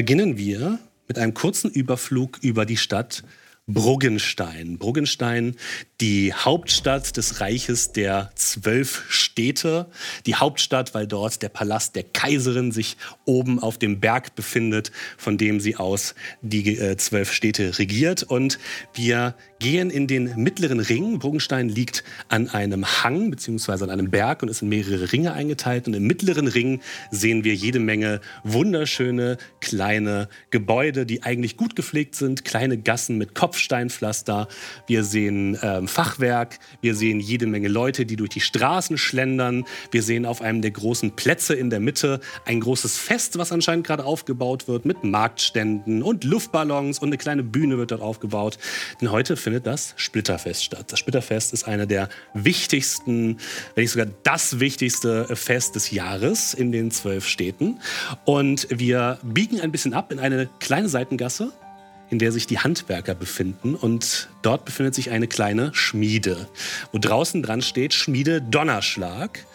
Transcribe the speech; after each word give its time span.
beginnen 0.00 0.38
wir 0.38 0.78
mit 1.08 1.18
einem 1.18 1.34
kurzen 1.34 1.70
Überflug 1.70 2.38
über 2.40 2.64
die 2.64 2.78
Stadt 2.78 3.22
Bruggenstein. 3.72 4.78
Bruggenstein, 4.78 5.56
die 6.00 6.32
Hauptstadt 6.32 7.16
des 7.16 7.40
Reiches 7.40 7.92
der 7.92 8.30
zwölf 8.34 9.04
Städte. 9.08 9.86
Die 10.26 10.34
Hauptstadt, 10.34 10.94
weil 10.94 11.06
dort 11.06 11.42
der 11.42 11.48
Palast 11.48 11.94
der 11.96 12.02
Kaiserin 12.02 12.72
sich 12.72 12.96
oben 13.24 13.58
auf 13.58 13.78
dem 13.78 14.00
Berg 14.00 14.34
befindet, 14.34 14.90
von 15.16 15.38
dem 15.38 15.60
sie 15.60 15.76
aus 15.76 16.14
die 16.42 16.78
äh, 16.78 16.96
zwölf 16.96 17.32
Städte 17.32 17.78
regiert. 17.78 18.22
Und 18.22 18.58
wir 18.94 19.34
gehen 19.58 19.90
in 19.90 20.06
den 20.06 20.36
mittleren 20.36 20.80
Ring. 20.80 21.18
Bruggenstein 21.18 21.68
liegt 21.68 22.02
an 22.28 22.48
einem 22.48 22.84
Hang 23.02 23.30
bzw. 23.30 23.84
an 23.84 23.90
einem 23.90 24.10
Berg 24.10 24.42
und 24.42 24.48
ist 24.48 24.62
in 24.62 24.68
mehrere 24.68 25.12
Ringe 25.12 25.32
eingeteilt. 25.32 25.86
Und 25.86 25.94
im 25.94 26.06
mittleren 26.06 26.48
Ring 26.48 26.80
sehen 27.10 27.44
wir 27.44 27.54
jede 27.54 27.78
Menge 27.78 28.20
wunderschöne 28.42 29.36
kleine 29.60 30.28
Gebäude, 30.50 31.06
die 31.06 31.22
eigentlich 31.22 31.56
gut 31.56 31.76
gepflegt 31.76 32.16
sind. 32.16 32.44
Kleine 32.44 32.78
Gassen 32.78 33.18
mit 33.18 33.34
Kopfsteinpflaster. 33.60 34.48
Wir 34.86 35.04
sehen 35.04 35.58
ähm, 35.62 35.86
Fachwerk. 35.86 36.58
Wir 36.80 36.94
sehen 36.94 37.20
jede 37.20 37.46
Menge 37.46 37.68
Leute, 37.68 38.06
die 38.06 38.16
durch 38.16 38.30
die 38.30 38.40
Straßen 38.40 38.96
schlendern. 38.96 39.64
Wir 39.90 40.02
sehen 40.02 40.24
auf 40.24 40.40
einem 40.40 40.62
der 40.62 40.70
großen 40.70 41.12
Plätze 41.12 41.54
in 41.54 41.68
der 41.68 41.80
Mitte 41.80 42.20
ein 42.46 42.60
großes 42.60 42.96
Fest, 42.96 43.36
was 43.38 43.52
anscheinend 43.52 43.86
gerade 43.86 44.04
aufgebaut 44.04 44.66
wird 44.66 44.86
mit 44.86 45.04
Marktständen 45.04 46.02
und 46.02 46.24
Luftballons 46.24 46.98
und 47.00 47.08
eine 47.08 47.18
kleine 47.18 47.42
Bühne 47.42 47.76
wird 47.76 47.90
dort 47.90 48.00
aufgebaut. 48.00 48.58
Denn 49.00 49.10
heute 49.10 49.36
findet 49.36 49.66
das 49.66 49.92
Splitterfest 49.96 50.64
statt. 50.64 50.86
Das 50.88 50.98
Splitterfest 50.98 51.52
ist 51.52 51.64
einer 51.64 51.86
der 51.86 52.08
wichtigsten, 52.32 53.36
wenn 53.74 53.82
nicht 53.82 53.92
sogar 53.92 54.06
das 54.22 54.58
wichtigste 54.58 55.36
Fest 55.36 55.74
des 55.74 55.90
Jahres 55.90 56.54
in 56.54 56.72
den 56.72 56.90
zwölf 56.90 57.26
Städten. 57.26 57.80
Und 58.24 58.66
wir 58.70 59.18
biegen 59.22 59.60
ein 59.60 59.70
bisschen 59.70 59.92
ab 59.92 60.12
in 60.12 60.18
eine 60.18 60.48
kleine 60.60 60.88
Seitengasse 60.88 61.52
in 62.10 62.18
der 62.18 62.32
sich 62.32 62.46
die 62.46 62.58
Handwerker 62.58 63.14
befinden. 63.14 63.74
Und 63.74 64.28
dort 64.42 64.64
befindet 64.64 64.94
sich 64.94 65.10
eine 65.10 65.28
kleine 65.28 65.72
Schmiede, 65.74 66.48
wo 66.92 66.98
draußen 66.98 67.42
dran 67.42 67.62
steht 67.62 67.94
Schmiede 67.94 68.42
Donnerschlag. 68.42 69.46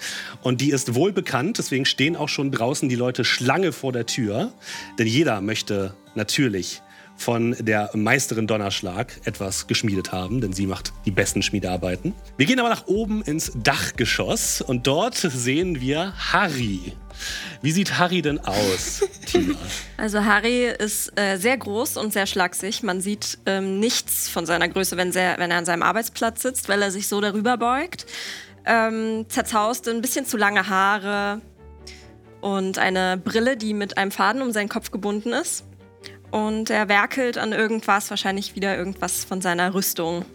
Und 0.41 0.61
die 0.61 0.71
ist 0.71 0.95
wohl 0.95 1.11
bekannt, 1.11 1.57
deswegen 1.57 1.85
stehen 1.85 2.15
auch 2.15 2.29
schon 2.29 2.51
draußen 2.51 2.89
die 2.89 2.95
Leute 2.95 3.25
Schlange 3.25 3.71
vor 3.71 3.91
der 3.91 4.05
Tür. 4.05 4.51
Denn 4.97 5.07
jeder 5.07 5.41
möchte 5.41 5.93
natürlich 6.15 6.81
von 7.17 7.55
der 7.59 7.91
Meisterin 7.93 8.47
Donnerschlag 8.47 9.21
etwas 9.25 9.67
geschmiedet 9.67 10.11
haben, 10.11 10.41
denn 10.41 10.53
sie 10.53 10.67
macht 10.67 10.93
die 11.05 11.11
besten 11.11 11.41
Schmiedearbeiten. 11.41 12.13
Wir 12.37 12.45
gehen 12.45 12.59
aber 12.59 12.69
nach 12.69 12.87
oben 12.87 13.21
ins 13.21 13.53
Dachgeschoss 13.55 14.61
und 14.61 14.87
dort 14.87 15.15
sehen 15.15 15.79
wir 15.79 16.13
Harry. 16.33 16.93
Wie 17.61 17.71
sieht 17.71 17.97
Harry 17.97 18.21
denn 18.21 18.39
aus, 18.39 19.03
Tina? 19.25 19.55
Also 19.97 20.23
Harry 20.23 20.67
ist 20.67 21.17
äh, 21.19 21.37
sehr 21.37 21.57
groß 21.57 21.97
und 21.97 22.13
sehr 22.13 22.25
schlaksig. 22.25 22.83
Man 22.83 23.01
sieht 23.01 23.37
ähm, 23.45 23.79
nichts 23.79 24.29
von 24.29 24.45
seiner 24.45 24.67
Größe, 24.67 24.97
wenn, 24.97 25.11
sehr, 25.11 25.37
wenn, 25.37 25.51
er 25.51 25.57
an 25.57 25.65
seinem 25.65 25.83
Arbeitsplatz 25.83 26.41
sitzt, 26.41 26.69
weil 26.69 26.81
er 26.81 26.91
sich 26.91 27.07
so 27.07 27.21
darüber 27.21 27.57
beugt. 27.57 28.05
Ähm, 28.65 29.25
zerzauste, 29.29 29.91
ein 29.91 30.01
bisschen 30.01 30.25
zu 30.25 30.37
lange 30.37 30.67
Haare 30.69 31.41
und 32.41 32.77
eine 32.77 33.17
Brille, 33.17 33.57
die 33.57 33.73
mit 33.73 33.97
einem 33.97 34.11
Faden 34.11 34.41
um 34.41 34.51
seinen 34.51 34.69
Kopf 34.69 34.91
gebunden 34.91 35.33
ist. 35.33 35.65
Und 36.31 36.69
er 36.69 36.89
werkelt 36.89 37.37
an 37.37 37.53
irgendwas, 37.53 38.09
wahrscheinlich 38.09 38.55
wieder 38.55 38.75
irgendwas 38.77 39.23
von 39.23 39.41
seiner 39.41 39.73
Rüstung. 39.73 40.25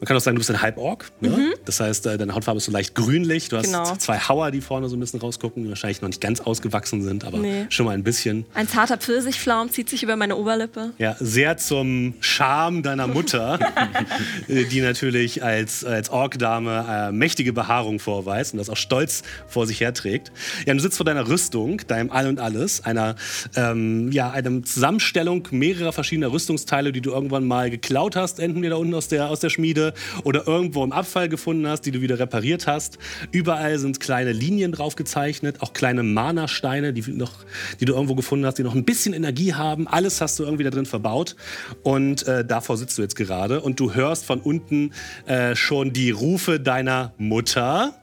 Man 0.00 0.06
kann 0.06 0.16
auch 0.16 0.20
sagen, 0.20 0.34
du 0.34 0.40
bist 0.40 0.50
ein 0.50 0.60
Halborg. 0.60 1.10
Ne? 1.20 1.30
Mhm. 1.30 1.54
Das 1.64 1.80
heißt, 1.80 2.06
äh, 2.06 2.18
deine 2.18 2.34
Hautfarbe 2.34 2.58
ist 2.58 2.64
so 2.64 2.72
leicht 2.72 2.94
grünlich. 2.94 3.48
Du 3.48 3.56
hast 3.56 3.66
genau. 3.66 3.96
zwei 3.96 4.18
Hauer, 4.18 4.50
die 4.50 4.60
vorne 4.60 4.88
so 4.88 4.96
ein 4.96 5.00
bisschen 5.00 5.20
rausgucken, 5.20 5.64
die 5.64 5.68
wahrscheinlich 5.68 6.02
noch 6.02 6.08
nicht 6.08 6.20
ganz 6.20 6.40
ausgewachsen 6.40 7.02
sind, 7.02 7.24
aber 7.24 7.38
nee. 7.38 7.66
schon 7.70 7.86
mal 7.86 7.92
ein 7.92 8.02
bisschen. 8.02 8.44
Ein 8.54 8.68
zarter 8.68 8.98
Pfirsichflaum 8.98 9.70
zieht 9.70 9.88
sich 9.88 10.02
über 10.02 10.16
meine 10.16 10.36
Oberlippe. 10.36 10.92
Ja, 10.98 11.16
sehr 11.18 11.56
zum 11.56 12.14
Charme 12.20 12.82
deiner 12.82 13.06
Mutter, 13.06 13.58
die 14.48 14.80
natürlich 14.80 15.42
als, 15.42 15.84
als 15.84 16.10
Ork-Dame 16.10 16.86
äh, 16.88 17.12
mächtige 17.12 17.52
Behaarung 17.52 17.98
vorweist 17.98 18.52
und 18.52 18.58
das 18.58 18.68
auch 18.68 18.76
stolz 18.76 19.22
vor 19.48 19.66
sich 19.66 19.80
herträgt. 19.80 20.30
Ja, 20.66 20.74
du 20.74 20.80
sitzt 20.80 20.98
vor 20.98 21.06
deiner 21.06 21.28
Rüstung, 21.28 21.80
deinem 21.86 22.10
All 22.10 22.28
und 22.28 22.40
Alles, 22.40 22.84
einer, 22.84 23.16
ähm, 23.56 24.12
ja, 24.12 24.30
einer 24.30 24.62
Zusammenstellung 24.62 25.48
mehrerer 25.50 25.92
verschiedener 25.92 26.32
Rüstungsteile, 26.32 26.92
die 26.92 27.00
du 27.00 27.12
irgendwann 27.12 27.46
mal 27.46 27.70
geklaut 27.70 28.14
hast, 28.14 28.40
entweder 28.40 28.78
unten 28.78 28.94
aus 28.94 29.08
der, 29.08 29.30
aus 29.30 29.40
der 29.40 29.50
Schmiede 29.50 29.65
Schmiede 29.66 29.94
oder 30.22 30.46
irgendwo 30.46 30.84
im 30.84 30.92
Abfall 30.92 31.28
gefunden 31.28 31.66
hast, 31.66 31.82
die 31.82 31.90
du 31.90 32.00
wieder 32.00 32.18
repariert 32.18 32.66
hast. 32.66 32.98
Überall 33.32 33.78
sind 33.78 33.98
kleine 33.98 34.32
Linien 34.32 34.72
drauf 34.72 34.94
gezeichnet, 34.94 35.60
auch 35.60 35.72
kleine 35.72 36.02
Mana-Steine, 36.02 36.92
die, 36.92 37.02
die 37.02 37.84
du 37.84 37.92
irgendwo 37.92 38.14
gefunden 38.14 38.46
hast, 38.46 38.58
die 38.58 38.62
noch 38.62 38.74
ein 38.74 38.84
bisschen 38.84 39.12
Energie 39.12 39.54
haben. 39.54 39.88
Alles 39.88 40.20
hast 40.20 40.38
du 40.38 40.44
irgendwie 40.44 40.64
da 40.64 40.70
drin 40.70 40.86
verbaut 40.86 41.34
und 41.82 42.26
äh, 42.28 42.44
davor 42.44 42.76
sitzt 42.76 42.96
du 42.98 43.02
jetzt 43.02 43.16
gerade 43.16 43.60
und 43.60 43.80
du 43.80 43.94
hörst 43.94 44.24
von 44.24 44.40
unten 44.40 44.92
äh, 45.26 45.56
schon 45.56 45.92
die 45.92 46.10
Rufe 46.10 46.60
deiner 46.60 47.12
Mutter 47.18 47.94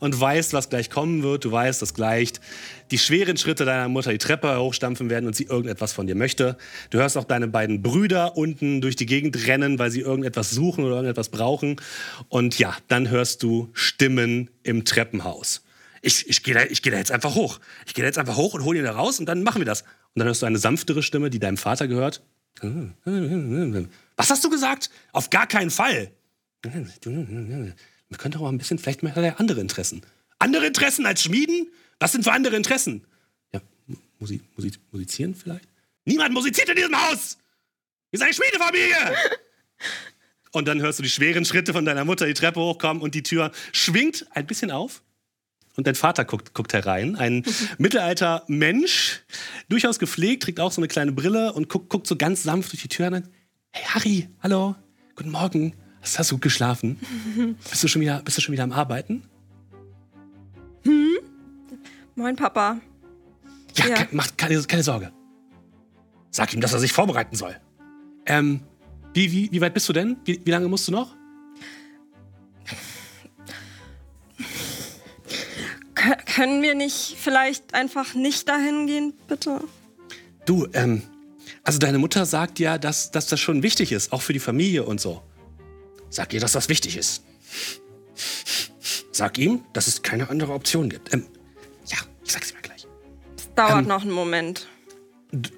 und 0.00 0.18
weißt, 0.18 0.52
was 0.52 0.68
gleich 0.68 0.90
kommen 0.90 1.22
wird. 1.22 1.44
Du 1.44 1.52
weißt, 1.52 1.80
dass 1.82 1.94
gleich 1.94 2.32
die 2.90 2.98
schweren 2.98 3.36
Schritte 3.36 3.64
deiner 3.64 3.88
Mutter 3.88 4.12
die 4.12 4.18
Treppe 4.18 4.58
hochstampfen 4.58 5.10
werden 5.10 5.26
und 5.26 5.36
sie 5.36 5.44
irgendetwas 5.44 5.92
von 5.92 6.06
dir 6.06 6.14
möchte. 6.14 6.56
Du 6.90 6.98
hörst 6.98 7.16
auch 7.16 7.24
deine 7.24 7.48
beiden 7.48 7.82
Brüder 7.82 8.36
unten 8.36 8.80
durch 8.80 8.96
die 8.96 9.06
Gegend 9.06 9.46
rennen, 9.46 9.78
weil 9.78 9.90
sie 9.90 10.00
irgendetwas 10.00 10.50
suchen 10.50 10.84
oder 10.84 10.96
irgendetwas 10.96 11.28
brauchen. 11.28 11.76
Und 12.28 12.58
ja, 12.58 12.76
dann 12.88 13.10
hörst 13.10 13.42
du 13.42 13.70
Stimmen 13.72 14.50
im 14.62 14.84
Treppenhaus. 14.84 15.62
Ich, 16.02 16.28
ich 16.28 16.42
gehe 16.42 16.54
da, 16.54 16.64
geh 16.64 16.90
da 16.90 16.96
jetzt 16.96 17.10
einfach 17.10 17.34
hoch. 17.34 17.58
Ich 17.86 17.94
gehe 17.94 18.02
da 18.02 18.06
jetzt 18.06 18.18
einfach 18.18 18.36
hoch 18.36 18.54
und 18.54 18.64
hole 18.64 18.78
ihn 18.78 18.84
da 18.84 18.92
raus 18.92 19.18
und 19.18 19.26
dann 19.26 19.42
machen 19.42 19.60
wir 19.60 19.66
das. 19.66 19.82
Und 19.82 20.20
dann 20.20 20.26
hörst 20.26 20.42
du 20.42 20.46
eine 20.46 20.58
sanftere 20.58 21.02
Stimme, 21.02 21.30
die 21.30 21.38
deinem 21.38 21.56
Vater 21.56 21.88
gehört. 21.88 22.22
Was 24.16 24.30
hast 24.30 24.44
du 24.44 24.50
gesagt? 24.50 24.90
Auf 25.12 25.30
gar 25.30 25.46
keinen 25.46 25.70
Fall. 25.70 26.10
Wir 28.08 28.18
könnten 28.18 28.38
auch 28.38 28.48
ein 28.48 28.58
bisschen, 28.58 28.78
vielleicht 28.78 29.02
mal 29.02 29.34
andere 29.38 29.60
Interessen. 29.60 30.02
Andere 30.38 30.66
Interessen 30.66 31.06
als 31.06 31.22
Schmieden? 31.22 31.68
Was 31.98 32.12
sind 32.12 32.24
für 32.24 32.32
andere 32.32 32.56
Interessen? 32.56 33.04
Ja, 33.52 33.60
Musi 34.18 34.40
Musi 34.56 34.72
musizieren 34.92 35.34
vielleicht? 35.34 35.68
Niemand 36.04 36.32
musiziert 36.32 36.68
in 36.68 36.76
diesem 36.76 36.96
Haus! 36.96 37.38
Ihr 38.12 38.18
seid 38.18 38.34
Schmiedefamilie! 38.34 38.96
Und 40.52 40.66
dann 40.66 40.80
hörst 40.80 40.98
du 40.98 41.02
die 41.02 41.10
schweren 41.10 41.44
Schritte 41.44 41.72
von 41.72 41.84
deiner 41.84 42.04
Mutter 42.04 42.26
die 42.26 42.34
Treppe 42.34 42.60
hochkommen 42.60 43.02
und 43.02 43.14
die 43.14 43.22
Tür 43.22 43.52
schwingt 43.72 44.26
ein 44.32 44.46
bisschen 44.46 44.70
auf. 44.70 45.02
Und 45.76 45.86
dein 45.86 45.94
Vater 45.94 46.24
guckt, 46.24 46.54
guckt 46.54 46.72
herein. 46.72 47.16
Ein 47.16 47.44
mittelalter 47.78 48.44
Mensch, 48.48 49.20
durchaus 49.68 49.98
gepflegt, 49.98 50.44
trägt 50.44 50.58
auch 50.58 50.72
so 50.72 50.80
eine 50.80 50.88
kleine 50.88 51.12
Brille 51.12 51.52
und 51.52 51.68
guckt, 51.68 51.90
guckt 51.90 52.06
so 52.06 52.16
ganz 52.16 52.44
sanft 52.44 52.72
durch 52.72 52.82
die 52.82 52.88
Tür 52.88 53.12
rein. 53.12 53.28
Hey 53.70 53.84
Harry, 53.84 54.28
hallo, 54.42 54.74
guten 55.14 55.30
Morgen. 55.30 55.74
Hast, 56.08 56.18
hast 56.18 56.30
du 56.30 56.36
gut 56.36 56.42
geschlafen? 56.42 56.98
bist, 57.70 57.84
du 57.84 57.88
schon 57.88 58.00
wieder, 58.00 58.22
bist 58.22 58.38
du 58.38 58.40
schon 58.40 58.54
wieder 58.54 58.62
am 58.62 58.72
Arbeiten? 58.72 59.24
Hm? 60.84 61.18
Moin, 62.14 62.34
Papa. 62.34 62.80
Ja, 63.74 63.88
ja. 63.88 63.94
Ke 63.96 64.08
mach 64.12 64.28
keine, 64.38 64.62
keine 64.62 64.82
Sorge. 64.82 65.12
Sag 66.30 66.54
ihm, 66.54 66.62
dass 66.62 66.72
er 66.72 66.78
sich 66.78 66.94
vorbereiten 66.94 67.36
soll. 67.36 67.54
Ähm, 68.24 68.62
wie, 69.12 69.30
wie, 69.30 69.52
wie 69.52 69.60
weit 69.60 69.74
bist 69.74 69.86
du 69.90 69.92
denn? 69.92 70.16
Wie, 70.24 70.40
wie 70.42 70.50
lange 70.50 70.68
musst 70.68 70.88
du 70.88 70.92
noch? 70.92 71.14
Können 76.34 76.62
wir 76.62 76.74
nicht 76.74 77.16
vielleicht 77.18 77.74
einfach 77.74 78.14
nicht 78.14 78.48
dahin 78.48 78.86
gehen, 78.86 79.12
bitte? 79.26 79.60
Du, 80.46 80.66
ähm, 80.72 81.02
also 81.64 81.78
deine 81.78 81.98
Mutter 81.98 82.24
sagt 82.24 82.60
ja, 82.60 82.78
dass, 82.78 83.10
dass 83.10 83.26
das 83.26 83.40
schon 83.40 83.62
wichtig 83.62 83.92
ist, 83.92 84.10
auch 84.10 84.22
für 84.22 84.32
die 84.32 84.38
Familie 84.38 84.84
und 84.84 85.02
so. 85.02 85.22
Sag 86.10 86.32
ihr, 86.32 86.40
dass 86.40 86.52
das 86.52 86.68
wichtig 86.68 86.96
ist. 86.96 87.22
Sag 89.12 89.38
ihm, 89.38 89.64
dass 89.72 89.86
es 89.86 90.02
keine 90.02 90.30
andere 90.30 90.52
Option 90.52 90.88
gibt. 90.88 91.12
Ähm, 91.12 91.26
ich 92.28 92.34
sag's 92.34 92.52
mir 92.52 92.60
gleich. 92.60 92.86
Es 93.36 93.52
dauert 93.54 93.82
ähm, 93.82 93.88
noch 93.88 94.02
einen 94.02 94.12
Moment. 94.12 94.68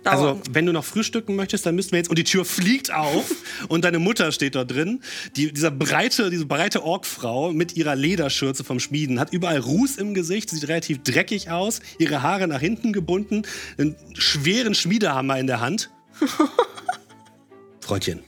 Also, 0.05 0.41
wenn 0.51 0.67
du 0.67 0.73
noch 0.73 0.85
frühstücken 0.85 1.37
möchtest, 1.37 1.67
dann 1.67 1.75
müssten 1.75 1.93
wir 1.93 1.99
jetzt. 1.99 2.11
Und 2.11 2.19
die 2.19 2.25
Tür 2.25 2.45
fliegt 2.45 2.93
auf 2.93 3.31
und 3.69 3.85
deine 3.85 3.99
Mutter 3.99 4.31
steht 4.33 4.55
dort 4.55 4.71
drin. 4.71 5.01
Die, 5.37 5.53
dieser 5.53 5.71
breite, 5.71 6.31
diese 6.31 6.47
breite 6.47 6.85
Orkfrau 6.85 7.53
mit 7.53 7.77
ihrer 7.77 7.97
Lederschürze 7.97 8.63
vom 8.63 8.81
Schmieden 8.81 9.19
hat 9.19 9.33
überall 9.33 9.59
Ruß 9.59 9.97
im 9.97 10.15
Gesicht, 10.15 10.51
sieht 10.51 10.69
relativ 10.69 11.03
dreckig 11.03 11.51
aus, 11.51 11.81
ihre 11.99 12.23
Haare 12.23 12.47
nach 12.47 12.61
hinten 12.61 12.93
gebunden, 12.93 13.43
einen 13.79 13.97
schweren 14.15 14.75
Schmiedehammer 14.75 15.39
in 15.39 15.49
der 15.49 15.61
Hand. 15.61 15.91
Freundchen, 17.81 18.21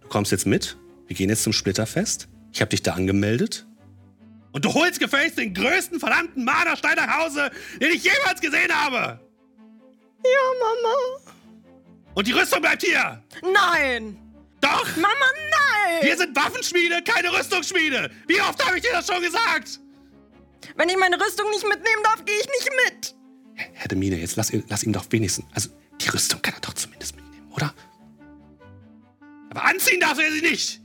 du 0.00 0.08
kommst 0.08 0.30
jetzt 0.30 0.46
mit. 0.46 0.76
Wir 1.08 1.16
gehen 1.16 1.30
jetzt 1.30 1.42
zum 1.42 1.52
Splitterfest. 1.52 2.28
Ich 2.52 2.60
habe 2.60 2.68
dich 2.68 2.82
da 2.82 2.92
angemeldet. 2.92 3.66
Und 4.52 4.64
du 4.64 4.72
holst 4.72 5.00
gefälligst 5.00 5.38
den 5.38 5.54
größten 5.54 5.98
verdammten 6.00 6.44
Marderstein 6.44 6.96
nach 6.96 7.18
Hause, 7.18 7.50
den 7.80 7.90
ich 7.92 8.04
jemals 8.04 8.40
gesehen 8.40 8.72
habe. 8.72 9.20
Ja, 10.24 10.30
Mama. 10.60 11.32
Und 12.14 12.26
die 12.26 12.32
Rüstung 12.32 12.60
bleibt 12.60 12.82
hier. 12.82 13.22
Nein. 13.42 14.18
Doch. 14.60 14.96
Mama, 14.96 15.08
nein. 15.50 16.02
Wir 16.02 16.16
sind 16.16 16.34
Waffenschmiede, 16.36 17.02
keine 17.04 17.32
Rüstungsschmiede. 17.32 18.10
Wie 18.26 18.40
oft 18.40 18.64
habe 18.64 18.76
ich 18.76 18.82
dir 18.82 18.92
das 18.92 19.06
schon 19.06 19.22
gesagt? 19.22 19.80
Wenn 20.76 20.88
ich 20.88 20.96
meine 20.98 21.16
Rüstung 21.16 21.48
nicht 21.50 21.62
mitnehmen 21.66 22.02
darf, 22.02 22.24
gehe 22.24 22.34
ich 22.34 22.46
nicht 22.46 22.70
mit. 22.86 23.14
Herr 23.72 23.88
Demine, 23.88 24.16
jetzt 24.16 24.36
lass, 24.36 24.52
lass 24.68 24.82
ihn 24.82 24.92
doch 24.92 25.06
wenigstens. 25.10 25.46
Also, 25.54 25.70
Die 26.00 26.08
Rüstung 26.08 26.42
kann 26.42 26.54
er 26.54 26.60
doch 26.60 26.74
zumindest 26.74 27.16
mitnehmen, 27.16 27.50
oder? 27.52 27.74
Aber 29.50 29.64
anziehen 29.64 30.00
darf 30.00 30.18
er 30.18 30.30
sie 30.32 30.42
nicht! 30.42 30.80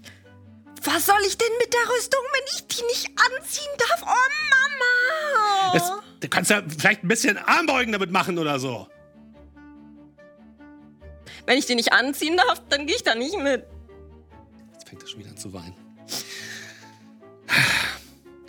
Was 0.86 1.06
soll 1.06 1.20
ich 1.28 1.38
denn 1.38 1.48
mit 1.60 1.74
der 1.74 1.82
Rüstung, 1.96 2.20
wenn 2.34 2.44
ich 2.56 2.68
die 2.68 2.84
nicht 2.84 3.08
anziehen 3.08 3.72
darf? 3.78 4.02
Oh, 4.04 5.72
Mama! 5.72 5.76
Es, 5.76 6.20
du 6.20 6.28
kannst 6.28 6.52
ja 6.52 6.62
vielleicht 6.78 7.04
ein 7.04 7.08
bisschen 7.08 7.38
Armbeugen 7.38 7.94
damit 7.94 8.12
machen 8.12 8.38
oder 8.38 8.60
so. 8.60 8.88
Wenn 11.46 11.58
ich 11.58 11.66
die 11.66 11.76
nicht 11.76 11.94
anziehen 11.94 12.38
darf, 12.38 12.62
dann 12.70 12.86
gehe 12.86 12.96
ich 12.96 13.04
da 13.04 13.16
nicht 13.16 13.38
mit. 13.38 13.66
Jetzt 14.74 14.90
fängt 14.90 15.02
er 15.02 15.08
schon 15.08 15.20
wieder 15.20 15.30
an 15.30 15.38
zu 15.38 15.54
weinen. 15.54 15.76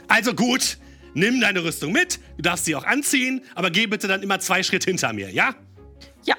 Also 0.09 0.35
gut, 0.35 0.79
nimm 1.15 1.41
deine 1.41 1.65
Rüstung 1.65 1.93
mit, 1.93 2.21
du 2.37 2.43
darfst 2.43 2.65
sie 2.67 2.77
auch 2.77 2.85
anziehen, 2.85 3.45
aber 3.55 3.71
geh 3.71 3.87
bitte 3.87 4.07
dann 4.07 4.23
immer 4.23 4.39
zwei 4.39 4.63
Schritt 4.63 4.85
hinter 4.85 5.13
mir, 5.13 5.31
ja? 5.31 5.55
Ja. 6.25 6.37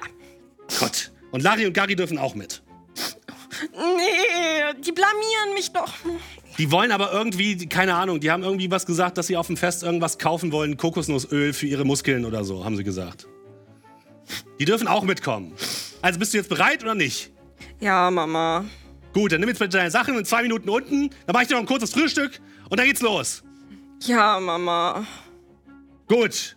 Gut. 0.78 1.12
Und 1.30 1.42
Larry 1.42 1.66
und 1.66 1.72
Gary 1.72 1.96
dürfen 1.96 2.18
auch 2.18 2.34
mit. 2.34 2.62
Nee, 3.72 4.25
die 4.74 4.92
blamieren 4.92 5.54
mich 5.54 5.72
doch. 5.72 5.92
Die 6.58 6.70
wollen 6.70 6.90
aber 6.92 7.12
irgendwie, 7.12 7.66
keine 7.68 7.94
Ahnung, 7.94 8.20
die 8.20 8.30
haben 8.30 8.42
irgendwie 8.42 8.70
was 8.70 8.86
gesagt, 8.86 9.18
dass 9.18 9.26
sie 9.26 9.36
auf 9.36 9.46
dem 9.46 9.56
Fest 9.56 9.82
irgendwas 9.82 10.18
kaufen 10.18 10.52
wollen, 10.52 10.76
Kokosnussöl 10.76 11.52
für 11.52 11.66
ihre 11.66 11.84
Muskeln 11.84 12.24
oder 12.24 12.44
so, 12.44 12.64
haben 12.64 12.76
sie 12.76 12.84
gesagt. 12.84 13.26
Die 14.58 14.64
dürfen 14.64 14.88
auch 14.88 15.02
mitkommen. 15.04 15.52
Also 16.02 16.18
bist 16.18 16.32
du 16.32 16.38
jetzt 16.38 16.48
bereit 16.48 16.82
oder 16.82 16.94
nicht? 16.94 17.30
Ja, 17.80 18.10
Mama. 18.10 18.64
Gut, 19.12 19.32
dann 19.32 19.40
nimm 19.40 19.48
jetzt 19.48 19.58
bitte 19.58 19.76
deine 19.76 19.90
Sachen 19.90 20.16
in 20.18 20.24
zwei 20.24 20.42
Minuten 20.42 20.68
unten, 20.68 21.10
dann 21.26 21.32
mach 21.32 21.42
ich 21.42 21.48
dir 21.48 21.54
noch 21.54 21.60
ein 21.60 21.66
kurzes 21.66 21.92
Frühstück 21.92 22.40
und 22.68 22.78
dann 22.78 22.86
geht's 22.86 23.02
los. 23.02 23.42
Ja, 24.02 24.38
Mama. 24.40 25.06
Gut. 26.06 26.56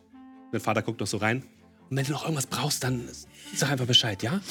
Der 0.52 0.60
Vater 0.60 0.82
guckt 0.82 1.00
noch 1.00 1.08
so 1.08 1.18
rein. 1.18 1.44
Und 1.90 1.98
wenn 1.98 2.06
du 2.06 2.12
noch 2.12 2.24
irgendwas 2.24 2.48
brauchst, 2.48 2.84
dann 2.84 3.08
sag 3.56 3.72
einfach 3.72 3.86
Bescheid, 3.86 4.22
ja? 4.24 4.42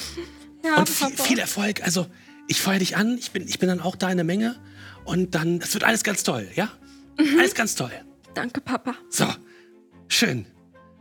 Ja, 0.63 0.75
Und 0.77 0.89
viel, 0.89 1.09
viel 1.17 1.39
Erfolg. 1.39 1.83
Also, 1.83 2.07
ich 2.49 2.61
feuer 2.61 2.79
dich 2.79 2.97
an. 2.97 3.17
Ich 3.17 3.31
bin, 3.31 3.47
ich 3.47 3.59
bin 3.59 3.69
dann 3.69 3.79
auch 3.79 3.95
da 3.95 4.09
in 4.09 4.17
der 4.17 4.25
Menge. 4.25 4.55
Und 5.05 5.35
dann, 5.35 5.61
es 5.61 5.73
wird 5.73 5.83
alles 5.85 6.03
ganz 6.03 6.23
toll, 6.23 6.47
ja? 6.55 6.69
Alles 7.37 7.53
ganz 7.55 7.75
toll. 7.75 7.91
Danke, 8.33 8.59
Papa. 8.59 8.95
So, 9.09 9.25
schön. 10.07 10.45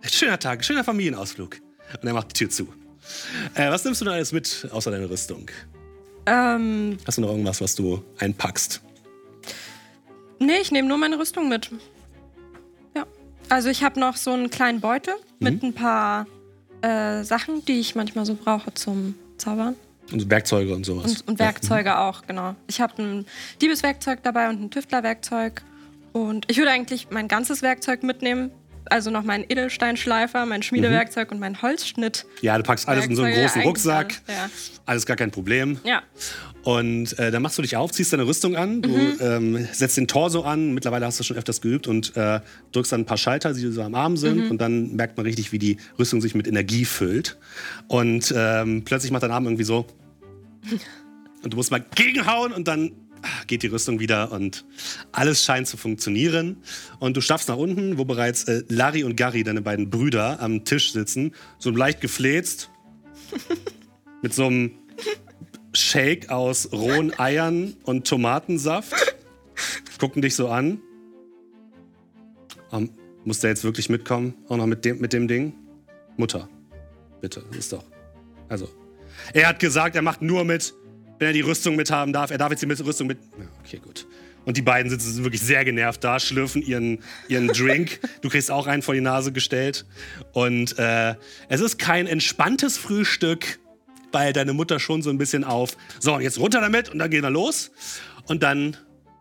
Schöner 0.02 0.38
Tag, 0.38 0.64
schöner 0.64 0.84
Familienausflug. 0.84 1.56
Und 2.00 2.06
er 2.06 2.14
macht 2.14 2.30
die 2.30 2.34
Tür 2.44 2.50
zu. 2.50 2.68
Äh, 3.54 3.70
was 3.70 3.84
nimmst 3.84 4.00
du 4.00 4.04
denn 4.04 4.14
alles 4.14 4.32
mit, 4.32 4.68
außer 4.70 4.90
deiner 4.90 5.08
Rüstung? 5.08 5.50
Ähm, 6.26 6.98
Hast 7.06 7.16
du 7.18 7.22
noch 7.22 7.30
irgendwas, 7.30 7.60
was 7.60 7.74
du 7.74 8.04
einpackst? 8.18 8.82
nee, 10.40 10.58
ich 10.60 10.70
nehme 10.70 10.86
nur 10.86 10.98
meine 10.98 11.18
Rüstung 11.18 11.48
mit. 11.48 11.70
Ja. 12.94 13.06
Also 13.48 13.70
ich 13.70 13.82
habe 13.82 13.98
noch 13.98 14.16
so 14.16 14.32
einen 14.32 14.50
kleinen 14.50 14.80
Beutel 14.80 15.14
mit 15.40 15.62
ein 15.62 15.72
paar 15.72 16.26
äh, 16.82 17.24
Sachen, 17.24 17.64
die 17.64 17.80
ich 17.80 17.94
manchmal 17.94 18.26
so 18.26 18.34
brauche 18.34 18.72
zum 18.74 19.14
Zaubern. 19.38 19.74
Und 20.12 20.30
Werkzeuge 20.30 20.74
und 20.74 20.84
sowas. 20.86 21.20
Und, 21.22 21.28
und 21.28 21.38
Werkzeuge 21.38 21.98
auch, 21.98 22.22
genau. 22.26 22.54
Ich 22.66 22.80
habe 22.80 23.02
ein 23.02 23.26
Diebeswerkzeug 23.60 24.22
dabei 24.22 24.48
und 24.48 24.62
ein 24.62 24.70
Tüftlerwerkzeug. 24.70 25.62
Und 26.12 26.50
ich 26.50 26.56
würde 26.58 26.70
eigentlich 26.70 27.08
mein 27.10 27.28
ganzes 27.28 27.62
Werkzeug 27.62 28.02
mitnehmen. 28.02 28.50
Also 28.90 29.10
noch 29.10 29.22
meinen 29.22 29.44
Edelsteinschleifer, 29.46 30.46
mein 30.46 30.62
Schmiedewerkzeug 30.62 31.30
und 31.30 31.38
mein 31.40 31.60
Holzschnitt. 31.60 32.24
Ja, 32.40 32.56
du 32.56 32.62
packst 32.62 32.88
alles 32.88 33.04
in 33.04 33.16
so 33.16 33.22
einen 33.22 33.34
großen 33.34 33.56
eigentlich 33.60 33.66
Rucksack. 33.66 34.14
alle, 34.26 34.36
ja. 34.38 34.50
Alles 34.86 35.04
gar 35.04 35.16
kein 35.18 35.30
Problem. 35.30 35.78
Ja. 35.84 36.02
Und 36.62 37.18
äh, 37.18 37.30
dann 37.30 37.42
machst 37.42 37.58
du 37.58 37.62
dich 37.62 37.76
auf, 37.76 37.92
ziehst 37.92 38.14
deine 38.14 38.26
Rüstung 38.26 38.56
an, 38.56 38.80
du 38.80 38.88
Mhm. 38.88 39.16
ähm, 39.20 39.68
setzt 39.72 39.98
den 39.98 40.08
Torso 40.08 40.42
an. 40.42 40.72
Mittlerweile 40.72 41.04
hast 41.04 41.20
du 41.20 41.24
schon 41.24 41.36
öfters 41.36 41.60
geübt 41.60 41.86
und 41.86 42.16
äh, 42.16 42.40
drückst 42.72 42.92
dann 42.92 43.02
ein 43.02 43.06
paar 43.06 43.18
Schalter, 43.18 43.52
die 43.52 43.70
so 43.70 43.82
am 43.82 43.94
Arm 43.94 44.16
sind. 44.16 44.44
Mhm. 44.46 44.50
Und 44.52 44.58
dann 44.62 44.96
merkt 44.96 45.18
man 45.18 45.26
richtig, 45.26 45.52
wie 45.52 45.58
die 45.58 45.76
Rüstung 45.98 46.22
sich 46.22 46.34
mit 46.34 46.48
Energie 46.48 46.86
füllt. 46.86 47.36
Und 47.88 48.32
ähm, 48.34 48.84
plötzlich 48.86 49.12
macht 49.12 49.22
dein 49.22 49.30
Arm 49.32 49.44
irgendwie 49.44 49.64
so. 49.64 49.86
Und 51.42 51.52
du 51.52 51.56
musst 51.56 51.70
mal 51.70 51.84
gegenhauen 51.94 52.52
und 52.52 52.68
dann 52.68 52.92
geht 53.46 53.62
die 53.62 53.68
Rüstung 53.68 54.00
wieder 54.00 54.32
und 54.32 54.64
alles 55.12 55.44
scheint 55.44 55.66
zu 55.66 55.76
funktionieren. 55.76 56.58
Und 56.98 57.16
du 57.16 57.20
schaffst 57.20 57.48
nach 57.48 57.56
unten, 57.56 57.98
wo 57.98 58.04
bereits 58.04 58.44
äh, 58.44 58.62
Larry 58.68 59.04
und 59.04 59.16
Gary, 59.16 59.44
deine 59.44 59.62
beiden 59.62 59.90
Brüder, 59.90 60.40
am 60.40 60.64
Tisch 60.64 60.92
sitzen, 60.92 61.32
so 61.58 61.70
leicht 61.70 62.00
gefläzt, 62.00 62.70
mit 64.22 64.34
so 64.34 64.46
einem 64.46 64.72
Shake 65.72 66.30
aus 66.30 66.72
rohen 66.72 67.18
Eiern 67.18 67.76
und 67.84 68.06
Tomatensaft. 68.06 68.94
Gucken 69.98 70.22
dich 70.22 70.34
so 70.34 70.48
an. 70.48 70.80
Ähm, 72.72 72.90
muss 73.24 73.40
der 73.40 73.50
jetzt 73.50 73.64
wirklich 73.64 73.88
mitkommen? 73.88 74.34
Auch 74.48 74.56
noch 74.56 74.66
mit 74.66 74.84
dem, 74.84 75.00
mit 75.00 75.12
dem 75.12 75.28
Ding? 75.28 75.52
Mutter, 76.16 76.48
bitte, 77.20 77.44
ist 77.56 77.72
doch. 77.72 77.84
Also, 78.48 78.68
er 79.32 79.48
hat 79.48 79.60
gesagt, 79.60 79.96
er 79.96 80.02
macht 80.02 80.22
nur 80.22 80.44
mit, 80.44 80.74
wenn 81.18 81.28
er 81.28 81.32
die 81.32 81.40
Rüstung 81.40 81.76
mithaben 81.76 82.12
darf. 82.12 82.30
Er 82.30 82.38
darf 82.38 82.50
jetzt 82.50 82.62
die 82.62 82.82
Rüstung 82.82 83.06
mit. 83.06 83.18
Ja, 83.38 83.46
okay, 83.64 83.78
gut. 83.78 84.06
Und 84.44 84.56
die 84.56 84.62
beiden 84.62 84.88
sitzen 84.90 85.24
wirklich 85.24 85.42
sehr 85.42 85.64
genervt 85.64 86.02
da, 86.02 86.18
schlürfen 86.18 86.62
ihren, 86.62 87.00
ihren 87.28 87.48
Drink. 87.48 88.00
Du 88.22 88.28
kriegst 88.30 88.50
auch 88.50 88.66
einen 88.66 88.82
vor 88.82 88.94
die 88.94 89.00
Nase 89.00 89.32
gestellt. 89.32 89.84
Und 90.32 90.78
äh, 90.78 91.14
es 91.48 91.60
ist 91.60 91.78
kein 91.78 92.06
entspanntes 92.06 92.78
Frühstück, 92.78 93.58
weil 94.10 94.32
deine 94.32 94.54
Mutter 94.54 94.80
schon 94.80 95.02
so 95.02 95.10
ein 95.10 95.18
bisschen 95.18 95.44
auf. 95.44 95.76
So, 96.00 96.18
jetzt 96.18 96.38
runter 96.38 96.60
damit 96.60 96.88
und 96.88 96.98
dann 96.98 97.10
gehen 97.10 97.22
wir 97.22 97.30
los. 97.30 97.70
Und 98.26 98.42
dann 98.42 98.76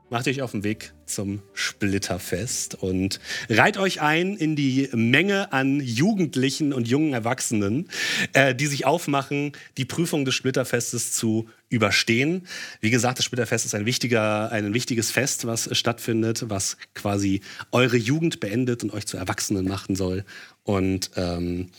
macht 0.09 0.27
euch 0.27 0.41
auf 0.41 0.51
den 0.51 0.63
Weg 0.63 0.93
zum 1.05 1.41
Splitterfest 1.53 2.75
und 2.75 3.19
reiht 3.49 3.77
euch 3.77 4.01
ein 4.01 4.35
in 4.35 4.55
die 4.55 4.89
Menge 4.93 5.51
an 5.51 5.79
Jugendlichen 5.81 6.73
und 6.73 6.87
jungen 6.87 7.13
Erwachsenen, 7.13 7.89
äh, 8.33 8.55
die 8.55 8.67
sich 8.67 8.85
aufmachen, 8.85 9.51
die 9.77 9.85
Prüfung 9.85 10.25
des 10.25 10.35
Splitterfestes 10.35 11.13
zu 11.13 11.49
überstehen. 11.69 12.47
Wie 12.79 12.89
gesagt, 12.89 13.19
das 13.19 13.25
Splitterfest 13.25 13.65
ist 13.65 13.75
ein, 13.75 13.85
wichtiger, 13.85 14.51
ein 14.51 14.73
wichtiges 14.73 15.11
Fest, 15.11 15.45
was 15.45 15.75
stattfindet, 15.77 16.45
was 16.49 16.77
quasi 16.93 17.41
eure 17.71 17.97
Jugend 17.97 18.39
beendet 18.39 18.83
und 18.83 18.93
euch 18.93 19.05
zu 19.05 19.17
Erwachsenen 19.17 19.67
machen 19.67 19.95
soll. 19.95 20.23
Und 20.63 21.11
ähm, 21.15 21.69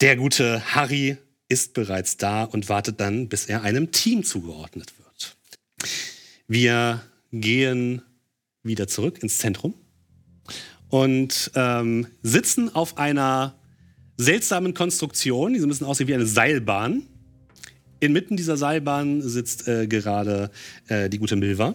der 0.00 0.16
gute 0.16 0.74
Harry 0.74 1.18
ist 1.48 1.74
bereits 1.74 2.16
da 2.16 2.44
und 2.44 2.68
wartet 2.68 3.00
dann, 3.00 3.28
bis 3.28 3.46
er 3.46 3.62
einem 3.62 3.92
Team 3.92 4.24
zugeordnet 4.24 4.94
wird. 4.98 5.36
Wir 6.48 7.02
gehen 7.40 8.02
wieder 8.62 8.88
zurück 8.88 9.22
ins 9.22 9.38
Zentrum 9.38 9.74
und 10.88 11.50
ähm, 11.54 12.06
sitzen 12.22 12.74
auf 12.74 12.98
einer 12.98 13.54
seltsamen 14.16 14.74
Konstruktion, 14.74 15.52
die 15.52 15.58
so 15.58 15.66
ein 15.66 15.68
bisschen 15.68 15.86
aussieht 15.86 16.06
wie 16.06 16.14
eine 16.14 16.26
Seilbahn. 16.26 17.02
Inmitten 18.00 18.36
dieser 18.36 18.56
Seilbahn 18.56 19.22
sitzt 19.22 19.66
äh, 19.66 19.86
gerade 19.86 20.50
äh, 20.88 21.08
die 21.08 21.18
gute 21.18 21.36
Milva 21.36 21.74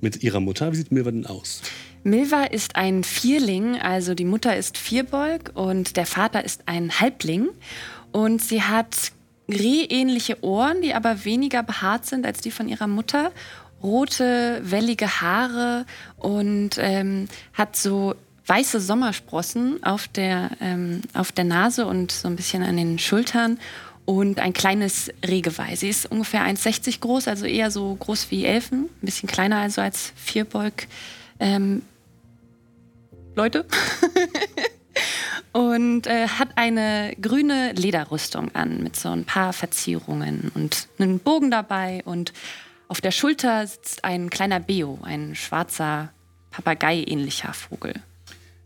mit 0.00 0.22
ihrer 0.22 0.40
Mutter. 0.40 0.72
Wie 0.72 0.76
sieht 0.76 0.92
Milva 0.92 1.10
denn 1.10 1.26
aus? 1.26 1.62
Milva 2.02 2.44
ist 2.44 2.76
ein 2.76 3.02
Vierling, 3.02 3.76
also 3.76 4.14
die 4.14 4.26
Mutter 4.26 4.54
ist 4.56 4.76
Vierbeug 4.76 5.52
und 5.54 5.96
der 5.96 6.04
Vater 6.04 6.44
ist 6.44 6.64
ein 6.66 7.00
Halbling. 7.00 7.48
Und 8.12 8.42
sie 8.42 8.62
hat 8.62 9.12
rehähnliche 9.48 10.42
Ohren, 10.44 10.82
die 10.82 10.94
aber 10.94 11.24
weniger 11.24 11.62
behaart 11.62 12.06
sind 12.06 12.26
als 12.26 12.40
die 12.40 12.50
von 12.50 12.68
ihrer 12.68 12.86
Mutter. 12.86 13.32
Rote, 13.84 14.60
wellige 14.64 15.20
Haare 15.20 15.84
und 16.16 16.70
ähm, 16.78 17.28
hat 17.52 17.76
so 17.76 18.14
weiße 18.46 18.80
Sommersprossen 18.80 19.82
auf 19.84 20.08
der, 20.08 20.50
ähm, 20.60 21.02
auf 21.12 21.32
der 21.32 21.44
Nase 21.44 21.86
und 21.86 22.10
so 22.10 22.26
ein 22.28 22.36
bisschen 22.36 22.62
an 22.62 22.76
den 22.76 22.98
Schultern 22.98 23.58
und 24.06 24.40
ein 24.40 24.52
kleines 24.52 25.10
Rehgeweih. 25.26 25.76
Sie 25.76 25.88
ist 25.88 26.10
ungefähr 26.10 26.42
1,60 26.42 27.00
groß, 27.00 27.28
also 27.28 27.46
eher 27.46 27.70
so 27.70 27.94
groß 27.94 28.30
wie 28.30 28.44
Elfen, 28.44 28.84
ein 28.84 29.06
bisschen 29.06 29.28
kleiner 29.28 29.58
also 29.58 29.80
als 29.80 30.12
Vierbeug. 30.16 30.86
Ähm, 31.38 31.82
Leute. 33.34 33.66
und 35.52 36.06
äh, 36.06 36.28
hat 36.28 36.48
eine 36.56 37.14
grüne 37.20 37.72
Lederrüstung 37.72 38.54
an 38.54 38.82
mit 38.82 38.96
so 38.96 39.10
ein 39.10 39.24
paar 39.24 39.52
Verzierungen 39.52 40.50
und 40.54 40.88
einen 40.98 41.18
Bogen 41.18 41.50
dabei. 41.50 42.02
Und 42.04 42.32
auf 42.88 43.00
der 43.00 43.10
Schulter 43.10 43.66
sitzt 43.66 44.04
ein 44.04 44.30
kleiner 44.30 44.60
Beo, 44.60 44.98
ein 45.02 45.34
schwarzer 45.34 46.12
Papagei-ähnlicher 46.50 47.52
Vogel. 47.52 47.94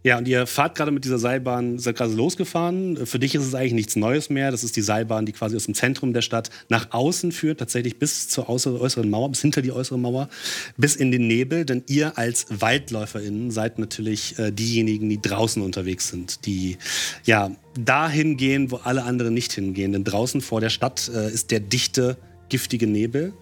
Ja, 0.05 0.17
und 0.17 0.29
ihr 0.29 0.47
fahrt 0.47 0.77
gerade 0.77 0.93
mit 0.93 1.05
dieser 1.05 1.19
Seilbahn, 1.19 1.79
seid 1.81 1.97
gerade 1.97 2.15
losgefahren. 2.15 3.05
Für 3.05 3.19
dich 3.19 3.35
ist 3.35 3.45
es 3.45 3.55
eigentlich 3.55 3.73
nichts 3.73 3.97
Neues 3.97 4.31
mehr. 4.31 4.53
Das 4.53 4.63
ist 4.63 4.77
die 4.77 4.81
Seilbahn, 4.81 5.27
die 5.27 5.33
quasi 5.33 5.57
aus 5.57 5.65
dem 5.65 5.75
Zentrum 5.75 6.13
der 6.13 6.23
Stadt 6.23 6.51
nach 6.69 6.93
außen 6.93 7.33
führt, 7.33 7.59
tatsächlich 7.59 7.99
bis 7.99 8.29
zur 8.29 8.49
äußeren, 8.49 9.11
Mauer, 9.11 9.29
bis 9.29 9.43
hinter 9.43 9.61
die 9.61 9.73
äußere 9.73 9.99
Mauer, 9.99 10.29
bis 10.77 10.95
in 10.95 11.11
den 11.11 11.27
Nebel. 11.27 11.65
Denn 11.65 11.83
ihr 11.89 12.17
als 12.17 12.47
WaldläuferInnen 12.49 13.51
seid 13.51 13.81
natürlich 13.81 14.39
äh, 14.39 14.53
diejenigen, 14.53 15.09
die 15.09 15.21
draußen 15.21 15.61
unterwegs 15.61 16.09
sind, 16.09 16.47
die 16.47 16.79
ja 17.25 17.51
dahin 17.79 18.37
gehen, 18.37 18.71
wo 18.71 18.77
alle 18.77 19.03
anderen 19.03 19.35
nicht 19.35 19.53
hingehen. 19.53 19.93
Denn 19.93 20.05
draußen 20.05 20.41
vor 20.41 20.61
der 20.61 20.71
Stadt 20.71 21.11
äh, 21.13 21.29
ist 21.31 21.51
der 21.51 21.61
dichte, 21.61 22.17
giftige 22.49 22.87
Nebel, 22.87 23.35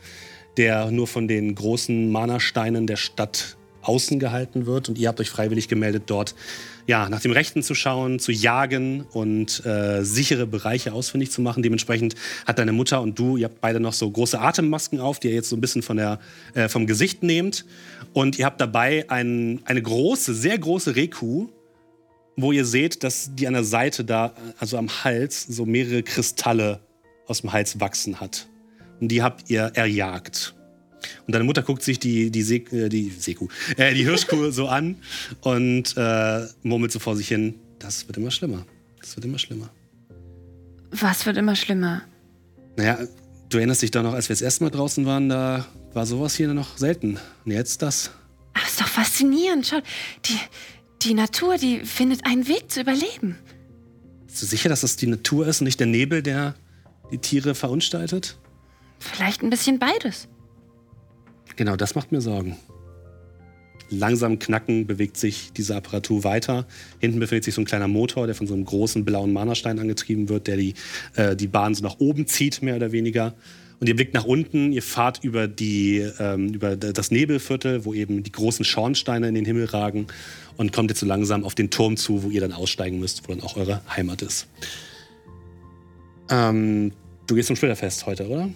der 0.57 0.91
nur 0.91 1.07
von 1.07 1.29
den 1.29 1.55
großen 1.55 2.11
Mana-Steinen 2.11 2.87
der 2.87 2.97
Stadt 2.97 3.57
außen 3.83 4.19
gehalten 4.19 4.67
wird. 4.67 4.89
Und 4.89 4.99
ihr 4.99 5.09
habt 5.09 5.21
euch 5.21 5.31
freiwillig 5.31 5.69
gemeldet, 5.69 6.05
dort 6.07 6.35
ja, 6.87 7.09
nach 7.09 7.21
dem 7.21 7.33
Rechten 7.33 7.63
zu 7.63 7.75
schauen, 7.75 8.19
zu 8.19 8.31
jagen 8.31 9.03
und 9.13 9.65
äh, 9.67 10.05
sichere 10.05 10.47
Bereiche 10.47 10.93
ausfindig 10.93 11.33
zu 11.33 11.41
machen. 11.41 11.63
Dementsprechend 11.63 12.15
hat 12.47 12.59
deine 12.59 12.73
Mutter 12.73 13.01
und 13.03 13.19
du, 13.19 13.37
ihr 13.37 13.47
habt 13.47 13.61
beide 13.61 13.81
noch 13.81 13.93
so 13.93 14.09
große 14.09 14.41
Atemmasken 14.41 15.01
auf, 15.01 15.19
die 15.19 15.29
ihr 15.29 15.35
jetzt 15.35 15.49
so 15.49 15.57
ein 15.57 15.61
bisschen 15.61 15.83
von 15.83 15.97
der, 15.97 16.21
äh, 16.55 16.69
vom 16.69 16.87
Gesicht 16.87 17.23
nehmt. 17.23 17.65
Und 18.13 18.39
ihr 18.39 18.45
habt 18.47 18.61
dabei 18.61 19.05
ein, 19.11 19.61
eine 19.65 19.83
große, 19.83 20.33
sehr 20.35 20.59
große 20.59 20.95
Rehkuh, 20.95 21.49
wo 22.37 22.53
ihr 22.53 22.65
seht, 22.65 23.03
dass 23.03 23.35
die 23.35 23.49
an 23.49 23.55
der 23.55 23.65
Seite 23.65 24.05
da, 24.05 24.35
also 24.59 24.79
am 24.79 24.89
Hals, 24.89 25.43
so 25.43 25.65
mehrere 25.65 26.03
Kristalle 26.03 26.81
aus 27.27 27.41
dem 27.41 27.53
Hals 27.53 27.81
wachsen 27.81 28.21
hat. 28.21 28.47
Und 29.01 29.09
die 29.09 29.23
habt 29.23 29.51
ihr 29.51 29.73
erjagt. 29.75 30.55
Und 31.27 31.35
deine 31.35 31.45
Mutter 31.45 31.63
guckt 31.63 31.83
sich 31.83 31.99
die, 31.99 32.31
die, 32.31 32.43
See, 32.43 32.65
äh, 32.73 32.89
die 32.89 33.11
Seekuh, 33.11 33.49
äh, 33.77 33.95
die 33.95 34.05
Hirschkuh 34.05 34.51
so 34.51 34.69
an 34.69 34.97
und 35.41 35.97
äh, 35.97 36.47
murmelt 36.63 36.93
so 36.93 36.99
vor 36.99 37.17
sich 37.17 37.29
hin, 37.29 37.55
das 37.79 38.07
wird 38.07 38.17
immer 38.17 38.31
schlimmer. 38.31 38.65
Das 39.01 39.17
wird 39.17 39.25
immer 39.25 39.39
schlimmer. 39.39 39.71
Was 40.91 41.27
wird 41.27 41.37
immer 41.37 41.57
schlimmer? 41.57 42.03
Naja, 42.77 42.99
du 43.49 43.59
erinnerst 43.59 43.83
dich 43.83 43.91
doch 43.91 44.03
noch, 44.03 44.15
als 44.15 44.29
wir 44.29 44.35
das 44.35 44.43
erste 44.43 44.65
Mal 44.65 44.71
draußen 44.71 45.05
waren, 45.07 45.29
da 45.29 45.67
war 45.93 46.07
sowas 46.07 46.35
hier 46.35 46.53
noch 46.53 46.79
selten. 46.79 47.19
Und 47.45 47.53
jetzt 47.53 47.83
das. 47.83 48.11
Aber 48.55 48.67
ist 48.67 48.81
doch 48.81 48.89
faszinierend. 48.89 49.67
Schau, 49.67 49.81
die, 50.25 50.39
die 51.03 51.15
Natur, 51.15 51.57
die 51.57 51.81
findet 51.81 52.27
einen 52.27 52.49
Weg 52.49 52.71
zu 52.71 52.81
überleben. 52.81 53.37
Bist 54.27 54.43
du 54.43 54.47
sicher, 54.47 54.69
dass 54.69 54.81
das 54.81 54.97
die 54.97 55.07
Natur 55.07 55.47
ist 55.47 55.61
und 55.61 55.67
nicht 55.67 55.81
der 55.81 55.87
Nebel, 55.87 56.23
der 56.23 56.55
die 57.11 57.19
Tiere 57.19 57.55
verunstaltet? 57.55 58.39
Vielleicht 58.99 59.43
ein 59.43 59.51
bisschen 59.51 59.79
beides. 59.79 60.29
Genau, 61.57 61.77
das 61.77 61.95
macht 61.95 62.13
mir 62.13 62.21
Sorgen. 62.21 62.57
Langsam 63.89 64.39
knacken 64.39 64.87
bewegt 64.87 65.17
sich 65.17 65.53
diese 65.57 65.77
Apparatur 65.77 66.25
weiter. 66.25 66.67
Hinten 66.99 67.21
befindet 67.21 67.45
sich 67.45 67.55
so 67.55 67.61
ein 67.61 67.67
kleiner 67.67 67.89
Motor, 67.89 68.27
der 68.27 68.35
von 68.35 68.47
so 68.47 68.55
einem 68.55 68.65
großen 68.65 69.05
blauen 69.05 69.33
Mana-Stein 69.33 69.79
angetrieben 69.79 70.29
wird, 70.29 70.49
der 70.49 70.57
die, 70.57 70.75
äh, 71.15 71.37
die 71.37 71.47
Bahn 71.47 71.75
so 71.75 71.85
nach 71.85 72.01
oben 72.01 72.27
zieht, 72.27 72.63
mehr 72.63 72.77
oder 72.77 72.91
weniger. 72.91 73.35
Und 73.79 73.89
ihr 73.89 73.95
blickt 73.95 74.15
nach 74.15 74.25
unten, 74.25 74.73
ihr 74.73 74.83
fahrt 74.83 75.23
über, 75.23 75.47
die, 75.47 75.99
ähm, 76.19 76.55
über 76.55 76.77
das 76.77 77.11
Nebelviertel, 77.11 77.85
wo 77.85 77.95
eben 77.95 78.23
die 78.23 78.33
großen 78.33 78.65
Schornsteine 78.65 79.29
in 79.29 79.35
den 79.35 79.45
Himmel 79.45 79.67
ragen 79.67 80.07
und 80.57 80.73
kommt 80.73 80.91
jetzt 80.91 81.01
so 81.01 81.07
langsam 81.07 81.45
auf 81.45 81.55
den 81.55 81.71
Turm 81.71 81.97
zu, 81.97 82.23
wo 82.23 82.31
ihr 82.31 82.41
dann 82.41 82.53
aussteigen 82.53 82.99
müsst, 82.99 83.29
wo 83.29 83.35
dann 83.35 83.43
auch 83.43 83.57
eure 83.57 83.83
Heimat 83.95 84.23
ist. 84.23 84.49
Ähm, 86.31 86.93
du 87.27 87.35
gehst 87.35 87.49
zum 87.49 87.57
Splitterfest 87.57 88.07
heute, 88.07 88.27
oder? 88.29 88.49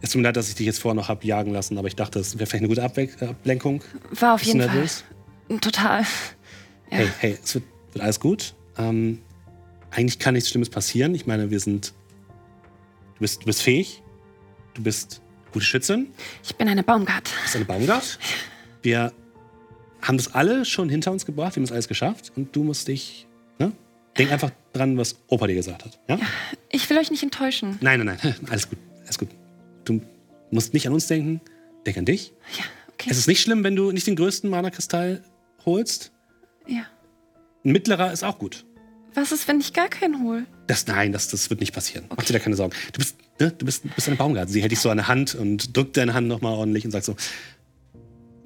Es 0.00 0.10
tut 0.10 0.20
mir 0.20 0.28
leid, 0.28 0.36
dass 0.36 0.48
ich 0.48 0.54
dich 0.54 0.66
jetzt 0.66 0.80
vorher 0.80 0.94
noch 0.94 1.08
habe 1.08 1.26
jagen 1.26 1.52
lassen, 1.52 1.78
aber 1.78 1.88
ich 1.88 1.96
dachte, 1.96 2.18
es 2.18 2.34
wäre 2.38 2.46
vielleicht 2.46 2.62
eine 2.62 2.68
gute 2.68 2.82
Abwe 2.82 3.08
Ablenkung. 3.20 3.82
War 4.10 4.34
auf 4.34 4.40
Bist 4.40 4.52
jeden 4.52 4.66
Fall. 4.66 4.74
nervös? 4.74 5.04
Total. 5.60 6.00
Ja. 6.00 6.06
Hey, 6.98 7.08
hey, 7.18 7.38
es 7.42 7.54
wird, 7.54 7.64
wird 7.92 8.02
alles 8.04 8.20
gut. 8.20 8.54
Ähm, 8.78 9.20
eigentlich 9.90 10.18
kann 10.18 10.34
nichts 10.34 10.50
Schlimmes 10.50 10.68
passieren. 10.70 11.14
Ich 11.14 11.26
meine, 11.26 11.50
wir 11.50 11.60
sind. 11.60 11.94
Du 13.14 13.20
bist, 13.20 13.42
du 13.42 13.46
bist 13.46 13.62
fähig. 13.62 14.02
Du 14.74 14.82
bist 14.82 15.22
gute 15.52 15.64
Schützin. 15.64 16.08
Ich 16.44 16.54
bin 16.56 16.68
eine 16.68 16.82
Baumgart. 16.82 17.28
Du 17.28 17.42
bist 17.42 17.56
eine 17.56 17.64
Baumgart. 17.64 18.18
Wir 18.82 19.12
haben 20.02 20.18
das 20.18 20.34
alle 20.34 20.64
schon 20.66 20.88
hinter 20.90 21.10
uns 21.12 21.24
gebracht. 21.24 21.56
Wir 21.56 21.60
haben 21.60 21.64
es 21.64 21.72
alles 21.72 21.88
geschafft. 21.88 22.32
Und 22.36 22.54
du 22.54 22.62
musst 22.62 22.88
dich. 22.88 23.26
Ne? 23.58 23.72
Denk 24.18 24.30
einfach 24.30 24.50
dran, 24.74 24.98
was 24.98 25.16
Opa 25.28 25.46
dir 25.46 25.54
gesagt 25.54 25.84
hat. 25.84 25.98
Ja? 26.08 26.18
Ich 26.70 26.88
will 26.90 26.98
euch 26.98 27.10
nicht 27.10 27.22
enttäuschen. 27.22 27.78
Nein, 27.80 28.04
nein, 28.04 28.18
nein. 28.22 28.34
Alles 28.50 28.68
gut. 28.68 28.78
Alles 29.02 29.18
gut. 29.18 29.28
Du 29.86 30.02
musst 30.50 30.74
nicht 30.74 30.86
an 30.86 30.92
uns 30.92 31.06
denken. 31.06 31.40
Denk 31.86 31.96
an 31.96 32.04
dich. 32.04 32.34
Ja, 32.58 32.64
okay. 32.92 33.08
Es 33.10 33.16
ist 33.16 33.26
nicht 33.28 33.40
schlimm, 33.40 33.64
wenn 33.64 33.74
du 33.76 33.90
nicht 33.92 34.06
den 34.06 34.16
größten 34.16 34.50
Mana-Kristall 34.50 35.22
holst. 35.64 36.12
ja. 36.66 36.82
Ein 37.64 37.72
mittlerer 37.72 38.12
ist 38.12 38.22
auch 38.22 38.38
gut. 38.38 38.64
Was 39.14 39.32
ist, 39.32 39.48
wenn 39.48 39.58
ich 39.58 39.72
gar 39.72 39.88
keinen 39.88 40.22
hole? 40.22 40.46
Das, 40.68 40.86
nein, 40.86 41.10
das, 41.10 41.26
das 41.28 41.50
wird 41.50 41.58
nicht 41.60 41.72
passieren. 41.72 42.04
Mach 42.14 42.22
dir 42.24 42.34
da 42.34 42.38
keine 42.38 42.54
Sorgen. 42.54 42.72
Du 42.92 42.98
bist, 42.98 43.16
ne, 43.40 43.50
du 43.50 43.64
bist, 43.66 43.82
bist 43.94 44.06
eine 44.06 44.16
Baumgart. 44.16 44.48
Sie 44.50 44.60
hält 44.60 44.70
dich 44.70 44.78
so 44.78 44.88
an 44.90 44.98
der 44.98 45.08
Hand 45.08 45.34
und 45.34 45.76
drückt 45.76 45.96
deine 45.96 46.14
Hand 46.14 46.28
nochmal 46.28 46.52
ordentlich 46.52 46.84
und 46.84 46.92
sagt 46.92 47.06
so: 47.06 47.16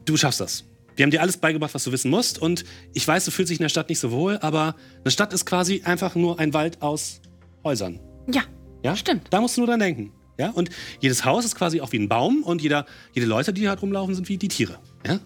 Du 0.06 0.16
schaffst 0.16 0.40
das. 0.40 0.64
Wir 0.96 1.02
haben 1.02 1.10
dir 1.10 1.20
alles 1.20 1.36
beigebracht, 1.36 1.74
was 1.74 1.84
du 1.84 1.92
wissen 1.92 2.10
musst. 2.10 2.40
Und 2.40 2.64
ich 2.94 3.06
weiß, 3.06 3.24
du 3.26 3.30
fühlst 3.30 3.50
dich 3.50 3.58
in 3.58 3.64
der 3.64 3.68
Stadt 3.68 3.88
nicht 3.90 3.98
so 3.98 4.10
wohl, 4.10 4.38
aber 4.38 4.74
eine 5.04 5.10
Stadt 5.10 5.32
ist 5.34 5.44
quasi 5.44 5.82
einfach 5.84 6.14
nur 6.14 6.38
ein 6.38 6.54
Wald 6.54 6.80
aus 6.80 7.20
Häusern. 7.64 8.00
Ja, 8.32 8.42
Ja? 8.82 8.96
Stimmt. 8.96 9.26
Da 9.30 9.40
musst 9.40 9.56
du 9.56 9.60
nur 9.62 9.68
dran 9.68 9.80
denken. 9.80 10.12
Ja? 10.40 10.50
Und 10.50 10.70
jedes 11.00 11.24
Haus 11.24 11.44
ist 11.44 11.54
quasi 11.54 11.80
auch 11.80 11.92
wie 11.92 11.98
ein 11.98 12.08
Baum 12.08 12.42
und 12.42 12.62
jeder, 12.62 12.86
jede 13.12 13.26
Leute, 13.26 13.52
die 13.52 13.68
halt 13.68 13.82
rumlaufen, 13.82 14.14
sind 14.14 14.28
wie 14.28 14.38
die 14.38 14.48
Tiere. 14.48 14.78
Ja? 15.06 15.20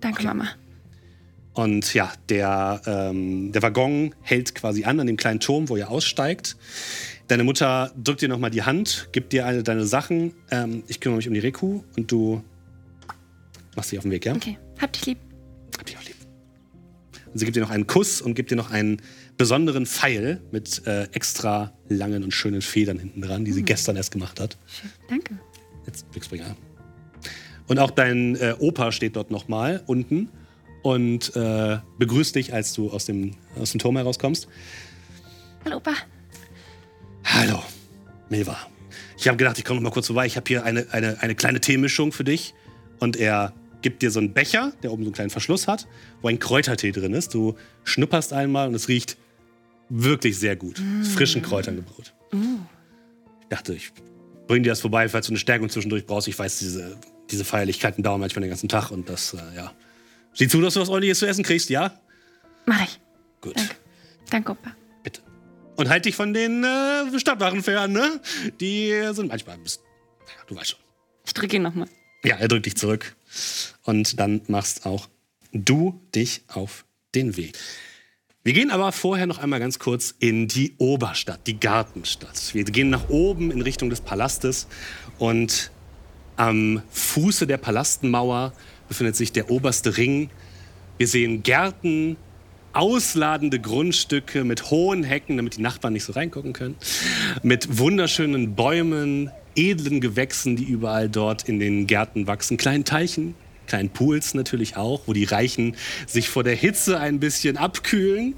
danke, 0.00 0.24
Mama. 0.24 0.48
Und 1.52 1.92
ja, 1.94 2.12
der, 2.28 2.80
ähm, 2.86 3.52
der 3.52 3.62
Waggon 3.62 4.14
hält 4.22 4.54
quasi 4.54 4.84
an, 4.84 5.00
an 5.00 5.06
dem 5.06 5.16
kleinen 5.16 5.40
Turm, 5.40 5.68
wo 5.68 5.76
ihr 5.76 5.90
aussteigt. 5.90 6.56
Deine 7.28 7.44
Mutter 7.44 7.92
drückt 8.02 8.22
dir 8.22 8.28
nochmal 8.28 8.50
die 8.50 8.62
Hand, 8.62 9.08
gibt 9.12 9.32
dir 9.32 9.46
alle 9.46 9.62
deine 9.62 9.84
Sachen. 9.84 10.32
Ähm, 10.50 10.84
ich 10.86 11.00
kümmere 11.00 11.18
mich 11.18 11.28
um 11.28 11.34
die 11.34 11.40
Reku 11.40 11.82
und 11.96 12.10
du 12.10 12.42
machst 13.76 13.92
dich 13.92 13.98
auf 13.98 14.04
den 14.04 14.12
Weg, 14.12 14.24
ja? 14.24 14.34
Okay, 14.34 14.58
hab 14.80 14.92
dich 14.92 15.06
lieb. 15.06 15.18
Hab 15.76 15.86
dich 15.86 15.96
auch 15.96 16.04
lieb. 16.04 16.16
Und 17.32 17.38
sie 17.38 17.44
gibt 17.44 17.56
dir 17.56 17.60
noch 17.60 17.70
einen 17.70 17.86
Kuss 17.86 18.20
und 18.20 18.34
gibt 18.34 18.50
dir 18.50 18.56
noch 18.56 18.70
einen 18.70 19.02
besonderen 19.40 19.86
Pfeil 19.86 20.42
mit 20.50 20.86
äh, 20.86 21.04
extra 21.12 21.72
langen 21.88 22.24
und 22.24 22.32
schönen 22.32 22.60
Federn 22.60 22.98
hinten 22.98 23.22
dran, 23.22 23.42
die 23.46 23.52
sie 23.52 23.62
gestern 23.62 23.96
erst 23.96 24.10
gemacht 24.10 24.38
hat. 24.38 24.58
Schön. 24.66 24.90
Danke. 25.08 25.38
Jetzt 25.86 26.04
Glücksbringer. 26.12 26.54
Und 27.66 27.78
auch 27.78 27.90
dein 27.90 28.36
äh, 28.36 28.54
Opa 28.58 28.92
steht 28.92 29.16
dort 29.16 29.30
nochmal 29.30 29.82
unten 29.86 30.28
und 30.82 31.34
äh, 31.36 31.78
begrüßt 31.98 32.34
dich, 32.34 32.52
als 32.52 32.74
du 32.74 32.90
aus 32.90 33.06
dem, 33.06 33.30
aus 33.58 33.70
dem 33.70 33.78
Turm 33.78 33.96
herauskommst. 33.96 34.46
Hallo, 35.64 35.78
Opa. 35.78 35.94
Hallo, 37.24 37.62
Milva. 38.28 38.58
Ich 39.16 39.26
habe 39.26 39.38
gedacht, 39.38 39.56
ich 39.56 39.64
komme 39.64 39.80
noch 39.80 39.84
mal 39.84 39.94
kurz 39.94 40.08
vorbei. 40.08 40.26
Ich 40.26 40.36
habe 40.36 40.44
hier 40.48 40.64
eine, 40.64 40.86
eine, 40.90 41.22
eine 41.22 41.34
kleine 41.34 41.62
Teemischung 41.62 42.12
für 42.12 42.24
dich. 42.24 42.52
Und 42.98 43.16
er 43.16 43.54
gibt 43.80 44.02
dir 44.02 44.10
so 44.10 44.20
einen 44.20 44.34
Becher, 44.34 44.74
der 44.82 44.92
oben 44.92 45.04
so 45.04 45.08
einen 45.08 45.14
kleinen 45.14 45.30
Verschluss 45.30 45.66
hat, 45.66 45.88
wo 46.20 46.28
ein 46.28 46.38
Kräutertee 46.38 46.92
drin 46.92 47.14
ist. 47.14 47.32
Du 47.32 47.54
schnupperst 47.84 48.34
einmal 48.34 48.68
und 48.68 48.74
es 48.74 48.88
riecht 48.88 49.16
wirklich 49.90 50.38
sehr 50.38 50.56
gut. 50.56 50.80
Aus 51.00 51.08
frischen 51.08 51.42
Kräutern 51.42 51.76
gebraut. 51.76 52.14
Ich 52.32 53.48
dachte, 53.48 53.74
ich 53.74 53.92
bring 54.46 54.62
dir 54.62 54.70
das 54.70 54.80
vorbei, 54.80 55.08
falls 55.08 55.26
du 55.26 55.32
eine 55.32 55.38
Stärkung 55.38 55.68
zwischendurch 55.68 56.06
brauchst. 56.06 56.28
Ich 56.28 56.38
weiß, 56.38 56.58
diese, 56.60 56.96
diese 57.30 57.44
Feierlichkeiten 57.44 58.02
dauern 58.02 58.20
manchmal 58.20 58.42
den 58.42 58.50
ganzen 58.50 58.68
Tag 58.68 58.90
und 58.90 59.08
das, 59.08 59.34
äh, 59.34 59.56
ja. 59.56 59.72
Sieh 60.32 60.48
zu, 60.48 60.60
dass 60.60 60.74
du 60.74 60.80
was 60.80 60.88
ordentliches 60.88 61.18
zu 61.18 61.26
essen 61.26 61.44
kriegst, 61.44 61.68
ja? 61.70 62.00
Mach 62.66 62.82
ich. 62.82 63.00
Gut. 63.40 63.56
Danke. 63.56 63.74
Danke, 64.30 64.52
Opa. 64.52 64.76
Bitte. 65.02 65.20
Und 65.76 65.88
halt 65.88 66.04
dich 66.04 66.14
von 66.14 66.32
den 66.32 66.62
äh, 66.62 67.18
Stadtwachen 67.18 67.62
fern, 67.62 67.92
ne? 67.92 68.20
Die 68.60 68.92
sind 69.12 69.28
manchmal 69.28 69.56
ein 69.56 69.62
bisschen. 69.62 69.82
Naja, 70.26 70.38
du 70.46 70.56
weißt 70.56 70.70
schon. 70.70 70.80
Ich 71.26 71.34
drücke 71.34 71.56
ihn 71.56 71.62
nochmal. 71.62 71.88
Ja, 72.24 72.36
er 72.36 72.48
drückt 72.48 72.66
dich 72.66 72.76
zurück. 72.76 73.16
Und 73.82 74.20
dann 74.20 74.42
machst 74.46 74.86
auch 74.86 75.08
du 75.52 76.00
dich 76.14 76.42
auf 76.48 76.84
den 77.14 77.36
Weg. 77.36 77.58
Wir 78.42 78.54
gehen 78.54 78.70
aber 78.70 78.90
vorher 78.92 79.26
noch 79.26 79.36
einmal 79.36 79.60
ganz 79.60 79.78
kurz 79.78 80.14
in 80.18 80.48
die 80.48 80.72
Oberstadt, 80.78 81.40
die 81.46 81.60
Gartenstadt. 81.60 82.54
Wir 82.54 82.64
gehen 82.64 82.88
nach 82.88 83.10
oben 83.10 83.50
in 83.50 83.60
Richtung 83.60 83.90
des 83.90 84.00
Palastes 84.00 84.66
und 85.18 85.70
am 86.36 86.80
Fuße 86.90 87.46
der 87.46 87.58
Palastmauer 87.58 88.54
befindet 88.88 89.14
sich 89.14 89.32
der 89.32 89.50
oberste 89.50 89.98
Ring. 89.98 90.30
Wir 90.96 91.06
sehen 91.06 91.42
Gärten, 91.42 92.16
ausladende 92.72 93.60
Grundstücke 93.60 94.42
mit 94.44 94.70
hohen 94.70 95.04
Hecken, 95.04 95.36
damit 95.36 95.58
die 95.58 95.62
Nachbarn 95.62 95.92
nicht 95.92 96.04
so 96.04 96.14
reingucken 96.14 96.54
können, 96.54 96.76
mit 97.42 97.76
wunderschönen 97.76 98.54
Bäumen, 98.54 99.30
edlen 99.54 100.00
Gewächsen, 100.00 100.56
die 100.56 100.64
überall 100.64 101.10
dort 101.10 101.46
in 101.46 101.60
den 101.60 101.86
Gärten 101.86 102.26
wachsen, 102.26 102.56
kleinen 102.56 102.86
Teichen, 102.86 103.34
kleinen 103.70 103.90
Pools 103.90 104.34
natürlich 104.34 104.76
auch, 104.76 105.02
wo 105.06 105.12
die 105.12 105.24
Reichen 105.24 105.76
sich 106.06 106.28
vor 106.28 106.42
der 106.42 106.56
Hitze 106.56 106.98
ein 106.98 107.20
bisschen 107.20 107.56
abkühlen. 107.56 108.34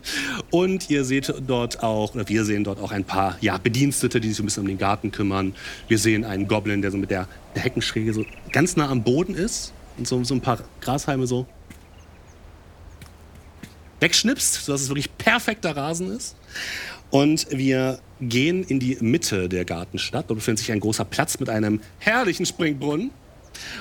Und 0.50 0.90
ihr 0.90 1.04
seht 1.04 1.32
dort 1.46 1.82
auch, 1.82 2.14
oder 2.14 2.28
wir 2.28 2.44
sehen 2.44 2.64
dort 2.64 2.78
auch 2.78 2.92
ein 2.92 3.04
paar 3.04 3.38
ja, 3.40 3.56
Bedienstete, 3.56 4.20
die 4.20 4.28
sich 4.28 4.40
ein 4.40 4.44
bisschen 4.44 4.62
um 4.62 4.68
den 4.68 4.78
Garten 4.78 5.10
kümmern. 5.10 5.54
Wir 5.88 5.98
sehen 5.98 6.24
einen 6.24 6.46
Goblin, 6.48 6.82
der 6.82 6.90
so 6.90 6.98
mit 6.98 7.10
der, 7.10 7.26
der 7.54 7.62
Heckenschräge 7.62 8.12
so 8.12 8.24
ganz 8.52 8.76
nah 8.76 8.88
am 8.90 9.02
Boden 9.02 9.34
ist 9.34 9.72
und 9.96 10.06
so, 10.06 10.22
so 10.22 10.34
ein 10.34 10.42
paar 10.42 10.58
Grashalme 10.80 11.26
so 11.26 11.46
wegschnipst, 14.00 14.66
sodass 14.66 14.82
es 14.82 14.88
wirklich 14.88 15.16
perfekter 15.16 15.74
Rasen 15.74 16.14
ist. 16.14 16.36
Und 17.10 17.46
wir 17.50 18.00
gehen 18.20 18.64
in 18.64 18.80
die 18.80 18.98
Mitte 19.00 19.48
der 19.48 19.64
Gartenstadt. 19.64 20.28
Dort 20.28 20.38
befindet 20.38 20.58
sich 20.58 20.72
ein 20.72 20.80
großer 20.80 21.04
Platz 21.04 21.38
mit 21.38 21.48
einem 21.48 21.80
herrlichen 21.98 22.44
Springbrunnen. 22.44 23.10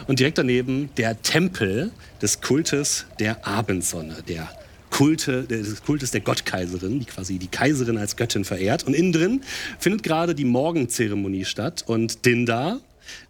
Und 0.07 0.19
direkt 0.19 0.37
daneben 0.37 0.89
der 0.97 1.21
Tempel 1.21 1.91
des 2.21 2.41
Kultes 2.41 3.05
der 3.19 3.45
Abendsonne, 3.47 4.17
der 4.27 4.49
Kulte, 4.89 5.43
des 5.43 5.83
Kultes 5.83 6.11
der 6.11 6.21
Gottkaiserin, 6.21 6.99
die 6.99 7.05
quasi 7.05 7.39
die 7.39 7.47
Kaiserin 7.47 7.97
als 7.97 8.17
Göttin 8.17 8.43
verehrt. 8.43 8.85
Und 8.85 8.93
innen 8.93 9.13
drin 9.13 9.41
findet 9.79 10.03
gerade 10.03 10.35
die 10.35 10.45
Morgenzeremonie 10.45 11.45
statt. 11.45 11.83
Und 11.87 12.25
Dindar, 12.25 12.81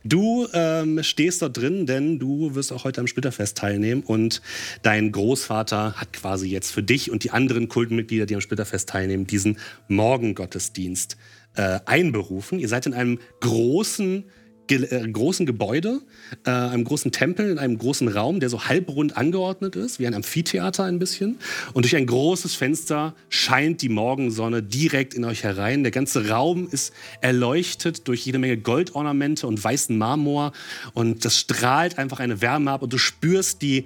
Du 0.03 0.47
ähm, 0.53 1.01
stehst 1.03 1.41
dort 1.41 1.57
drin, 1.57 1.85
denn 1.85 2.19
du 2.19 2.55
wirst 2.55 2.71
auch 2.71 2.83
heute 2.83 3.01
am 3.01 3.07
Splitterfest 3.07 3.57
teilnehmen 3.57 4.03
und 4.03 4.41
dein 4.81 5.11
Großvater 5.11 5.93
hat 5.93 6.13
quasi 6.13 6.49
jetzt 6.49 6.71
für 6.71 6.83
dich 6.83 7.11
und 7.11 7.23
die 7.23 7.31
anderen 7.31 7.67
Kultmitglieder, 7.67 8.25
die 8.25 8.35
am 8.35 8.41
Splitterfest 8.41 8.89
teilnehmen, 8.89 9.27
diesen 9.27 9.57
Morgengottesdienst 9.87 11.17
äh, 11.55 11.79
einberufen. 11.85 12.59
Ihr 12.59 12.67
seid 12.67 12.85
in 12.85 12.93
einem 12.93 13.19
großen 13.39 14.25
großen 14.67 15.45
Gebäude, 15.45 16.01
äh, 16.45 16.51
einem 16.51 16.83
großen 16.83 17.11
Tempel, 17.11 17.49
in 17.49 17.59
einem 17.59 17.77
großen 17.77 18.07
Raum, 18.07 18.39
der 18.39 18.49
so 18.49 18.65
halbrund 18.65 19.17
angeordnet 19.17 19.75
ist, 19.75 19.99
wie 19.99 20.07
ein 20.07 20.13
Amphitheater 20.13 20.85
ein 20.85 20.99
bisschen. 20.99 21.37
Und 21.73 21.83
durch 21.83 21.95
ein 21.95 22.05
großes 22.05 22.55
Fenster 22.55 23.15
scheint 23.29 23.81
die 23.81 23.89
Morgensonne 23.89 24.63
direkt 24.63 25.13
in 25.13 25.25
euch 25.25 25.43
herein. 25.43 25.83
Der 25.83 25.91
ganze 25.91 26.29
Raum 26.29 26.67
ist 26.69 26.93
erleuchtet 27.21 28.07
durch 28.07 28.25
jede 28.25 28.39
Menge 28.39 28.57
Goldornamente 28.57 29.47
und 29.47 29.61
weißen 29.61 29.97
Marmor. 29.97 30.53
Und 30.93 31.25
das 31.25 31.37
strahlt 31.37 31.97
einfach 31.97 32.19
eine 32.19 32.41
Wärme 32.41 32.71
ab 32.71 32.81
und 32.81 32.93
du 32.93 32.97
spürst 32.97 33.61
die 33.61 33.85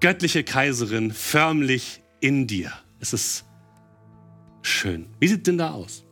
göttliche 0.00 0.44
Kaiserin 0.44 1.12
förmlich 1.12 2.02
in 2.20 2.46
dir. 2.46 2.72
Es 3.00 3.12
ist 3.12 3.44
schön. 4.62 5.06
Wie 5.20 5.28
sieht 5.28 5.46
denn 5.46 5.58
da 5.58 5.70
aus? 5.70 6.04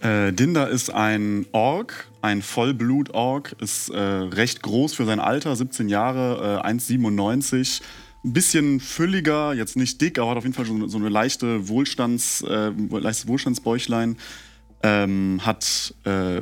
Äh, 0.00 0.32
Dinda 0.32 0.64
ist 0.64 0.90
ein 0.90 1.46
Ork, 1.52 2.08
ein 2.22 2.40
Vollblut-Ork, 2.40 3.56
ist 3.60 3.90
äh, 3.90 3.98
recht 3.98 4.62
groß 4.62 4.94
für 4.94 5.04
sein 5.04 5.20
Alter, 5.20 5.54
17 5.54 5.88
Jahre, 5.88 6.60
äh, 6.64 6.66
1,97. 6.66 7.82
Ein 8.24 8.32
bisschen 8.32 8.80
fülliger, 8.80 9.52
jetzt 9.54 9.76
nicht 9.76 10.00
dick, 10.00 10.18
aber 10.18 10.30
hat 10.30 10.38
auf 10.38 10.44
jeden 10.44 10.54
Fall 10.54 10.64
so, 10.64 10.86
so 10.86 10.98
eine 10.98 11.08
leichte 11.08 11.68
Wohlstands, 11.68 12.42
äh, 12.42 12.70
leichtes 12.90 13.28
Wohlstandsbäuchlein. 13.28 14.16
Ähm, 14.82 15.40
hat 15.44 15.94
äh, 16.04 16.40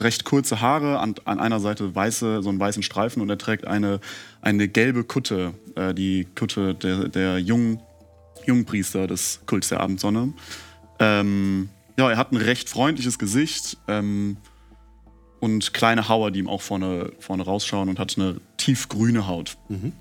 recht 0.00 0.24
kurze 0.24 0.60
Haare, 0.62 0.98
an, 0.98 1.14
an, 1.24 1.40
einer 1.40 1.60
Seite 1.60 1.94
weiße, 1.94 2.42
so 2.42 2.48
einen 2.48 2.58
weißen 2.60 2.82
Streifen 2.82 3.20
und 3.20 3.28
er 3.28 3.38
trägt 3.38 3.66
eine, 3.66 4.00
eine 4.40 4.68
gelbe 4.68 5.04
Kutte, 5.04 5.52
äh, 5.74 5.92
die 5.92 6.26
Kutte 6.34 6.74
der, 6.74 7.08
der 7.08 7.38
jungen, 7.38 7.80
jungen 8.46 8.64
Priester 8.64 9.06
des 9.06 9.40
Kults 9.46 9.68
der 9.68 9.80
Abendsonne. 9.80 10.32
Ähm, 10.98 11.68
ja, 11.98 12.10
er 12.10 12.16
hat 12.16 12.32
ein 12.32 12.36
recht 12.36 12.68
freundliches 12.68 13.18
Gesicht 13.18 13.78
ähm, 13.88 14.36
und 15.40 15.74
kleine 15.74 16.08
Hauer, 16.08 16.30
die 16.30 16.38
ihm 16.40 16.48
auch 16.48 16.62
vorne, 16.62 17.12
vorne 17.18 17.42
rausschauen 17.42 17.88
und 17.88 17.98
hat 17.98 18.16
eine 18.16 18.40
tiefgrüne 18.56 19.26
Haut. 19.26 19.56
Mhm. 19.68 19.92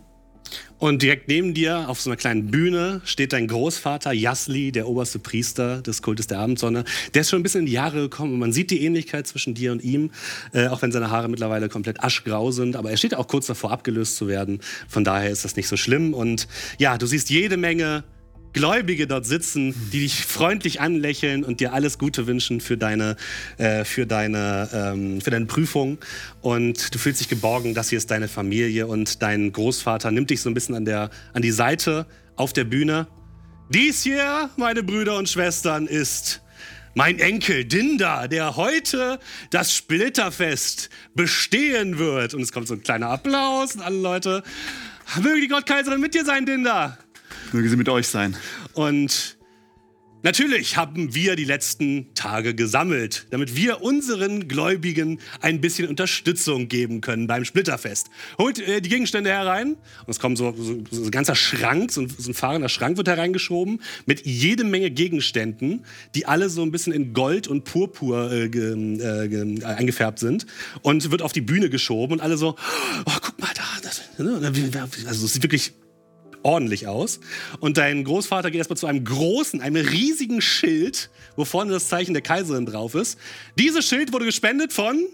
Und 0.78 1.02
direkt 1.02 1.28
neben 1.28 1.54
dir 1.54 1.90
auf 1.90 2.02
so 2.02 2.10
einer 2.10 2.18
kleinen 2.18 2.50
Bühne 2.50 3.02
steht 3.06 3.34
dein 3.34 3.48
Großvater 3.48 4.12
Jasli, 4.12 4.72
der 4.72 4.88
oberste 4.88 5.20
Priester 5.20 5.82
des 5.82 6.02
Kultes 6.02 6.28
der 6.28 6.40
Abendsonne. 6.40 6.84
Der 7.14 7.22
ist 7.22 7.30
schon 7.30 7.40
ein 7.40 7.44
bisschen 7.44 7.62
in 7.62 7.66
die 7.68 7.72
Jahre 7.74 8.02
gekommen 8.02 8.34
und 8.34 8.40
man 8.40 8.52
sieht 8.52 8.72
die 8.72 8.84
Ähnlichkeit 8.84 9.28
zwischen 9.28 9.54
dir 9.54 9.72
und 9.72 9.84
ihm, 9.84 10.12
äh, 10.54 10.68
auch 10.68 10.82
wenn 10.82 10.92
seine 10.92 11.12
Haare 11.12 11.30
mittlerweile 11.30 11.70
komplett 11.70 12.04
aschgrau 12.04 12.52
sind. 12.52 12.76
Aber 12.76 12.90
er 12.90 12.98
steht 12.98 13.16
auch 13.16 13.28
kurz 13.28 13.46
davor, 13.46 13.72
abgelöst 13.72 14.16
zu 14.16 14.28
werden. 14.28 14.60
Von 14.88 15.04
daher 15.04 15.30
ist 15.30 15.46
das 15.46 15.56
nicht 15.56 15.68
so 15.68 15.78
schlimm. 15.78 16.14
Und 16.14 16.48
ja, 16.80 16.98
du 16.98 17.06
siehst 17.06 17.30
jede 17.30 17.58
Menge 17.58 18.04
Gläubige 18.54 19.08
dort 19.08 19.26
sitzen, 19.26 19.74
die 19.92 20.02
dich 20.02 20.26
freundlich 20.26 20.82
anlächeln 20.82 21.44
und 21.44 21.60
dir 21.60 21.74
alles 21.74 21.98
Gute 21.98 22.28
wünschen 22.28 22.60
für 22.60 22.78
deine, 22.78 23.16
äh, 23.58 23.86
für 23.86 24.06
deine, 24.06 24.70
ähm, 24.74 25.22
für 25.22 25.32
deine 25.32 25.46
Prüfung. 25.46 25.98
Und 26.42 26.94
du 26.94 27.00
fühlst 27.00 27.22
dich 27.22 27.30
geborgen, 27.30 27.74
das 27.74 27.90
hier 27.90 27.98
ist 27.98 28.12
deine 28.12 28.28
Familie 28.28 28.88
und 28.88 29.22
dein 29.22 29.52
Großvater 29.52 30.12
nimmt 30.12 30.30
dich 30.30 30.42
so 30.42 30.50
ein 30.50 30.54
bisschen 30.54 30.76
an, 30.76 30.86
der, 30.86 31.10
an 31.34 31.42
die 31.42 31.52
Seite 31.52 32.06
auf 32.36 32.54
der 32.54 32.66
Bühne. 32.66 33.08
Dies 33.70 34.04
hier, 34.04 34.50
meine 34.58 34.84
Brüder 34.84 35.18
und 35.18 35.30
Schwestern, 35.30 35.88
ist 35.88 36.42
mein 36.94 37.20
Enkel 37.20 37.64
Dinda, 37.64 38.28
der 38.28 38.58
heute 38.58 39.20
das 39.50 39.74
Splitterfest 39.74 40.90
bestehen 41.16 41.98
wird. 41.98 42.34
Und 42.34 42.42
es 42.42 42.52
kommt 42.52 42.68
so 42.68 42.74
ein 42.74 42.84
kleiner 42.84 43.08
Applaus 43.08 43.76
und 43.76 43.82
alle 43.82 43.98
Leute. 43.98 44.44
Möge 45.22 45.42
die 45.42 45.48
Gottkaiserin 45.48 46.02
mit 46.02 46.14
dir 46.14 46.26
sein, 46.26 46.46
Dinda. 46.46 46.98
Möge 47.52 47.70
sie 47.70 47.76
mit 47.76 47.90
euch 47.90 48.08
sein. 48.08 48.36
Und 48.74 49.38
Natürlich 50.24 50.78
haben 50.78 51.16
wir 51.16 51.36
die 51.36 51.46
letzten 51.46 52.14
Tage 52.14 52.54
gesammelt, 52.54 53.26
damit 53.32 53.56
wir 53.56 53.82
unseren 53.82 54.48
Gläubigen 54.48 55.20
ein 55.42 55.62
bisschen 55.62 55.88
Unterstützung 55.88 56.68
geben 56.68 57.02
können 57.02 57.26
beim 57.26 57.44
Splitterfest. 57.44 58.12
Holt 58.38 58.60
äh, 58.60 58.82
die 58.82 58.90
Gegenstände 58.90 59.32
herein. 59.32 59.70
Und 59.70 60.10
es 60.10 60.20
kommt 60.20 60.38
so, 60.38 60.54
so, 60.56 60.84
so, 60.92 61.04
ein 61.06 61.12
ganzer 61.12 61.34
Schrank, 61.34 61.92
so 61.92 62.02
ein, 62.02 62.14
so 62.16 62.30
ein 62.30 62.34
fahrender 62.36 62.70
Schrank 62.70 62.98
wird 62.98 63.08
hereingeschoben 63.08 63.82
mit 64.06 64.24
jede 64.24 64.64
Menge 64.64 64.92
Gegenständen, 64.92 65.86
die 66.14 66.28
alle 66.28 66.50
so 66.50 66.62
ein 66.62 66.72
bisschen 66.72 66.94
in 66.94 67.14
Gold 67.14 67.48
und 67.48 67.64
Purpur 67.64 68.32
äh, 68.32 68.50
ge, 68.50 68.74
äh, 68.74 69.28
ge, 69.28 69.64
eingefärbt 69.64 70.20
sind. 70.20 70.46
Und 70.84 71.10
wird 71.10 71.24
auf 71.24 71.34
die 71.34 71.42
Bühne 71.42 71.72
geschoben 71.72 72.14
und 72.14 72.22
alle 72.22 72.38
so, 72.38 72.56
oh, 73.06 73.12
guck 73.24 73.40
mal 73.40 73.50
da. 73.56 73.64
Das, 73.82 74.02
ne? 74.20 74.40
also 75.08 75.26
es 75.26 75.36
ist 75.36 75.42
wirklich 75.42 75.74
ordentlich 76.44 76.88
aus. 76.88 77.20
Und 77.60 77.78
dein 77.78 78.04
Großvater 78.04 78.52
geht 78.52 78.60
erstmal 78.60 78.78
zu 78.78 78.88
einem 78.88 79.04
großen, 79.04 79.62
einem 79.62 79.86
riesigen 79.86 80.42
Schild, 80.42 81.10
wo 81.36 81.46
vorne 81.46 81.72
das 81.72 81.88
Zeichen 81.88 82.14
der 82.14 82.22
Kaiserin 82.22 82.66
drauf 82.66 82.96
ist. 82.96 83.18
Dieses 83.58 83.86
Schild 83.86 84.14
wurde 84.14 84.26
gespendet 84.26 84.74
von 84.74 85.06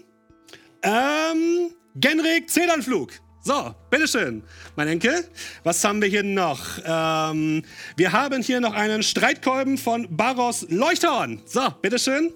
ähm, 0.82 1.70
Genrik 1.96 2.48
Zedernflug. 2.50 3.12
So, 3.48 3.74
bitteschön, 3.88 4.42
mein 4.76 4.88
Enkel. 4.88 5.24
Was 5.64 5.82
haben 5.82 6.02
wir 6.02 6.08
hier 6.10 6.22
noch? 6.22 6.60
Ähm, 6.84 7.62
wir 7.96 8.12
haben 8.12 8.42
hier 8.42 8.60
noch 8.60 8.74
einen 8.74 9.02
Streitkolben 9.02 9.78
von 9.78 10.06
Barros 10.14 10.66
Leuchthorn. 10.68 11.40
So, 11.46 11.62
bitteschön. 11.80 12.30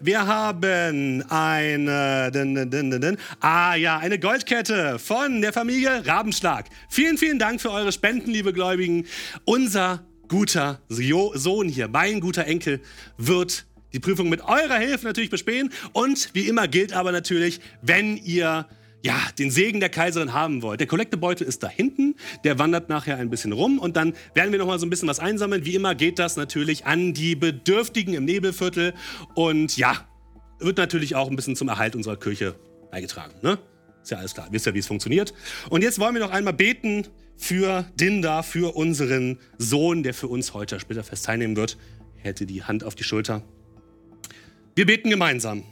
Wir 0.00 0.26
haben 0.26 1.22
eine, 1.28 2.30
din, 2.32 2.70
din, 2.70 2.90
din, 2.90 3.18
ah 3.40 3.74
ja, 3.74 3.98
eine 3.98 4.18
Goldkette 4.18 4.98
von 4.98 5.42
der 5.42 5.52
Familie 5.52 6.06
Rabenschlag. 6.06 6.64
Vielen, 6.88 7.18
vielen 7.18 7.38
Dank 7.38 7.60
für 7.60 7.70
eure 7.70 7.92
Spenden, 7.92 8.30
liebe 8.30 8.54
Gläubigen. 8.54 9.04
Unser 9.44 10.02
guter 10.28 10.80
Sohn 10.88 11.68
hier, 11.68 11.88
mein 11.88 12.20
guter 12.20 12.46
Enkel, 12.46 12.80
wird 13.18 13.66
die 13.92 14.00
Prüfung 14.00 14.30
mit 14.30 14.40
eurer 14.40 14.78
Hilfe 14.78 15.04
natürlich 15.04 15.28
bestehen. 15.28 15.70
Und 15.92 16.30
wie 16.32 16.48
immer 16.48 16.68
gilt 16.68 16.94
aber 16.94 17.12
natürlich, 17.12 17.60
wenn 17.82 18.16
ihr 18.16 18.66
ja, 19.04 19.16
den 19.38 19.50
Segen 19.50 19.80
der 19.80 19.88
Kaiserin 19.88 20.32
haben 20.32 20.62
wollt. 20.62 20.80
Der 20.80 20.86
Kollektebeutel 20.86 21.46
ist 21.46 21.62
da 21.62 21.68
hinten, 21.68 22.16
der 22.44 22.58
wandert 22.58 22.88
nachher 22.88 23.16
ein 23.16 23.30
bisschen 23.30 23.52
rum 23.52 23.78
und 23.78 23.96
dann 23.96 24.14
werden 24.34 24.52
wir 24.52 24.58
noch 24.58 24.66
mal 24.66 24.78
so 24.78 24.86
ein 24.86 24.90
bisschen 24.90 25.08
was 25.08 25.20
einsammeln. 25.20 25.64
Wie 25.64 25.74
immer 25.74 25.94
geht 25.94 26.18
das 26.18 26.36
natürlich 26.36 26.86
an 26.86 27.14
die 27.14 27.36
Bedürftigen 27.36 28.14
im 28.14 28.24
Nebelviertel 28.24 28.94
und 29.34 29.76
ja, 29.76 30.08
wird 30.58 30.78
natürlich 30.78 31.14
auch 31.14 31.30
ein 31.30 31.36
bisschen 31.36 31.54
zum 31.54 31.68
Erhalt 31.68 31.94
unserer 31.94 32.16
Kirche 32.16 32.56
beigetragen. 32.90 33.34
Ne? 33.42 33.58
Ist 34.02 34.10
ja 34.10 34.18
alles 34.18 34.34
klar, 34.34 34.48
wisst 34.50 34.66
ja, 34.66 34.74
wie 34.74 34.78
es 34.78 34.86
funktioniert. 34.86 35.32
Und 35.70 35.82
jetzt 35.82 35.98
wollen 35.98 36.14
wir 36.14 36.20
noch 36.20 36.32
einmal 36.32 36.54
beten 36.54 37.06
für 37.36 37.86
Dinda, 37.94 38.42
für 38.42 38.74
unseren 38.74 39.38
Sohn, 39.58 40.02
der 40.02 40.14
für 40.14 40.26
uns 40.26 40.54
heute 40.54 40.80
später 40.80 41.04
fest 41.04 41.24
teilnehmen 41.24 41.56
wird. 41.56 41.78
Hätte 42.16 42.46
die 42.46 42.64
Hand 42.64 42.82
auf 42.82 42.96
die 42.96 43.04
Schulter. 43.04 43.44
Wir 44.74 44.86
beten 44.86 45.10
gemeinsam. 45.10 45.62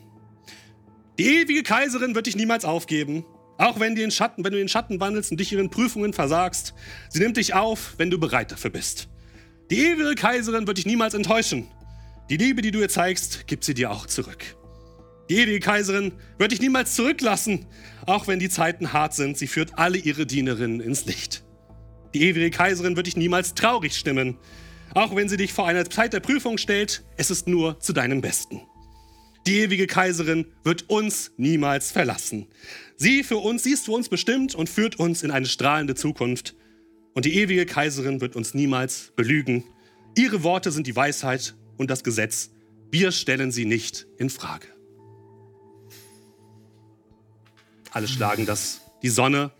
Die 1.19 1.41
ewige 1.41 1.63
Kaiserin 1.63 2.15
wird 2.15 2.27
dich 2.27 2.37
niemals 2.37 2.65
aufgeben, 2.65 3.25
auch 3.59 3.81
wenn, 3.81 3.95
den 3.95 4.11
Schatten, 4.11 4.45
wenn 4.45 4.53
du 4.53 4.59
den 4.59 4.69
Schatten 4.69 5.01
wandelst 5.01 5.31
und 5.31 5.41
dich 5.41 5.53
ihren 5.53 5.71
Prüfungen 5.71 6.13
versagst. 6.13 6.75
Sie 7.09 7.21
nimmt 7.21 7.39
dich 7.39 7.55
auf, 7.55 7.95
wenn 7.97 8.11
du 8.11 8.19
bereit 8.19 8.53
dafür 8.53 8.71
bist. 8.71 9.09
Die 9.71 9.79
ewige 9.79 10.15
Kaiserin 10.15 10.67
wird 10.67 10.79
dich 10.79 10.87
niemals 10.87 11.15
enttäuschen. 11.15 11.69
Die 12.29 12.37
Liebe, 12.37 12.61
die 12.61 12.71
du 12.71 12.81
ihr 12.81 12.89
zeigst, 12.89 13.47
gibt 13.47 13.65
sie 13.65 13.73
dir 13.73 13.91
auch 13.91 14.07
zurück. 14.07 14.57
Die 15.31 15.37
ewige 15.39 15.61
Kaiserin 15.61 16.13
wird 16.39 16.53
dich 16.53 16.61
niemals 16.61 16.95
zurücklassen, 16.95 17.67
auch 18.05 18.29
wenn 18.29 18.39
die 18.39 18.49
Zeiten 18.49 18.93
hart 18.93 19.15
sind. 19.15 19.39
Sie 19.39 19.47
führt 19.47 19.79
alle 19.79 19.97
ihre 19.97 20.27
Dienerinnen 20.27 20.81
ins 20.81 21.07
Licht. 21.07 21.45
Die 22.15 22.23
ewige 22.23 22.51
Kaiserin 22.51 22.95
wird 22.95 23.07
dich 23.07 23.17
niemals 23.17 23.55
traurig 23.55 23.97
stimmen, 23.97 24.39
auch 24.95 25.17
wenn 25.17 25.29
sie 25.29 25.37
dich 25.37 25.53
vor 25.53 25.67
einer 25.67 25.89
Zeit 25.89 26.13
der 26.13 26.21
Prüfung 26.21 26.59
stellt. 26.59 27.05
Es 27.17 27.31
ist 27.31 27.49
nur 27.49 27.81
zu 27.81 27.93
deinem 27.93 28.21
Besten. 28.21 28.61
Die 29.47 29.61
ewige 29.61 29.87
Kaiserin 29.87 30.47
wird 30.65 30.91
uns 30.91 31.31
niemals 31.37 31.93
verlassen. 31.93 32.49
Sie 32.97 33.23
für 33.23 33.37
uns, 33.37 33.63
sie 33.63 33.73
ist 33.73 33.85
für 33.85 33.93
uns 33.93 34.09
bestimmt 34.09 34.57
und 34.57 34.69
führt 34.69 34.99
uns 34.99 35.23
in 35.23 35.31
eine 35.31 35.47
strahlende 35.47 35.95
Zukunft. 35.95 36.57
Und 37.15 37.25
die 37.27 37.37
ewige 37.37 37.65
Kaiserin 37.65 38.21
wird 38.21 38.35
uns 38.35 38.55
niemals 38.55 39.13
belügen. 39.15 39.63
Ihre 40.17 40.43
Worte 40.43 40.73
sind 40.73 40.89
die 40.89 40.97
Weisheit 40.97 41.55
und 41.77 41.91
das 41.91 42.03
Gesetz. 42.03 42.51
Wir 42.91 43.13
stellen 43.13 43.53
sie 43.53 43.67
nicht 43.67 44.07
in 44.19 44.31
Frage. 44.31 44.67
Alle 47.93 48.09
schlagen 48.09 48.47
das, 48.47 48.81
die 49.03 49.09
Sonne 49.09 49.53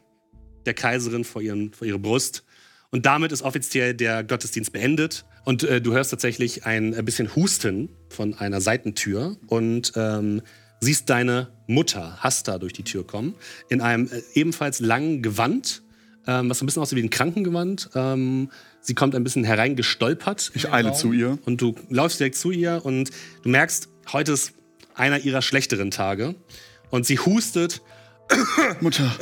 der 0.67 0.75
Kaiserin 0.75 1.25
vor, 1.25 1.43
ihren, 1.43 1.73
vor 1.73 1.87
ihre 1.87 1.99
Brust. 1.99 2.45
Und 2.91 3.07
damit 3.07 3.31
ist 3.31 3.43
offiziell 3.43 3.95
der 3.95 4.25
Gottesdienst 4.25 4.73
beendet. 4.73 5.25
Und 5.47 5.63
äh, 5.63 5.81
du 5.81 5.93
hörst 5.93 6.11
tatsächlich 6.11 6.67
ein, 6.67 6.93
ein, 6.93 7.05
bisschen 7.05 7.37
Husten 7.37 7.89
von 8.09 8.35
einer 8.35 8.61
Seitentür 8.61 9.37
und 9.47 9.93
ähm, 9.95 10.43
siehst 10.81 11.09
deine 11.09 11.53
Mutter, 11.69 12.17
Hasta, 12.21 12.59
durch 12.59 12.73
die 12.73 12.83
Tür 12.83 13.07
kommen, 13.07 13.37
in 13.69 13.81
einem 13.81 14.11
äh, 14.11 14.23
ebenfalls 14.35 14.81
langen 14.81 15.23
Gewand, 15.23 15.85
ähm, 16.27 16.51
was 16.51 16.59
so 16.59 16.65
ein 16.65 16.67
bisschen 16.67 16.83
aussieht 16.83 16.99
wie 16.99 17.05
ein 17.05 17.11
Krankengewand. 17.11 17.91
Ähm, 17.95 18.51
sie 18.81 18.95
kommt 18.95 19.15
ein 19.15 19.23
bisschen 19.23 19.45
hereingestolpert. 19.45 20.51
Ich 20.55 20.73
eile 20.73 20.89
Raum. 20.89 20.99
zu 20.99 21.13
ihr. 21.13 21.39
Und 21.47 21.61
du 21.61 21.77
läufst 21.91 22.19
direkt 22.19 22.35
zu 22.35 22.51
ihr 22.51 22.81
und 22.83 23.13
du 23.45 23.49
merkst, 23.49 23.89
heute 24.13 24.33
ist 24.33 24.53
einer 24.97 25.21
ihrer 25.21 25.43
schlechteren 25.43 25.93
Tage. 25.93 26.35
Und 26.91 27.07
sie 27.07 27.21
hustet. 27.21 27.83
Mutter. 28.81 29.17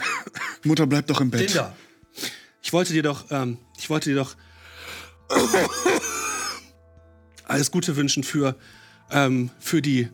Mutter, 0.64 0.88
bleib 0.88 1.06
doch 1.06 1.20
im 1.20 1.30
Bett. 1.30 1.42
Linda, 1.42 1.76
ich 2.60 2.72
wollte 2.72 2.92
dir 2.92 3.04
doch, 3.04 3.26
ähm, 3.30 3.58
ich 3.78 3.88
wollte 3.88 4.10
dir 4.10 4.16
doch 4.16 4.34
alles 7.50 7.70
Gute 7.70 7.96
wünschen 7.96 8.22
für, 8.22 8.56
ähm, 9.10 9.50
für 9.58 9.82
die, 9.82 10.08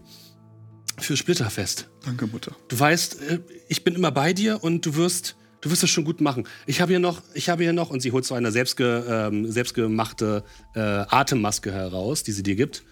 für 0.98 1.16
Splitterfest. 1.16 1.88
Danke, 2.04 2.26
Mutter. 2.26 2.54
Du 2.68 2.78
weißt, 2.78 3.20
äh, 3.22 3.40
ich 3.68 3.84
bin 3.84 3.94
immer 3.94 4.10
bei 4.10 4.32
dir 4.32 4.62
und 4.62 4.84
du 4.86 4.96
wirst, 4.96 5.36
du 5.60 5.70
wirst 5.70 5.82
es 5.82 5.90
schon 5.90 6.04
gut 6.04 6.20
machen. 6.20 6.46
Ich 6.66 6.80
habe 6.80 6.92
hier 6.92 6.98
noch, 6.98 7.22
ich 7.34 7.48
habe 7.48 7.62
hier 7.62 7.72
noch, 7.72 7.90
und 7.90 8.00
sie 8.00 8.12
holt 8.12 8.24
so 8.24 8.34
eine 8.34 8.50
selbstge, 8.50 9.04
ähm, 9.08 9.50
selbstgemachte 9.50 10.44
äh, 10.74 10.80
Atemmaske 10.80 11.72
heraus, 11.72 12.22
die 12.22 12.32
sie 12.32 12.42
dir 12.42 12.56
gibt, 12.56 12.84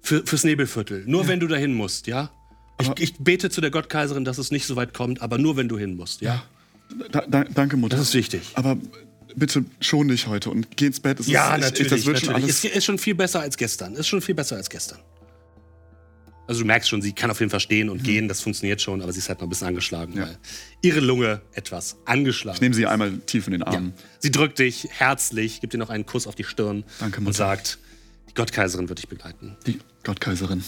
für, 0.00 0.24
fürs 0.26 0.44
Nebelviertel. 0.44 1.04
Nur 1.06 1.26
wenn 1.26 1.40
du 1.40 1.46
dahin 1.46 1.74
musst, 1.74 2.06
ja? 2.06 2.30
Ich, 2.80 2.90
ich 3.00 3.18
bete 3.18 3.50
zu 3.50 3.60
der 3.60 3.72
Gottkaiserin, 3.72 4.24
dass 4.24 4.38
es 4.38 4.52
nicht 4.52 4.66
so 4.66 4.76
weit 4.76 4.94
kommt, 4.94 5.20
aber 5.20 5.36
nur 5.36 5.56
wenn 5.56 5.68
du 5.68 5.76
hin 5.76 5.96
musst, 5.96 6.20
ja? 6.20 6.44
Da, 7.10 7.22
da, 7.26 7.44
danke, 7.44 7.76
Mutter. 7.76 7.96
Das 7.96 8.08
ist 8.08 8.14
wichtig. 8.14 8.52
Aber 8.54 8.78
bitte 9.36 9.64
schon 9.80 10.08
dich 10.08 10.26
heute 10.26 10.50
und 10.50 10.76
geh 10.76 10.86
ins 10.86 11.00
Bett. 11.00 11.20
Es 11.20 11.26
Ja, 11.26 11.54
ist, 11.56 11.62
natürlich. 11.62 11.92
das 11.92 12.06
wird 12.06 12.18
schon 12.20 12.28
natürlich. 12.32 12.44
alles. 12.52 12.64
Ist, 12.64 12.76
ist 12.76 12.84
schon 12.84 12.98
viel 12.98 13.14
besser 13.14 13.40
als 13.40 13.56
gestern. 13.56 13.94
Ist 13.94 14.08
schon 14.08 14.20
viel 14.20 14.34
besser 14.34 14.56
als 14.56 14.68
gestern. 14.68 14.98
Also 16.46 16.62
du 16.62 16.66
merkst 16.66 16.88
schon, 16.88 17.02
sie 17.02 17.12
kann 17.12 17.30
auf 17.30 17.40
jeden 17.40 17.50
Fall 17.50 17.60
stehen 17.60 17.90
und 17.90 18.02
gehen, 18.02 18.26
das 18.26 18.40
funktioniert 18.40 18.80
schon, 18.80 19.02
aber 19.02 19.12
sie 19.12 19.18
ist 19.18 19.28
halt 19.28 19.38
noch 19.40 19.46
ein 19.46 19.50
bisschen 19.50 19.66
angeschlagen, 19.68 20.14
Ja. 20.16 20.22
weil 20.22 20.38
ihre 20.80 21.00
Lunge 21.00 21.42
etwas 21.52 21.96
angeschlagen 22.06 22.56
Ich 22.56 22.60
nehme 22.62 22.74
sie 22.74 22.86
einmal 22.86 23.18
tief 23.18 23.46
in 23.48 23.52
den 23.52 23.60
Ja. 23.60 23.66
Arm. 23.66 23.92
Sie 24.18 24.30
drückt 24.30 24.58
dich 24.58 24.88
herzlich, 24.90 25.60
gibt 25.60 25.74
dir 25.74 25.78
noch 25.78 25.90
einen 25.90 26.06
Kuss 26.06 26.26
auf 26.26 26.34
die 26.36 26.44
Stirn 26.44 26.84
Danke, 27.00 27.20
und 27.20 27.34
sagt, 27.34 27.78
die 28.30 28.34
Gottkaiserin 28.34 28.88
wird 28.88 28.98
dich 28.98 29.08
begleiten. 29.08 29.58
Die 29.66 29.78
Gottkaiserin. 30.04 30.64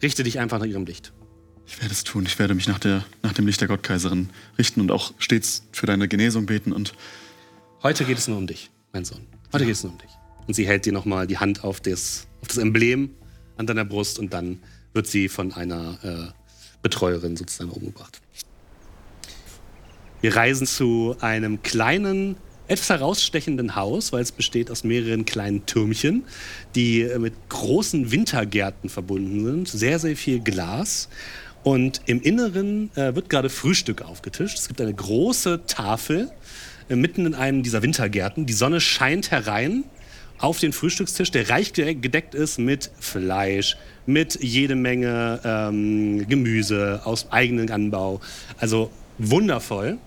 Richte 0.00 0.22
dich 0.22 0.38
einfach 0.38 0.58
nach 0.58 0.64
ihrem 0.66 0.86
Licht. 0.86 1.12
Ich 1.68 1.80
werde 1.82 1.92
es 1.92 2.02
tun. 2.02 2.24
Ich 2.26 2.38
werde 2.38 2.54
mich 2.54 2.66
nach, 2.66 2.78
der, 2.78 3.04
nach 3.22 3.34
dem 3.34 3.46
Licht 3.46 3.60
der 3.60 3.68
Gottkaiserin 3.68 4.30
richten 4.56 4.80
und 4.80 4.90
auch 4.90 5.12
stets 5.18 5.64
für 5.70 5.86
deine 5.86 6.08
Genesung 6.08 6.46
beten. 6.46 6.72
Und 6.72 6.94
Heute 7.82 8.04
geht 8.04 8.16
es 8.16 8.26
nur 8.26 8.38
um 8.38 8.46
dich, 8.46 8.70
mein 8.92 9.04
Sohn. 9.04 9.20
Heute 9.52 9.66
geht 9.66 9.74
es 9.74 9.84
nur 9.84 9.92
um 9.92 9.98
dich. 9.98 10.10
Und 10.46 10.54
sie 10.54 10.66
hält 10.66 10.86
dir 10.86 10.94
nochmal 10.94 11.26
die 11.26 11.36
Hand 11.36 11.62
auf 11.62 11.80
das, 11.80 12.26
auf 12.40 12.48
das 12.48 12.56
Emblem 12.56 13.10
an 13.58 13.66
deiner 13.66 13.84
Brust 13.84 14.18
und 14.18 14.32
dann 14.32 14.60
wird 14.94 15.06
sie 15.06 15.28
von 15.28 15.52
einer 15.52 15.98
äh, 16.02 16.32
Betreuerin 16.80 17.36
sozusagen 17.36 17.70
umgebracht. 17.70 18.20
Wir 20.22 20.34
reisen 20.34 20.66
zu 20.66 21.16
einem 21.20 21.62
kleinen, 21.62 22.36
etwas 22.66 22.88
herausstechenden 22.88 23.76
Haus, 23.76 24.12
weil 24.12 24.22
es 24.22 24.32
besteht 24.32 24.70
aus 24.70 24.84
mehreren 24.84 25.24
kleinen 25.26 25.66
Türmchen, 25.66 26.24
die 26.74 27.02
äh, 27.02 27.18
mit 27.18 27.34
großen 27.50 28.10
Wintergärten 28.10 28.88
verbunden 28.88 29.44
sind. 29.44 29.68
Sehr, 29.68 29.98
sehr 29.98 30.16
viel 30.16 30.40
Glas. 30.40 31.08
Und 31.68 32.00
im 32.06 32.22
Inneren 32.22 32.90
äh, 32.96 33.14
wird 33.14 33.28
gerade 33.28 33.50
Frühstück 33.50 34.00
aufgetischt. 34.00 34.56
Es 34.56 34.68
gibt 34.68 34.80
eine 34.80 34.94
große 34.94 35.66
Tafel 35.66 36.30
äh, 36.88 36.96
mitten 36.96 37.26
in 37.26 37.34
einem 37.34 37.62
dieser 37.62 37.82
Wintergärten. 37.82 38.46
Die 38.46 38.54
Sonne 38.54 38.80
scheint 38.80 39.30
herein 39.30 39.84
auf 40.38 40.60
den 40.60 40.72
Frühstückstisch, 40.72 41.30
der 41.30 41.50
reich 41.50 41.74
ge- 41.74 41.94
gedeckt 41.94 42.34
ist 42.34 42.58
mit 42.58 42.90
Fleisch, 42.98 43.76
mit 44.06 44.42
jede 44.42 44.76
Menge 44.76 45.40
ähm, 45.44 46.26
Gemüse 46.26 47.02
aus 47.04 47.30
eigenem 47.32 47.70
Anbau. 47.70 48.22
Also 48.56 48.90
wundervoll. 49.18 49.98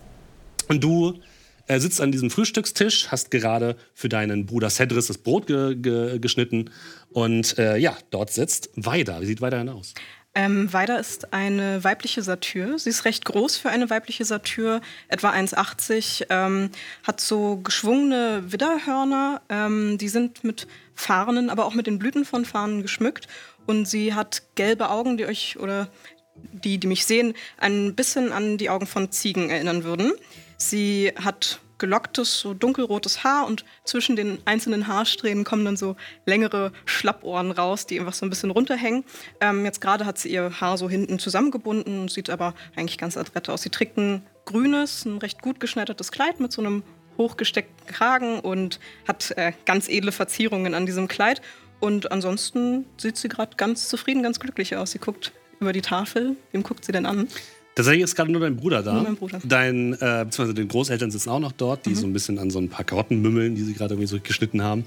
Und 0.68 0.84
du 0.84 1.20
äh, 1.68 1.80
sitzt 1.80 2.02
an 2.02 2.12
diesem 2.12 2.32
Frühstückstisch, 2.32 3.10
hast 3.10 3.30
gerade 3.30 3.76
für 3.94 4.10
deinen 4.10 4.48
Bruder 4.48 4.72
Cedris 4.72 5.06
das 5.06 5.20
Brot 5.20 5.46
ge 5.46 5.76
ge 5.76 6.18
geschnitten. 6.18 6.72
Und 7.12 7.60
äh, 7.60 7.78
ja, 7.78 7.96
dort 8.10 8.32
sitzt 8.32 8.72
Weida. 8.76 9.22
Wie 9.22 9.28
sieht 9.28 9.42
Weida 9.42 9.60
denn 9.60 9.70
aus? 9.70 9.94
Ähm, 10.34 10.72
Weida 10.72 10.96
ist 10.96 11.34
eine 11.34 11.84
weibliche 11.84 12.22
Satyr. 12.22 12.80
Sie 12.80 12.90
ist 12.90 13.04
recht 13.04 13.26
groß 13.26 13.58
für 13.58 13.70
eine 13.70 13.90
weibliche 13.90 14.24
Satyr, 14.24 14.80
etwa 15.10 15.32
1,80, 15.32 16.28
ähm, 16.30 16.70
hat 17.06 17.20
so 17.20 17.58
geschwungene 17.58 18.44
Widderhörner. 18.50 19.42
Ähm, 19.50 19.98
die 19.98 20.08
sind 20.08 20.46
mit 20.46 20.68
Farnen, 20.96 21.50
aber 21.50 21.66
auch 21.66 21.74
mit 21.74 21.86
den 21.86 22.00
Blüten 22.00 22.24
von 22.24 22.46
Farnen 22.46 22.82
geschmückt. 22.82 23.28
Und 23.66 23.88
sie 23.88 24.14
hat 24.14 24.44
gelbe 24.56 24.90
Augen, 24.90 25.18
die 25.18 25.26
euch 25.26 25.60
oder 25.60 25.90
die, 26.36 26.78
die 26.78 26.88
mich 26.88 27.06
sehen, 27.06 27.34
ein 27.58 27.94
bisschen 27.96 28.32
an 28.32 28.58
die 28.58 28.70
Augen 28.70 28.88
von 28.88 29.12
Ziegen 29.12 29.50
erinnern 29.50 29.84
würden. 29.84 30.14
Sie 30.58 31.12
hat 31.16 31.60
gelocktes, 31.82 32.40
so 32.40 32.54
dunkelrotes 32.54 33.26
Haar 33.26 33.48
und 33.48 33.66
zwischen 33.84 34.16
den 34.16 34.38
einzelnen 34.46 34.88
Haarsträhnen 34.88 35.44
kommen 35.44 35.66
dann 35.66 35.76
so 35.76 35.98
längere 36.26 36.72
Schlappohren 36.86 37.52
raus, 37.52 37.88
die 37.88 38.00
einfach 38.00 38.14
so 38.14 38.26
ein 38.26 38.30
bisschen 38.30 38.52
runterhängen. 38.52 39.04
Ähm, 39.42 39.66
jetzt 39.66 39.82
gerade 39.82 40.06
hat 40.06 40.18
sie 40.18 40.32
ihr 40.32 40.62
Haar 40.62 40.78
so 40.78 40.90
hinten 40.90 41.20
zusammengebunden, 41.20 42.08
sieht 42.08 42.30
aber 42.30 42.54
eigentlich 42.76 43.00
ganz 43.00 43.18
adrett 43.18 43.50
aus. 43.50 43.64
Sie 43.64 43.70
trägt 43.70 43.98
ein 43.98 44.22
grünes, 44.46 45.06
ein 45.06 45.18
recht 45.18 45.42
gut 45.42 45.60
geschneidertes 45.60 46.12
Kleid 46.12 46.40
mit 46.40 46.52
so 46.52 46.62
einem 46.62 46.84
hochgesteckten 47.18 47.88
Kragen 47.88 48.40
und 48.40 48.80
hat 49.08 49.32
äh, 49.32 49.52
ganz 49.66 49.90
edle 49.90 50.12
Verzierungen 50.12 50.76
an 50.76 50.86
diesem 50.86 51.08
Kleid. 51.08 51.42
Und 51.80 52.12
ansonsten 52.12 52.86
sieht 52.98 53.18
sie 53.18 53.28
gerade 53.28 53.58
ganz 53.58 53.90
zufrieden, 53.90 54.22
ganz 54.22 54.40
glücklich 54.40 54.76
aus. 54.76 54.92
Sie 54.92 55.00
guckt 55.00 55.32
über 55.60 55.74
die 55.74 55.82
Tafel. 55.82 56.36
Wem 56.52 56.62
guckt 56.62 56.86
sie 56.86 56.92
denn 56.92 57.08
an? 57.08 57.28
Tatsächlich 57.76 58.04
ist 58.04 58.16
gerade 58.16 58.32
nur 58.32 58.42
dein 58.42 58.58
Bruder 58.58 58.84
da. 58.84 58.94
Nur 58.94 59.04
mein 59.04 59.16
Bruder. 59.16 59.40
Mhm. 59.42 59.48
Dein, 59.50 59.94
äh, 59.94 59.98
beziehungsweise 60.26 60.54
den 60.54 60.68
Großeltern 60.68 61.10
sitzen 61.10 61.30
auch 61.30 61.40
noch 61.40 61.54
dort, 61.54 61.86
die 61.86 61.96
so 61.96 62.06
ein 62.06 62.12
bisschen 62.14 62.38
an 62.38 62.50
so 62.50 62.60
ein 62.60 62.68
paar 62.70 62.84
Karotten 62.86 63.22
mümmeln, 63.22 63.56
die 63.56 63.64
sie 63.64 63.74
gerade 63.74 63.94
irgendwie 63.94 64.08
so 64.08 64.20
geschnitten 64.22 64.62
haben. 64.62 64.84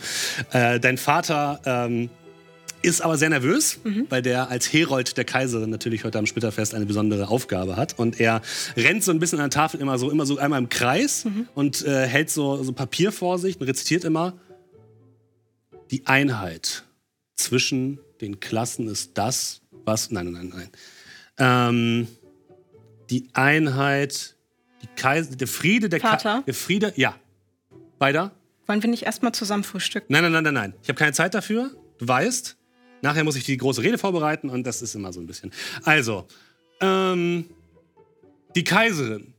Äh, 0.53 0.79
dein 0.81 0.99
Vater 0.99 1.61
ähm, 1.65 2.11
ist 2.83 3.01
aber 3.01 3.17
sehr 3.17 3.31
nervös, 3.31 3.79
Mhm. 3.83 4.07
weil 4.11 4.21
der 4.21 4.51
als 4.51 4.71
Herold 4.71 5.17
der 5.17 5.25
Kaiserin 5.25 5.71
natürlich 5.71 6.05
heute 6.05 6.19
am 6.19 6.27
Splitterfest 6.27 6.75
eine 6.75 6.85
besondere 6.85 7.29
Aufgabe 7.29 7.77
hat. 7.77 7.99
Und 7.99 8.21
er 8.21 8.43
rennt 8.77 9.03
so 9.03 9.11
ein 9.13 9.19
bisschen 9.19 9.39
an 9.41 9.45
der 9.49 9.51
Tafel 9.59 9.81
immer 9.81 9.97
so, 9.99 10.11
immer 10.11 10.27
so 10.27 10.37
einmal 10.37 10.59
im 10.61 10.69
Kreis 10.69 11.25
Mhm. 11.25 11.49
und 11.55 11.83
äh, 11.87 12.07
hält 12.07 12.29
so, 12.29 12.63
so 12.63 12.73
Papier 12.75 13.11
vor 13.13 13.39
sich 13.39 13.59
und 13.59 13.67
rezitiert 13.67 14.05
immer: 14.05 14.35
Die 15.91 16.07
Einheit 16.07 16.85
zwischen 17.37 17.99
den 18.21 18.41
Klassen 18.41 18.89
ist 18.89 19.13
das, 19.15 19.63
was. 19.87 20.11
Nein, 20.11 20.31
nein, 20.33 20.51
nein, 20.51 20.69
nein. 20.69 20.69
Ähm, 21.39 22.09
die 23.11 23.29
Einheit, 23.33 24.37
die 24.83 24.89
Kaiser, 24.97 25.37
der 25.37 25.49
Friede, 25.49 25.89
der 25.89 26.01
Ka 26.01 26.11
Vater? 26.11 26.43
der 26.47 26.55
Friede, 26.55 26.93
ja. 26.97 27.15
Weiter? 27.99 28.33
Wollen 28.67 28.83
wir 28.83 28.91
nicht 28.91 29.05
erstmal 29.05 29.33
zusammen 29.33 29.65
frühstücken? 29.65 30.07
Nein, 30.13 30.23
nein, 30.23 30.33
nein, 30.33 30.45
nein, 30.45 30.55
nein. 30.55 30.75
Ich 30.83 30.89
habe 30.89 30.99
keine 30.99 31.13
Zeit 31.13 31.35
dafür. 31.35 31.71
Du 31.99 32.09
weißt. 32.09 32.57
Nachher 33.03 33.25
muss 33.25 33.37
ich 33.37 33.45
die 33.45 33.57
große 33.57 33.83
Rede 33.83 33.99
vorbereiten 33.99 34.49
und 34.49 34.67
das 34.67 34.81
ist 34.81 34.95
immer 34.95 35.13
so 35.13 35.21
ein 35.21 35.27
bisschen. 35.27 35.53
Also, 35.85 36.27
ähm, 36.81 37.51
die 38.57 38.65
Kaiserin 38.65 39.35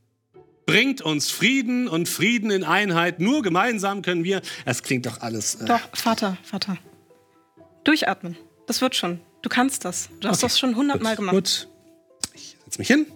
bringt 0.66 1.00
uns 1.02 1.30
Frieden 1.30 1.88
und 1.88 2.08
Frieden 2.08 2.50
in 2.50 2.62
Einheit. 2.62 3.18
Nur 3.18 3.42
gemeinsam 3.42 4.02
können 4.02 4.22
wir. 4.22 4.40
Es 4.64 4.82
klingt 4.82 5.06
doch 5.06 5.20
alles. 5.20 5.56
Äh, 5.56 5.64
Doch, 5.64 5.80
Vater, 5.94 6.36
Vater. 6.44 6.76
Durchatmen. 7.84 8.36
Das 8.66 8.80
wird 8.80 8.94
schon. 8.94 9.20
Du 9.42 9.48
kannst 9.48 9.84
das. 9.84 10.08
Du 10.20 10.28
hast 10.28 10.38
Okay, 10.38 10.46
das 10.46 10.58
schon 10.58 10.76
hundertmal 10.76 11.16
gemacht. 11.16 11.34
Gut. 11.34 11.68
Ich 12.34 12.56
setze 12.64 12.78
mich 12.78 12.88
hin 12.88 13.06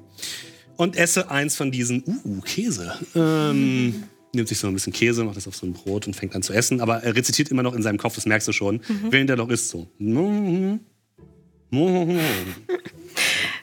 und 0.76 0.96
esse 0.96 1.30
eins 1.30 1.56
von 1.56 1.70
diesen. 1.70 2.02
Uh, 2.24 2.40
Käse. 2.40 2.94
Ähm, 3.14 4.04
nimmt 4.32 4.48
sich 4.48 4.58
so 4.58 4.66
ein 4.68 4.74
bisschen 4.74 4.92
Käse, 4.92 5.24
macht 5.24 5.36
das 5.36 5.46
auf 5.48 5.56
so 5.56 5.66
ein 5.66 5.72
Brot 5.72 6.06
und 6.06 6.14
fängt 6.14 6.34
an 6.34 6.42
zu 6.42 6.52
essen. 6.52 6.80
Aber 6.80 7.02
er 7.02 7.14
rezitiert 7.16 7.48
immer 7.50 7.62
noch 7.62 7.74
in 7.74 7.82
seinem 7.82 7.98
Kopf, 7.98 8.14
das 8.14 8.26
merkst 8.26 8.48
du 8.48 8.52
schon, 8.52 8.80
während 9.10 9.28
er 9.30 9.36
noch 9.36 9.48
isst 9.50 9.68
so. 9.70 9.88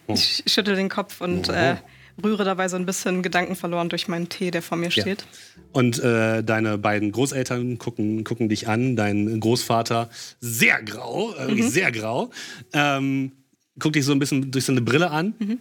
Ich 0.07 0.43
schüttel 0.47 0.75
den 0.75 0.89
Kopf 0.89 1.21
und 1.21 1.49
äh, 1.49 1.75
rühre 2.23 2.43
dabei 2.45 2.67
so 2.69 2.75
ein 2.77 2.85
bisschen 2.85 3.21
Gedanken 3.21 3.55
verloren 3.55 3.89
durch 3.89 4.07
meinen 4.07 4.29
Tee, 4.29 4.51
der 4.51 4.61
vor 4.61 4.77
mir 4.77 4.89
Ja. 4.89 5.01
steht. 5.01 5.25
Und 5.73 5.99
äh, 5.99 6.43
deine 6.43 6.77
beiden 6.77 7.11
Großeltern 7.11 7.77
gucken, 7.77 8.23
gucken 8.23 8.49
dich 8.49 8.67
an. 8.67 8.95
Dein 8.95 9.39
Großvater, 9.39 10.09
sehr 10.39 10.81
grau, 10.81 11.33
äh, 11.35 11.47
wirklich 11.49 11.69
sehr 11.69 11.91
grau, 11.91 12.31
ähm, 12.73 13.33
guckt 13.79 13.95
dich 13.95 14.05
so 14.05 14.11
ein 14.13 14.19
bisschen 14.19 14.49
durch 14.51 14.65
so 14.65 14.71
eine 14.71 14.81
Brille 14.81 15.11
an. 15.11 15.59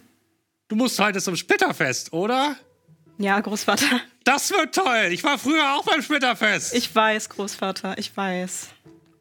Du 0.67 0.75
musst 0.75 0.99
heute 0.99 1.21
zum 1.21 1.35
Splitterfest, 1.35 2.11
oder? 2.13 2.55
Ja, 3.17 3.39
Großvater. 3.39 4.01
Das 4.23 4.51
wird 4.51 4.75
toll. 4.75 5.09
Ich 5.11 5.23
war 5.23 5.37
früher 5.37 5.73
auch 5.73 5.85
beim 5.85 6.01
Splitterfest. 6.01 6.75
Ich 6.75 6.93
weiß, 6.93 7.29
Großvater, 7.29 7.97
ich 7.97 8.15
weiß. 8.15 8.67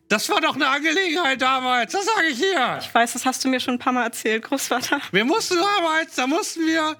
das 0.09 0.29
war 0.29 0.41
doch 0.41 0.57
eine 0.57 0.67
Angelegenheit 0.69 1.41
damals. 1.41 1.93
Das 1.93 2.05
sage 2.05 2.27
ich 2.33 2.39
hier. 2.39 2.79
Ich 2.81 2.93
weiß, 2.93 3.13
das 3.13 3.25
hast 3.25 3.45
du 3.45 3.49
mir 3.49 3.61
schon 3.61 3.75
ein 3.75 3.79
paar 3.79 3.93
Mal 3.93 4.03
erzählt, 4.05 4.43
Großvater. 4.43 5.01
Wir 5.13 5.25
mussten 5.25 5.57
damals, 5.57 6.17
da 6.17 6.27
mussten 6.27 6.67
wir, 6.67 6.97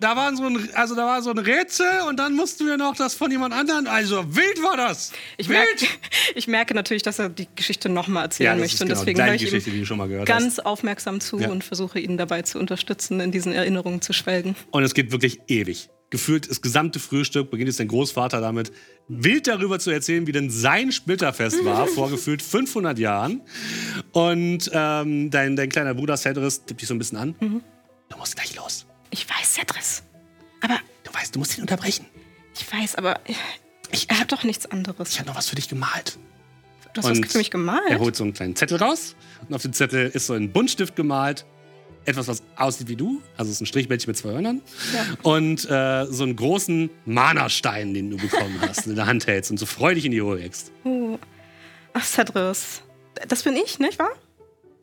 da 0.00 0.16
war 0.16 0.34
so 0.36 0.44
ein, 0.44 0.68
also 0.74 0.94
da 0.94 1.04
war 1.06 1.22
so 1.22 1.30
ein 1.30 1.38
Rätsel 1.38 1.86
und 2.08 2.18
dann 2.18 2.34
mussten 2.34 2.66
wir 2.66 2.76
noch 2.76 2.96
das 2.96 3.14
von 3.14 3.30
jemand 3.30 3.54
anderen. 3.54 3.86
Also 3.86 4.24
wild 4.34 4.62
war 4.62 4.76
das. 4.76 5.12
Ich 5.36 5.48
wild. 5.48 5.58
merke, 5.58 5.86
ich 6.34 6.48
merke 6.48 6.74
natürlich, 6.74 7.02
dass 7.02 7.18
er 7.18 7.28
die 7.28 7.48
Geschichte 7.54 7.88
nochmal 7.88 8.24
erzählen 8.24 8.52
Ja, 8.52 8.56
möchte. 8.56 8.82
und 8.84 8.88
genau 8.88 9.00
deswegen 9.00 9.22
höre 9.24 9.34
ich 9.34 9.42
Geschichte, 9.42 9.70
ihm 9.70 9.80
du 9.80 9.86
schon 9.86 9.98
mal 9.98 10.08
gehört 10.08 10.26
ganz 10.26 10.58
aufmerksam 10.58 11.20
zu 11.20 11.38
Ja. 11.38 11.50
und 11.50 11.64
versuche 11.64 11.98
ihn 12.00 12.16
dabei 12.16 12.42
zu 12.42 12.58
unterstützen, 12.58 13.20
in 13.20 13.32
diesen 13.32 13.52
Erinnerungen 13.52 14.00
zu 14.00 14.12
schwelgen. 14.12 14.54
Und 14.70 14.82
es 14.82 14.94
geht 14.94 15.12
wirklich 15.12 15.40
ewig. 15.48 15.88
Gefühlt 16.08 16.48
das 16.48 16.62
gesamte 16.62 17.00
Frühstück 17.00 17.50
beginnt 17.50 17.66
jetzt 17.68 17.80
dein 17.80 17.88
Großvater 17.88 18.40
damit, 18.40 18.70
wild 19.08 19.48
darüber 19.48 19.80
zu 19.80 19.90
erzählen, 19.90 20.26
wie 20.28 20.32
denn 20.32 20.50
sein 20.50 20.92
Splitterfest 20.92 21.64
war, 21.64 21.88
vor 21.88 22.10
gefühlt 22.10 22.42
500 22.42 22.96
Jahren. 22.98 23.40
Und 24.12 24.70
ähm, 24.72 25.30
dein, 25.32 25.56
dein 25.56 25.68
kleiner 25.68 25.94
Bruder 25.94 26.16
Cedric 26.16 26.64
tippt 26.66 26.80
dich 26.80 26.88
so 26.88 26.94
ein 26.94 26.98
bisschen 26.98 27.18
an. 27.18 27.34
Du 27.40 28.18
musst 28.18 28.36
gleich 28.36 28.54
los. 28.54 28.85
Ich 29.10 29.28
weiß, 29.28 29.54
Cedris. 29.54 30.02
Aber 30.60 30.78
Du 31.04 31.14
weißt, 31.14 31.34
du 31.34 31.38
musst 31.38 31.56
ihn 31.56 31.62
unterbrechen. 31.62 32.06
ich 32.56 32.70
weiß, 32.72 32.96
aber 32.96 33.20
Ich, 33.92 34.10
er 34.10 34.18
hat 34.18 34.32
doch 34.32 34.42
nichts 34.42 34.66
anderes. 34.66 35.10
ich 35.12 35.18
habe 35.20 35.28
noch 35.28 35.36
was 35.36 35.48
für 35.48 35.54
dich 35.56 35.68
gemalt. 35.68 36.18
Du 36.94 37.02
hast 37.02 37.10
was 37.20 37.32
für 37.32 37.38
mich 37.38 37.50
gemalt. 37.50 37.82
Er 37.88 37.98
holt 38.00 38.16
so 38.16 38.24
einen 38.24 38.32
kleinen 38.32 38.56
Zettel 38.56 38.78
raus 38.78 39.14
und 39.48 39.54
auf 39.54 39.62
dem 39.62 39.72
Zettel 39.72 40.08
ist 40.08 40.26
so 40.26 40.32
ein 40.34 40.50
Buntstift 40.52 40.96
gemalt. 40.96 41.44
Etwas, 42.06 42.28
was 42.28 42.42
aussieht 42.56 42.88
wie 42.88 42.96
du. 42.96 43.20
Also 43.36 43.50
es 43.50 43.56
ist 43.56 43.60
ein 43.62 43.66
Strichbällchen 43.66 44.08
mit 44.08 44.16
zwei 44.16 44.30
Hörnern. 44.30 44.62
Und 45.22 45.64
äh, 45.68 46.06
so 46.06 46.22
einen 46.22 46.36
großen 46.36 46.88
Mana-Stein, 47.04 47.94
den 47.94 48.10
du 48.10 48.16
bekommen 48.16 48.60
hast, 48.60 48.86
in 48.86 48.94
der 48.94 49.06
Hand 49.06 49.26
hältst 49.26 49.50
und 49.50 49.58
so 49.58 49.66
freudig 49.66 50.04
in 50.04 50.12
die 50.12 50.20
Höhe 50.22 50.38
wächst. 50.40 50.70
Oh. 50.84 51.18
Ach, 51.94 52.04
Cedris. 52.04 52.82
Das 53.28 53.42
bin 53.42 53.56
ich, 53.56 53.78
nicht 53.80 53.98
wahr? 53.98 54.10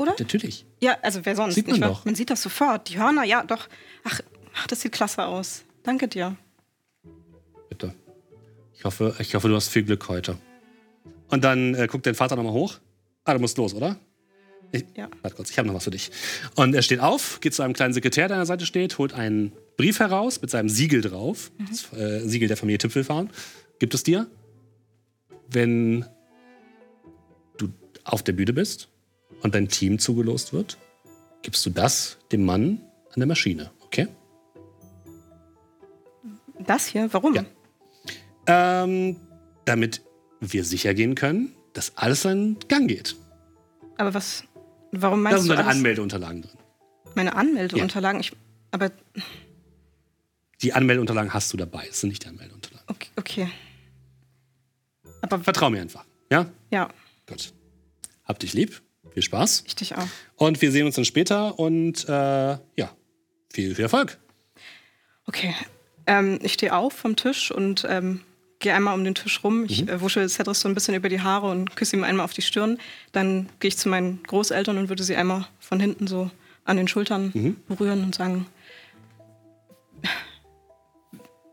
Oder? 0.03 0.15
Natürlich. 0.19 0.65
Ja, 0.81 0.97
also 1.01 1.21
wer 1.23 1.35
sonst? 1.35 1.55
Sieht 1.55 1.67
man 1.67 1.79
doch. 1.81 2.03
Man 2.05 2.15
sieht 2.15 2.29
das 2.29 2.41
sofort. 2.41 2.89
Die 2.89 2.97
Hörner, 2.99 3.23
ja, 3.23 3.43
doch. 3.43 3.69
Ach, 4.03 4.19
ach, 4.55 4.67
das 4.67 4.81
sieht 4.81 4.91
klasse 4.91 5.25
aus. 5.25 5.63
Danke 5.83 6.07
dir. 6.07 6.35
Bitte. 7.69 7.93
Ich 8.75 8.83
hoffe, 8.83 9.15
ich 9.19 9.33
hoffe, 9.33 9.47
du 9.47 9.55
hast 9.55 9.69
viel 9.69 9.83
Glück 9.83 10.07
heute. 10.09 10.37
Und 11.29 11.43
dann 11.43 11.73
äh, 11.73 11.87
guckt 11.87 12.05
dein 12.05 12.15
Vater 12.15 12.35
nochmal 12.35 12.53
hoch. 12.53 12.79
Ah, 13.23 13.33
du 13.33 13.39
musst 13.39 13.57
los, 13.57 13.73
oder? 13.73 13.97
Ich, 14.73 14.83
Ja. 14.95 15.09
Warte 15.21 15.37
kurz, 15.37 15.49
ich 15.51 15.57
habe 15.57 15.67
noch 15.67 15.75
was 15.75 15.85
für 15.85 15.91
dich. 15.91 16.11
Und 16.55 16.73
er 16.75 16.81
steht 16.81 16.99
auf, 16.99 17.39
geht 17.39 17.53
zu 17.53 17.61
einem 17.63 17.73
kleinen 17.73 17.93
Sekretär, 17.93 18.27
der 18.27 18.35
an 18.37 18.41
der 18.41 18.45
Seite 18.47 18.65
steht, 18.65 18.97
holt 18.97 19.13
einen 19.13 19.53
Brief 19.77 19.99
heraus 19.99 20.41
mit 20.41 20.51
seinem 20.51 20.67
Siegel 20.67 21.01
drauf. 21.01 21.51
Das 21.69 21.93
äh, 21.93 22.27
Siegel 22.27 22.47
der 22.49 22.57
Familie 22.57 22.77
Tipfelfahren. 22.77 23.29
Gibt 23.79 23.93
es 23.93 24.03
dir, 24.03 24.27
wenn 25.49 26.05
du 27.57 27.69
auf 28.03 28.21
der 28.23 28.33
Bühne 28.33 28.51
bist 28.53 28.89
und 29.43 29.53
dein 29.55 29.67
Team 29.69 29.99
zugelost 29.99 30.53
wird, 30.53 30.77
gibst 31.41 31.65
du 31.65 31.69
das 31.69 32.17
dem 32.31 32.45
Mann 32.45 32.81
an 33.09 33.17
der 33.17 33.27
Maschine, 33.27 33.71
okay? 33.85 34.07
Das 36.59 36.87
hier? 36.87 37.11
Warum? 37.13 37.35
Ja. 37.35 37.45
Ähm, 38.47 39.17
damit 39.65 40.01
wir 40.39 40.63
sicher 40.63 40.93
gehen 40.93 41.15
können, 41.15 41.53
dass 41.73 41.97
alles 41.97 42.21
seinen 42.23 42.57
Gang 42.67 42.87
geht. 42.87 43.15
Aber 43.97 44.13
was. 44.13 44.43
Warum 44.91 45.23
Da 45.23 45.29
meinst 45.31 45.39
sind 45.43 45.49
du 45.51 45.55
deine 45.55 45.67
alles? 45.67 45.77
Anmeldeunterlagen 45.77 46.41
drin. 46.43 46.57
meine 47.15 47.35
Anmeldeunterlagen? 47.35 48.21
Ich, 48.21 48.31
aber 48.71 48.91
Die 50.61 50.73
Anmeldeunterlagen 50.73 51.33
hast 51.33 51.51
du 51.51 51.57
dabei. 51.57 51.85
Das 51.87 52.01
sind 52.01 52.09
nicht 52.09 52.23
die 52.23 52.27
Anmeldeunterlagen. 52.27 52.85
okay, 52.87 53.09
okay. 53.17 53.47
Aber 55.21 55.39
Vertrau 55.39 55.69
mir 55.69 55.81
einfach. 55.81 56.05
Ja? 56.31 56.45
ja, 56.69 56.89
Gut. 57.27 57.53
Hab 58.25 58.39
dich 58.39 58.53
lieb. 58.53 58.81
Viel 59.13 59.23
Spaß. 59.23 59.63
ich 59.67 59.75
dich 59.75 59.95
auch. 59.95 60.07
Und 60.35 60.61
wir 60.61 60.71
sehen 60.71 60.85
uns 60.85 60.95
dann 60.95 61.05
später 61.05 61.59
und 61.59 62.07
äh, 62.09 62.11
ja, 62.11 62.91
viel, 63.51 63.75
viel 63.75 63.83
Erfolg. 63.83 64.17
Okay. 65.27 65.53
Ähm, 66.07 66.39
ich 66.41 66.53
stehe 66.53 66.75
auf 66.75 66.93
vom 66.93 67.15
Tisch 67.15 67.51
und 67.51 67.85
ähm, 67.87 68.21
gehe 68.59 68.73
einmal 68.73 68.95
um 68.95 69.03
den 69.03 69.13
Tisch 69.15 69.43
rum. 69.43 69.65
Ich 69.69 69.87
äh, 69.87 70.01
wuschel 70.01 70.27
Cedric 70.27 70.55
so 70.55 70.67
ein 70.67 70.73
bisschen 70.73 70.95
über 70.95 71.09
die 71.09 71.21
Haare 71.21 71.49
und 71.49 71.75
küsse 71.75 71.95
ihm 71.95 72.03
einmal 72.03 72.25
auf 72.25 72.33
die 72.33 72.41
Stirn. 72.41 72.79
Dann 73.11 73.49
gehe 73.59 73.69
ich 73.69 73.77
zu 73.77 73.87
meinen 73.87 74.23
Großeltern 74.23 74.77
und 74.77 74.89
würde 74.89 75.03
sie 75.03 75.15
einmal 75.15 75.47
von 75.59 75.79
hinten 75.79 76.07
so 76.07 76.31
an 76.65 76.77
den 76.77 76.87
Schultern 76.87 77.57
berühren 77.67 78.03
und 78.03 78.15
sagen: 78.15 78.47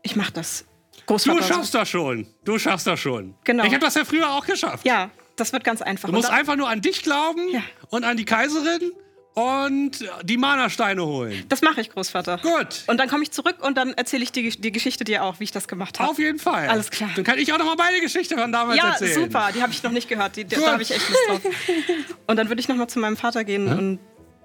Ich 0.03 0.15
mach 0.15 0.31
das. 0.31 0.65
Großvater. 1.05 1.39
Du 1.39 1.45
schaffst 1.45 1.73
das 1.73 1.89
schon. 1.89 2.27
Du 2.43 2.57
schaffst 2.57 2.87
das 2.87 2.99
schon. 2.99 3.35
Genau. 3.43 3.63
Ich 3.65 3.71
habe 3.73 3.83
das 3.83 3.95
ja 3.95 4.05
früher 4.05 4.29
auch 4.31 4.45
geschafft. 4.45 4.85
Ja, 4.85 5.11
das 5.35 5.53
wird 5.53 5.63
ganz 5.63 5.81
einfach. 5.81 6.09
Du 6.09 6.15
musst 6.15 6.29
einfach 6.29 6.55
nur 6.55 6.69
an 6.69 6.81
dich 6.81 7.03
glauben 7.03 7.47
Ja. 7.51 7.61
und 7.89 8.03
an 8.03 8.17
die 8.17 8.25
Kaiserin 8.25 8.91
und 9.33 9.91
die 10.23 10.35
Mana-Steine 10.37 11.05
holen. 11.05 11.45
das 11.47 11.61
mache 11.61 11.79
ich, 11.79 11.89
Großvater. 11.89 12.39
Gut. 12.43 12.83
Und 12.87 12.97
dann 12.97 13.07
komme 13.09 13.23
ich 13.23 13.31
zurück 13.31 13.63
und 13.65 13.77
dann 13.77 13.93
erzähle 13.93 14.23
ich 14.23 14.33
die, 14.33 14.49
die 14.49 14.71
Geschichte 14.73 15.05
dir 15.05 15.23
auch, 15.23 15.39
wie 15.39 15.45
ich 15.45 15.51
das 15.51 15.69
gemacht 15.69 15.99
habe. 15.99 16.09
Auf 16.11 16.19
jeden 16.19 16.37
Fall. 16.37 16.67
Alles 16.67 16.89
klar. 16.91 17.09
Dann 17.15 17.23
kann 17.23 17.39
ich 17.39 17.51
auch 17.53 17.57
noch 17.57 17.65
mal 17.65 17.75
meine 17.77 18.01
Geschichte 18.01 18.37
von 18.37 18.51
damals 18.51 18.77
Ja, 18.77 18.89
erzählen. 18.91 19.13
super. 19.23 19.49
Die 19.55 19.61
habe 19.61 19.71
ich 19.71 19.81
noch 19.83 19.91
nicht 19.91 20.09
gehört. 20.09 20.35
Die, 20.35 20.43
die, 20.43 20.55
da 20.57 20.73
habe 20.73 20.81
ich 20.83 20.91
echt 20.91 21.07
Lust 21.09 21.21
drauf. 21.29 21.41
Und 22.27 22.35
dann 22.35 22.49
würde 22.49 22.59
ich 22.59 22.67
noch 22.67 22.75
mal 22.75 22.89
zu 22.89 22.99
meinem 22.99 23.15
Vater 23.17 23.43
gehen 23.45 23.67
und 23.67 23.99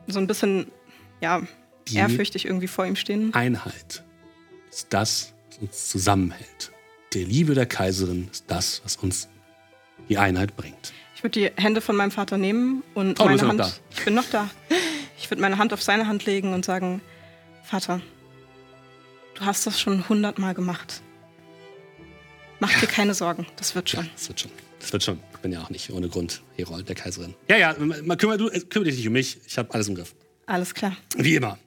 so 0.07 0.20
ein 0.20 0.27
bisschen, 0.29 0.70
ja, 1.20 1.42
Die- 1.88 1.96
ehrfürchtig 1.96 2.44
irgendwie 2.44 2.68
vor 2.68 2.87
ihm 2.87 2.94
stehen. 2.96 3.35
Einheit 3.35 4.05
ist 4.70 4.87
das, 4.90 5.33
was 5.51 5.59
uns 5.59 5.88
zusammenhält. 5.88 6.70
Die 7.12 7.25
Liebe 7.25 7.55
der 7.55 7.66
Kaiserin 7.66 8.29
ist 8.31 8.44
das, 8.49 8.83
was 8.85 8.96
uns 8.96 9.29
die 10.09 10.19
Einheit 10.19 10.57
bringt. 10.57 10.92
Ich 11.14 11.23
würde 11.23 11.40
die 11.40 11.51
Hände 11.62 11.81
von 11.81 11.97
meinem 11.97 12.11
Vater 12.11 12.38
nehmen 12.38 12.83
und 12.95 13.19
Oh, 13.21 13.25
meine 13.25 13.40
Hand. 13.49 13.61
da. 13.61 13.73
Ich 13.90 14.05
bin 14.05 14.14
noch 14.14 14.29
da. 14.31 14.49
Ich 15.19 15.31
würde 15.31 15.40
meine 15.40 15.59
Hand 15.59 15.73
auf 15.73 15.83
seine 15.83 16.07
Hand 16.07 16.27
legen 16.27 16.53
und 16.53 16.64
sagen: 16.64 17.01
Vater, 17.64 18.01
du 19.35 19.45
hast 19.45 19.66
das 19.66 19.81
schon 19.81 20.09
hundertmal 20.09 20.55
gemacht. 20.55 21.01
Mach 22.61 22.73
dir 22.81 22.87
keine 22.87 23.14
Sorgen, 23.14 23.47
das 23.57 23.75
wird 23.75 23.90
schon. 23.90 24.09
Das 24.14 24.29
wird 24.29 24.40
schon. 24.40 24.51
Das 24.81 24.92
wird 24.92 25.03
schon. 25.03 25.21
Ich 25.35 25.38
bin 25.40 25.53
ja 25.53 25.62
auch 25.62 25.71
nicht 25.71 25.90
ohne 25.90 26.09
Grund 26.09 26.42
Herold 26.57 26.88
der 26.88 26.97
Kaiserin. 26.97 27.35
Ja, 27.49 27.57
ja, 27.57 27.75
kümmere, 27.75 28.38
du, 28.38 28.49
äh, 28.49 28.61
kümmere 28.61 28.90
dich 28.90 28.97
nicht 28.99 29.07
um 29.07 29.12
mich. 29.14 29.38
Ich 29.47 29.59
habe 29.59 29.73
alles 29.75 29.88
im 29.88 29.95
Griff. 29.95 30.14
Alles 30.47 30.75
klar. 30.75 30.97
Wie 31.16 31.35
immer. 31.35 31.59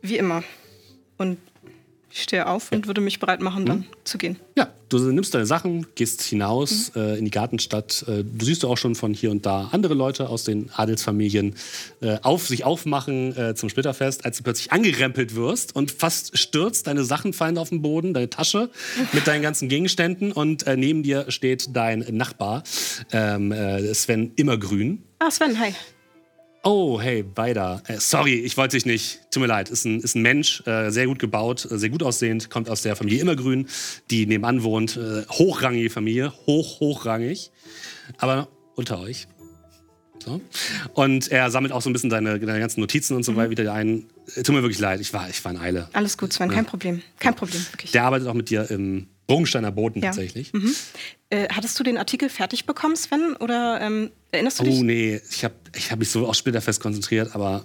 Wie 0.00 0.18
immer. 0.18 0.42
Und 1.18 1.38
ich 2.12 2.22
stehe 2.22 2.46
auf 2.46 2.70
und 2.72 2.86
würde 2.86 3.00
mich 3.00 3.18
bereit 3.20 3.40
machen, 3.40 3.64
dann 3.64 3.86
zu 4.04 4.18
gehen. 4.18 4.38
Ja, 4.56 4.68
du 4.90 4.98
nimmst 4.98 5.34
deine 5.34 5.46
Sachen, 5.46 5.86
gehst 5.94 6.20
hinaus 6.20 6.92
äh, 6.94 7.18
in 7.18 7.24
die 7.24 7.30
Gartenstadt. 7.30 8.04
Äh, 8.06 8.22
du 8.24 8.44
siehst 8.44 8.64
auch 8.66 8.76
schon 8.76 8.94
von 8.94 9.14
hier 9.14 9.30
und 9.30 9.46
da 9.46 9.70
andere 9.72 9.94
Leute 9.94 10.28
aus 10.28 10.44
den 10.44 10.70
Adelsfamilien 10.74 11.54
äh, 12.02 12.18
auf 12.22 12.46
sich 12.46 12.64
aufmachen 12.64 13.34
äh, 13.36 13.54
zum 13.54 13.70
Splitterfest, 13.70 14.26
als 14.26 14.36
du 14.36 14.42
plötzlich 14.42 14.72
angerempelt 14.72 15.34
wirst 15.34 15.74
und 15.74 15.90
fast 15.90 16.36
stürzt. 16.36 16.86
Deine 16.86 17.04
Sachen 17.04 17.32
fallen 17.32 17.56
auf 17.56 17.70
den 17.70 17.80
Boden, 17.80 18.12
deine 18.12 18.28
Tasche 18.28 18.68
mit 19.12 19.26
deinen 19.26 19.42
ganzen 19.42 19.70
Gegenständen 19.70 20.32
und 20.32 20.66
äh, 20.66 20.76
neben 20.76 21.02
dir 21.02 21.30
steht 21.30 21.74
dein 21.74 22.00
Nachbar 22.10 22.62
ähm, 23.12 23.52
äh, 23.52 23.94
Sven 23.94 24.32
Immergrün. 24.36 25.02
Ah, 25.18 25.30
Sven, 25.30 25.58
hi. 25.58 25.72
Oh, 26.64 27.00
hey, 27.00 27.24
Beider. 27.24 27.82
Äh, 27.88 27.98
sorry, 27.98 28.34
ich 28.34 28.56
wollte 28.56 28.76
dich 28.76 28.86
nicht. 28.86 29.20
Tut 29.32 29.40
mir 29.40 29.48
leid. 29.48 29.68
Ist 29.68 29.84
ein, 29.84 29.98
ist 29.98 30.14
ein 30.14 30.22
Mensch, 30.22 30.62
äh, 30.64 30.90
sehr 30.90 31.06
gut 31.06 31.18
gebaut, 31.18 31.66
äh, 31.68 31.76
sehr 31.76 31.90
gut 31.90 32.04
aussehend, 32.04 32.50
kommt 32.50 32.70
aus 32.70 32.82
der 32.82 32.94
Familie 32.94 33.20
Immergrün, 33.20 33.66
die 34.10 34.26
nebenan 34.26 34.62
wohnt. 34.62 34.96
Äh, 34.96 35.24
hochrangige 35.28 35.90
Familie, 35.90 36.32
hoch, 36.46 36.78
hochrangig. 36.78 37.50
Aber 38.18 38.46
unter 38.76 39.00
euch. 39.00 39.26
So. 40.24 40.40
Und 40.94 41.32
er 41.32 41.50
sammelt 41.50 41.72
auch 41.72 41.82
so 41.82 41.90
ein 41.90 41.92
bisschen 41.92 42.10
deine, 42.10 42.38
deine 42.38 42.60
ganzen 42.60 42.80
Notizen 42.80 43.16
und 43.16 43.24
so 43.24 43.34
weiter 43.34 43.50
wieder 43.50 43.72
ein. 43.72 44.04
Tut 44.36 44.50
mir 44.50 44.62
wirklich 44.62 44.78
leid, 44.78 45.00
ich 45.00 45.12
war, 45.12 45.28
ich 45.28 45.44
war 45.44 45.50
in 45.50 45.58
Eile. 45.58 45.88
Alles 45.92 46.16
gut, 46.16 46.32
Sven, 46.32 46.48
kein 46.48 46.64
Problem. 46.64 47.02
Kein 47.18 47.34
Problem, 47.34 47.60
wirklich. 47.72 47.90
Der 47.90 48.04
arbeitet 48.04 48.28
auch 48.28 48.34
mit 48.34 48.50
dir 48.50 48.70
im 48.70 49.08
Bogensteiner 49.26 49.70
Boden 49.72 50.00
Ja. 50.00 50.06
tatsächlich. 50.08 50.52
Äh, 51.30 51.48
hattest 51.50 51.78
du 51.78 51.84
den 51.84 51.96
Artikel 51.98 52.28
fertig 52.28 52.66
bekommen, 52.66 52.96
Sven? 52.96 53.36
Oder 53.36 53.80
ähm, 53.80 54.10
erinnerst 54.30 54.60
du 54.60 54.64
dich? 54.64 54.78
Oh 54.78 54.82
nee, 54.82 55.20
ich 55.30 55.44
habe 55.44 55.54
ich 55.74 55.90
hab 55.90 55.98
mich 55.98 56.10
so 56.10 56.26
aufs 56.26 56.38
Splitterfest 56.38 56.80
konzentriert, 56.80 57.34
aber 57.34 57.64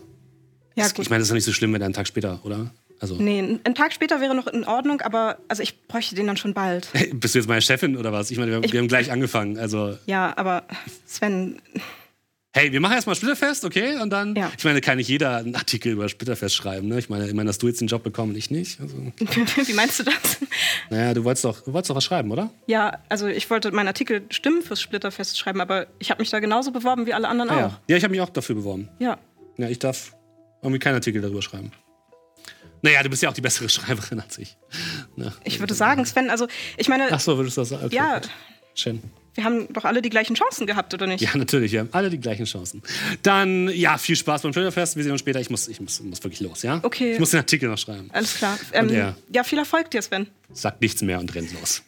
ja, 0.76 0.86
es- 0.86 0.94
ich 0.98 1.10
meine, 1.10 1.20
das 1.20 1.24
ist 1.28 1.30
doch 1.32 1.36
nicht 1.36 1.44
so 1.46 1.52
schlimm, 1.54 1.74
wenn 1.74 1.82
er 1.82 1.86
einen 1.86 1.94
Tag 1.94 2.08
später, 2.08 2.40
oder? 2.44 2.72
Also, 3.00 3.16
nee, 3.16 3.40
ein- 3.40 3.60
ein 3.64 3.76
Tag 3.76 3.94
später 3.94 4.22
wäre 4.22 4.34
noch 4.34 4.48
in 4.48 4.64
Ordnung, 4.64 5.02
aber 5.02 5.38
also 5.48 5.62
ich 5.62 5.88
bräuchte 5.88 6.16
den 6.16 6.26
dann 6.28 6.38
schon 6.38 6.54
bald. 6.54 6.90
Hey, 6.94 7.12
bist 7.14 7.36
du 7.36 7.40
jetzt 7.40 7.48
meine 7.48 7.62
Chefin 7.62 7.96
oder 7.98 8.12
was? 8.14 8.32
Ich 8.32 8.38
meine, 8.38 8.52
wir, 8.52 8.64
Ich- 8.64 8.72
wir 8.74 8.80
haben 8.80 8.88
gleich 8.88 9.12
angefangen. 9.12 9.58
Also, 9.58 9.98
Ja, 10.06 10.34
aber 10.38 10.64
Sven, 11.06 11.62
hey, 12.58 12.72
wir 12.72 12.80
machen 12.80 12.94
erstmal 12.94 13.16
Splitterfest, 13.16 13.66
okay? 13.66 13.98
Und 14.02 14.10
dann, 14.10 14.36
Ja. 14.36 14.52
ich 14.58 14.64
meine, 14.64 14.82
kann 14.82 14.98
nicht 14.98 15.08
jeder 15.08 15.38
einen 15.38 15.56
Artikel 15.56 15.92
über 15.92 16.10
Splitterfest 16.10 16.56
schreiben, 16.56 16.88
ne? 16.88 16.98
Ich 17.00 17.08
meine, 17.10 17.28
ich 17.28 17.34
meine, 17.34 17.50
hast 17.50 17.62
du 17.62 17.68
jetzt 17.68 17.80
den 17.82 17.88
Job 17.88 18.04
bekommen 18.04 18.32
und 18.32 18.38
ich 18.38 18.50
nicht? 18.50 18.80
Also, 18.82 18.98
wie 19.68 19.74
meinst 19.74 20.00
du 20.00 20.04
das? 20.04 20.38
naja, 20.90 21.14
du 21.14 21.24
wolltest 21.24 21.46
doch, 21.46 21.62
du 21.62 21.74
wolltest 21.74 21.90
doch 21.92 21.96
was 21.96 22.04
schreiben, 22.04 22.32
oder? 22.32 22.50
Ja, 22.66 23.00
also 23.10 23.28
ich 23.28 23.50
wollte 23.50 23.72
meinen 23.72 23.88
Artikel 23.88 24.24
Stimmen 24.30 24.62
fürs 24.62 24.82
Splitterfest 24.82 25.38
schreiben, 25.38 25.62
aber 25.62 25.88
ich 26.00 26.10
habe 26.10 26.22
mich 26.22 26.30
da 26.30 26.40
genauso 26.40 26.72
beworben 26.72 27.06
wie 27.06 27.14
alle 27.14 27.28
anderen 27.28 27.50
Ah, 27.52 27.54
auch. 27.54 27.60
ja, 27.60 27.80
ja 27.90 27.98
ich 27.98 28.04
habe 28.04 28.12
mich 28.12 28.22
auch 28.22 28.30
dafür 28.30 28.56
beworben. 28.56 28.90
Ja. 29.00 29.18
Ja, 29.58 29.70
ich 29.70 29.80
darf 29.80 30.14
irgendwie 30.62 30.80
keinen 30.80 30.96
Artikel 30.96 31.22
darüber 31.22 31.42
schreiben. 31.42 31.72
Naja, 32.82 33.02
du 33.04 33.10
bist 33.10 33.22
ja 33.24 33.30
auch 33.30 33.34
die 33.34 33.42
bessere 33.42 33.70
Schreiberin 33.70 34.20
als 34.20 34.38
ich. 34.38 34.58
Ne? 35.16 35.32
Ich 35.44 35.60
würde 35.60 35.74
sagen, 35.74 36.06
Sven, 36.06 36.30
also 36.30 36.48
ich 36.78 36.88
meine, 36.90 37.08
Ach 37.12 37.20
so, 37.20 37.38
würdest 37.38 37.58
du 37.58 37.62
das 37.62 37.70
sagen? 37.70 37.86
Okay, 37.86 37.96
Ja. 37.96 38.20
gut. 38.20 38.30
Schön. 38.76 39.02
Wir 39.38 39.44
haben 39.44 39.72
doch 39.72 39.86
alle 39.86 40.02
die 40.02 40.10
gleichen 40.10 40.36
Chancen 40.36 40.66
gehabt, 40.68 40.94
oder 40.94 41.06
nicht? 41.08 41.22
Ja, 41.22 41.38
natürlich, 41.38 41.72
wir 41.72 41.82
haben 41.82 41.90
alle 41.92 42.10
die 42.10 42.20
gleichen 42.20 42.46
Chancen. 42.46 42.82
Dann, 43.22 43.70
ja, 43.70 43.98
viel 43.98 44.16
Spaß 44.16 44.42
beim 44.42 44.52
Splitterfest. 44.52 44.96
Wir 44.96 45.04
sehen 45.04 45.12
uns 45.12 45.22
später. 45.22 45.40
Ich 45.40 45.50
muss, 45.50 45.68
ich 45.68 45.80
muss, 45.80 46.00
muss 46.02 46.24
wirklich 46.24 46.42
los, 46.42 46.64
ja? 46.64 46.80
Okay. 46.84 47.14
Ich 47.14 47.20
muss 47.20 47.32
den 47.32 47.40
Artikel 47.40 47.70
noch 47.70 47.78
schreiben. 47.78 48.10
Alles 48.12 48.36
klar. 48.36 48.58
Ähm, 48.74 48.90
er? 48.90 49.16
Ja, 49.32 49.44
viel 49.44 49.60
Erfolg 49.60 49.92
dir, 49.92 50.02
Sven. 50.02 50.28
Sagt 50.52 50.82
nichts 50.82 51.02
mehr 51.04 51.20
und 51.20 51.34
rennt 51.36 51.54
los. 51.54 51.84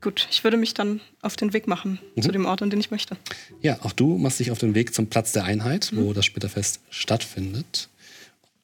Gut, 0.00 0.28
ich 0.30 0.44
würde 0.44 0.56
mich 0.56 0.74
dann 0.74 1.00
auf 1.22 1.34
den 1.34 1.52
Weg 1.52 1.66
machen 1.66 1.98
Mhm. 2.14 2.22
zu 2.22 2.30
dem 2.30 2.46
Ort, 2.46 2.62
an 2.62 2.70
den 2.70 2.78
ich 2.78 2.92
möchte. 2.92 3.16
Ja, 3.62 3.78
auch 3.82 3.92
du 3.92 4.16
machst 4.16 4.38
dich 4.38 4.52
auf 4.52 4.58
den 4.58 4.74
Weg 4.76 4.94
zum 4.94 5.08
Platz 5.08 5.32
der 5.32 5.44
Einheit, 5.44 5.90
wo 5.94 6.12
das 6.12 6.24
Splitterfest 6.24 6.80
stattfindet. 6.90 7.88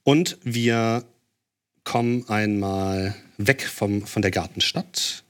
Und 0.04 0.38
wir 0.44 1.02
kommen 1.82 2.28
einmal 2.28 3.16
weg 3.36 3.62
vom, 3.66 4.06
von 4.06 4.22
der 4.22 4.30
Gartenstadt 4.30 5.23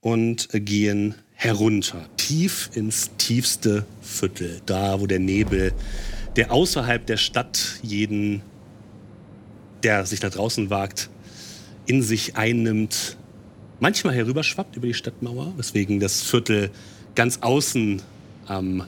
und 0.00 0.48
gehen 0.52 1.14
herunter, 1.34 2.08
tief 2.16 2.70
ins 2.74 3.10
tiefste 3.16 3.86
Viertel, 4.00 4.60
da 4.66 5.00
wo 5.00 5.06
der 5.06 5.18
Nebel 5.18 5.72
der 6.38 6.52
außerhalb 6.52 7.04
der 7.04 7.16
Stadt 7.16 7.80
jeden, 7.82 8.42
der 9.82 10.06
sich 10.06 10.22
nach 10.22 10.30
draußen 10.30 10.70
wagt, 10.70 11.10
in 11.86 12.00
sich 12.00 12.36
einnimmt, 12.36 13.16
manchmal 13.80 14.14
herüberschwappt 14.14 14.76
über 14.76 14.86
die 14.86 14.94
Stadtmauer, 14.94 15.52
weswegen 15.56 15.98
das 15.98 16.22
Viertel 16.22 16.70
ganz 17.16 17.38
außen 17.40 18.02
am 18.46 18.84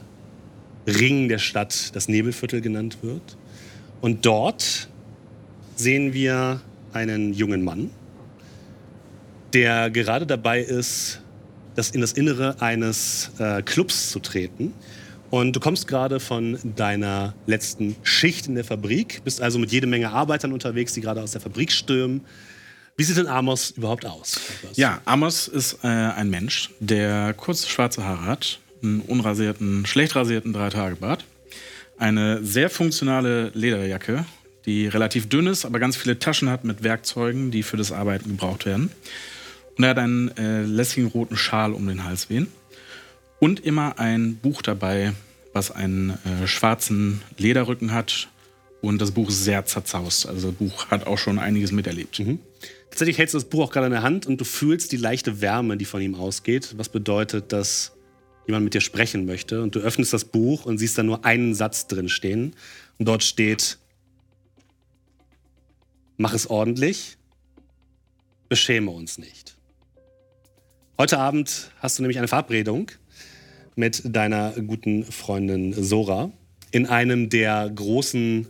Ring 0.87 1.27
der 1.27 1.39
Stadt 1.39 1.93
das 1.93 2.07
Nebelviertel 2.07 2.61
genannt 2.61 2.99
wird. 3.01 3.37
Und 3.99 4.25
dort 4.25 4.87
sehen 5.75 6.13
wir 6.13 6.61
einen 6.93 7.33
jungen 7.33 7.65
Mann, 7.65 7.89
der 9.53 9.89
gerade 9.89 10.25
dabei 10.25 10.61
ist, 10.61 11.21
das 11.75 11.91
in 11.91 12.01
das 12.01 12.13
Innere 12.13 12.61
eines 12.61 13.31
äh, 13.39 13.61
Clubs 13.61 14.11
zu 14.11 14.19
treten. 14.19 14.73
Und 15.29 15.55
du 15.55 15.61
kommst 15.61 15.87
gerade 15.87 16.19
von 16.19 16.59
deiner 16.75 17.33
letzten 17.45 17.95
Schicht 18.03 18.47
in 18.47 18.55
der 18.55 18.65
Fabrik, 18.65 19.23
bist 19.23 19.41
also 19.41 19.59
mit 19.59 19.71
jede 19.71 19.87
Menge 19.87 20.11
Arbeitern 20.11 20.51
unterwegs, 20.51 20.93
die 20.93 21.01
gerade 21.01 21.21
aus 21.21 21.31
der 21.31 21.39
Fabrik 21.39 21.71
stürmen. 21.71 22.21
Wie 22.97 23.03
sieht 23.03 23.15
denn 23.15 23.27
Amos 23.27 23.71
überhaupt 23.71 24.05
aus? 24.05 24.39
Ja, 24.73 24.99
Amos 25.05 25.47
ist 25.47 25.79
äh, 25.83 25.87
ein 25.87 26.29
Mensch, 26.29 26.69
der 26.79 27.33
kurze 27.33 27.69
schwarze 27.69 28.03
Haare 28.03 28.25
hat, 28.25 28.59
einen 28.83 28.99
unrasierten, 28.99 29.85
schlecht 29.85 30.15
rasierten 30.17 30.51
Drei-Tage-Bart, 30.51 31.23
eine 31.97 32.43
sehr 32.43 32.69
funktionale 32.69 33.51
Lederjacke, 33.53 34.25
die 34.65 34.87
relativ 34.87 35.29
dünn 35.29 35.47
ist, 35.47 35.63
aber 35.63 35.79
ganz 35.79 35.95
viele 35.95 36.19
Taschen 36.19 36.49
hat 36.49 36.65
mit 36.65 36.83
Werkzeugen, 36.83 37.51
die 37.51 37.63
für 37.63 37.77
das 37.77 37.93
Arbeiten 37.93 38.31
gebraucht 38.31 38.65
werden. 38.65 38.91
Und 39.81 39.85
er 39.85 39.89
hat 39.89 39.97
einen 39.97 40.37
äh, 40.37 40.61
lässigen 40.61 41.07
roten 41.07 41.35
Schal 41.35 41.73
um 41.73 41.87
den 41.87 42.03
Hals 42.03 42.29
wehen. 42.29 42.45
Und 43.39 43.61
immer 43.61 43.97
ein 43.97 44.35
Buch 44.35 44.61
dabei, 44.61 45.13
was 45.53 45.71
einen 45.71 46.11
äh, 46.11 46.45
schwarzen 46.45 47.23
Lederrücken 47.39 47.91
hat. 47.91 48.29
Und 48.81 49.01
das 49.01 49.09
Buch 49.09 49.29
ist 49.29 49.43
sehr 49.43 49.65
zerzaust. 49.65 50.27
Also 50.27 50.51
das 50.51 50.57
Buch 50.59 50.91
hat 50.91 51.07
auch 51.07 51.17
schon 51.17 51.39
einiges 51.39 51.71
miterlebt. 51.71 52.19
Mhm. 52.19 52.37
Tatsächlich 52.91 53.17
hältst 53.17 53.33
du 53.33 53.39
das 53.39 53.49
Buch 53.49 53.63
auch 53.63 53.71
gerade 53.71 53.87
in 53.87 53.91
der 53.91 54.03
Hand 54.03 54.27
und 54.27 54.39
du 54.39 54.45
fühlst 54.45 54.91
die 54.91 54.97
leichte 54.97 55.41
Wärme, 55.41 55.77
die 55.77 55.85
von 55.85 55.99
ihm 55.99 56.13
ausgeht. 56.13 56.75
Was 56.77 56.89
bedeutet, 56.89 57.51
dass 57.51 57.93
jemand 58.45 58.65
mit 58.65 58.75
dir 58.75 58.81
sprechen 58.81 59.25
möchte. 59.25 59.63
Und 59.63 59.73
du 59.73 59.79
öffnest 59.79 60.13
das 60.13 60.25
Buch 60.25 60.65
und 60.65 60.77
siehst 60.77 60.95
da 60.95 61.01
nur 61.01 61.25
einen 61.25 61.55
Satz 61.55 61.87
drin 61.87 62.07
stehen. 62.07 62.55
Und 62.99 63.07
dort 63.07 63.23
steht, 63.23 63.79
mach 66.17 66.35
es 66.35 66.45
ordentlich, 66.45 67.17
beschäme 68.47 68.91
uns 68.91 69.17
nicht. 69.17 69.50
Heute 71.01 71.17
Abend 71.17 71.71
hast 71.79 71.97
du 71.97 72.03
nämlich 72.03 72.19
eine 72.19 72.27
Verabredung 72.27 72.91
mit 73.75 74.03
deiner 74.05 74.51
guten 74.51 75.03
Freundin 75.03 75.73
Sora 75.73 76.31
in 76.69 76.85
einem 76.85 77.27
der 77.29 77.71
großen 77.73 78.45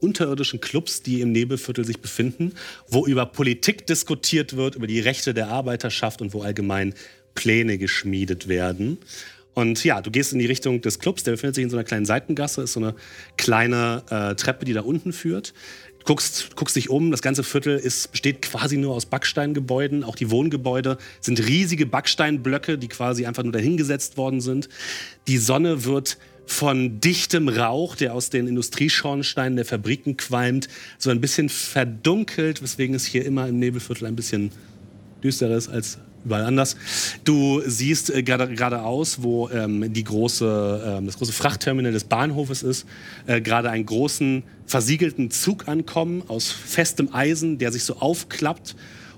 unterirdischen 0.00 0.60
Clubs, 0.60 1.02
die 1.04 1.20
im 1.20 1.30
Nebelviertel 1.30 1.84
sich 1.84 2.00
befinden, 2.00 2.54
wo 2.88 3.06
über 3.06 3.26
Politik 3.26 3.86
diskutiert 3.86 4.56
wird, 4.56 4.74
über 4.74 4.88
die 4.88 4.98
Rechte 4.98 5.34
der 5.34 5.50
Arbeiterschaft 5.50 6.20
und 6.20 6.34
wo 6.34 6.42
allgemein 6.42 6.94
Pläne 7.36 7.78
geschmiedet 7.78 8.48
werden. 8.48 8.98
Und 9.54 9.84
ja, 9.84 10.00
du 10.00 10.10
gehst 10.10 10.32
in 10.32 10.40
die 10.40 10.46
Richtung 10.46 10.80
des 10.80 10.98
Clubs, 10.98 11.22
der 11.22 11.30
befindet 11.30 11.54
sich 11.54 11.62
in 11.62 11.70
so 11.70 11.76
einer 11.76 11.84
kleinen 11.84 12.06
Seitengasse, 12.06 12.62
ist 12.62 12.72
so 12.72 12.80
eine 12.80 12.96
kleine 13.36 14.02
äh, 14.10 14.34
Treppe, 14.34 14.64
die 14.64 14.72
da 14.72 14.80
unten 14.80 15.12
führt 15.12 15.54
guckst, 16.04 16.54
guckst 16.56 16.76
dich 16.76 16.90
um, 16.90 17.10
das 17.10 17.22
ganze 17.22 17.42
Viertel 17.42 17.76
ist, 17.78 18.12
besteht 18.12 18.42
quasi 18.42 18.76
nur 18.76 18.94
aus 18.94 19.06
Backsteingebäuden. 19.06 20.04
Auch 20.04 20.16
die 20.16 20.30
Wohngebäude 20.30 20.98
sind 21.20 21.46
riesige 21.46 21.86
Backsteinblöcke, 21.86 22.78
die 22.78 22.88
quasi 22.88 23.26
einfach 23.26 23.42
nur 23.42 23.52
dahingesetzt 23.52 24.16
worden 24.16 24.40
sind. 24.40 24.68
Die 25.26 25.38
Sonne 25.38 25.84
wird 25.84 26.18
von 26.46 27.00
dichtem 27.00 27.48
Rauch, 27.48 27.96
der 27.96 28.14
aus 28.14 28.28
den 28.30 28.46
Industrieschornsteinen 28.46 29.56
der 29.56 29.64
Fabriken 29.64 30.16
qualmt, 30.16 30.68
so 30.98 31.10
ein 31.10 31.20
bisschen 31.20 31.48
verdunkelt, 31.48 32.62
weswegen 32.62 32.94
es 32.94 33.06
hier 33.06 33.24
immer 33.24 33.48
im 33.48 33.58
Nebelviertel 33.58 34.06
ein 34.06 34.16
bisschen 34.16 34.50
düsterer 35.22 35.56
ist 35.56 35.68
als 35.68 35.98
überall 36.24 36.44
anders. 36.44 36.76
Du 37.24 37.62
siehst 37.66 38.10
äh, 38.10 38.22
geradeaus, 38.22 39.22
wo 39.22 39.48
ähm, 39.50 39.92
die 39.92 40.04
große, 40.04 40.96
ähm, 40.98 41.06
das 41.06 41.18
große 41.18 41.32
Frachtterminal 41.32 41.92
des 41.92 42.04
Bahnhofes 42.04 42.62
ist, 42.62 42.86
äh, 43.26 43.40
gerade 43.40 43.70
einen 43.70 43.86
großen 43.86 44.42
versiegelten 44.66 45.30
Zug 45.30 45.68
ankommen 45.68 46.22
aus 46.28 46.50
festem 46.50 47.14
Eisen, 47.14 47.58
der 47.58 47.72
sich 47.72 47.84
so 47.84 47.96
aufklappt 47.96 48.74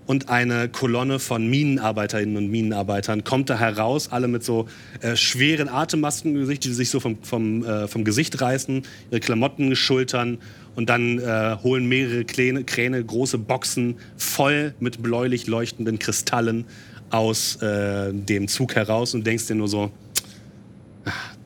und 0.06 0.28
eine 0.28 0.68
Kolonne 0.68 1.18
von 1.18 1.48
Minenarbeiterinnen 1.48 2.36
und 2.36 2.50
Minenarbeitern 2.50 3.24
kommt 3.24 3.50
da 3.50 3.58
heraus, 3.58 4.10
alle 4.12 4.28
mit 4.28 4.44
so 4.44 4.68
äh, 5.00 5.16
schweren 5.16 5.68
Atemmasken 5.68 6.34
im 6.34 6.40
Gesicht, 6.40 6.64
die 6.64 6.72
sich 6.72 6.90
so 6.90 7.00
vom, 7.00 7.18
vom, 7.22 7.64
äh, 7.64 7.88
vom 7.88 8.04
Gesicht 8.04 8.40
reißen, 8.40 8.82
ihre 9.10 9.20
Klamotten 9.20 9.74
schultern 9.74 10.38
und 10.76 10.88
dann 10.88 11.18
äh, 11.18 11.56
holen 11.62 11.86
mehrere 11.86 12.24
Kräne, 12.24 12.64
Kräne 12.64 13.02
große 13.02 13.38
Boxen 13.38 13.96
voll 14.16 14.74
mit 14.78 15.02
bläulich 15.02 15.46
leuchtenden 15.46 15.98
Kristallen 15.98 16.66
aus 17.10 17.56
äh, 17.62 18.12
dem 18.12 18.48
Zug 18.48 18.74
heraus 18.74 19.14
und 19.14 19.26
denkst 19.26 19.46
dir 19.46 19.54
nur 19.54 19.68
so, 19.68 19.90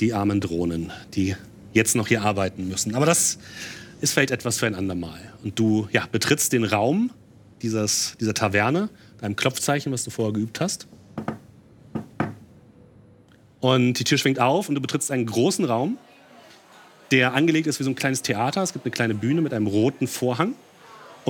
die 0.01 0.13
armen 0.13 0.41
Drohnen, 0.41 0.93
die 1.15 1.37
jetzt 1.73 1.95
noch 1.95 2.09
hier 2.09 2.23
arbeiten 2.23 2.69
müssen. 2.69 2.95
Aber 2.95 3.07
das 3.07 3.39
ist 4.01 4.13
vielleicht 4.13 4.31
etwas 4.31 4.59
für 4.59 4.67
ein 4.67 4.75
andermal. 4.75 5.21
Und 5.45 5.59
du 5.59 5.89
ja, 5.93 6.07
betrittst 6.11 6.53
den 6.53 6.65
Raum 6.65 7.11
dieses, 7.63 8.17
dieser 8.19 8.35
Taverne, 8.35 8.89
deinem 9.21 9.37
Klopfzeichen, 9.37 9.93
was 9.93 10.05
du 10.05 10.11
vorher 10.11 10.33
geübt 10.33 10.61
hast. 10.61 10.87
Und 13.61 13.95
die 13.95 14.05
Tür 14.05 14.17
schwingt 14.17 14.41
auf 14.41 14.71
und 14.71 14.75
du 14.75 14.81
betrittst 14.81 15.11
einen 15.11 15.27
großen 15.27 15.67
Raum, 15.67 15.99
der 17.11 17.35
angelegt 17.35 17.67
ist 17.67 17.79
wie 17.79 17.85
so 17.85 17.91
ein 17.91 17.95
kleines 17.95 18.23
Theater. 18.23 18.63
Es 18.63 18.73
gibt 18.73 18.87
eine 18.87 18.93
kleine 18.93 19.15
Bühne 19.15 19.43
mit 19.43 19.53
einem 19.53 19.67
roten 19.67 20.07
Vorhang 20.07 20.55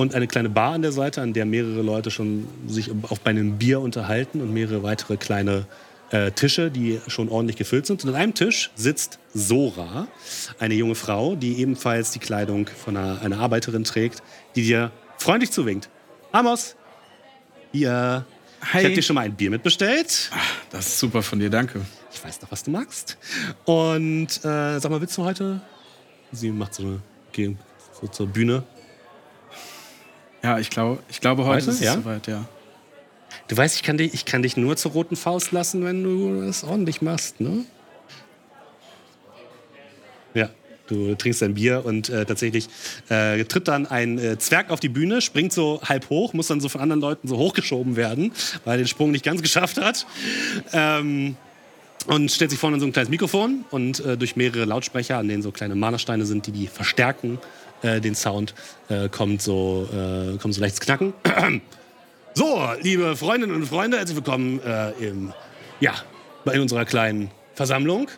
und 0.01 0.15
eine 0.15 0.27
kleine 0.27 0.49
Bar 0.49 0.73
an 0.73 0.81
der 0.81 0.91
Seite, 0.91 1.21
an 1.21 1.33
der 1.33 1.45
mehrere 1.45 1.83
Leute 1.83 2.09
schon 2.09 2.47
sich 2.67 2.89
auch 3.09 3.19
bei 3.19 3.29
einem 3.29 3.59
Bier 3.59 3.79
unterhalten 3.79 4.41
und 4.41 4.51
mehrere 4.51 4.81
weitere 4.81 5.15
kleine 5.15 5.67
äh, 6.09 6.31
Tische, 6.31 6.71
die 6.71 6.99
schon 7.07 7.29
ordentlich 7.29 7.55
gefüllt 7.55 7.85
sind. 7.85 8.03
Und 8.03 8.09
an 8.09 8.15
einem 8.15 8.33
Tisch 8.33 8.71
sitzt 8.75 9.19
Sora, 9.33 10.07
eine 10.59 10.73
junge 10.73 10.95
Frau, 10.95 11.35
die 11.35 11.59
ebenfalls 11.59 12.09
die 12.09 12.19
Kleidung 12.19 12.67
von 12.67 12.97
einer, 12.97 13.21
einer 13.21 13.39
Arbeiterin 13.39 13.83
trägt, 13.83 14.23
die 14.55 14.63
dir 14.63 14.91
freundlich 15.19 15.51
zuwinkt. 15.51 15.87
Amos, 16.31 16.75
hier. 17.71 18.25
Hi. 18.73 18.79
Ich 18.79 18.85
habe 18.85 18.95
dir 18.95 19.01
schon 19.03 19.15
mal 19.15 19.21
ein 19.21 19.35
Bier 19.35 19.51
mitbestellt. 19.51 20.31
Ach, 20.33 20.55
das 20.71 20.87
ist 20.87 20.99
super 20.99 21.21
von 21.21 21.39
dir, 21.39 21.49
danke. 21.49 21.81
Ich 22.11 22.23
weiß 22.23 22.41
noch, 22.41 22.51
was 22.51 22.63
du 22.63 22.71
magst. 22.71 23.17
Und 23.65 24.27
äh, 24.43 24.79
sag 24.79 24.89
mal, 24.89 24.99
willst 24.99 25.17
du 25.17 25.23
heute? 25.23 25.61
Sie 26.31 26.51
macht 26.51 26.73
so 26.73 26.83
eine, 26.83 27.01
geh 27.31 27.55
so 27.99 28.07
zur 28.07 28.27
Bühne, 28.27 28.63
ja, 30.43 30.59
ich, 30.59 30.69
glaub, 30.69 30.99
ich 31.09 31.21
glaube, 31.21 31.45
heute 31.45 31.57
weißt 31.57 31.67
ist 31.67 31.75
es 31.75 31.81
ja? 31.81 31.93
soweit, 31.95 32.27
ja. 32.27 32.45
Du 33.47 33.57
weißt, 33.57 33.75
ich 33.75 33.83
kann, 33.83 33.97
dich, 33.97 34.13
ich 34.13 34.25
kann 34.25 34.41
dich 34.41 34.57
nur 34.57 34.77
zur 34.77 34.91
roten 34.91 35.15
Faust 35.15 35.51
lassen, 35.51 35.83
wenn 35.83 36.03
du 36.03 36.45
das 36.45 36.63
ordentlich 36.63 37.01
machst, 37.01 37.39
ne? 37.39 37.65
Ja, 40.33 40.49
du 40.87 41.15
trinkst 41.15 41.41
dein 41.41 41.53
Bier 41.53 41.83
und 41.85 42.09
äh, 42.09 42.25
tatsächlich 42.25 42.69
äh, 43.09 43.43
tritt 43.43 43.67
dann 43.67 43.85
ein 43.87 44.17
äh, 44.17 44.37
Zwerg 44.37 44.69
auf 44.69 44.79
die 44.79 44.89
Bühne, 44.89 45.21
springt 45.21 45.53
so 45.53 45.81
halb 45.83 46.09
hoch, 46.09 46.33
muss 46.33 46.47
dann 46.47 46.61
so 46.61 46.69
von 46.69 46.81
anderen 46.81 47.01
Leuten 47.01 47.27
so 47.27 47.37
hochgeschoben 47.37 47.95
werden, 47.95 48.31
weil 48.63 48.75
er 48.75 48.77
den 48.77 48.87
Sprung 48.87 49.11
nicht 49.11 49.25
ganz 49.25 49.41
geschafft 49.43 49.79
hat. 49.79 50.05
Ähm, 50.73 51.35
und 52.07 52.31
stellt 52.31 52.49
sich 52.49 52.59
vorne 52.59 52.75
an 52.75 52.79
so 52.79 52.87
ein 52.87 52.93
kleines 52.93 53.09
Mikrofon 53.09 53.63
und 53.69 53.99
äh, 53.99 54.17
durch 54.17 54.35
mehrere 54.35 54.65
Lautsprecher, 54.65 55.17
an 55.17 55.27
denen 55.27 55.43
so 55.43 55.51
kleine 55.51 55.75
Malersteine 55.75 56.25
sind, 56.25 56.47
die 56.47 56.51
die 56.51 56.67
verstärken, 56.67 57.37
äh, 57.81 58.01
den 58.01 58.15
Sound, 58.15 58.53
äh, 58.89 59.09
kommt, 59.09 59.41
so, 59.41 59.87
äh, 59.91 60.37
kommt 60.37 60.53
so 60.53 60.61
leichtes 60.61 60.79
Knacken. 60.79 61.13
so, 62.33 62.69
liebe 62.81 63.15
Freundinnen 63.15 63.55
und 63.55 63.65
Freunde, 63.65 63.97
herzlich 63.97 64.15
willkommen 64.15 64.61
äh, 64.63 64.91
im, 64.91 65.33
ja, 65.79 65.93
bei 66.45 66.59
unserer 66.59 66.85
kleinen 66.85 67.31
Versammlung. 67.55 68.09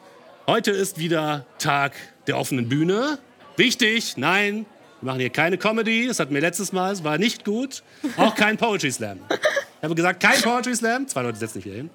Heute 0.48 0.72
ist 0.72 1.00
wieder 1.00 1.46
Tag 1.58 1.94
der 2.28 2.38
offenen 2.38 2.70
Bühne. 2.70 3.20
Wichtig, 3.56 4.18
nein, 4.18 4.66
wir 5.02 5.08
machen 5.08 5.20
hier 5.20 5.30
keine 5.30 5.58
Comedy. 5.58 6.08
Das 6.08 6.20
hatten 6.20 6.34
wir 6.34 6.42
letztes 6.42 6.72
Mal, 6.72 6.94
es 6.94 7.04
war 7.04 7.18
nicht 7.18 7.46
gut. 7.46 7.84
Auch 8.18 8.36
kein 8.36 8.58
Poetry 8.58 8.92
Slam. 8.92 9.20
Ich 9.30 9.84
habe 9.84 9.96
gesagt, 9.96 10.22
kein 10.22 10.40
Poetry 10.42 10.76
Slam. 10.76 11.08
Zwei 11.08 11.24
Leute 11.24 11.38
setzen 11.38 11.58
nicht 11.58 11.66
wieder 11.66 11.76
hin. 11.76 11.90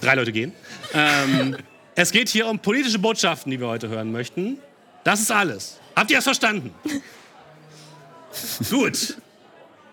Drei 0.00 0.14
Leute 0.14 0.30
gehen. 0.32 0.52
Ähm, 0.94 1.56
es 1.96 2.12
geht 2.12 2.28
hier 2.28 2.46
um 2.46 2.60
politische 2.60 3.00
Botschaften, 3.00 3.50
die 3.50 3.58
wir 3.58 3.66
heute 3.66 3.88
hören 3.88 4.12
möchten. 4.12 4.58
Das 5.02 5.20
ist 5.20 5.32
alles. 5.32 5.80
Habt 5.98 6.12
ihr 6.12 6.18
das 6.18 6.24
verstanden? 6.24 6.72
Gut. 8.70 9.16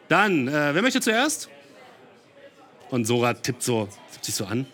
Dann, 0.08 0.48
äh, 0.48 0.76
wer 0.76 0.84
möchte 0.84 1.02
zuerst? 1.02 1.50
Und 2.92 3.06
Sora 3.06 3.34
tippt 3.34 3.64
so, 3.64 3.90
tippt 4.12 4.24
sich 4.24 4.36
so 4.36 4.46
an. 4.46 4.68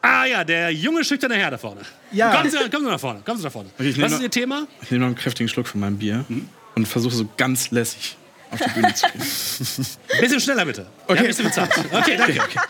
Ah 0.00 0.26
ja, 0.26 0.44
der 0.44 0.70
junge, 0.70 1.04
schüchterne 1.04 1.34
Herr 1.34 1.50
da 1.50 1.58
vorne. 1.58 1.80
Ja. 2.12 2.36
Kommen 2.36 2.50
Sie, 2.50 2.56
kommen 2.70 2.84
Sie 2.84 2.90
nach 2.92 3.00
vorne. 3.00 3.20
Kommen 3.24 3.38
Sie 3.38 3.44
nach 3.44 3.50
vorne. 3.50 3.68
Okay, 3.76 3.94
Was 3.98 4.12
ist 4.12 4.22
Ihr 4.22 4.30
Thema? 4.30 4.68
Ich 4.80 4.92
nehme 4.92 5.00
noch 5.00 5.08
einen 5.08 5.16
kräftigen 5.16 5.48
Schluck 5.48 5.66
von 5.66 5.80
meinem 5.80 5.98
Bier 5.98 6.24
mhm. 6.28 6.48
und 6.76 6.86
versuche 6.86 7.16
so 7.16 7.28
ganz 7.36 7.72
lässig 7.72 8.16
auf 8.52 8.60
die 8.60 8.70
Bühne 8.80 8.94
zu 8.94 9.06
gehen. 9.08 9.86
Bisschen 10.20 10.40
schneller 10.40 10.64
bitte. 10.64 10.86
Okay. 11.08 11.22
Ja, 11.22 11.26
bisschen 11.26 11.46
bezahlt. 11.46 11.72
Okay, 11.92 12.16
danke. 12.16 12.40
Okay. 12.40 12.60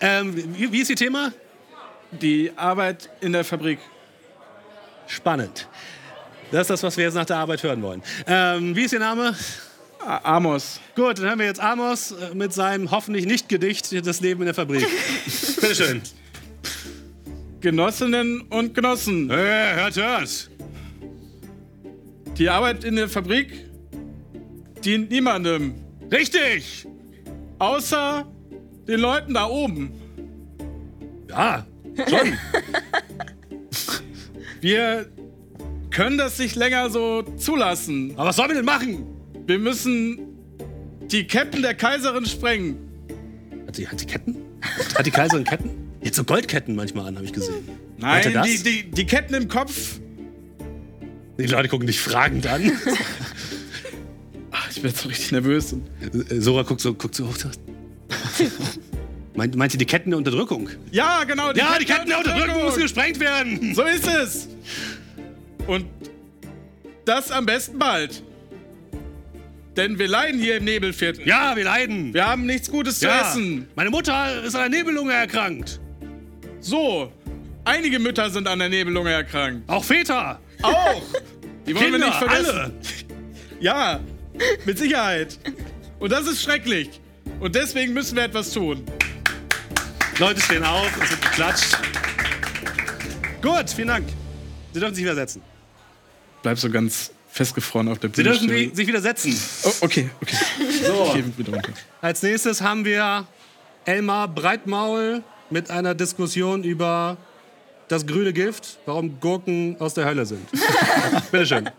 Ähm, 0.00 0.56
wie, 0.56 0.72
wie 0.72 0.80
ist 0.80 0.90
Ihr 0.90 0.96
Thema? 0.96 1.32
Die 2.10 2.50
Arbeit 2.56 3.08
in 3.20 3.32
der 3.32 3.44
Fabrik 3.44 3.78
Spannend. 5.06 5.68
Das 6.50 6.62
ist 6.62 6.70
das, 6.70 6.82
was 6.82 6.96
wir 6.96 7.04
jetzt 7.04 7.14
nach 7.14 7.24
der 7.24 7.36
Arbeit 7.36 7.62
hören 7.62 7.82
wollen. 7.82 8.02
Ähm, 8.26 8.76
wie 8.76 8.82
ist 8.82 8.92
Ihr 8.92 9.00
Name? 9.00 9.34
Amos. 10.06 10.80
Gut, 10.94 11.18
dann 11.18 11.30
haben 11.30 11.38
wir 11.38 11.46
jetzt 11.46 11.60
Amos 11.60 12.12
äh, 12.12 12.34
mit 12.34 12.52
seinem 12.52 12.90
hoffentlich 12.90 13.26
nicht 13.26 13.48
Gedicht 13.48 14.06
Das 14.06 14.20
Leben 14.20 14.42
in 14.42 14.46
der 14.46 14.54
Fabrik. 14.54 14.86
Bitteschön. 15.60 16.02
Genossinnen 17.60 18.42
und 18.42 18.74
Genossen. 18.74 19.30
Hey, 19.30 19.74
hört, 19.76 19.96
hört. 19.96 20.50
Die 22.36 22.48
Arbeit 22.50 22.84
in 22.84 22.96
der 22.96 23.08
Fabrik 23.08 23.70
dient 24.84 25.10
niemandem, 25.10 25.74
Richtig. 26.10 26.86
außer 27.58 28.26
den 28.86 29.00
Leuten 29.00 29.32
da 29.34 29.46
oben. 29.46 29.92
Ja, 31.30 31.66
schon. 32.08 32.38
Wir 34.64 35.04
können 35.90 36.16
das 36.16 36.38
nicht 36.38 36.56
länger 36.56 36.88
so 36.88 37.20
zulassen. 37.36 38.12
Aber 38.16 38.30
was 38.30 38.36
sollen 38.36 38.48
wir 38.48 38.56
denn 38.56 38.64
machen? 38.64 39.04
Wir 39.46 39.58
müssen 39.58 40.20
die 41.02 41.26
Ketten 41.26 41.60
der 41.60 41.74
Kaiserin 41.74 42.24
sprengen. 42.24 42.78
Hat 43.66 43.76
sie, 43.76 43.86
hat 43.86 44.00
sie 44.00 44.06
Ketten? 44.06 44.36
Hat 44.96 45.04
die 45.04 45.10
Kaiserin 45.10 45.44
Ketten? 45.44 45.68
Jetzt 46.00 46.16
so 46.16 46.24
Goldketten 46.24 46.74
manchmal 46.74 47.08
an, 47.08 47.16
habe 47.16 47.26
ich 47.26 47.34
gesehen. 47.34 47.68
Nein, 47.98 48.42
die, 48.46 48.62
die, 48.62 48.90
die 48.90 49.04
Ketten 49.04 49.34
im 49.34 49.48
Kopf. 49.48 50.00
Die 51.38 51.44
Leute 51.44 51.68
gucken 51.68 51.86
dich 51.86 52.00
fragend 52.00 52.46
an. 52.46 52.72
Ach, 54.50 54.70
ich 54.74 54.80
bin 54.80 54.90
jetzt 54.92 55.02
so 55.02 55.10
richtig 55.10 55.30
nervös. 55.30 55.74
Äh, 55.74 56.40
Sora 56.40 56.62
guckt 56.62 56.80
so, 56.80 56.94
guckt 56.94 57.14
so 57.14 57.26
hoch. 57.26 57.34
Meint, 59.34 59.56
meint 59.56 59.74
ihr 59.74 59.78
die 59.78 59.84
Ketten 59.84 60.10
der 60.10 60.18
Unterdrückung? 60.18 60.70
ja, 60.92 61.24
genau. 61.24 61.52
ja, 61.52 61.76
die 61.78 61.84
Ketten 61.84 62.08
der 62.08 62.18
Unterdrückung 62.18 62.64
müssen 62.64 62.82
gesprengt 62.82 63.20
werden. 63.20 63.74
So 63.74 63.82
ist 63.82 64.06
es. 64.06 64.48
Und 65.66 65.86
das 67.04 67.30
am 67.30 67.46
besten 67.46 67.78
bald. 67.78 68.22
Denn 69.76 69.98
wir 69.98 70.06
leiden 70.06 70.40
hier 70.40 70.58
im 70.58 70.64
Nebelviertel. 70.64 71.26
Ja, 71.26 71.56
wir 71.56 71.64
leiden. 71.64 72.14
Wir 72.14 72.26
haben 72.26 72.46
nichts 72.46 72.70
Gutes 72.70 73.00
zu 73.00 73.06
ja. 73.06 73.22
essen. 73.22 73.68
Meine 73.74 73.90
Mutter 73.90 74.42
ist 74.44 74.54
an 74.54 74.70
der 74.70 74.78
Nebellunge 74.80 75.12
erkrankt. 75.12 75.80
So, 76.60 77.12
einige 77.64 77.98
Mütter 77.98 78.30
sind 78.30 78.46
an 78.46 78.60
der 78.60 78.68
Nebellunge 78.68 79.10
erkrankt. 79.10 79.68
Auch 79.68 79.84
Väter. 79.84 80.40
Auch. 80.62 81.02
Die 81.66 81.74
wollen 81.74 81.84
Kinder, 81.84 81.98
wir 81.98 82.06
nicht 82.06 82.18
vergessen. 82.18 82.58
alle. 82.58 82.72
Ja, 83.60 84.00
mit 84.64 84.78
Sicherheit. 84.78 85.38
Und 85.98 86.12
das 86.12 86.26
ist 86.26 86.42
schrecklich. 86.42 87.00
Und 87.40 87.54
deswegen 87.54 87.92
müssen 87.92 88.16
wir 88.16 88.24
etwas 88.24 88.52
tun. 88.52 88.84
Leute 90.18 90.40
stehen 90.40 90.62
auf, 90.64 90.90
es 91.02 91.10
wird 91.10 91.22
geklatscht. 91.22 91.78
Gut, 93.42 93.70
vielen 93.70 93.88
Dank. 93.88 94.06
Sie 94.72 94.80
dürfen 94.80 94.94
sich 94.94 95.04
wieder 95.04 95.14
setzen. 95.14 95.42
Bleib 96.44 96.58
so 96.58 96.68
ganz 96.68 97.10
festgefroren 97.30 97.88
auf 97.88 97.98
der 97.98 98.10
Sie 98.10 98.16
Bühne 98.22 98.28
dürfen 98.30 98.48
stehen. 98.50 98.70
wie- 98.70 98.76
sich 98.76 98.86
wieder 98.86 99.00
setzen. 99.00 99.34
Oh, 99.64 99.70
okay, 99.80 100.10
okay. 100.20 100.36
So. 100.86 101.14
Als 102.02 102.22
nächstes 102.22 102.60
haben 102.60 102.84
wir 102.84 103.26
Elmar 103.86 104.28
Breitmaul 104.28 105.22
mit 105.48 105.70
einer 105.70 105.94
Diskussion 105.94 106.62
über 106.62 107.16
das 107.88 108.06
grüne 108.06 108.34
Gift, 108.34 108.78
warum 108.84 109.18
Gurken 109.20 109.76
aus 109.80 109.94
der 109.94 110.04
Hölle 110.04 110.26
sind. 110.26 110.46
Bitteschön. 111.32 111.70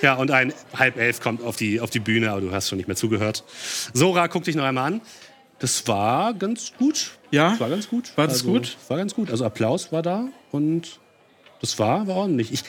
Ja, 0.00 0.14
und 0.14 0.30
ein 0.30 0.52
halb 0.76 0.96
elf 0.96 1.20
kommt 1.20 1.42
auf 1.42 1.56
die, 1.56 1.80
auf 1.80 1.90
die 1.90 2.00
Bühne, 2.00 2.30
aber 2.30 2.40
du 2.40 2.52
hast 2.52 2.68
schon 2.68 2.76
nicht 2.78 2.86
mehr 2.86 2.96
zugehört. 2.96 3.42
Sora, 3.92 4.28
guck 4.28 4.44
dich 4.44 4.54
noch 4.54 4.64
einmal 4.64 4.92
an. 4.92 5.00
Das 5.58 5.88
war 5.88 6.34
ganz 6.34 6.72
gut. 6.78 7.10
Ja? 7.32 7.50
Das 7.50 7.60
war 7.60 7.68
ganz 7.68 7.88
gut. 7.88 8.16
War 8.16 8.26
das 8.28 8.38
also, 8.40 8.52
gut? 8.52 8.76
War 8.88 8.96
ganz 8.98 9.12
gut. 9.14 9.30
Also 9.30 9.44
Applaus 9.44 9.90
war 9.90 10.02
da 10.02 10.28
und 10.52 11.00
das 11.60 11.78
war, 11.80 12.06
war 12.06 12.16
ordentlich. 12.16 12.52
Ich, 12.52 12.62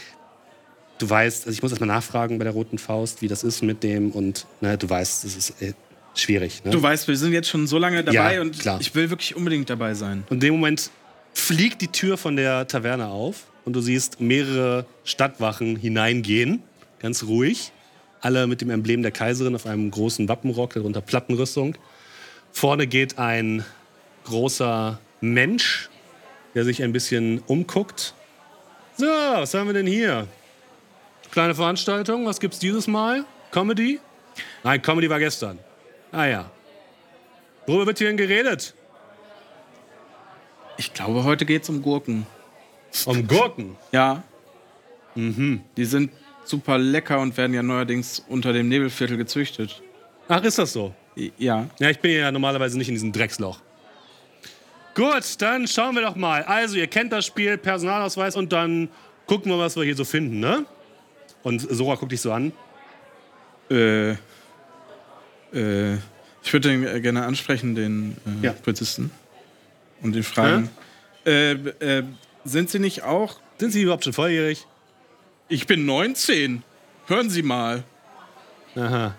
du 0.98 1.10
weißt, 1.10 1.46
also 1.46 1.56
ich 1.56 1.62
muss 1.62 1.72
erstmal 1.72 1.88
nachfragen 1.88 2.38
bei 2.38 2.43
der 2.43 2.54
Roten 2.54 2.78
Faust, 2.78 3.22
wie 3.22 3.28
das 3.28 3.43
ist 3.43 3.62
mit 3.62 3.84
dem 3.84 4.12
und 4.12 4.46
ne, 4.62 4.78
du 4.78 4.89
weißt, 4.89 5.24
das 5.24 5.36
ist 5.36 5.62
äh, 5.62 5.74
schwierig. 6.14 6.64
Ne? 6.64 6.72
Du 6.72 6.82
weißt, 6.82 7.08
wir 7.08 7.18
sind 7.18 7.34
jetzt 7.34 7.50
schon 7.50 7.68
so 7.68 7.78
lange 7.78 8.04
dabei 8.04 8.36
Ja, 8.36 8.41
und 8.41 8.58
klar. 8.60 8.80
ich 8.82 8.93
will 8.96 9.10
wirklich 9.10 9.36
unbedingt 9.36 9.70
dabei 9.70 9.93
sein. 9.93 10.24
Und 10.30 10.36
in 10.38 10.39
dem 10.41 10.54
Moment 10.56 10.89
fliegt 11.34 11.82
die 11.82 11.89
Tür 11.89 12.18
von 12.18 12.36
der 12.36 12.68
Taverne 12.68 13.08
auf 13.08 13.48
und 13.66 13.74
du 13.74 13.82
siehst 13.82 14.22
mehrere 14.22 14.86
Stadtwachen 15.04 15.76
hineingehen, 15.76 16.64
ganz 17.00 17.24
ruhig. 17.24 17.72
Alle 18.22 18.48
mit 18.48 18.62
dem 18.62 18.70
Emblem 18.72 19.04
der 19.04 19.12
Kaiserin 19.12 19.54
auf 19.54 19.68
einem 19.68 19.91
großen 19.91 20.28
Wappenrock, 20.28 20.74
darunter 20.74 21.02
Plattenrüstung. 21.02 21.78
Vorne 22.52 22.88
geht 22.88 23.20
ein 23.20 23.64
großer 24.24 25.00
Mensch, 25.22 25.89
der 26.56 26.64
sich 26.64 26.82
ein 26.82 26.91
bisschen 26.91 27.39
umguckt. 27.46 28.16
So, 28.98 29.06
was 29.06 29.54
haben 29.54 29.68
wir 29.68 29.74
denn 29.74 29.86
hier? 29.86 30.28
Kleine 31.36 31.54
Veranstaltung, 31.54 32.26
was 32.26 32.40
gibt's 32.40 32.60
dieses 32.60 32.88
Mal? 32.88 33.26
Comedy? 33.52 34.00
Nein, 34.64 34.82
Comedy 34.82 35.10
war 35.10 35.20
gestern. 35.20 35.60
Ah 36.14 36.24
ja. 36.24 36.50
Worüber 37.68 37.88
wird 37.88 37.98
hier 37.98 38.08
denn 38.08 38.16
geredet? 38.16 38.74
Ich 40.78 40.94
glaube, 40.94 41.26
heute 41.26 41.46
geht 41.46 41.64
es 41.64 41.70
um 41.70 41.82
Gurken. 41.82 42.26
Um 43.06 43.28
Gurken. 43.28 43.76
Ja. 43.92 44.24
Mhm. 45.16 45.62
Die 45.76 45.84
sind 45.84 46.14
super 46.46 46.78
lecker 46.78 47.20
und 47.20 47.36
werden 47.36 47.54
ja 47.54 47.62
neuerdings 47.62 48.24
unter 48.30 48.54
dem 48.54 48.70
Nebelviertel 48.70 49.18
gezüchtet. 49.18 49.82
Ach, 50.30 50.42
ist 50.42 50.58
das 50.58 50.72
so? 50.72 50.96
Ja. 51.38 51.68
Ja, 51.80 51.90
ich 51.90 52.00
bin 52.00 52.12
ja 52.12 52.32
normalerweise 52.32 52.78
nicht 52.78 52.88
in 52.88 52.96
diesem 52.96 53.12
Drecksloch. 53.12 53.60
Gut, 54.94 55.42
dann 55.42 55.68
schauen 55.68 55.96
wir 55.96 56.02
doch 56.02 56.16
mal. 56.16 56.44
Also, 56.44 56.78
ihr 56.78 56.88
kennt 56.88 57.12
das 57.12 57.26
Spiel, 57.26 57.58
Personalausweis 57.58 58.38
und 58.38 58.54
dann 58.54 58.88
gucken 59.28 59.52
wir, 59.52 59.60
was 59.60 59.76
wir 59.76 59.84
hier 59.84 59.98
so 59.98 60.06
finden, 60.06 60.40
ne? 60.40 60.66
Und 61.46 61.60
Sora 61.62 61.93
guckt 61.93 62.12
dich 62.12 62.22
so 62.22 62.32
an. 62.32 62.52
Äh, 63.70 64.14
äh, 65.54 65.93
ich 66.43 66.52
würde 66.52 66.70
den 66.70 66.86
äh, 66.88 67.00
gerne 67.02 67.24
ansprechen, 67.24 67.76
den 67.76 68.18
äh, 68.41 68.46
Ja. 68.48 68.52
Polizisten. 68.54 69.12
Und 70.02 70.16
ihn 70.16 70.24
fragen. 70.24 70.70
Äh, 71.24 71.52
äh, 71.52 72.04
sind 72.46 72.72
Sie 72.72 72.80
nicht 72.80 73.04
auch? 73.04 73.39
Sind 73.60 73.72
Sie 73.72 73.84
überhaupt 73.84 74.04
schon 74.04 74.14
volljährig? 74.14 74.66
Ich 75.48 75.68
bin 75.68 75.86
19. 75.86 76.64
Hören 77.06 77.30
Sie 77.30 77.43
mal. 77.43 77.84
Aha. 78.76 79.14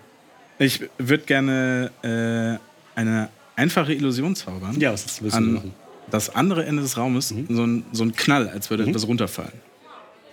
Ich 0.59 0.81
würde 0.97 1.23
gerne 1.23 1.91
äh, 2.03 2.99
eine 2.99 3.29
einfache 3.55 3.93
Illusion 3.93 4.35
zaubern. 4.35 4.77
Ja, 4.81 4.91
was 4.91 5.05
ist, 5.05 5.21
müssen 5.21 5.33
wir 5.33 5.37
An 5.37 5.53
machen? 5.53 5.73
das 6.11 6.35
andere 6.35 6.65
Ende 6.65 6.81
des 6.81 6.97
Raumes 6.97 7.29
so, 7.29 7.63
ein, 7.63 7.85
so 7.93 8.03
ein 8.03 8.13
Knall, 8.13 8.49
als 8.49 8.69
würde 8.69 8.83
etwas 8.85 9.07
runterfallen. 9.07 9.53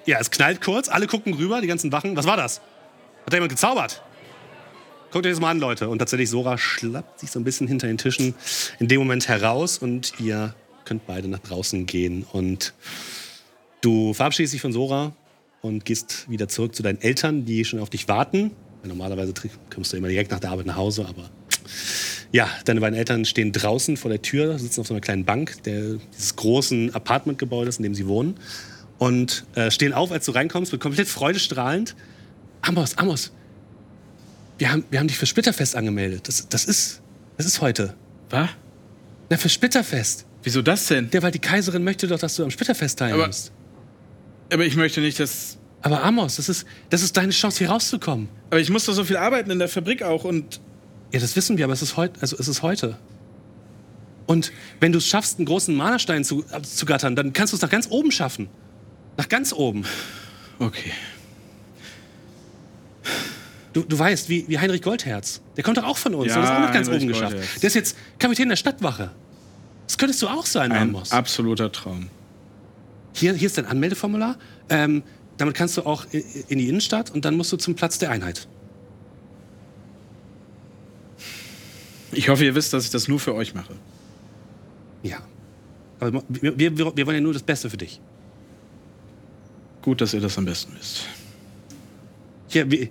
Ja, 0.06 0.18
es 0.20 0.30
knallt 0.30 0.60
kurz, 0.60 0.88
alle 0.88 1.06
gucken 1.06 1.32
rüber, 1.34 1.60
die 1.62 1.66
ganzen 1.66 1.90
Wachen. 1.90 2.14
Was 2.16 2.26
war 2.26 2.36
das? 2.36 2.58
Hat 3.24 3.32
da 3.32 3.36
jemand 3.36 3.52
gezaubert? 3.52 4.02
Guckt 5.10 5.24
euch 5.24 5.32
das 5.32 5.40
mal 5.40 5.50
an, 5.50 5.60
Leute. 5.60 5.88
Und 5.88 5.98
tatsächlich, 5.98 6.28
Sora 6.28 6.58
schlappt 6.58 7.20
sich 7.20 7.30
so 7.30 7.38
ein 7.38 7.44
bisschen 7.44 7.68
hinter 7.68 7.86
den 7.86 7.96
Tischen 7.96 8.34
in 8.80 8.88
dem 8.88 8.98
Moment 8.98 9.28
heraus 9.28 9.78
und 9.78 10.12
ihr 10.20 10.54
könnt 10.84 11.06
beide 11.06 11.28
nach 11.28 11.38
draußen 11.38 11.86
gehen. 11.86 12.26
Und 12.32 12.74
du 13.80 14.12
verabschiedest 14.12 14.52
dich 14.52 14.60
von 14.60 14.72
Sora 14.72 15.12
und 15.62 15.86
gehst 15.86 16.28
wieder 16.28 16.48
zurück 16.48 16.74
zu 16.74 16.82
deinen 16.82 17.00
Eltern, 17.00 17.46
die 17.46 17.64
schon 17.64 17.80
auf 17.80 17.88
dich 17.88 18.06
warten. 18.06 18.50
Normalerweise 18.82 19.32
kommst 19.72 19.92
du 19.92 19.96
immer 19.96 20.08
direkt 20.08 20.30
nach 20.30 20.40
der 20.40 20.50
Arbeit 20.50 20.66
nach 20.66 20.76
Hause, 20.76 21.06
aber 21.08 21.30
ja, 22.32 22.50
deine 22.66 22.80
beiden 22.80 22.98
Eltern 22.98 23.24
stehen 23.24 23.52
draußen 23.52 23.96
vor 23.96 24.10
der 24.10 24.20
Tür, 24.20 24.58
sitzen 24.58 24.80
auf 24.80 24.88
so 24.88 24.92
einer 24.92 25.00
kleinen 25.00 25.24
Bank 25.24 25.62
der, 25.62 25.94
dieses 26.12 26.36
großen 26.36 26.94
Apartmentgebäudes, 26.94 27.78
in 27.78 27.84
dem 27.84 27.94
sie 27.94 28.06
wohnen. 28.06 28.34
Und 28.98 29.44
äh, 29.54 29.70
stehen 29.70 29.92
auf, 29.92 30.12
als 30.12 30.26
du 30.26 30.32
reinkommst, 30.32 30.72
mit 30.72 30.80
komplett 30.80 31.08
freudestrahlend. 31.08 31.96
Amos, 32.62 32.96
Amos, 32.96 33.32
wir 34.58 34.70
haben, 34.70 34.84
wir 34.90 35.00
haben 35.00 35.08
dich 35.08 35.18
für 35.18 35.26
Splitterfest 35.26 35.76
angemeldet. 35.76 36.28
Das, 36.28 36.48
das, 36.48 36.64
ist, 36.64 37.00
das 37.36 37.46
ist 37.46 37.60
heute. 37.60 37.94
Was? 38.30 38.50
Na, 39.30 39.36
für 39.36 39.48
Splitterfest. 39.48 40.26
Wieso 40.42 40.62
das 40.62 40.86
denn? 40.86 41.08
Ja, 41.12 41.22
weil 41.22 41.32
die 41.32 41.38
Kaiserin 41.38 41.82
möchte 41.82 42.06
doch, 42.06 42.18
dass 42.18 42.36
du 42.36 42.44
am 42.44 42.50
Splitterfest 42.50 42.98
teilnimmst. 42.98 43.52
Aber 44.52 44.64
ich 44.64 44.76
möchte 44.76 45.00
nicht, 45.00 45.18
dass. 45.18 45.58
Aber, 45.82 46.02
Amos, 46.02 46.36
das 46.36 46.48
ist, 46.48 46.66
das 46.90 47.02
ist 47.02 47.16
deine 47.16 47.32
Chance, 47.32 47.58
hier 47.58 47.70
rauszukommen. 47.70 48.28
Aber 48.50 48.60
ich 48.60 48.70
muss 48.70 48.84
doch 48.84 48.92
so 48.92 49.04
viel 49.04 49.16
arbeiten 49.16 49.50
in 49.50 49.58
der 49.58 49.68
Fabrik 49.68 50.02
auch 50.02 50.24
und. 50.24 50.60
Ja, 51.12 51.20
das 51.20 51.36
wissen 51.36 51.58
wir, 51.58 51.64
aber 51.64 51.74
es 51.74 51.82
ist, 51.82 51.96
heut, 51.96 52.12
also 52.20 52.36
es 52.38 52.48
ist 52.48 52.62
heute. 52.62 52.98
Und 54.26 54.52
wenn 54.80 54.92
du 54.92 54.98
es 54.98 55.06
schaffst, 55.06 55.38
einen 55.38 55.46
großen 55.46 55.74
Malerstein 55.74 56.24
zu, 56.24 56.44
zu 56.62 56.86
gattern, 56.86 57.14
dann 57.14 57.32
kannst 57.32 57.52
du 57.52 57.56
es 57.56 57.62
nach 57.62 57.70
ganz 57.70 57.88
oben 57.90 58.10
schaffen. 58.10 58.48
Nach 59.16 59.28
ganz 59.28 59.52
oben. 59.52 59.84
Okay. 60.58 60.92
Du, 63.72 63.82
du 63.82 63.98
weißt, 63.98 64.28
wie, 64.28 64.44
wie 64.48 64.58
Heinrich 64.58 64.82
Goldherz. 64.82 65.40
Der 65.56 65.64
kommt 65.64 65.76
doch 65.76 65.84
auch 65.84 65.96
von 65.96 66.14
uns. 66.14 66.28
Ja, 66.28 66.34
der 66.34 66.42
hat 66.42 66.50
es 66.50 66.56
auch 66.56 66.60
nach 66.60 66.72
ganz 66.72 66.86
Heinrich 66.88 67.02
oben 67.02 67.12
geschafft. 67.12 67.32
Goldherz. 67.32 67.60
Der 67.60 67.66
ist 67.66 67.74
jetzt 67.74 67.96
Kapitän 68.18 68.48
der 68.48 68.56
Stadtwache. 68.56 69.10
Das 69.86 69.98
könntest 69.98 70.22
du 70.22 70.28
auch 70.28 70.46
sein, 70.46 70.72
Ein 70.72 70.90
Amos. 70.90 71.12
absoluter 71.12 71.70
Traum. 71.72 72.08
Hier, 73.12 73.34
hier 73.34 73.46
ist 73.46 73.58
dein 73.58 73.66
Anmeldeformular. 73.66 74.38
Ähm, 74.68 75.02
damit 75.36 75.54
kannst 75.54 75.76
du 75.76 75.82
auch 75.82 76.06
in 76.12 76.58
die 76.58 76.68
Innenstadt 76.68 77.10
und 77.10 77.24
dann 77.24 77.36
musst 77.36 77.52
du 77.52 77.56
zum 77.56 77.74
Platz 77.74 77.98
der 77.98 78.10
Einheit. 78.10 78.46
Ich 82.12 82.28
hoffe, 82.28 82.44
ihr 82.44 82.54
wisst, 82.54 82.72
dass 82.72 82.84
ich 82.84 82.90
das 82.90 83.08
nur 83.08 83.18
für 83.18 83.34
euch 83.34 83.54
mache. 83.54 83.74
Ja. 85.02 85.18
Aber 85.98 86.22
wir, 86.28 86.58
wir, 86.58 86.96
wir 86.96 87.06
wollen 87.06 87.16
ja 87.16 87.20
nur 87.20 87.32
das 87.32 87.42
Beste 87.42 87.68
für 87.68 87.76
dich. 87.76 88.00
Gut, 89.84 90.00
dass 90.00 90.14
ihr 90.14 90.20
das 90.22 90.38
am 90.38 90.46
besten 90.46 90.72
wisst. 90.78 91.02
Hier, 92.48 92.70
wir, 92.70 92.88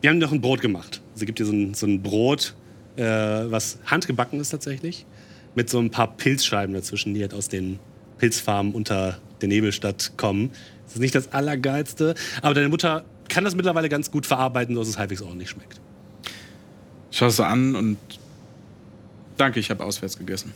wir 0.00 0.10
haben 0.10 0.18
noch 0.18 0.30
ein 0.30 0.40
Brot 0.40 0.60
gemacht. 0.60 1.02
Sie 1.16 1.26
gibt 1.26 1.40
dir 1.40 1.44
so 1.44 1.50
ein, 1.50 1.74
so 1.74 1.86
ein 1.86 2.02
Brot, 2.02 2.54
äh, 2.94 3.02
was 3.02 3.80
handgebacken 3.84 4.38
ist 4.38 4.50
tatsächlich, 4.50 5.06
mit 5.56 5.68
so 5.68 5.80
ein 5.80 5.90
paar 5.90 6.16
Pilzscheiben 6.16 6.72
dazwischen, 6.72 7.14
die 7.14 7.22
halt 7.22 7.34
aus 7.34 7.48
den 7.48 7.80
Pilzfarmen 8.18 8.74
unter 8.76 9.18
der 9.40 9.48
Nebelstadt 9.48 10.12
kommen. 10.16 10.52
Das 10.84 10.94
ist 10.94 11.00
nicht 11.00 11.16
das 11.16 11.32
Allergeilste, 11.32 12.14
aber 12.42 12.54
deine 12.54 12.68
Mutter 12.68 13.04
kann 13.28 13.42
das 13.42 13.56
mittlerweile 13.56 13.88
ganz 13.88 14.12
gut 14.12 14.24
verarbeiten, 14.24 14.76
dass 14.76 14.86
es 14.86 14.98
halbwegs 14.98 15.22
ordentlich 15.22 15.50
schmeckt. 15.50 15.80
Ich 17.10 17.18
schaue 17.18 17.30
es 17.30 17.40
an 17.40 17.74
und 17.74 17.98
danke, 19.36 19.58
ich 19.58 19.68
habe 19.70 19.82
auswärts 19.82 20.16
gegessen. 20.16 20.52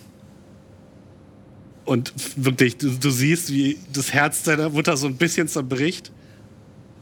Und 1.84 2.12
wirklich, 2.36 2.76
du, 2.76 2.90
du, 2.90 3.10
siehst, 3.10 3.52
wie 3.52 3.78
das 3.92 4.12
Herz 4.12 4.42
deiner 4.42 4.68
Mutter 4.68 4.96
so 4.96 5.06
ein 5.06 5.16
bisschen 5.16 5.48
zerbricht. 5.48 6.12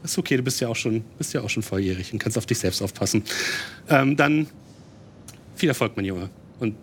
Ist 0.03 0.17
okay, 0.17 0.37
du 0.37 0.43
bist 0.43 0.61
ja 0.61 0.69
auch 0.69 0.75
schon, 0.75 1.03
bist 1.17 1.33
ja 1.33 1.41
auch 1.41 1.49
schon 1.49 1.63
volljährig 1.63 2.13
und 2.13 2.19
kannst 2.19 2.37
auf 2.37 2.45
dich 2.45 2.59
selbst 2.59 2.81
aufpassen. 2.81 3.23
Ähm, 3.89 4.15
dann 4.15 4.47
viel 5.55 5.69
Erfolg, 5.69 5.93
mein 5.95 6.05
Junge. 6.05 6.29
Und 6.59 6.75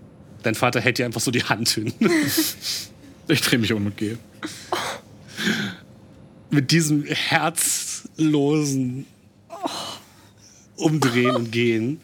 dein 0.42 0.54
Vater 0.54 0.80
hält 0.80 0.98
dir 0.98 1.06
einfach 1.06 1.22
so 1.22 1.30
die 1.30 1.42
Hand 1.42 1.70
hin. 1.70 1.92
ich 3.28 3.40
drehe 3.40 3.58
mich 3.58 3.72
um 3.72 3.86
und 3.86 3.96
gehe. 3.96 4.18
Mit 6.50 6.70
diesem 6.70 7.04
herzlosen 7.04 9.06
Umdrehen 10.76 11.34
und 11.34 11.50
Gehen 11.50 12.00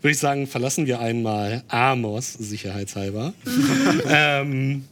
würde 0.00 0.12
ich 0.12 0.18
sagen, 0.18 0.46
verlassen 0.46 0.86
wir 0.86 1.00
einmal 1.00 1.62
Amos 1.68 2.32
sicherheitshalber. 2.32 3.34
ähm, 4.08 4.84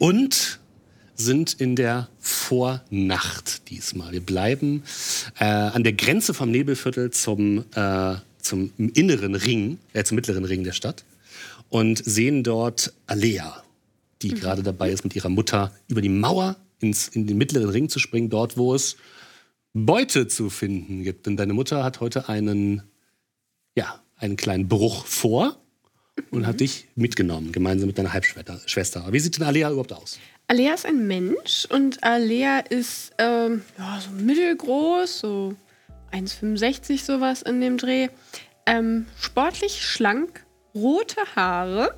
und 0.00 0.58
sind 1.14 1.52
in 1.60 1.76
der 1.76 2.08
Vornacht 2.18 3.68
diesmal. 3.68 4.12
Wir 4.12 4.22
bleiben 4.22 4.82
äh, 5.38 5.44
an 5.44 5.84
der 5.84 5.92
Grenze 5.92 6.32
vom 6.32 6.50
Nebelviertel 6.50 7.10
zum, 7.10 7.66
äh, 7.74 8.14
zum 8.40 8.72
inneren 8.76 9.34
Ring, 9.34 9.78
äh, 9.92 10.02
zum 10.02 10.16
mittleren 10.16 10.46
Ring 10.46 10.64
der 10.64 10.72
Stadt 10.72 11.04
und 11.68 12.02
sehen 12.02 12.42
dort 12.42 12.94
Alea, 13.06 13.62
die 14.22 14.30
mhm. 14.30 14.36
gerade 14.36 14.62
dabei 14.62 14.90
ist, 14.90 15.04
mit 15.04 15.14
ihrer 15.14 15.28
Mutter 15.28 15.70
über 15.86 16.00
die 16.00 16.08
Mauer 16.08 16.56
ins, 16.80 17.08
in 17.08 17.26
den 17.26 17.36
mittleren 17.36 17.68
Ring 17.68 17.90
zu 17.90 17.98
springen, 17.98 18.30
dort, 18.30 18.56
wo 18.56 18.74
es 18.74 18.96
Beute 19.74 20.28
zu 20.28 20.48
finden 20.48 21.02
gibt. 21.02 21.26
Denn 21.26 21.36
deine 21.36 21.52
Mutter 21.52 21.84
hat 21.84 22.00
heute 22.00 22.30
einen, 22.30 22.82
ja, 23.76 24.00
einen 24.16 24.36
kleinen 24.36 24.66
Bruch 24.66 25.04
vor 25.04 25.60
und 26.30 26.46
hat 26.46 26.60
dich 26.60 26.86
mitgenommen, 26.96 27.52
gemeinsam 27.52 27.88
mit 27.88 27.98
deiner 27.98 28.12
Halbschwester. 28.12 29.06
Wie 29.10 29.20
sieht 29.20 29.38
denn 29.38 29.46
Alea 29.46 29.70
überhaupt 29.70 29.92
aus? 29.92 30.18
Alea 30.48 30.74
ist 30.74 30.86
ein 30.86 31.06
Mensch 31.06 31.66
und 31.70 32.02
Alea 32.02 32.58
ist 32.58 33.12
ähm, 33.18 33.62
ja, 33.78 34.00
so 34.00 34.10
mittelgroß, 34.10 35.20
so 35.20 35.54
1,65 36.12 37.04
sowas 37.04 37.42
in 37.42 37.60
dem 37.60 37.78
Dreh. 37.78 38.08
Ähm, 38.66 39.06
sportlich, 39.18 39.84
schlank, 39.84 40.44
rote 40.74 41.20
Haare 41.36 41.94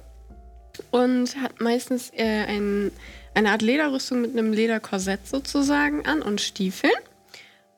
und 0.90 1.36
hat 1.36 1.60
meistens 1.60 2.10
äh, 2.14 2.44
ein, 2.46 2.92
eine 3.34 3.50
Art 3.50 3.62
Lederrüstung 3.62 4.20
mit 4.20 4.32
einem 4.32 4.52
Lederkorsett 4.52 5.26
sozusagen 5.26 6.06
an 6.06 6.22
und 6.22 6.40
Stiefeln. 6.40 6.92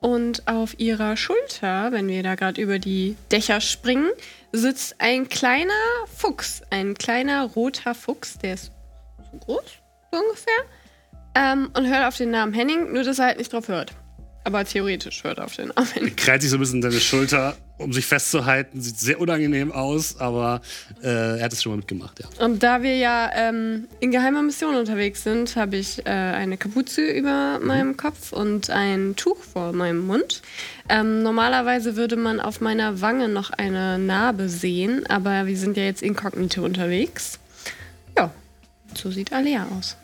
Und 0.04 0.46
auf 0.46 0.78
ihrer 0.78 1.16
Schulter, 1.16 1.90
wenn 1.90 2.08
wir 2.08 2.22
da 2.22 2.34
gerade 2.34 2.60
über 2.60 2.78
die 2.78 3.16
Dächer 3.32 3.62
springen, 3.62 4.10
sitzt 4.52 4.96
ein 4.98 5.30
kleiner 5.30 5.72
Fuchs. 6.14 6.60
Ein 6.68 6.92
kleiner 6.92 7.44
roter 7.44 7.94
Fuchs, 7.94 8.36
der 8.36 8.52
ist 8.52 8.70
so 9.32 9.38
groß, 9.38 9.64
so 10.12 10.18
ungefähr. 10.18 10.52
Ähm, 11.34 11.70
und 11.72 11.86
hört 11.86 12.04
auf 12.04 12.18
den 12.18 12.30
Namen 12.32 12.52
Henning, 12.52 12.92
nur 12.92 13.02
dass 13.02 13.18
er 13.18 13.28
halt 13.28 13.38
nicht 13.38 13.50
drauf 13.50 13.68
hört. 13.68 13.92
Aber 14.44 14.62
theoretisch 14.66 15.24
hört 15.24 15.38
er 15.38 15.46
auf 15.46 15.56
den 15.56 15.68
Namen 15.68 15.90
Henning. 15.90 16.16
Kreit 16.16 16.42
sich 16.42 16.50
so 16.50 16.58
ein 16.58 16.60
bisschen 16.60 16.82
deine 16.82 17.00
Schulter, 17.00 17.56
um 17.78 17.92
sich 17.92 18.06
festzuhalten. 18.06 18.80
Sieht 18.80 18.98
sehr 18.98 19.20
unangenehm 19.20 19.72
aus, 19.72 20.20
aber 20.20 20.60
äh, 21.02 21.38
er 21.38 21.44
hat 21.44 21.52
es 21.52 21.62
schon 21.62 21.72
mal 21.72 21.76
mitgemacht, 21.76 22.20
ja. 22.20 22.44
Und 22.44 22.62
da 22.62 22.82
wir 22.82 22.96
ja 22.96 23.30
ähm, 23.34 23.88
in 24.00 24.10
geheimer 24.10 24.42
Mission 24.42 24.76
unterwegs 24.76 25.24
sind, 25.24 25.56
habe 25.56 25.76
ich 25.76 26.06
äh, 26.06 26.10
eine 26.10 26.56
Kapuze 26.56 27.06
über 27.06 27.58
mhm. 27.58 27.66
meinem 27.66 27.96
Kopf 27.96 28.32
und 28.32 28.70
ein 28.70 29.16
Tuch 29.16 29.38
vor 29.38 29.72
meinem 29.72 30.06
Mund. 30.06 30.42
Ähm, 30.88 31.22
normalerweise 31.22 31.96
würde 31.96 32.16
man 32.16 32.40
auf 32.40 32.60
meiner 32.60 33.00
Wange 33.00 33.28
noch 33.28 33.50
eine 33.50 33.98
Narbe 33.98 34.48
sehen, 34.48 35.06
aber 35.08 35.46
wir 35.46 35.56
sind 35.56 35.76
ja 35.76 35.84
jetzt 35.84 36.02
inkognito 36.02 36.64
unterwegs. 36.64 37.38
Ja, 38.16 38.32
so 38.94 39.10
sieht 39.10 39.32
Alea 39.32 39.66
aus. 39.76 39.96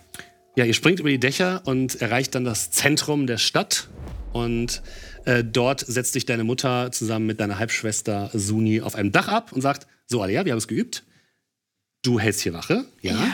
Ja, 0.57 0.65
ihr 0.65 0.75
springt 0.75 0.99
über 1.01 1.09
die 1.09 1.21
Dächer 1.21 1.63
und 1.65 2.03
erreicht 2.03 2.35
dann 2.35 2.45
das 2.45 2.71
Zentrum 2.71 3.27
der 3.27 3.39
Stadt. 3.39 3.89
Und 4.33 4.83
äh, 5.25 5.45
dort 5.45 5.81
setzt 5.81 6.13
sich 6.13 6.27
deine 6.27 6.45
Mutter 6.45 6.93
zusammen 6.93 7.27
mit 7.27 7.41
deiner 7.41 7.59
Halbschwester 7.59 8.31
Suni 8.33 8.81
auf 8.81 8.95
einem 8.95 9.13
Dach 9.13 9.29
ab 9.29 9.53
und 9.53 9.61
sagt: 9.61 9.87
So, 10.07 10.23
Alea, 10.23 10.45
wir 10.45 10.53
haben 10.53 10.59
es 10.59 10.69
geübt. 10.69 11.05
Du 12.03 12.19
hältst 12.19 12.41
hier 12.41 12.55
Wache, 12.55 12.85
ja. 13.03 13.13
ja. 13.13 13.33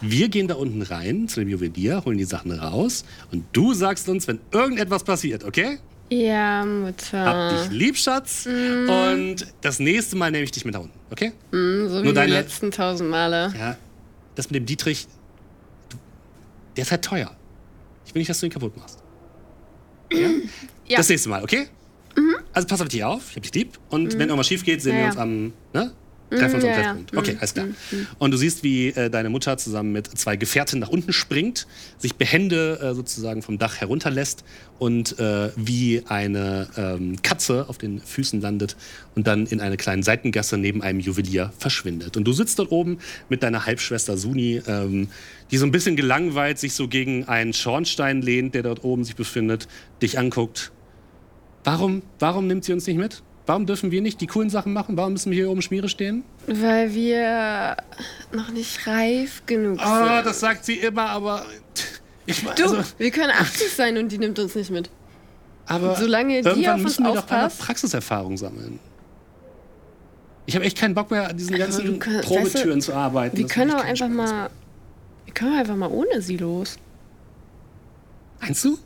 Wir 0.00 0.28
gehen 0.28 0.48
da 0.48 0.54
unten 0.54 0.82
rein 0.82 1.28
zu 1.28 1.40
dem 1.40 1.48
Juwelier, 1.48 2.04
holen 2.04 2.18
die 2.18 2.24
Sachen 2.24 2.52
raus 2.52 3.04
und 3.32 3.44
du 3.52 3.74
sagst 3.74 4.08
uns, 4.08 4.28
wenn 4.28 4.38
irgendetwas 4.52 5.02
passiert, 5.02 5.44
okay? 5.44 5.78
Ja, 6.10 6.64
Mutter. 6.64 7.24
Hab 7.24 7.50
dich 7.50 7.78
lieb, 7.78 7.96
Schatz. 7.96 8.46
Mm. 8.46 8.88
Und 8.88 9.46
das 9.62 9.80
nächste 9.80 10.16
Mal 10.16 10.30
nehme 10.30 10.44
ich 10.44 10.50
dich 10.50 10.64
mit 10.64 10.74
da 10.74 10.80
unten, 10.80 10.98
okay? 11.10 11.32
Mm, 11.50 11.88
so 11.88 12.02
wie 12.02 12.04
Nur 12.04 12.12
die 12.12 12.30
letzten 12.30 12.70
tausend 12.70 13.10
Male. 13.10 13.52
Ja, 13.58 13.76
das 14.34 14.50
mit 14.50 14.56
dem 14.56 14.66
Dietrich, 14.66 15.08
der 16.76 16.82
ist 16.82 16.90
halt 16.90 17.02
teuer. 17.02 17.34
Ich 18.04 18.14
will 18.14 18.20
nicht, 18.20 18.28
dass 18.28 18.40
du 18.40 18.46
ihn 18.46 18.52
kaputt 18.52 18.76
machst. 18.76 19.02
Ja? 20.12 20.28
ja. 20.86 20.96
Das 20.98 21.08
nächste 21.08 21.28
Mal, 21.28 21.42
okay? 21.42 21.66
Mhm. 22.16 22.36
Also 22.52 22.68
pass 22.68 22.80
auf 22.80 22.88
dich 22.88 23.04
auf, 23.04 23.30
ich 23.30 23.36
hab 23.36 23.42
dich 23.42 23.54
lieb. 23.54 23.78
Und 23.88 24.14
mhm. 24.14 24.18
wenn 24.18 24.28
irgendwas 24.28 24.48
schief 24.48 24.64
geht, 24.64 24.82
sehen 24.82 24.94
ja, 24.94 25.00
wir 25.00 25.06
uns 25.06 25.16
am, 25.16 25.52
ne? 25.72 25.92
Treffen 26.30 26.56
uns 26.56 26.64
am 26.64 26.72
Treffpunkt. 26.72 27.16
Okay, 27.16 27.36
alles 27.38 27.54
klar. 27.54 27.66
Und 28.18 28.30
du 28.30 28.36
siehst, 28.36 28.62
wie 28.62 28.88
äh, 28.88 29.10
deine 29.10 29.30
Mutter 29.30 29.56
zusammen 29.56 29.92
mit 29.92 30.06
zwei 30.06 30.36
Gefährten 30.36 30.80
nach 30.80 30.88
unten 30.88 31.12
springt, 31.12 31.66
sich 31.98 32.14
behende 32.16 32.80
äh, 32.80 32.94
sozusagen 32.94 33.42
vom 33.42 33.58
Dach 33.58 33.80
herunterlässt 33.80 34.44
und 34.78 35.18
äh, 35.18 35.50
wie 35.56 36.02
eine 36.08 36.68
ähm, 36.76 37.20
Katze 37.22 37.68
auf 37.68 37.78
den 37.78 38.00
Füßen 38.00 38.40
landet 38.40 38.76
und 39.14 39.26
dann 39.26 39.46
in 39.46 39.60
eine 39.60 39.76
kleine 39.76 40.02
Seitengasse 40.02 40.56
neben 40.58 40.82
einem 40.82 41.00
Juwelier 41.00 41.52
verschwindet. 41.58 42.16
Und 42.16 42.24
du 42.24 42.32
sitzt 42.32 42.58
dort 42.58 42.72
oben 42.72 42.98
mit 43.28 43.42
deiner 43.42 43.66
Halbschwester 43.66 44.16
Suni, 44.16 44.60
ähm, 44.66 45.08
die 45.50 45.58
so 45.58 45.66
ein 45.66 45.72
bisschen 45.72 45.94
gelangweilt 45.94 46.58
sich 46.58 46.72
so 46.72 46.88
gegen 46.88 47.24
einen 47.24 47.52
Schornstein 47.52 48.22
lehnt, 48.22 48.54
der 48.54 48.62
dort 48.62 48.82
oben 48.82 49.04
sich 49.04 49.14
befindet, 49.14 49.68
dich 50.02 50.18
anguckt. 50.18 50.72
Warum, 51.64 52.02
warum 52.18 52.46
nimmt 52.46 52.64
sie 52.64 52.72
uns 52.72 52.86
nicht 52.86 52.98
mit? 52.98 53.22
Warum 53.46 53.66
dürfen 53.66 53.90
wir 53.90 54.00
nicht 54.00 54.20
die 54.20 54.26
coolen 54.26 54.48
Sachen 54.48 54.72
machen? 54.72 54.96
Warum 54.96 55.12
müssen 55.12 55.30
wir 55.30 55.36
hier 55.36 55.50
oben 55.50 55.60
Schmiere 55.60 55.88
stehen? 55.88 56.24
Weil 56.46 56.94
wir 56.94 57.76
noch 58.32 58.50
nicht 58.50 58.86
reif 58.86 59.42
genug 59.46 59.78
sind. 59.80 59.88
Oh, 59.88 60.22
das 60.24 60.40
sagt 60.40 60.64
sie 60.64 60.78
immer, 60.78 61.10
aber. 61.10 61.44
Ich, 62.26 62.42
du, 62.42 62.62
also, 62.62 62.82
wir 62.96 63.10
können 63.10 63.30
80 63.30 63.72
sein 63.72 63.98
und 63.98 64.10
die 64.10 64.18
nimmt 64.18 64.38
uns 64.38 64.54
nicht 64.54 64.70
mit. 64.70 64.88
Aber 65.66 65.96
solange 65.96 66.40
die 66.40 66.68
auf 66.68 66.74
uns 66.74 66.82
müssen 66.84 67.04
wir 67.04 67.10
aufpasst, 67.12 67.60
doch 67.60 67.66
Praxiserfahrung 67.66 68.36
sammeln. 68.36 68.78
Ich 70.46 70.54
habe 70.54 70.64
echt 70.64 70.78
keinen 70.78 70.94
Bock 70.94 71.10
mehr, 71.10 71.28
an 71.28 71.36
diesen 71.36 71.56
ganzen 71.56 71.98
kann, 71.98 72.20
Probetüren 72.20 72.76
weißt 72.76 72.88
du, 72.88 72.92
zu 72.92 72.94
arbeiten. 72.94 73.36
Wir 73.36 73.46
können 73.46 73.72
auch 73.72 73.84
einfach 73.84 74.08
mal. 74.08 74.50
Wir 75.24 75.34
können 75.34 75.58
einfach 75.58 75.76
mal 75.76 75.90
ohne 75.90 76.20
sie 76.20 76.36
los. 76.36 76.76
Meinst 78.40 78.64
du? 78.64 78.78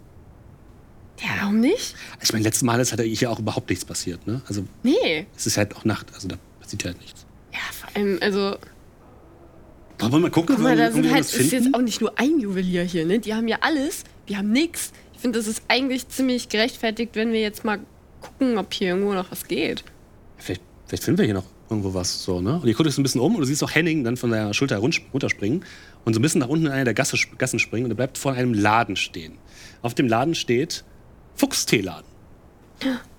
Ja, 1.20 1.30
warum 1.40 1.60
nicht? 1.60 1.94
Ich 2.22 2.32
meine, 2.32 2.44
letztes 2.44 2.62
Mal 2.62 2.80
ist 2.80 2.96
halt 2.96 3.02
hier 3.02 3.30
auch 3.30 3.38
überhaupt 3.38 3.68
nichts 3.68 3.84
passiert, 3.84 4.26
ne? 4.26 4.40
Also. 4.46 4.64
Nee. 4.82 5.26
Es 5.36 5.46
ist 5.46 5.56
halt 5.56 5.74
auch 5.76 5.84
Nacht, 5.84 6.12
also 6.14 6.28
da 6.28 6.36
passiert 6.60 6.84
halt 6.84 7.00
nichts. 7.00 7.26
Ja, 7.52 7.58
vor 7.72 7.88
allem, 7.96 8.18
also. 8.20 8.56
Wollen 9.98 10.12
wir 10.12 10.18
mal 10.20 10.30
gucken, 10.30 10.54
Guck 10.54 10.64
mal, 10.64 10.76
da 10.76 10.92
sind 10.92 11.10
halt, 11.12 11.24
ist 11.24 11.52
jetzt 11.52 11.74
auch 11.74 11.80
nicht 11.80 12.00
nur 12.00 12.16
ein 12.18 12.38
Juwelier 12.38 12.84
hier, 12.84 13.04
ne? 13.04 13.18
Die 13.18 13.34
haben 13.34 13.48
ja 13.48 13.58
alles, 13.62 14.04
wir 14.26 14.38
haben 14.38 14.52
nichts. 14.52 14.92
Ich 15.12 15.20
finde, 15.20 15.38
das 15.40 15.48
ist 15.48 15.62
eigentlich 15.66 16.08
ziemlich 16.08 16.48
gerechtfertigt, 16.48 17.16
wenn 17.16 17.32
wir 17.32 17.40
jetzt 17.40 17.64
mal 17.64 17.80
gucken, 18.20 18.58
ob 18.58 18.72
hier 18.72 18.90
irgendwo 18.90 19.12
noch 19.12 19.32
was 19.32 19.48
geht. 19.48 19.82
Vielleicht, 20.36 20.62
vielleicht 20.86 21.02
finden 21.02 21.18
wir 21.18 21.24
hier 21.24 21.34
noch 21.34 21.46
irgendwo 21.68 21.94
was, 21.94 22.22
so, 22.22 22.40
ne? 22.40 22.60
Und 22.60 22.68
ihr 22.68 22.74
guckt 22.74 22.86
euch 22.86 22.94
so 22.94 23.00
ein 23.00 23.02
bisschen 23.02 23.20
um 23.20 23.34
und 23.34 23.40
du 23.40 23.46
siehst 23.46 23.64
auch 23.64 23.74
Henning 23.74 24.04
dann 24.04 24.16
von 24.16 24.30
der 24.30 24.54
Schulter 24.54 24.78
runterspringen 24.78 25.64
und 26.04 26.14
so 26.14 26.20
ein 26.20 26.22
bisschen 26.22 26.40
nach 26.40 26.48
unten 26.48 26.66
in 26.66 26.72
eine 26.72 26.84
der 26.84 26.94
Gasse, 26.94 27.16
Gassen 27.36 27.58
springen 27.58 27.86
und 27.86 27.90
er 27.90 27.96
bleibt 27.96 28.18
vor 28.18 28.32
einem 28.32 28.54
Laden 28.54 28.94
stehen. 28.94 29.34
Auf 29.82 29.94
dem 29.94 30.06
Laden 30.06 30.36
steht 30.36 30.84
Fuchsteeladen. 31.38 32.04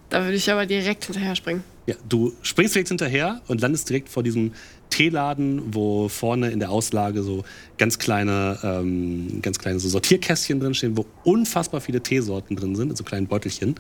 Da 0.10 0.24
würde 0.24 0.36
ich 0.36 0.52
aber 0.52 0.66
direkt 0.66 1.06
hinterher 1.06 1.36
springen. 1.36 1.64
Ja, 1.86 1.96
du 2.08 2.34
springst 2.42 2.76
direkt 2.76 2.90
hinterher 2.90 3.42
und 3.48 3.62
landest 3.62 3.90
direkt 3.90 4.10
vor 4.10 4.22
diesem 4.22 4.54
Teeladen, 4.90 5.74
wo 5.74 6.08
vorne 6.08 6.50
in 6.50 6.60
der 6.60 6.72
Auslage 6.72 7.24
so 7.24 7.44
ganz 7.78 8.00
kleine, 8.00 8.60
ähm, 8.64 9.40
ganz 9.42 9.60
kleine 9.60 9.80
so 9.80 9.88
Sortierkästchen 9.88 10.60
drin 10.60 10.74
stehen, 10.74 10.98
wo 10.98 11.06
unfassbar 11.24 11.82
viele 11.82 12.02
Teesorten 12.02 12.56
drin 12.56 12.76
sind, 12.76 12.90
in 12.90 12.96
so 12.96 13.04
kleinen 13.04 13.28
Beutelchen. 13.28 13.76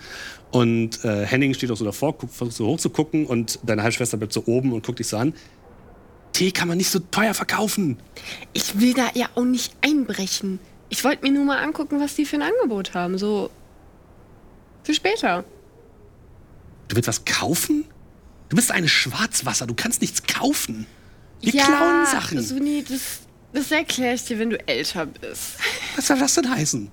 Und 0.51 1.03
äh, 1.03 1.25
Henning 1.25 1.53
steht 1.53 1.71
auch 1.71 1.77
so 1.77 1.85
davor, 1.85 2.15
versucht 2.29 2.55
so 2.55 2.67
hoch 2.67 2.79
zu 2.79 2.89
gucken 2.89 3.25
und 3.25 3.59
deine 3.63 3.83
Halbschwester 3.83 4.17
bleibt 4.17 4.33
so 4.33 4.43
oben 4.45 4.73
und 4.73 4.85
guckt 4.85 4.99
dich 4.99 5.07
so 5.07 5.17
an. 5.17 5.33
Tee 6.33 6.51
kann 6.51 6.67
man 6.67 6.77
nicht 6.77 6.89
so 6.89 6.99
teuer 6.99 7.33
verkaufen. 7.33 7.97
Ich 8.53 8.79
will 8.79 8.93
da 8.93 9.09
ja 9.13 9.29
auch 9.35 9.43
nicht 9.43 9.73
einbrechen. 9.81 10.59
Ich 10.89 11.03
wollte 11.03 11.23
mir 11.23 11.31
nur 11.31 11.45
mal 11.45 11.57
angucken, 11.57 11.99
was 11.99 12.15
die 12.15 12.25
für 12.25 12.37
ein 12.37 12.43
Angebot 12.43 12.93
haben. 12.93 13.17
So 13.17 13.49
Für 14.83 14.93
später. 14.93 15.43
Du 16.87 16.95
willst 16.95 17.07
was 17.07 17.25
kaufen? 17.25 17.85
Du 18.49 18.55
bist 18.55 18.71
eine 18.71 18.87
Schwarzwasser, 18.87 19.67
du 19.67 19.75
kannst 19.75 20.01
nichts 20.01 20.23
kaufen. 20.23 20.87
Wir 21.41 21.51
klauen 21.53 22.05
Sachen. 22.05 22.41
Suni, 22.41 22.83
das, 22.87 23.19
das 23.53 23.71
erkläre 23.71 24.15
ich 24.15 24.23
dir, 24.25 24.39
wenn 24.39 24.49
du 24.49 24.67
älter 24.67 25.05
bist. 25.05 25.57
Was 25.95 26.07
soll 26.07 26.17
das 26.19 26.33
denn 26.35 26.49
heißen? 26.49 26.89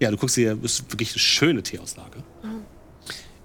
Ja, 0.00 0.10
du 0.10 0.16
guckst 0.16 0.34
hier, 0.34 0.56
das 0.56 0.72
ist 0.80 0.92
wirklich 0.92 1.12
eine 1.12 1.18
schöne 1.20 1.62
Teeauslage. 1.62 2.22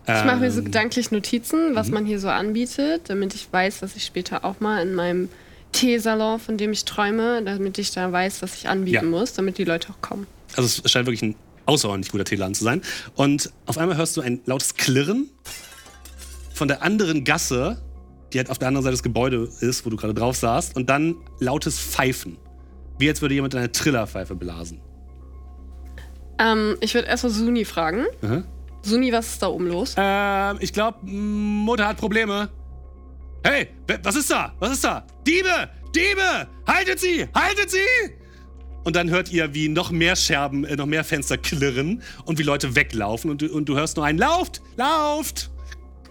Ich 0.04 0.26
mache 0.26 0.38
mir 0.38 0.52
so 0.52 0.60
Ähm, 0.60 0.66
gedanklich 0.66 1.12
Notizen, 1.12 1.76
was 1.76 1.90
man 1.90 2.06
hier 2.06 2.20
so 2.20 2.28
anbietet, 2.28 3.10
damit 3.10 3.36
ich 3.36 3.48
weiß, 3.54 3.80
dass 3.80 3.96
ich 3.96 4.04
später 4.04 4.44
auch 4.44 4.60
mal 4.60 4.82
in 4.82 4.94
meinem 4.96 5.30
Teesalon, 5.72 6.40
von 6.40 6.58
dem 6.58 6.72
ich 6.74 6.84
träume, 6.84 7.42
damit 7.44 7.78
ich 7.78 7.92
da 7.92 8.12
weiß, 8.12 8.42
was 8.42 8.56
ich 8.56 8.68
anbieten 8.68 8.96
Ja. 9.06 9.10
muss, 9.20 9.34
damit 9.34 9.58
die 9.58 9.64
Leute 9.64 9.90
auch 9.92 10.02
kommen. 10.02 10.28
Also 10.58 10.82
es 10.84 10.92
scheint 10.92 11.06
wirklich 11.06 11.22
ein 11.22 11.36
außerordentlich 11.72 12.12
guter 12.12 12.26
Teeladen 12.26 12.54
zu 12.54 12.64
sein. 12.64 12.82
Und 13.16 13.52
auf 13.66 13.78
einmal 13.78 13.96
hörst 13.96 14.18
du 14.18 14.22
ein 14.22 14.42
lautes 14.46 14.76
Klirren 14.76 15.30
von 16.54 16.68
der 16.68 16.84
anderen 16.84 17.24
Gasse, 17.24 17.82
die 18.34 18.38
halt 18.38 18.50
auf 18.50 18.60
der 18.60 18.68
anderen 18.68 18.84
Seite 18.84 18.94
des 18.94 19.04
Gebäudes 19.04 19.62
ist, 19.62 19.86
wo 19.86 19.90
du 19.90 19.96
gerade 19.96 20.14
drauf 20.14 20.36
saßt. 20.36 20.76
Und 20.76 20.90
dann 20.90 21.16
lautes 21.40 21.80
Pfeifen. 21.80 22.38
Wie 23.00 23.08
als 23.10 23.22
würde 23.22 23.36
jemand 23.36 23.56
eine 23.56 23.72
Trillerpfeife 23.72 24.36
blasen. 24.36 24.82
Ähm, 26.40 26.76
ich 26.82 26.94
würde 26.94 27.08
erstmal 27.08 27.32
Suni 27.32 27.66
fragen. 27.66 28.06
Aha. 28.22 28.44
Suni, 28.84 29.12
was 29.14 29.28
ist 29.28 29.42
da 29.42 29.48
oben 29.48 29.68
los? 29.68 29.96
Ähm, 29.98 30.58
ich 30.60 30.74
glaube, 30.74 31.06
Mutter 31.06 31.88
hat 31.88 31.98
Probleme. 31.98 32.50
Hey, 33.44 33.70
was 34.04 34.16
ist 34.16 34.30
da? 34.30 34.54
Was 34.60 34.74
ist 34.74 34.84
da? 34.84 35.06
Diebe! 35.26 35.70
Diebe! 35.96 36.48
Haltet 36.68 37.00
sie! 37.00 37.28
Haltet 37.34 37.70
sie! 37.72 38.21
Und 38.84 38.96
dann 38.96 39.10
hört 39.10 39.32
ihr, 39.32 39.54
wie 39.54 39.70
noch 39.70 39.92
mehr 39.92 40.16
Scherben, 40.16 40.66
äh, 40.66 40.76
noch 40.76 40.86
mehr 40.86 41.04
Fenster 41.04 41.38
klirren 41.38 42.02
und 42.26 42.40
wie 42.40 42.44
Leute 42.44 42.76
weglaufen 42.76 43.30
und 43.30 43.42
du, 43.42 43.54
und 43.54 43.66
du 43.66 43.76
hörst 43.76 43.98
nur 43.98 44.06
ein 44.06 44.18
Lauft! 44.18 44.62
Lauft! 44.76 45.50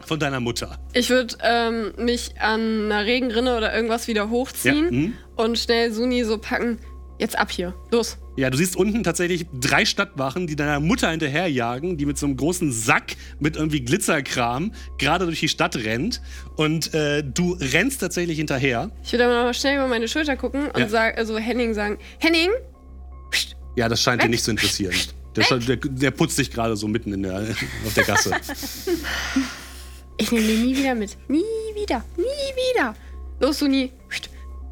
Von 0.07 0.19
deiner 0.19 0.41
Mutter. 0.41 0.79
Ich 0.93 1.11
würde 1.11 1.37
ähm, 1.43 1.93
mich 1.99 2.41
an 2.41 2.87
einer 2.91 3.05
Regenrinne 3.05 3.57
oder 3.57 3.75
irgendwas 3.75 4.09
wieder 4.09 4.31
hochziehen 4.31 4.85
Ja, 4.85 4.91
mhm. 4.91 5.15
und 5.37 5.59
schnell 5.59 5.93
Suni 5.93 6.25
so 6.25 6.39
packen. 6.39 6.79
Jetzt 7.21 7.39
ab 7.39 7.51
hier. 7.51 7.75
Los. 7.93 8.17
Ja, 8.37 8.49
du 8.49 8.57
siehst 8.57 8.75
unten 8.77 9.03
tatsächlich 9.05 9.47
drei 9.53 9.85
Stadtwachen, 9.85 10.47
die 10.47 10.57
deiner 10.57 10.81
Mutter 10.81 11.11
hinterherjagen, 11.11 11.99
die 11.99 12.07
mit 12.07 12.17
so 12.17 12.25
einem 12.25 12.37
großen 12.39 12.73
Sack 12.73 13.15
mit 13.39 13.57
irgendwie 13.57 13.81
Glitzerkram 13.85 14.73
gerade 14.97 15.27
durch 15.27 15.39
die 15.41 15.49
Stadt 15.51 15.77
rennt. 15.77 16.23
Und 16.57 16.95
äh, 16.95 17.23
du 17.23 17.59
rennst 17.61 18.01
tatsächlich 18.01 18.39
hinterher. 18.39 18.91
Ich 19.05 19.13
würde 19.13 19.27
aber 19.27 19.35
noch 19.37 19.45
mal 19.45 19.55
schnell 19.55 19.77
über 19.77 19.87
meine 19.87 20.09
Schulter 20.09 20.37
gucken 20.37 20.71
und 20.71 20.79
Ja. 20.81 20.89
sag, 20.89 21.19
also 21.19 21.37
Henning 21.37 21.75
sagen: 21.75 21.99
Henning! 22.19 22.49
Ja, 23.77 23.89
das 23.91 24.01
scheint 24.03 24.23
dir 24.23 24.29
nicht 24.31 24.43
zu 24.43 24.51
interessieren. 24.51 24.95
Der, 25.37 25.59
der, 25.59 25.77
der 25.77 26.11
putzt 26.11 26.37
sich 26.37 26.51
gerade 26.51 26.75
so 26.77 26.89
mitten 26.89 27.13
in 27.13 27.23
der, 27.23 27.41
auf 27.87 27.95
der 27.95 28.05
Gasse. 28.05 28.33
Ich 30.17 30.33
nehme 30.33 30.47
den 30.47 30.63
nie 30.67 30.77
wieder 30.77 30.95
mit. 30.95 31.17
Nie 31.29 31.43
wieder. 31.75 32.03
Nie 32.17 32.25
wieder. 32.75 32.95
Los, 33.41 33.59
Suni. 33.61 33.93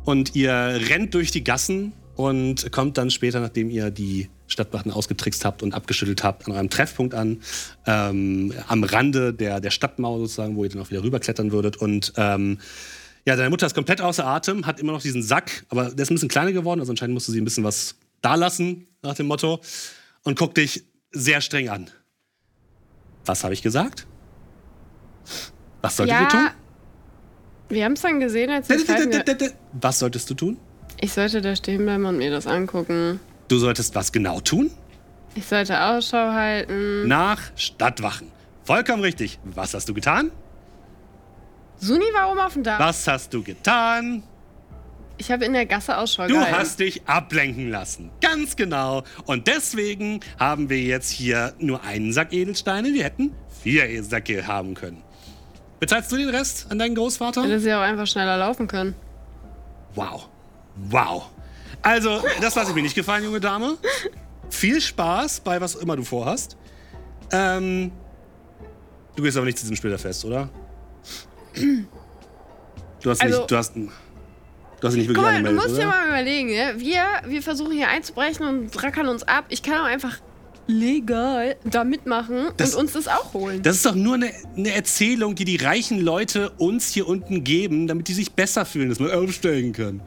Und 0.05 0.35
ihr 0.35 0.53
rennt 0.89 1.15
durch 1.15 1.31
die 1.31 1.45
Gassen 1.45 1.93
und 2.19 2.73
kommt 2.73 2.99
dann 2.99 3.13
später, 3.13 3.39
nachdem 3.39 3.71
ihr 3.71 3.93
die 3.93 4.29
Stadtwachen 4.49 4.91
ausgetrickst 4.91 5.45
habt 5.45 5.63
und 5.63 5.73
abgeschüttelt 5.73 6.25
habt, 6.25 6.49
an 6.49 6.53
eurem 6.53 6.69
Treffpunkt 6.69 7.15
an. 7.15 7.41
Ähm, 7.87 8.53
am 8.67 8.83
Rande 8.83 9.33
der, 9.33 9.61
der 9.61 9.71
Stadtmauer 9.71 10.19
sozusagen, 10.19 10.57
wo 10.57 10.65
ihr 10.65 10.71
dann 10.71 10.83
auch 10.83 10.91
wieder 10.91 11.05
rüberklettern 11.05 11.53
würdet. 11.53 11.77
Und 11.77 12.13
ähm, 12.17 12.59
ja, 13.25 13.37
deine 13.37 13.51
Mutter 13.51 13.67
ist 13.67 13.75
komplett 13.77 14.01
außer 14.01 14.27
Atem, 14.27 14.67
hat 14.67 14.81
immer 14.81 14.91
noch 14.91 15.01
diesen 15.01 15.23
Sack, 15.23 15.65
aber 15.69 15.91
der 15.91 16.01
ist 16.01 16.11
ein 16.11 16.17
bisschen 16.17 16.29
kleiner 16.29 16.51
geworden, 16.51 16.81
also 16.81 16.91
anscheinend 16.91 17.15
musste 17.15 17.31
sie 17.31 17.41
ein 17.41 17.45
bisschen 17.45 17.63
was 17.63 17.95
da 18.21 18.35
lassen, 18.35 18.89
nach 19.01 19.15
dem 19.15 19.29
Motto. 19.29 19.61
Und 20.25 20.37
guckt 20.37 20.57
dich 20.57 20.83
sehr 21.13 21.41
streng 21.41 21.69
an. 21.69 21.89
Was 23.27 23.45
habe 23.45 23.55
ich 23.55 23.63
gesagt? 23.63 24.09
Was 25.83 25.97
solltet 25.97 26.21
ihr 26.21 26.29
tun? 26.29 26.41
Ja. 26.41 26.55
Wir 27.69 27.85
haben 27.85 27.93
es 27.93 28.01
dann 28.01 28.19
gesehen, 28.19 28.51
als 28.51 28.69
wir 28.69 29.53
Was 29.81 30.01
solltest 30.01 30.29
du 30.31 30.35
tun? 30.35 30.59
Ich 31.01 31.13
sollte 31.13 31.41
da 31.41 31.55
stehen 31.55 31.85
bleiben 31.85 32.05
und 32.07 32.19
mir 32.19 32.31
das 32.31 32.47
angucken. 32.47 33.21
Du 33.49 33.59
solltest 33.59 33.95
was 33.95 34.13
genau 34.13 34.41
tun? 34.41 34.71
Ich 35.35 35.47
sollte 35.47 35.81
Ausschau 35.81 36.33
halten. 36.33 37.07
Nach 37.07 37.41
Stadtwachen. 37.57 38.31
Vollkommen 38.65 39.03
richtig. 39.03 39.39
Was 39.45 39.75
hast 39.75 39.89
du 39.89 39.95
getan? 39.95 40.31
Suni 41.79 42.05
war 42.13 42.31
oben 42.31 42.41
auf 42.41 42.55
dem 42.55 42.65
Dach. 42.65 42.81
Was 42.81 43.07
hast 43.07 43.33
du 43.33 43.43
getan? 43.43 44.23
Ich 45.17 45.31
habe 45.31 45.45
in 45.45 45.53
der 45.53 45.67
Gasse 45.67 45.97
Ausschau 45.97 46.27
Du 46.27 46.35
gehalten. 46.35 46.57
hast 46.59 46.81
dich 46.81 47.03
ablenken 47.09 47.71
lassen. 47.71 48.11
Ganz 48.21 48.57
genau. 48.57 49.05
Und 49.27 49.47
deswegen 49.47 50.21
haben 50.39 50.69
wir 50.71 50.81
jetzt 50.81 51.11
hier 51.11 51.55
nur 51.59 51.83
einen 51.85 52.13
Sack 52.13 52.33
Edelsteine. 52.33 52.93
Wir 52.93 53.05
hätten 53.05 53.33
vier 53.63 54.03
Säcke 54.05 54.47
haben 54.47 54.75
können. 54.75 55.03
Bezahlst 55.81 56.11
du 56.11 56.17
den 56.17 56.29
Rest 56.29 56.67
an 56.71 56.79
deinen 56.79 56.95
Großvater? 56.97 57.43
Hätte 57.45 57.61
sie 57.61 57.73
auch 57.73 57.81
einfach 57.81 58.07
schneller 58.07 58.37
laufen 58.37 58.67
können. 58.67 58.95
Wow. 59.95 60.29
Wow. 60.91 61.31
Also, 61.83 62.23
das 62.41 62.55
lasse 62.55 62.71
ich 62.71 62.75
mir 62.75 62.83
nicht 62.83 62.95
gefallen, 62.95 63.25
junge 63.25 63.41
Dame. 63.41 63.77
Viel 64.51 64.81
Spaß 64.81 65.41
bei 65.41 65.61
was 65.61 65.75
immer 65.75 65.97
du 65.97 66.05
vorhast. 66.05 66.57
Ähm, 67.31 67.93
du 69.17 69.23
gehst 69.23 69.37
aber 69.37 69.47
nicht 69.47 69.59
zu 69.59 69.65
diesem 69.65 69.77
Splitterfest, 69.77 70.25
oder? 70.25 70.49
Du 73.03 73.11
hast 73.11 73.21
Also- 73.23 73.39
nicht, 73.39 73.51
du 73.51 73.57
hast, 73.57 73.75
du 73.77 73.89
hast 74.83 74.95
nicht 74.95 75.09
wirklich 75.09 75.15
Guck 75.17 75.23
mal, 75.25 75.31
du 75.33 75.37
angemeldet, 75.49 75.63
musst 75.63 75.77
dir 75.81 75.87
oder? 75.89 75.97
mal 75.97 76.09
überlegen, 76.09 76.49
ne? 76.51 76.75
wir, 76.79 77.05
wir 77.27 77.43
versuchen 77.43 77.73
hier 77.73 77.89
einzubrechen 77.89 78.47
und 78.47 78.83
rackern 78.83 79.09
uns 79.09 79.23
ab. 79.23 79.45
Ich 79.49 79.63
kann 79.63 79.81
auch 79.81 79.85
einfach 79.87 80.19
legal 80.67 81.57
da 81.65 81.85
mitmachen 81.85 82.49
Das- 82.57 82.75
und 82.75 82.83
uns 82.83 82.93
das 82.93 83.09
auch 83.09 83.33
holen. 83.35 83.63
Das 83.63 83.77
ist 83.77 83.87
doch 83.87 83.95
nur 83.95 84.15
eine, 84.15 84.31
eine 84.57 84.73
Erzählung, 84.73 85.35
die 85.35 85.45
die 85.45 85.57
reichen 85.57 86.01
Leute 86.01 86.51
uns 86.59 86.89
hier 86.89 87.07
unten 87.09 87.43
geben, 87.45 87.87
damit 87.87 88.09
die 88.09 88.15
sich 88.15 88.33
besser 88.33 88.67
fühlen, 88.67 88.89
dass 88.91 88.99
man 89.01 89.11
aufsteigen 89.11 89.73
kann. 89.73 90.01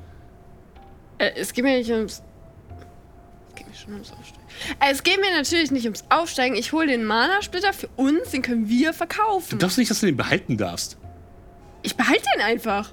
Äh, 1.21 1.33
es 1.35 1.53
geht 1.53 1.63
mir 1.63 1.77
nicht 1.77 1.91
ums. 1.91 2.23
Es 3.49 3.55
geht 3.55 3.67
mir 3.67 3.75
schon 3.75 3.93
ums 3.93 4.11
Aufsteigen. 4.11 4.41
Äh, 4.79 4.91
es 4.91 5.03
geht 5.03 5.19
mir 5.19 5.31
natürlich 5.35 5.69
nicht 5.71 5.85
ums 5.85 6.03
Aufsteigen. 6.09 6.55
Ich 6.55 6.71
hole 6.71 6.87
den 6.87 7.03
Mana-Splitter 7.05 7.73
für 7.73 7.87
uns, 7.95 8.31
den 8.31 8.41
können 8.41 8.67
wir 8.67 8.89
Du 8.91 8.97
verkaufen. 8.97 9.59
glaubst 9.59 9.77
nicht, 9.77 9.91
dass 9.91 9.99
du 9.99 10.07
den 10.07 10.17
behalten 10.17 10.57
darfst? 10.57 10.97
Ich 11.83 11.95
behalte 11.95 12.23
den 12.35 12.41
einfach. 12.43 12.91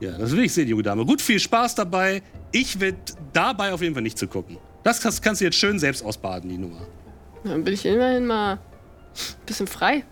Ja, 0.00 0.16
das 0.18 0.32
will 0.32 0.44
ich 0.44 0.52
sehen, 0.52 0.66
junge 0.68 0.82
Dame. 0.82 1.04
Gut, 1.04 1.20
viel 1.20 1.38
Spaß 1.38 1.74
dabei. 1.74 2.22
Ich 2.50 2.80
will 2.80 2.96
dabei 3.32 3.72
auf 3.72 3.82
jeden 3.82 3.94
Fall 3.94 4.02
nicht 4.02 4.18
zu 4.18 4.26
gucken. 4.26 4.56
Das 4.82 5.00
kannst, 5.00 5.22
kannst 5.22 5.40
du 5.40 5.44
jetzt 5.44 5.56
schön 5.56 5.78
selbst 5.78 6.04
ausbaden, 6.04 6.48
die 6.50 6.58
Nummer. 6.58 6.86
Dann 7.44 7.62
bin 7.64 7.74
ich 7.74 7.84
immerhin 7.86 8.26
mal 8.26 8.54
ein 8.54 8.58
bisschen 9.46 9.66
frei. 9.66 10.04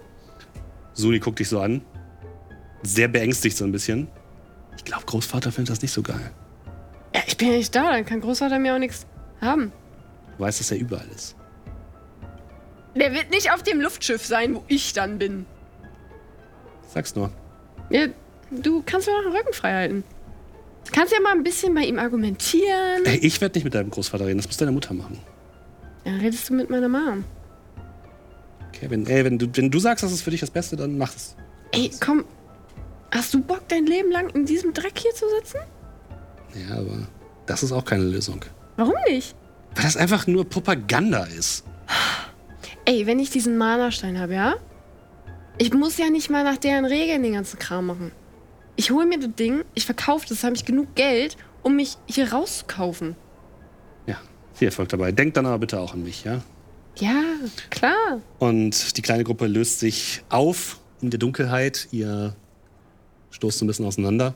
Suni 0.93 1.19
guckt 1.19 1.39
dich 1.39 1.49
so 1.49 1.61
an. 1.61 1.83
Sehr 2.83 3.09
beängstigt 3.09 3.57
so 3.57 3.65
ein 3.65 3.73
bisschen. 3.73 4.09
Ich 4.77 4.85
glaube, 4.85 5.05
Großvater 5.07 5.51
findet 5.53 5.73
das 5.73 5.83
nicht 5.83 5.93
so 5.93 6.03
geil. 6.03 6.31
Ja, 7.15 7.23
ich 7.27 7.37
bin 7.37 7.49
ja 7.49 7.57
nicht 7.57 7.75
da, 7.75 7.93
dann 7.93 8.05
kann 8.05 8.21
Großvater 8.21 8.59
mir 8.59 8.75
auch 8.75 8.79
nichts 8.79 9.07
haben. 9.41 9.73
Du 10.37 10.45
weißt, 10.45 10.61
dass 10.61 10.71
er 10.71 10.79
überall 10.79 11.09
ist. 11.15 11.37
Der 12.95 13.13
wird 13.13 13.31
nicht 13.31 13.53
auf 13.53 13.63
dem 13.63 13.81
Luftschiff 13.81 14.25
sein, 14.25 14.55
wo 14.55 14.65
ich 14.69 14.93
dann 14.93 15.19
bin. 15.19 15.47
Sag's 16.89 17.15
nur. 17.15 17.31
Ja, 17.89 18.07
du 18.51 18.83
kannst 18.85 19.07
mir 19.07 19.15
noch 19.15 19.31
den 19.31 19.37
Rücken 19.37 19.53
frei 19.53 19.73
halten. 19.73 20.05
Du 20.87 20.93
kannst 20.93 21.13
ja 21.13 21.21
mal 21.21 21.33
ein 21.33 21.45
bisschen 21.45 21.75
bei 21.75 21.83
ihm 21.83 21.99
argumentieren. 21.99 23.05
Ey, 23.05 23.19
ich 23.19 23.41
werde 23.41 23.57
nicht 23.57 23.65
mit 23.65 23.75
deinem 23.75 23.91
Großvater 23.91 24.27
reden. 24.27 24.39
Das 24.39 24.47
muss 24.47 24.57
deine 24.57 24.73
Mutter 24.73 24.95
machen. 24.95 25.19
Dann 26.05 26.19
redest 26.19 26.49
du 26.49 26.55
mit 26.55 26.71
meiner 26.71 26.89
Mom. 26.89 27.25
Okay, 28.69 28.87
wenn, 28.89 29.07
ey, 29.07 29.25
wenn, 29.25 29.39
du, 29.39 29.47
wenn 29.53 29.71
du 29.71 29.79
sagst, 29.79 30.03
das 30.03 30.13
ist 30.13 30.23
für 30.23 30.31
dich 30.31 30.41
das 30.41 30.51
Beste, 30.51 30.77
dann 30.77 30.99
mach 30.99 31.15
es. 31.15 31.37
Ey, 31.73 31.91
komm. 32.01 32.25
Hast 33.13 33.35
du 33.35 33.41
Bock, 33.41 33.63
dein 33.69 33.87
Leben 33.87 34.11
lang 34.11 34.31
in 34.31 34.47
diesem 34.47 34.73
Dreck 34.73 34.99
hier 34.99 35.13
zu 35.13 35.27
sitzen? 35.39 35.59
Ja, 36.55 36.77
aber 36.77 37.09
das 37.47 37.63
ist 37.63 37.73
auch 37.73 37.85
keine 37.85 38.05
Lösung. 38.05 38.45
Warum 38.77 38.95
nicht? 39.09 39.35
Weil 39.75 39.85
das 39.85 39.97
einfach 39.97 40.27
nur 40.27 40.49
Propaganda 40.49 41.25
ist. 41.25 41.65
Ey, 42.85 43.07
wenn 43.07 43.19
ich 43.19 43.31
diesen 43.31 43.57
Mana-Stein 43.57 44.19
habe, 44.19 44.35
ja? 44.35 44.55
Ich 45.59 45.73
muss 45.73 45.99
ja 45.99 46.09
nicht 46.11 46.31
mal 46.31 46.45
nach 46.45 46.57
deren 46.57 46.85
Regeln 46.85 47.23
den 47.23 47.35
ganzen 47.35 47.59
Kram 47.59 47.87
machen. 47.87 48.13
Ich 48.77 48.91
hole 48.91 49.07
mir 49.07 49.19
das 49.19 49.35
Ding, 49.37 49.65
ich 49.75 49.85
verkaufe 49.85 50.27
das, 50.29 50.43
habe 50.43 50.57
ich 50.57 50.65
genug 50.65 50.95
Geld, 50.95 51.37
um 51.63 51.77
mich 51.77 51.99
hier 52.07 52.33
rauszukaufen. 52.33 53.15
Ja, 54.07 54.17
viel 54.55 54.69
Erfolg 54.69 54.89
dabei. 54.89 55.13
Denkt 55.13 55.37
dann 55.37 55.47
aber 55.47 55.59
bitte 55.59 55.79
auch 55.79 55.93
an 55.93 56.03
mich, 56.03 56.25
ja? 56.25 56.41
Ja, 56.97 57.23
klar. 57.69 58.21
Und 58.39 58.97
die 58.97 59.03
kleine 59.03 59.25
Gruppe 59.25 59.47
löst 59.47 59.81
sich 59.81 60.23
auf 60.29 60.81
in 61.01 61.11
der 61.11 61.19
Dunkelheit. 61.19 61.89
Ihr 61.93 62.35
stoßt 63.31 63.59
so 63.59 63.65
ein 63.65 63.69
bisschen 63.69 63.87
auseinander. 63.87 64.35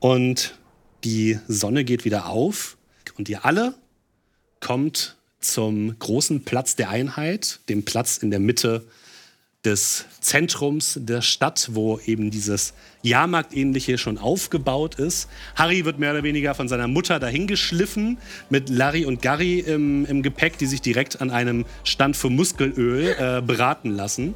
Und 0.00 0.58
die 1.04 1.38
Sonne 1.48 1.84
geht 1.84 2.04
wieder 2.04 2.26
auf. 2.26 2.76
Und 3.16 3.28
ihr 3.28 3.44
alle 3.44 3.74
kommt 4.60 5.16
zum 5.40 5.98
großen 5.98 6.44
Platz 6.44 6.76
der 6.76 6.90
Einheit, 6.90 7.60
dem 7.68 7.84
Platz 7.84 8.18
in 8.18 8.30
der 8.30 8.40
Mitte 8.40 8.86
des 9.64 10.04
Zentrums 10.20 10.98
der 11.00 11.22
Stadt, 11.22 11.70
wo 11.72 11.98
eben 12.00 12.30
dieses 12.30 12.74
Jahrmarktähnliche 13.02 13.98
schon 13.98 14.18
aufgebaut 14.18 14.96
ist. 14.96 15.28
Harry 15.54 15.84
wird 15.84 15.98
mehr 15.98 16.12
oder 16.12 16.22
weniger 16.22 16.54
von 16.54 16.68
seiner 16.68 16.88
Mutter 16.88 17.18
dahingeschliffen 17.20 18.18
mit 18.50 18.68
Larry 18.68 19.04
und 19.04 19.22
Gary 19.22 19.60
im, 19.60 20.04
im 20.06 20.22
Gepäck, 20.22 20.58
die 20.58 20.66
sich 20.66 20.82
direkt 20.82 21.20
an 21.20 21.30
einem 21.30 21.64
Stand 21.84 22.16
für 22.16 22.30
Muskelöl 22.30 23.16
äh, 23.18 23.42
beraten 23.42 23.90
lassen. 23.90 24.34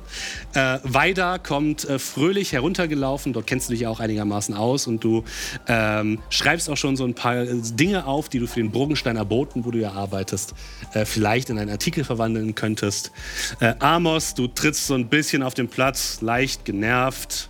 Äh, 0.54 0.78
Weida 0.84 1.38
kommt 1.38 1.84
äh, 1.88 1.98
fröhlich 1.98 2.52
heruntergelaufen, 2.52 3.32
dort 3.32 3.46
kennst 3.46 3.68
du 3.68 3.72
dich 3.72 3.86
auch 3.86 4.00
einigermaßen 4.00 4.54
aus 4.54 4.86
und 4.86 5.02
du 5.02 5.24
ähm, 5.68 6.20
schreibst 6.30 6.70
auch 6.70 6.76
schon 6.76 6.96
so 6.96 7.04
ein 7.04 7.14
paar 7.14 7.36
äh, 7.36 7.48
Dinge 7.74 8.06
auf, 8.06 8.28
die 8.28 8.38
du 8.38 8.46
für 8.46 8.60
den 8.60 8.70
Bruggensteiner 8.70 9.24
Boten, 9.24 9.64
wo 9.64 9.70
du 9.70 9.78
ja 9.78 9.92
arbeitest, 9.92 10.54
äh, 10.94 11.04
vielleicht 11.04 11.50
in 11.50 11.58
einen 11.58 11.70
Artikel 11.70 12.04
verwandeln 12.04 12.54
könntest. 12.54 13.12
Äh, 13.60 13.74
Amos, 13.78 14.34
du 14.34 14.46
trittst 14.46 14.86
so 14.86 14.94
ein 14.94 15.08
bisschen 15.08 15.42
auf 15.42 15.54
den 15.54 15.68
Platz, 15.68 16.20
leicht 16.20 16.64
genervt, 16.64 17.48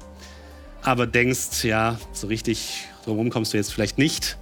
aber 0.82 1.06
denkst, 1.06 1.64
ja, 1.64 1.98
so 2.12 2.26
richtig 2.26 2.84
drumherum 3.04 3.30
kommst 3.30 3.52
du 3.52 3.56
jetzt 3.56 3.72
vielleicht 3.72 3.98
nicht. 3.98 4.36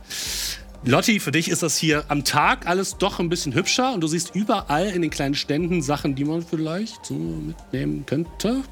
Lotti, 0.85 1.21
für 1.21 1.31
dich 1.31 1.51
ist 1.51 1.63
das 1.63 1.77
hier 1.77 2.05
am 2.09 2.25
Tag 2.25 2.67
alles 2.67 2.97
doch 2.97 3.21
ein 3.21 3.29
bisschen 3.29 3.55
hübscher 3.55 3.93
und 3.93 4.01
du 4.01 4.07
siehst 4.07 4.35
überall 4.35 4.89
in 4.89 5.03
den 5.03 5.11
kleinen 5.11 5.35
Ständen 5.35 5.83
Sachen, 5.83 6.15
die 6.15 6.25
man 6.25 6.43
vielleicht 6.43 7.05
so 7.05 7.15
mitnehmen 7.15 8.07
könnte. 8.07 8.63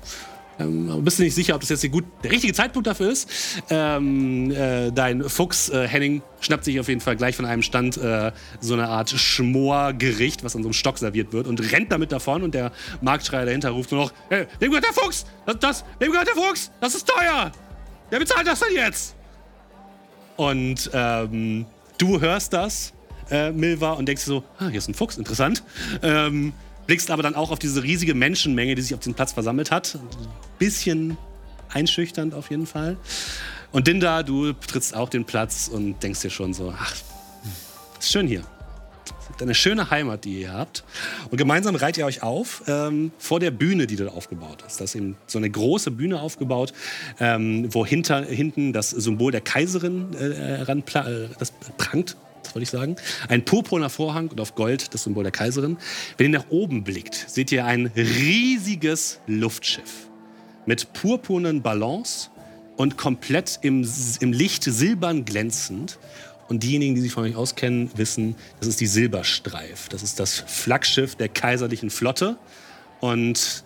Ähm, 0.59 1.05
bist 1.05 1.19
du 1.19 1.23
nicht 1.23 1.35
sicher, 1.35 1.55
ob 1.55 1.61
das 1.61 1.71
jetzt 1.71 1.91
gut, 1.91 2.05
der 2.23 2.33
richtige 2.33 2.53
Zeitpunkt 2.53 2.87
dafür 2.87 3.11
ist. 3.11 3.29
Ähm, 3.71 4.51
äh, 4.51 4.91
dein 4.91 5.23
Fuchs, 5.29 5.69
äh, 5.69 5.87
Henning, 5.87 6.23
schnappt 6.41 6.65
sich 6.65 6.79
auf 6.81 6.89
jeden 6.89 7.01
Fall 7.01 7.17
gleich 7.17 7.37
von 7.37 7.45
einem 7.45 7.63
Stand 7.63 7.97
äh, 7.97 8.33
so 8.61 8.75
eine 8.75 8.89
Art 8.89 9.11
Schmorgericht, 9.11 10.45
was 10.45 10.57
an 10.57 10.63
so 10.63 10.69
einem 10.69 10.75
Stock 10.75 10.99
serviert 10.99 11.33
wird 11.33 11.47
und 11.47 11.73
rennt 11.73 11.93
damit 11.93 12.13
davon 12.13 12.43
und 12.43 12.55
der 12.55 12.73
Marktschreier 13.01 13.47
dahinter 13.47 13.71
ruft 13.71 13.93
nur 13.93 14.05
noch, 14.05 14.13
hey, 14.29 14.47
dem 14.61 14.71
gehört 14.71 14.85
der 14.85 14.93
Fuchs! 14.93 15.27
Das, 15.47 15.59
das, 15.61 15.85
dem 16.01 16.11
gehört 16.11 16.29
der 16.29 16.35
Fuchs! 16.35 16.71
Das 16.81 16.95
ist 16.95 17.09
teuer! 17.09 17.53
Wer 18.11 18.19
bezahlt 18.19 18.47
das 18.47 18.61
denn 18.61 18.75
jetzt? 18.75 19.15
Und 20.37 20.91
ähm, 20.93 21.67
du 21.99 22.21
hörst 22.21 22.53
das, 22.53 22.93
äh, 23.31 23.51
Milva, 23.51 23.93
und 23.93 24.07
denkst 24.07 24.25
dir 24.25 24.31
so, 24.31 24.45
ah, 24.59 24.69
hier 24.69 24.79
ist 24.79 24.89
ein 24.89 24.95
Fuchs, 24.95 25.19
interessant. 25.19 25.63
Ähm, 26.03 26.53
blickst 26.89 27.11
aber 27.11 27.23
dann 27.23 27.37
auch 27.37 27.53
auf 27.53 27.59
diese 27.61 27.83
riesige 27.85 28.15
Menschenmenge, 28.15 28.75
die 28.75 28.83
sich 28.83 28.95
auf 28.95 29.01
diesem 29.01 29.15
Platz 29.15 29.33
versammelt 29.33 29.71
hat. 29.71 29.99
Bisschen 30.59 31.17
einschüchternd 31.69 32.35
auf 32.35 32.51
jeden 32.51 32.67
Fall. 32.67 32.97
Und 33.71 33.87
Dinda, 33.87 34.23
du 34.23 34.55
trittst 34.55 34.97
auch 34.97 35.11
den 35.11 35.27
Platz 35.27 35.69
und 35.69 36.03
denkst 36.03 36.23
dir 36.23 36.31
schon 36.31 36.55
so, 36.55 36.75
ach, 36.77 36.95
ist 38.01 38.11
schön 38.11 38.27
hier. 38.27 38.43
Ist 39.31 39.43
eine 39.43 39.55
schöne 39.55 39.91
Heimat, 39.91 40.25
die 40.25 40.41
ihr 40.41 40.53
habt. 40.55 40.83
Und 41.31 41.37
gemeinsam 41.37 41.77
reiht 41.77 41.99
ihr 41.99 42.07
euch 42.07 42.23
auf 42.23 42.63
ähm, 42.67 43.13
vor 43.19 43.39
der 43.39 43.51
Bühne, 43.51 43.87
die 43.87 43.97
dort 43.97 44.11
aufgebaut 44.11 44.65
ist. 44.67 44.81
Da 44.81 44.85
ist 44.85 44.95
eben 44.95 45.19
so 45.27 45.37
eine 45.37 45.51
große 45.51 45.91
Bühne 45.91 46.23
aufgebaut, 46.23 46.73
ähm, 47.21 47.69
wo 47.75 47.85
hinter, 47.85 48.25
hinten 48.25 48.73
das 48.73 48.91
Symbol 48.91 49.31
der 49.31 49.43
Kaiserin 49.43 50.15
äh, 50.15 50.63
ran, 50.63 50.83
äh, 50.95 51.29
das 51.39 51.53
prangt 51.77 52.17
wollte 52.55 52.65
ich 52.65 52.71
sagen. 52.71 52.97
Ein 53.29 53.45
purpurner 53.45 53.91
Vorhang 53.91 54.29
und 54.29 54.41
auf 54.41 54.55
Gold 54.55 54.95
das 54.95 55.05
Symbol 55.05 55.23
der 55.23 55.33
Kaiserin. 55.33 55.77
Wenn 56.17 56.33
ihr 56.33 56.41
nach 56.41 56.51
oben 56.51 56.85
blickt, 56.85 57.15
seht 57.29 57.53
ihr 57.53 57.65
ein 57.65 57.87
riesiges 57.97 59.21
Luftschiff 59.27 60.09
mit 60.69 60.93
purpurnen 60.93 61.63
Ballons 61.63 62.31
und 62.77 62.99
komplett 62.99 63.59
im, 63.63 63.89
im 64.21 64.33
Licht 64.33 64.65
silbern 64.65 65.25
glänzend. 65.25 65.99
Und 66.49 66.63
diejenigen, 66.63 66.95
die 66.95 67.01
sich 67.01 67.13
von 67.13 67.25
euch 67.25 67.37
auskennen, 67.37 67.91
wissen, 67.97 68.37
das 68.61 68.69
ist 68.69 68.81
die 68.81 68.87
Silberstreif. 68.87 69.89
Das 69.89 70.03
ist 70.03 70.21
das 70.21 70.45
Flaggschiff 70.47 71.15
der 71.15 71.29
kaiserlichen 71.29 71.91
Flotte. 71.91 72.39
Und 73.01 73.65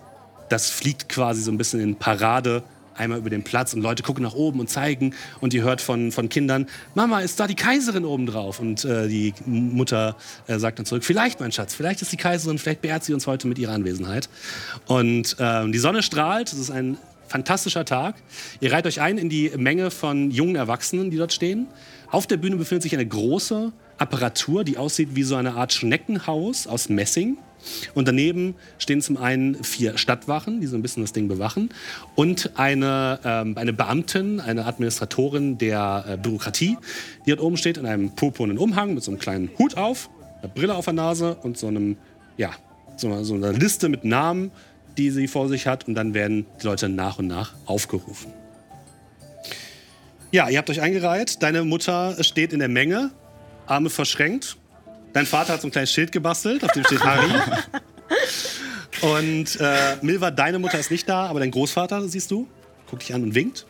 das 0.49 0.69
fliegt 0.69 1.09
quasi 1.09 1.41
so 1.41 1.51
ein 1.51 1.57
bisschen 1.57 1.79
in 1.79 1.95
Parade 1.95 2.63
einmal 2.95 3.19
über 3.19 3.29
den 3.29 3.43
Platz 3.43 3.73
und 3.73 3.81
Leute 3.81 4.03
gucken 4.03 4.23
nach 4.23 4.33
oben 4.33 4.59
und 4.59 4.69
zeigen 4.69 5.13
und 5.41 5.53
ihr 5.53 5.63
hört 5.63 5.81
von, 5.81 6.11
von 6.11 6.29
Kindern, 6.29 6.67
Mama, 6.95 7.21
ist 7.21 7.39
da 7.39 7.47
die 7.47 7.55
Kaiserin 7.55 8.05
oben 8.05 8.25
drauf? 8.25 8.59
Und 8.59 8.85
äh, 8.85 9.07
die 9.07 9.33
Mutter 9.45 10.15
äh, 10.47 10.57
sagt 10.59 10.79
dann 10.79 10.85
zurück, 10.85 11.03
vielleicht, 11.03 11.39
mein 11.39 11.51
Schatz, 11.51 11.73
vielleicht 11.73 12.01
ist 12.01 12.11
die 12.11 12.17
Kaiserin, 12.17 12.57
vielleicht 12.57 12.81
beehrt 12.81 13.03
sie 13.03 13.13
uns 13.13 13.27
heute 13.27 13.47
mit 13.47 13.59
ihrer 13.59 13.73
Anwesenheit. 13.73 14.29
Und 14.85 15.35
äh, 15.39 15.69
die 15.69 15.79
Sonne 15.79 16.03
strahlt, 16.03 16.51
es 16.51 16.59
ist 16.59 16.71
ein 16.71 16.97
fantastischer 17.27 17.85
Tag. 17.85 18.15
Ihr 18.59 18.71
reiht 18.71 18.85
euch 18.85 19.01
ein 19.01 19.17
in 19.17 19.29
die 19.29 19.51
Menge 19.57 19.89
von 19.89 20.29
jungen 20.29 20.55
Erwachsenen, 20.55 21.09
die 21.09 21.17
dort 21.17 21.33
stehen. 21.33 21.67
Auf 22.11 22.27
der 22.27 22.37
Bühne 22.37 22.57
befindet 22.57 22.83
sich 22.83 22.93
eine 22.93 23.07
große 23.07 23.71
Apparatur, 24.03 24.63
die 24.63 24.77
aussieht 24.77 25.15
wie 25.15 25.23
so 25.23 25.35
eine 25.35 25.53
Art 25.53 25.73
Schneckenhaus 25.73 26.67
aus 26.67 26.89
Messing. 26.89 27.37
Und 27.95 28.09
daneben 28.09 28.55
stehen 28.77 29.01
zum 29.01 29.15
einen 29.15 29.63
vier 29.63 29.97
Stadtwachen, 29.97 30.59
die 30.59 30.67
so 30.67 30.75
ein 30.75 30.81
bisschen 30.81 31.01
das 31.01 31.13
Ding 31.13 31.29
bewachen, 31.29 31.69
und 32.15 32.51
eine, 32.55 33.19
ähm, 33.23 33.57
eine 33.57 33.71
Beamtin, 33.71 34.41
eine 34.41 34.65
Administratorin 34.65 35.57
der 35.57 36.03
äh, 36.05 36.17
Bürokratie, 36.17 36.77
die 37.25 37.29
dort 37.29 37.39
oben 37.39 37.55
steht 37.55 37.77
in 37.77 37.85
einem 37.85 38.11
purpurnen 38.15 38.57
Umhang 38.57 38.93
mit 38.93 39.03
so 39.03 39.11
einem 39.11 39.19
kleinen 39.19 39.49
Hut 39.57 39.77
auf, 39.77 40.09
einer 40.41 40.51
Brille 40.51 40.75
auf 40.75 40.85
der 40.85 40.93
Nase 40.93 41.35
und 41.35 41.57
so 41.57 41.67
einem, 41.67 41.95
ja, 42.35 42.51
so, 42.97 43.23
so 43.23 43.35
einer 43.35 43.53
Liste 43.53 43.87
mit 43.87 44.03
Namen, 44.03 44.51
die 44.97 45.09
sie 45.09 45.27
vor 45.27 45.47
sich 45.47 45.65
hat. 45.65 45.87
Und 45.87 45.95
dann 45.95 46.13
werden 46.13 46.45
die 46.61 46.65
Leute 46.65 46.89
nach 46.89 47.17
und 47.17 47.27
nach 47.27 47.53
aufgerufen. 47.65 48.31
Ja, 50.31 50.49
ihr 50.49 50.57
habt 50.57 50.69
euch 50.69 50.81
eingereiht. 50.81 51.43
Deine 51.43 51.63
Mutter 51.63 52.21
steht 52.23 52.53
in 52.53 52.59
der 52.59 52.67
Menge, 52.67 53.11
Arme 53.65 53.89
verschränkt, 53.89 54.57
Dein 55.13 55.27
Vater 55.27 55.53
hat 55.53 55.61
so 55.61 55.67
ein 55.67 55.71
kleines 55.71 55.91
Schild 55.91 56.11
gebastelt, 56.11 56.63
auf 56.63 56.71
dem 56.71 56.83
steht 56.83 57.03
Harry. 57.03 57.29
Und 59.01 59.59
äh, 59.59 59.97
Milva, 60.01 60.31
deine 60.31 60.57
Mutter 60.57 60.79
ist 60.79 60.89
nicht 60.89 61.07
da, 61.07 61.27
aber 61.27 61.39
dein 61.39 61.51
Großvater, 61.51 62.07
siehst 62.07 62.31
du, 62.31 62.47
guckt 62.89 63.03
dich 63.03 63.13
an 63.13 63.21
und 63.23 63.35
winkt. 63.35 63.65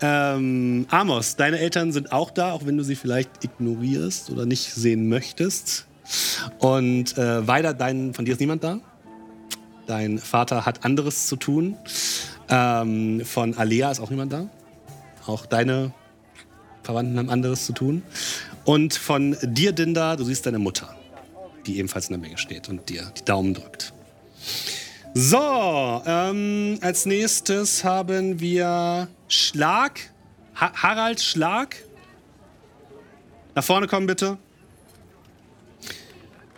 Ähm, 0.00 0.86
Amos, 0.90 1.36
deine 1.36 1.58
Eltern 1.58 1.92
sind 1.92 2.12
auch 2.12 2.30
da, 2.30 2.52
auch 2.52 2.64
wenn 2.64 2.76
du 2.76 2.84
sie 2.84 2.94
vielleicht 2.94 3.44
ignorierst 3.44 4.30
oder 4.30 4.46
nicht 4.46 4.72
sehen 4.72 5.08
möchtest. 5.08 5.86
Und 6.58 7.18
äh, 7.18 7.46
weiter, 7.46 7.74
dein, 7.74 8.14
von 8.14 8.24
dir 8.24 8.32
ist 8.32 8.40
niemand 8.40 8.64
da. 8.64 8.80
Dein 9.86 10.18
Vater 10.18 10.64
hat 10.66 10.84
anderes 10.84 11.26
zu 11.26 11.36
tun. 11.36 11.76
Ähm, 12.48 13.22
von 13.24 13.56
Alea 13.56 13.90
ist 13.90 14.00
auch 14.00 14.10
niemand 14.10 14.32
da. 14.32 14.48
Auch 15.26 15.46
deine 15.46 15.92
Verwandten 16.82 17.18
haben 17.18 17.30
anderes 17.30 17.66
zu 17.66 17.72
tun. 17.72 18.02
Und 18.64 18.94
von 18.94 19.36
dir, 19.42 19.72
Dinda, 19.72 20.16
du 20.16 20.24
siehst 20.24 20.46
deine 20.46 20.58
Mutter, 20.58 20.96
die 21.66 21.78
ebenfalls 21.78 22.08
in 22.08 22.14
der 22.14 22.20
Menge 22.20 22.38
steht 22.38 22.68
und 22.68 22.88
dir 22.88 23.12
die 23.18 23.24
Daumen 23.24 23.54
drückt. 23.54 23.92
So, 25.12 26.02
ähm, 26.06 26.78
als 26.80 27.06
nächstes 27.06 27.84
haben 27.84 28.40
wir 28.40 29.08
Schlag. 29.28 30.00
Ha 30.56 30.72
Harald 30.74 31.20
Schlag. 31.20 31.76
Nach 33.54 33.62
vorne 33.62 33.86
kommen, 33.86 34.06
bitte. 34.06 34.38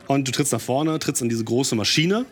Und 0.06 0.28
du 0.28 0.32
trittst 0.32 0.52
nach 0.52 0.60
vorne, 0.60 0.98
trittst 0.98 1.20
in 1.20 1.28
diese 1.28 1.44
große 1.44 1.74
Maschine. 1.74 2.24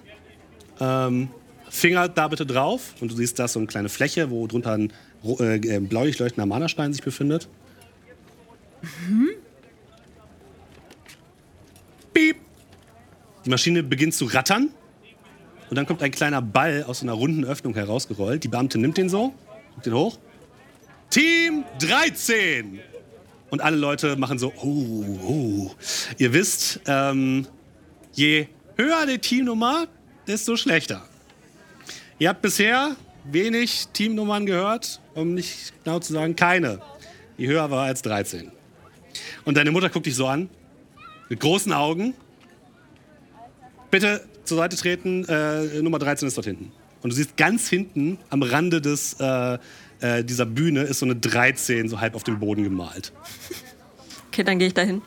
Ähm, 0.81 1.29
Finger 1.69 2.09
da 2.09 2.29
bitte 2.29 2.47
drauf. 2.47 2.95
Und 3.01 3.11
du 3.11 3.17
siehst 3.17 3.39
da 3.39 3.49
so 3.49 3.59
eine 3.59 3.67
kleine 3.67 3.89
Fläche, 3.89 4.31
wo 4.31 4.47
drunter 4.47 4.73
ein 4.73 4.93
äh, 5.39 5.81
bläulich 5.81 6.19
leuchtender 6.19 6.47
Mana-Stein 6.47 6.93
sich 6.93 7.03
befindet. 7.03 7.49
Mhm. 9.09 9.31
Piep. 12.15 12.37
Die 13.45 13.51
Maschine 13.51 13.83
beginnt 13.83 14.15
zu 14.15 14.27
rattern. 14.27 14.71
Und 15.69 15.77
dann 15.77 15.87
kommt 15.87 16.03
ein 16.03 16.11
kleiner 16.11 16.41
Ball 16.41 16.85
aus 16.85 17.03
einer 17.03 17.13
runden 17.13 17.45
Öffnung 17.45 17.75
herausgerollt. 17.75 18.45
Die 18.45 18.49
Beamte 18.49 18.79
nimmt 18.79 18.97
den 18.97 19.09
so, 19.09 19.35
nimmt 19.73 19.87
den 19.87 19.95
hoch. 19.95 20.19
Team 21.11 21.65
13! 21.81 22.81
Und 23.51 23.61
alle 23.61 23.77
Leute 23.77 24.17
machen 24.17 24.39
so, 24.39 24.53
oh, 24.63 25.19
oh. 25.23 25.71
Ihr 26.19 26.33
wisst, 26.33 26.81
ähm, 26.87 27.47
je 28.13 28.47
höher 28.77 29.07
die 29.07 29.19
Teamnummer, 29.19 29.87
desto 30.27 30.57
schlechter. 30.57 31.03
Ihr 32.19 32.29
habt 32.29 32.43
bisher 32.43 32.97
wenig 33.25 33.89
Teamnummern 33.93 34.47
gehört, 34.47 35.01
um 35.15 35.35
nicht 35.35 35.73
genau 35.83 35.99
zu 35.99 36.13
sagen, 36.13 36.37
keine, 36.37 36.81
die 37.39 37.49
höher 37.49 37.71
war 37.71 37.87
als 37.87 38.03
13. 38.03 38.51
Und 39.45 39.57
deine 39.57 39.71
Mutter 39.71 39.89
guckt 39.89 40.07
dich 40.07 40.15
so 40.15 40.27
an 40.27 40.49
mit 41.29 41.41
großen 41.41 41.73
Augen. 41.73 42.15
Bitte 43.91 44.25
zur 44.45 44.59
Seite 44.59 44.77
treten, 44.77 45.25
äh, 45.25 45.83
Nummer 45.83 45.99
13 45.99 46.29
ist 46.29 46.37
dort 46.37 46.47
hinten. 46.47 46.73
Und 47.03 47.11
du 47.11 47.17
siehst 47.17 47.37
ganz 47.37 47.69
hinten 47.69 48.19
am 48.31 48.43
Rande 48.43 48.81
des, 48.81 49.15
äh, 49.21 49.59
äh, 50.01 50.25
dieser 50.25 50.47
Bühne 50.47 50.83
ist 50.83 50.99
so 50.99 51.07
eine 51.07 51.17
13 51.17 51.89
so 51.89 52.01
halb 52.01 52.15
auf 52.15 52.25
dem 52.25 52.39
Boden 52.39 52.65
gemalt. 52.65 53.13
Okay, 54.29 54.43
dann 54.43 54.59
gehe 54.59 54.69
ich 54.69 54.75
dahin. 54.75 55.03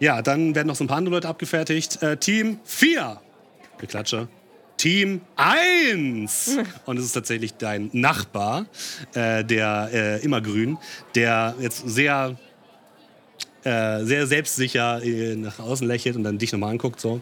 Ja, 0.00 0.22
dann 0.22 0.54
werden 0.54 0.68
noch 0.68 0.76
so 0.76 0.84
ein 0.84 0.86
paar 0.86 0.98
andere 0.98 1.16
Leute 1.16 1.28
abgefertigt. 1.28 2.02
Äh, 2.02 2.16
Team 2.16 2.60
4. 2.64 3.20
Geklatsche. 3.78 4.28
Team 4.76 5.20
1. 5.36 6.58
Und 6.86 6.98
es 6.98 7.04
ist 7.04 7.12
tatsächlich 7.12 7.54
dein 7.54 7.90
Nachbar, 7.92 8.66
äh, 9.14 9.44
der 9.44 9.90
äh, 9.92 10.24
immergrün, 10.24 10.78
der 11.14 11.56
jetzt 11.60 11.88
sehr 11.88 12.36
äh, 13.64 14.04
sehr 14.04 14.26
selbstsicher 14.26 15.02
äh, 15.02 15.34
nach 15.36 15.58
außen 15.58 15.86
lächelt 15.86 16.16
und 16.16 16.24
dann 16.24 16.38
dich 16.38 16.52
nochmal 16.52 16.70
anguckt 16.70 17.00
so 17.00 17.20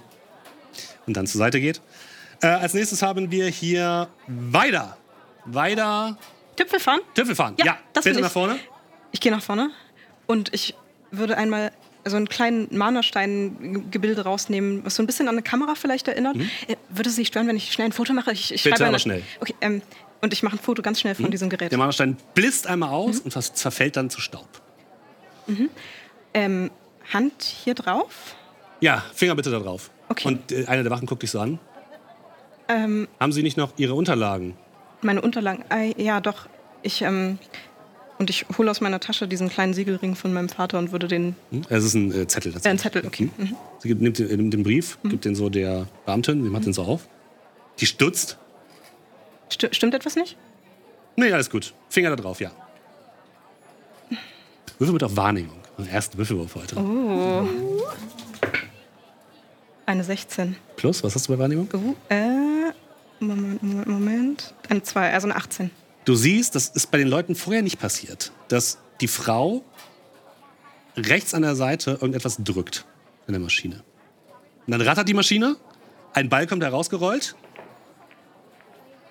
und 1.06 1.16
dann 1.16 1.26
zur 1.26 1.38
Seite 1.38 1.60
geht. 1.60 1.80
Äh, 2.42 2.48
als 2.48 2.74
nächstes 2.74 3.02
haben 3.02 3.30
wir 3.30 3.46
hier 3.48 4.08
Weida. 4.26 4.96
Weida 5.46 6.16
Tüpfel 6.56 6.80
fahren? 6.80 7.00
Tüffel 7.14 7.34
fahren. 7.34 7.54
Ja, 7.58 7.64
Ja, 7.66 7.78
das 7.92 8.04
bitte 8.04 8.20
nach 8.20 8.30
vorne. 8.30 8.56
Ich 9.12 9.20
gehe 9.20 9.30
nach 9.32 9.42
vorne 9.42 9.70
und 10.26 10.52
ich 10.54 10.74
würde 11.10 11.36
einmal 11.36 11.70
so 12.04 12.16
einen 12.16 12.28
kleinen 12.28 12.68
Mana-Stein-Gebilde 12.76 14.22
rausnehmen, 14.24 14.84
was 14.84 14.94
so 14.94 15.02
ein 15.02 15.06
bisschen 15.06 15.28
an 15.28 15.34
eine 15.34 15.42
Kamera 15.42 15.74
vielleicht 15.74 16.06
erinnert. 16.08 16.36
Äh, 16.68 16.76
würde 16.88 17.08
es 17.10 17.16
Sie 17.16 17.24
stören, 17.24 17.48
wenn 17.48 17.56
ich 17.56 17.72
schnell 17.72 17.88
ein 17.88 17.92
Foto 17.92 18.12
mache? 18.12 18.32
Ich, 18.32 18.52
ich 18.54 18.64
Mhm. 18.64 18.70
Bitte, 18.70 18.82
aber 18.84 18.88
eine- 18.90 18.98
schnell. 19.00 19.18
Mhm. 19.20 19.24
Okay, 19.40 19.54
ähm, 19.60 19.82
und 20.22 20.32
ich 20.32 20.42
mache 20.42 20.56
ein 20.56 20.60
Foto 20.60 20.82
ganz 20.82 21.00
schnell 21.00 21.14
von 21.14 21.30
diesem 21.30 21.48
Gerät. 21.50 21.70
Der 21.72 21.78
Marderstein 21.78 22.16
blisst 22.34 22.66
einmal 22.66 22.90
Mhm. 22.90 22.94
aus 22.94 23.20
und 23.20 23.34
das 23.34 23.54
zerfällt 23.54 23.96
dann 23.96 24.08
zu 24.10 24.20
Staub. 24.20 24.48
Ähm, 26.36 26.70
Hand 27.12 27.42
hier 27.42 27.74
drauf. 27.74 28.36
Ja, 28.80 29.02
Finger 29.14 29.34
bitte 29.34 29.50
da 29.50 29.58
drauf. 29.58 29.90
Okay. 30.08 30.28
Und 30.28 30.52
äh, 30.52 30.66
einer 30.66 30.82
der 30.82 30.92
Wachen 30.92 31.06
guckt 31.06 31.22
dich 31.22 31.30
so 31.30 31.40
an. 31.40 31.58
Ähm, 32.68 33.08
Haben 33.20 33.32
Sie 33.32 33.42
nicht 33.42 33.56
noch 33.56 33.72
Ihre 33.78 33.94
Unterlagen? 33.94 34.54
meine 35.02 35.20
Unterlagen. 35.22 35.64
Äh, 35.70 35.94
ja, 36.02 36.20
doch. 36.20 36.46
Ich, 36.82 37.00
ähm, 37.02 37.38
und 38.18 38.28
ich 38.28 38.44
hole 38.58 38.70
aus 38.70 38.80
meiner 38.80 38.98
Tasche 38.98 39.28
diesen 39.28 39.48
kleinen 39.48 39.72
Siegelring 39.72 40.16
von 40.16 40.32
meinem 40.32 40.48
Vater 40.48 40.78
und 40.78 40.90
würde 40.92 41.06
den. 41.08 41.36
Hm? 41.50 41.62
Es 41.68 41.84
ist 41.84 41.94
ein 41.94 42.12
äh, 42.12 42.26
Zettel. 42.26 42.54
Äh, 42.62 42.68
ein 42.68 42.78
Zettel, 42.78 43.06
okay. 43.06 43.30
Mhm. 43.36 43.54
Sie 43.78 43.88
gibt, 43.88 44.00
nimmt, 44.02 44.18
den- 44.18 44.28
nimmt 44.36 44.52
den 44.54 44.62
Brief, 44.62 44.98
gibt 45.04 45.24
den 45.24 45.34
so 45.36 45.48
der 45.48 45.86
Beamtin, 46.06 46.42
die 46.42 46.50
macht 46.50 46.66
den 46.66 46.72
so 46.72 46.82
auf. 46.82 47.08
Die 47.78 47.86
stutzt. 47.86 48.36
Sti 49.50 49.68
stimmt 49.72 49.94
etwas 49.94 50.16
nicht? 50.16 50.36
Nee, 51.14 51.32
alles 51.32 51.48
gut. 51.50 51.72
Finger 51.88 52.10
da 52.10 52.16
drauf, 52.16 52.40
ja. 52.40 52.50
Würfel 54.78 54.92
mit 54.94 55.02
auf 55.04 55.16
Wahrnehmung. 55.16 55.56
Der 55.78 55.88
erste 55.88 56.16
Würfelwurf 56.16 56.54
heute. 56.54 56.76
Oh. 56.76 57.46
Eine 59.84 60.02
16. 60.02 60.56
Plus, 60.76 61.04
was 61.04 61.14
hast 61.14 61.28
du 61.28 61.32
bei 61.32 61.38
Wahrnehmung? 61.38 61.68
Uh, 61.72 61.94
äh, 62.08 62.72
Moment, 63.20 63.62
Moment, 63.62 63.86
Moment. 63.86 64.54
Eine 64.68 64.82
2, 64.82 65.12
also 65.12 65.26
eine 65.26 65.36
18. 65.36 65.70
Du 66.04 66.14
siehst, 66.14 66.54
das 66.54 66.68
ist 66.68 66.90
bei 66.90 66.98
den 66.98 67.08
Leuten 67.08 67.34
vorher 67.34 67.62
nicht 67.62 67.78
passiert, 67.78 68.32
dass 68.48 68.78
die 69.00 69.08
Frau 69.08 69.64
rechts 70.96 71.34
an 71.34 71.42
der 71.42 71.56
Seite 71.56 71.92
irgendetwas 71.92 72.38
drückt 72.42 72.86
in 73.26 73.32
der 73.32 73.40
Maschine. 73.40 73.82
Und 74.66 74.72
dann 74.72 74.80
rattert 74.80 75.08
die 75.08 75.14
Maschine, 75.14 75.56
ein 76.14 76.28
Ball 76.28 76.46
kommt 76.46 76.62
herausgerollt. 76.62 77.36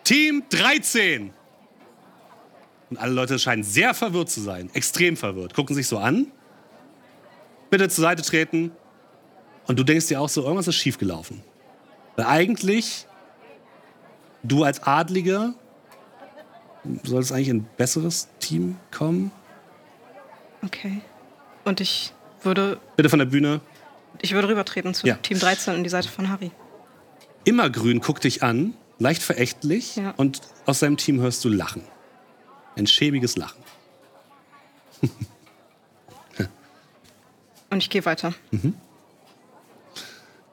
Team 0.03 0.43
13! 0.49 1.31
Und 2.89 2.97
alle 2.97 3.13
Leute 3.13 3.39
scheinen 3.39 3.63
sehr 3.63 3.93
verwirrt 3.93 4.29
zu 4.29 4.41
sein, 4.41 4.69
extrem 4.73 5.17
verwirrt, 5.17 5.53
gucken 5.53 5.75
sich 5.75 5.87
so 5.87 5.97
an. 5.97 6.31
Bitte 7.69 7.89
zur 7.89 8.03
Seite 8.03 8.21
treten. 8.21 8.71
Und 9.67 9.79
du 9.79 9.83
denkst 9.83 10.07
dir 10.07 10.21
auch 10.21 10.29
so, 10.29 10.43
irgendwas 10.43 10.67
ist 10.67 10.75
schiefgelaufen. 10.75 11.41
Weil 12.15 12.25
eigentlich, 12.27 13.07
du 14.43 14.63
als 14.63 14.83
Adlige 14.83 15.53
soll 17.03 17.21
es 17.21 17.31
eigentlich 17.31 17.49
in 17.49 17.57
ein 17.57 17.69
besseres 17.77 18.29
Team 18.39 18.77
kommen? 18.95 19.31
Okay. 20.63 21.01
Und 21.63 21.81
ich 21.81 22.13
würde, 22.43 22.79
Bitte 22.95 23.09
von 23.09 23.17
der 23.19 23.25
Bühne. 23.25 23.59
ich 24.21 24.33
würde 24.33 24.47
rübertreten 24.49 24.93
zu 24.93 25.07
Ja. 25.07 25.15
Team 25.15 25.39
13 25.39 25.73
an 25.73 25.83
die 25.83 25.89
Seite 25.89 26.09
von 26.09 26.29
Harry. 26.29 26.51
Immergrün 27.43 27.99
guckt 28.01 28.23
dich 28.23 28.43
an, 28.43 28.75
leicht 28.99 29.23
verächtlich, 29.23 29.95
Ja. 29.95 30.13
und 30.17 30.41
aus 30.67 30.79
seinem 30.79 30.97
Team 30.97 31.19
hörst 31.21 31.43
du 31.43 31.49
Lachen. 31.49 31.81
Ein 32.75 32.85
schäbiges 32.87 33.35
Lachen. 33.35 33.61
Und 37.69 37.77
ich 37.79 37.89
gehe 37.89 38.05
weiter. 38.05 38.33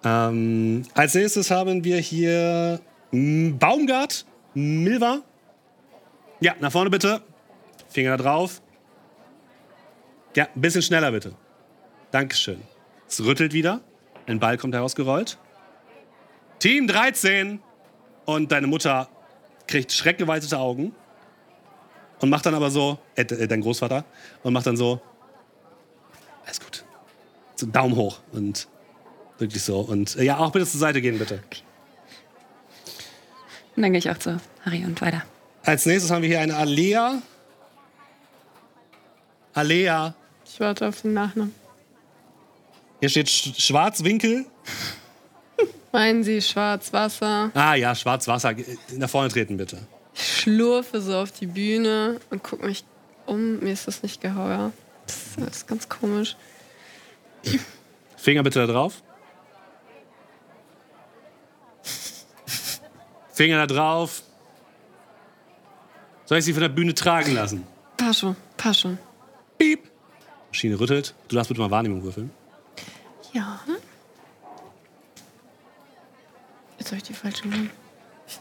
Ähm, 0.04 0.82
als 0.94 1.14
nächstes 1.14 1.50
haben 1.50 1.84
wir 1.84 1.98
hier 1.98 2.80
m, 3.12 3.58
Baumgart, 3.58 4.26
Milva. 4.54 5.22
Ja, 6.40 6.54
nach 6.60 6.72
vorne 6.72 6.90
bitte. 6.90 7.22
Finger 7.88 8.16
da 8.16 8.22
drauf. 8.22 8.60
Ja, 10.34 10.48
ein 10.54 10.60
bisschen 10.60 10.82
schneller 10.82 11.12
bitte. 11.12 11.34
Dankeschön. 12.10 12.62
Es 13.06 13.22
rüttelt 13.24 13.52
wieder. 13.52 13.80
Ein 14.26 14.40
Ball 14.40 14.56
kommt 14.56 14.74
herausgerollt. 14.74 15.38
Team 16.58 16.86
13. 16.86 17.60
Und 18.24 18.52
deine 18.52 18.66
Mutter 18.66 19.08
kriegt 19.66 19.92
schreckgeweitete 19.92 20.58
Augen. 20.58 20.94
Und 22.20 22.30
macht 22.30 22.46
dann 22.46 22.54
aber 22.54 22.70
so, 22.70 22.98
äh, 23.16 23.22
äh, 23.22 23.48
dein 23.48 23.60
Großvater, 23.60 24.04
und 24.44 24.52
macht 24.52 24.66
dann 24.66 24.76
so, 24.76 25.00
alles 26.44 26.60
gut. 26.60 26.84
So 27.56 27.66
Daumen 27.66 27.96
hoch 27.96 28.18
und 28.32 28.68
Wirklich 29.42 29.64
so. 29.64 29.80
Und 29.80 30.14
äh, 30.16 30.22
ja, 30.22 30.38
auch 30.38 30.52
bitte 30.52 30.66
zur 30.66 30.78
Seite 30.78 31.02
gehen, 31.02 31.18
bitte. 31.18 31.42
Und 33.74 33.82
dann 33.82 33.90
gehe 33.90 33.98
ich 33.98 34.08
auch 34.08 34.18
zu 34.18 34.38
Harry 34.64 34.84
und 34.84 35.00
weiter. 35.00 35.24
Als 35.64 35.84
nächstes 35.84 36.12
haben 36.12 36.22
wir 36.22 36.28
hier 36.28 36.40
eine 36.40 36.54
Alea. 36.56 37.20
Alea. 39.54 40.14
Ich 40.44 40.60
warte 40.60 40.86
auf 40.86 41.02
den 41.02 41.14
Nachnamen. 41.14 41.52
Hier 43.00 43.08
steht 43.08 43.28
Sch 43.28 43.52
Schwarzwinkel. 43.58 44.46
Meinen 45.92 46.22
Sie 46.22 46.40
Schwarzwasser? 46.40 47.50
Ah 47.54 47.74
ja, 47.74 47.96
Schwarzwasser. 47.96 48.54
Nach 48.96 49.10
vorne 49.10 49.28
treten, 49.28 49.56
bitte. 49.56 49.78
Ich 50.14 50.40
schlurfe 50.42 51.00
so 51.00 51.16
auf 51.16 51.32
die 51.32 51.46
Bühne 51.46 52.20
und 52.30 52.44
gucke 52.44 52.64
mich 52.64 52.84
um. 53.26 53.58
Mir 53.58 53.72
ist 53.72 53.88
das 53.88 54.04
nicht 54.04 54.20
geheuer. 54.20 54.72
Das 55.36 55.56
ist 55.56 55.66
ganz 55.66 55.88
komisch. 55.88 56.36
Finger 58.16 58.42
bitte 58.42 58.60
da 58.60 58.72
drauf. 58.72 59.02
Finger 63.32 63.66
da 63.66 63.66
drauf. 63.66 64.22
Soll 66.26 66.38
ich 66.38 66.44
sie 66.44 66.52
von 66.52 66.62
der 66.62 66.68
Bühne 66.68 66.94
tragen 66.94 67.34
lassen? 67.34 67.66
Passt 67.96 68.20
schon, 68.20 68.36
passt 68.56 68.80
schon. 68.80 68.98
Piep. 69.58 69.90
Maschine 70.48 70.78
rüttelt. 70.78 71.14
Du 71.28 71.36
darfst 71.36 71.48
bitte 71.48 71.60
mal 71.60 71.70
Wahrnehmung 71.70 72.02
würfeln. 72.02 72.30
Ja. 73.32 73.60
Jetzt 76.78 76.88
habe 76.88 76.96
ich 76.98 77.02
die 77.02 77.14
falsche 77.14 77.42
genommen. 77.42 77.70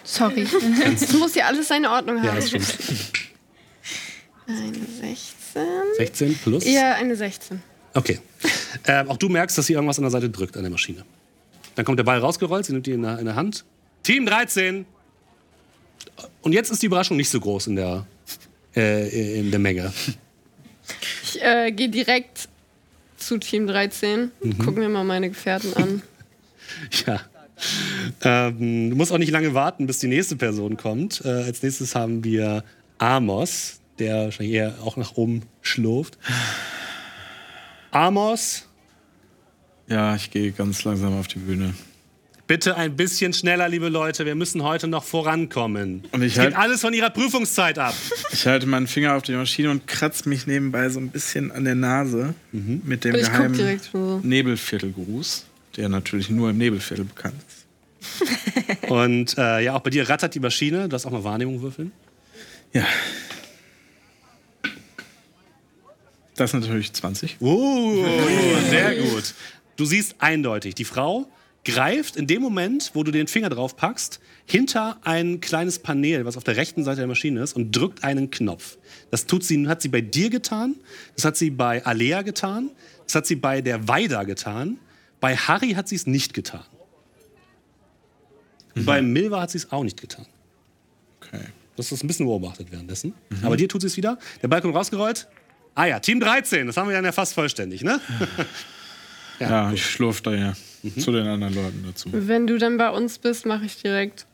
Sorry. 0.03 0.47
Es 0.93 1.13
muss 1.19 1.35
ja 1.35 1.45
alles 1.45 1.67
seine 1.67 1.89
Ordnung 1.89 2.17
haben. 2.17 2.25
Ja, 2.25 2.35
das 2.35 2.49
stimmt. 2.49 2.67
Eine 4.47 4.85
16. 4.85 5.61
16 5.97 6.37
plus. 6.39 6.65
Ja, 6.65 6.95
eine 6.95 7.15
16. 7.15 7.61
Okay. 7.93 8.19
Ähm, 8.87 9.09
auch 9.09 9.17
du 9.17 9.29
merkst, 9.29 9.57
dass 9.57 9.65
sie 9.65 9.73
irgendwas 9.73 9.97
an 9.97 10.03
der 10.03 10.11
Seite 10.11 10.29
drückt 10.29 10.55
an 10.55 10.63
der 10.63 10.71
Maschine. 10.71 11.03
Dann 11.75 11.85
kommt 11.85 11.99
der 11.99 12.03
Ball 12.03 12.19
rausgerollt, 12.19 12.65
sie 12.65 12.73
nimmt 12.73 12.87
ihn 12.87 12.95
in 12.95 13.01
der, 13.03 13.19
in 13.19 13.25
der 13.25 13.35
Hand. 13.35 13.65
Team 14.03 14.25
13. 14.25 14.85
Und 16.41 16.53
jetzt 16.53 16.71
ist 16.71 16.81
die 16.81 16.87
Überraschung 16.87 17.17
nicht 17.17 17.29
so 17.29 17.39
groß 17.39 17.67
in 17.67 17.75
der, 17.75 18.05
äh, 18.75 19.39
in 19.39 19.51
der 19.51 19.59
Menge. 19.59 19.93
Ich 21.23 21.41
äh, 21.41 21.71
gehe 21.71 21.89
direkt 21.89 22.49
zu 23.17 23.37
Team 23.37 23.67
13. 23.67 24.31
Guck 24.63 24.77
mir 24.77 24.89
mal 24.89 25.03
meine 25.03 25.29
Gefährten 25.29 25.73
an. 25.75 26.01
Ja. 27.05 27.19
Ähm, 28.23 28.89
du 28.89 28.95
musst 28.95 29.11
auch 29.11 29.17
nicht 29.17 29.31
lange 29.31 29.53
warten, 29.53 29.87
bis 29.87 29.99
die 29.99 30.07
nächste 30.07 30.37
Person 30.37 30.77
kommt. 30.77 31.21
Äh, 31.25 31.27
als 31.27 31.61
nächstes 31.61 31.95
haben 31.95 32.23
wir 32.23 32.63
Amos, 32.97 33.81
der 33.99 34.23
wahrscheinlich 34.25 34.55
eher 34.55 34.75
auch 34.81 34.95
nach 34.95 35.17
oben 35.17 35.43
schlurft. 35.61 36.17
Amos, 37.91 38.65
Ja, 39.87 40.15
ich 40.15 40.31
gehe 40.31 40.51
ganz 40.53 40.83
langsam 40.85 41.17
auf 41.19 41.27
die 41.27 41.39
Bühne. 41.39 41.73
bitte 42.47 42.75
ein 42.77 42.95
bisschen 42.95 43.33
schneller, 43.33 43.67
liebe 43.69 43.87
Leute. 43.89 44.25
Wir 44.25 44.35
müssen 44.35 44.63
heute 44.63 44.87
noch 44.87 45.03
vorankommen. 45.03 46.03
Und 46.11 46.21
ich 46.21 46.33
es 46.33 46.39
hängt 46.41 46.55
halt- 46.55 46.65
alles 46.65 46.81
von 46.81 46.93
ihrer 46.93 47.09
Prüfungszeit 47.09 47.77
ab. 47.79 47.93
Ich 48.33 48.47
halte 48.47 48.65
meinen 48.65 48.87
Finger 48.87 49.15
auf 49.15 49.23
die 49.23 49.33
Maschine 49.33 49.69
und 49.71 49.87
kratze 49.87 50.27
mich 50.29 50.47
nebenbei 50.47 50.87
so 50.89 50.99
ein 50.99 51.09
bisschen 51.09 51.51
an 51.51 51.65
der 51.65 51.75
Nase 51.75 52.33
mit 52.51 53.03
dem 53.03 53.15
ich 53.15 53.23
geheimen. 53.23 54.21
Nebelviertelgruß, 54.23 55.45
der 55.77 55.89
natürlich 55.89 56.29
nur 56.29 56.49
im 56.49 56.57
Nebelviertel 56.57 57.05
bekannt 57.05 57.35
ist. 57.47 58.89
Und 58.89 59.37
äh, 59.37 59.59
ja, 59.65 59.73
auch 59.75 59.81
bei 59.81 59.89
dir 59.89 60.07
rattert 60.09 60.33
die 60.33 60.39
Maschine. 60.39 60.87
Du 60.89 60.95
hast 60.95 61.05
auch 61.05 61.11
mal 61.11 61.23
Wahrnehmung 61.25 61.61
würfeln. 61.61 61.91
Ja. 62.73 62.85
Das 66.41 66.55
ist 66.55 66.59
natürlich 66.59 66.91
20. 66.91 67.37
Uh, 67.39 68.03
sehr 68.71 68.95
gut. 68.95 69.35
Du 69.75 69.85
siehst 69.85 70.15
eindeutig, 70.17 70.73
die 70.73 70.85
Frau 70.85 71.27
greift 71.63 72.15
in 72.15 72.25
dem 72.25 72.41
Moment, 72.41 72.89
wo 72.95 73.03
du 73.03 73.11
den 73.11 73.27
Finger 73.27 73.49
drauf 73.49 73.77
packst, 73.77 74.19
hinter 74.47 74.97
ein 75.03 75.39
kleines 75.39 75.77
Panel, 75.77 76.25
was 76.25 76.37
auf 76.37 76.43
der 76.43 76.55
rechten 76.55 76.83
Seite 76.83 76.97
der 76.97 77.07
Maschine 77.07 77.43
ist, 77.43 77.55
und 77.55 77.75
drückt 77.75 78.03
einen 78.03 78.31
Knopf. 78.31 78.79
Das 79.11 79.27
tut 79.27 79.43
sie, 79.43 79.67
hat 79.67 79.83
sie 79.83 79.89
bei 79.89 80.01
dir 80.01 80.31
getan, 80.31 80.77
das 81.15 81.25
hat 81.25 81.37
sie 81.37 81.51
bei 81.51 81.85
Alea 81.85 82.23
getan, 82.23 82.71
das 83.05 83.13
hat 83.13 83.27
sie 83.27 83.35
bei 83.35 83.61
der 83.61 83.87
Weida 83.87 84.23
getan, 84.23 84.79
bei 85.19 85.35
Harry 85.35 85.73
hat 85.73 85.89
sie 85.89 85.95
es 85.95 86.07
nicht 86.07 86.33
getan. 86.33 86.63
Und 88.73 88.85
Bei 88.85 89.03
Milva 89.03 89.41
hat 89.41 89.51
sie 89.51 89.59
es 89.59 89.71
auch 89.71 89.83
nicht 89.83 90.01
getan. 90.01 90.25
Okay. 91.19 91.43
Das 91.75 91.91
ist 91.91 92.03
ein 92.03 92.07
bisschen 92.07 92.25
beobachtet 92.25 92.71
währenddessen. 92.71 93.13
Aber 93.43 93.57
dir 93.57 93.69
tut 93.69 93.81
sie 93.81 93.87
es 93.87 93.97
wieder. 93.97 94.17
Der 94.41 94.47
Ball 94.47 94.61
kommt 94.61 94.75
rausgerollt. 94.75 95.27
Ah 95.75 95.85
ja, 95.85 95.99
Team 95.99 96.19
13, 96.19 96.67
das 96.67 96.77
haben 96.77 96.89
wir 96.89 96.95
dann 96.95 97.05
ja 97.05 97.11
fast 97.11 97.33
vollständig, 97.33 97.83
ne? 97.83 97.99
Ja, 99.39 99.71
ich 99.73 99.83
schlurf 99.83 100.21
da 100.21 100.35
ja 100.35 100.53
zu 100.99 101.11
den 101.11 101.25
anderen 101.25 101.55
Leuten 101.55 101.83
dazu. 101.87 102.09
Wenn 102.11 102.45
du 102.45 102.59
dann 102.59 102.77
bei 102.77 102.89
uns 102.91 103.17
bist, 103.17 103.47
mache 103.47 103.65
ich 103.65 103.81
direkt. 103.81 104.27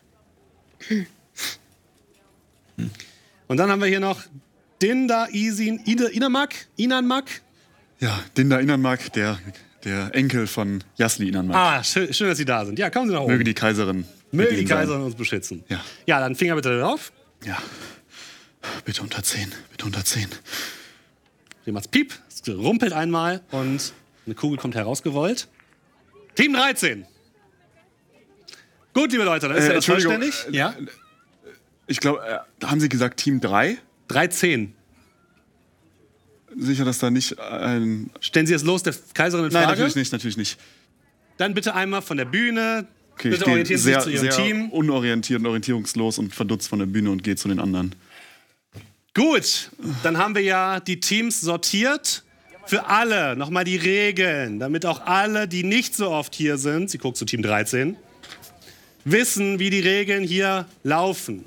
Und 3.47 3.57
dann 3.57 3.69
haben 3.71 3.79
wir 3.81 3.87
hier 3.87 4.01
noch 4.01 4.21
Dinda 4.81 5.27
Isin 5.31 5.79
Ide- 5.85 6.09
Inamak, 6.11 6.53
Inanmak. 6.75 7.25
Ja, 7.99 8.19
Dinda 8.37 8.59
Inanmak, 8.59 9.13
der, 9.13 9.39
der 9.85 10.13
Enkel 10.13 10.45
von 10.45 10.83
Jasli 10.97 11.29
Inanmak. 11.29 11.55
Ah, 11.55 11.83
schön, 11.83 12.13
schön, 12.13 12.27
dass 12.27 12.37
Sie 12.37 12.45
da 12.45 12.65
sind. 12.65 12.77
Ja, 12.77 12.89
kommen 12.89 13.07
Sie 13.07 13.13
nach 13.13 13.21
oben. 13.21 13.31
Möge 13.31 13.43
die 13.45 13.53
Kaiserin. 13.53 14.05
Möge 14.31 14.49
die 14.55 14.59
Ihnen 14.59 14.67
sein. 14.67 14.77
Kaiserin 14.79 15.01
uns 15.03 15.15
beschützen. 15.15 15.63
Ja. 15.69 15.81
Ja, 16.05 16.19
dann 16.19 16.35
Finger 16.35 16.55
bitte 16.55 16.77
drauf. 16.79 17.13
Ja. 17.45 17.57
Bitte 18.83 19.01
unter 19.01 19.23
10, 19.23 19.53
bitte 19.71 19.85
unter 19.85 20.03
10. 20.03 20.27
Hier 21.67 21.73
macht's 21.73 21.89
Piep, 21.89 22.13
es 22.29 22.47
rumpelt 22.47 22.93
einmal 22.93 23.41
und 23.51 23.91
eine 24.25 24.35
Kugel 24.35 24.57
kommt 24.57 24.73
herausgerollt. 24.73 25.49
Team 26.35 26.53
13. 26.53 27.05
Gut, 28.93 29.11
liebe 29.11 29.25
Leute, 29.25 29.49
dann 29.49 29.57
ist 29.57 29.65
Äh, 29.65 29.67
er 29.67 29.73
jetzt 29.75 29.89
Entschuldigung, 29.89 30.13
vollständig. 30.21 30.53
äh, 30.55 30.57
ja? 30.57 30.73
Ich 31.87 31.99
glaube, 31.99 32.21
äh, 32.61 32.65
haben 32.65 32.79
Sie 32.79 32.87
gesagt 32.87 33.19
Team 33.19 33.41
3? 33.41 33.79
13. 34.07 34.73
Sicher, 36.55 36.85
dass 36.85 36.99
da 36.99 37.11
nicht 37.11 37.37
ein. 37.37 38.11
Stellen 38.21 38.47
Sie 38.47 38.53
es 38.53 38.63
los, 38.63 38.83
der 38.83 38.95
Kaiserin 39.13 39.47
in 39.47 39.51
Nein, 39.51 39.63
Frage. 39.65 39.71
natürlich 39.79 39.95
nicht, 39.97 40.11
natürlich 40.13 40.37
nicht. 40.37 40.57
Dann 41.35 41.53
bitte 41.53 41.75
einmal 41.75 42.01
von 42.01 42.15
der 42.15 42.23
Bühne. 42.23 42.87
Okay, 43.11 43.31
bitte 43.31 43.45
orientieren 43.45 43.77
Sie 43.77 43.83
sehr, 43.83 43.99
sich 43.99 44.17
zu 44.17 44.25
Ihrem 44.25 44.31
sehr 44.31 44.45
Team. 44.45 44.69
unorientiert 44.71 45.41
und 45.41 45.47
orientierungslos 45.47 46.17
und 46.17 46.33
verdutzt 46.33 46.69
von 46.69 46.79
der 46.79 46.85
Bühne 46.85 47.11
und 47.11 47.25
gehe 47.25 47.35
zu 47.35 47.49
den 47.49 47.59
anderen. 47.59 47.93
Gut, 49.17 49.71
dann 50.03 50.19
haben 50.19 50.35
wir 50.35 50.43
ja 50.43 50.79
die 50.79 50.99
Teams 50.99 51.41
sortiert. 51.41 52.23
Für 52.67 52.85
alle 52.85 53.35
nochmal 53.35 53.63
die 53.63 53.75
Regeln, 53.75 54.59
damit 54.59 54.85
auch 54.85 55.07
alle, 55.07 55.47
die 55.47 55.63
nicht 55.63 55.95
so 55.95 56.11
oft 56.11 56.35
hier 56.35 56.59
sind, 56.59 56.91
sie 56.91 56.99
guckt 56.99 57.17
zu 57.17 57.25
Team 57.25 57.41
13, 57.41 57.97
wissen, 59.05 59.57
wie 59.57 59.71
die 59.71 59.79
Regeln 59.79 60.23
hier 60.23 60.67
laufen. 60.83 61.45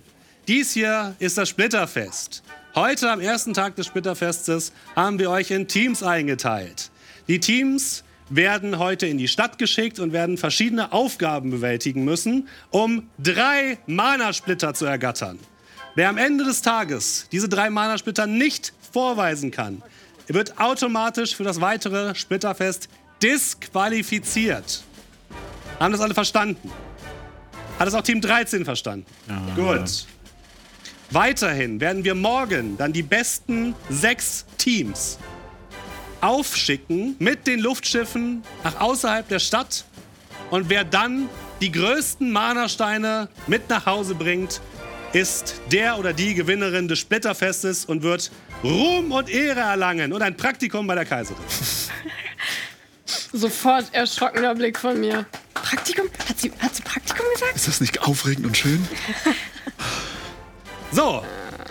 Dies 0.49 0.73
hier 0.73 1.15
ist 1.21 1.39
das 1.39 1.49
Splitterfest. 1.49 2.43
Heute 2.75 3.09
am 3.09 3.21
ersten 3.21 3.55
Tag 3.55 3.77
des 3.77 3.87
Splitterfestes 3.87 4.73
haben 4.97 5.21
wir 5.21 5.31
euch 5.31 5.53
in 5.53 5.69
Teams 5.69 6.03
eingeteilt. 6.03 6.91
Die 7.29 7.39
Teams 7.39 8.03
werden 8.31 8.81
heute 8.81 9.07
in 9.07 9.17
die 9.17 9.29
Stadt 9.29 9.59
geschickt 9.59 10.01
und 10.01 10.13
werden 10.13 10.39
verschiedene 10.39 10.91
Aufgaben 10.91 11.53
bewältigen 11.53 12.03
müssen, 12.03 12.49
um 12.71 13.09
drei 13.21 13.79
Mana-Splitter 13.87 14.75
zu 14.75 14.87
ergattern. 14.87 15.39
Wer 15.95 16.09
am 16.09 16.19
Ende 16.19 16.45
des 16.45 16.63
Tages 16.63 17.27
diese 17.33 17.49
drei 17.49 17.69
Mana-Splitter 17.69 18.27
nicht 18.27 18.73
vorweisen 18.93 19.51
kann, 19.51 19.83
wird 20.29 20.59
automatisch 20.61 21.35
für 21.35 21.43
das 21.43 21.61
weitere 21.61 22.15
Splitterfest 22.15 22.89
disqualifiziert. 23.23 24.85
Haben 25.81 25.93
das 25.93 26.01
alle 26.01 26.15
verstanden? 26.15 26.71
Hat 27.79 27.89
es 27.89 27.95
auch 27.95 28.03
Team 28.03 28.21
13 28.21 28.65
verstanden? 28.65 29.07
Gut. 29.57 30.07
Weiterhin 31.11 31.81
werden 31.81 32.05
wir 32.05 32.15
morgen 32.15 32.77
dann 32.77 32.93
die 32.93 33.03
besten 33.03 33.75
sechs 33.89 34.47
Teams 34.59 35.19
aufschicken 36.21 37.17
mit 37.19 37.47
den 37.47 37.59
Luftschiffen 37.59 38.43
nach 38.63 38.81
außerhalb 38.81 39.27
der 39.27 39.41
Stadt. 39.41 39.85
Und 40.51 40.69
wer 40.69 40.85
dann 40.85 41.29
die 41.61 41.73
größten 41.73 42.31
Mana-Steine 42.31 43.29
mit 43.47 43.69
nach 43.69 43.87
Hause 43.87 44.15
bringt, 44.15 44.61
ist 45.13 45.61
der 45.73 45.99
oder 45.99 46.13
die 46.13 46.35
Gewinnerin 46.35 46.89
des 46.89 46.99
Splitterfestes 47.01 47.85
und 47.85 48.03
wird 48.03 48.31
Ruhm 48.63 49.13
und 49.13 49.29
Ehre 49.29 49.61
erlangen 49.61 50.13
und 50.13 50.23
ein 50.23 50.37
Praktikum 50.37 50.87
bei 50.87 50.95
der 50.95 51.05
Kaiserin. 51.05 51.43
Sofort 53.33 53.93
erschrockener 53.93 54.55
Blick 54.55 54.79
von 54.79 55.01
mir. 55.01 55.27
Praktikum? 55.55 56.07
Hat 56.29 56.39
sie, 56.39 56.53
hat 56.59 56.75
sie 56.75 56.83
Praktikum 56.83 57.25
gesagt? 57.35 57.57
Ist 57.57 57.69
das 57.69 57.81
nicht 57.81 58.03
aufregend 58.03 58.47
und 58.47 58.57
schön? 58.57 58.87
So, 60.93 61.25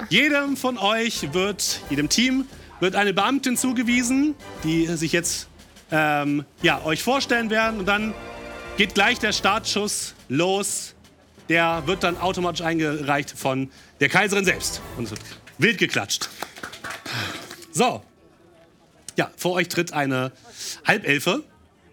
jedem 0.08 0.56
von 0.56 0.78
euch 0.78 1.34
wird, 1.34 1.82
jedem 1.90 2.08
Team 2.08 2.46
wird 2.80 2.96
eine 2.96 3.14
Beamtin 3.14 3.58
zugewiesen, 3.58 4.34
die 4.64 4.86
sich 4.88 5.12
jetzt 5.12 5.50
ähm, 5.92 6.46
ja, 6.62 6.82
euch 6.86 7.04
vorstellen 7.04 7.50
werden 7.50 7.80
und 7.80 7.86
dann 7.86 8.14
geht 8.78 8.94
gleich 8.94 9.20
der 9.20 9.34
Startschuss 9.34 10.16
los. 10.30 10.96
Der 11.50 11.84
wird 11.88 12.04
dann 12.04 12.18
automatisch 12.18 12.62
eingereicht 12.62 13.32
von 13.32 13.70
der 14.00 14.08
Kaiserin 14.08 14.45
selbst. 14.45 14.82
Und 14.97 15.06
es 15.06 15.12
wird 15.12 15.22
wild 15.58 15.78
geklatscht. 15.80 16.30
So. 17.72 18.04
Ja, 19.18 19.32
vor 19.36 19.54
euch 19.54 19.68
tritt 19.68 19.91
eine 19.91 20.32
Halbelfe. 20.86 21.43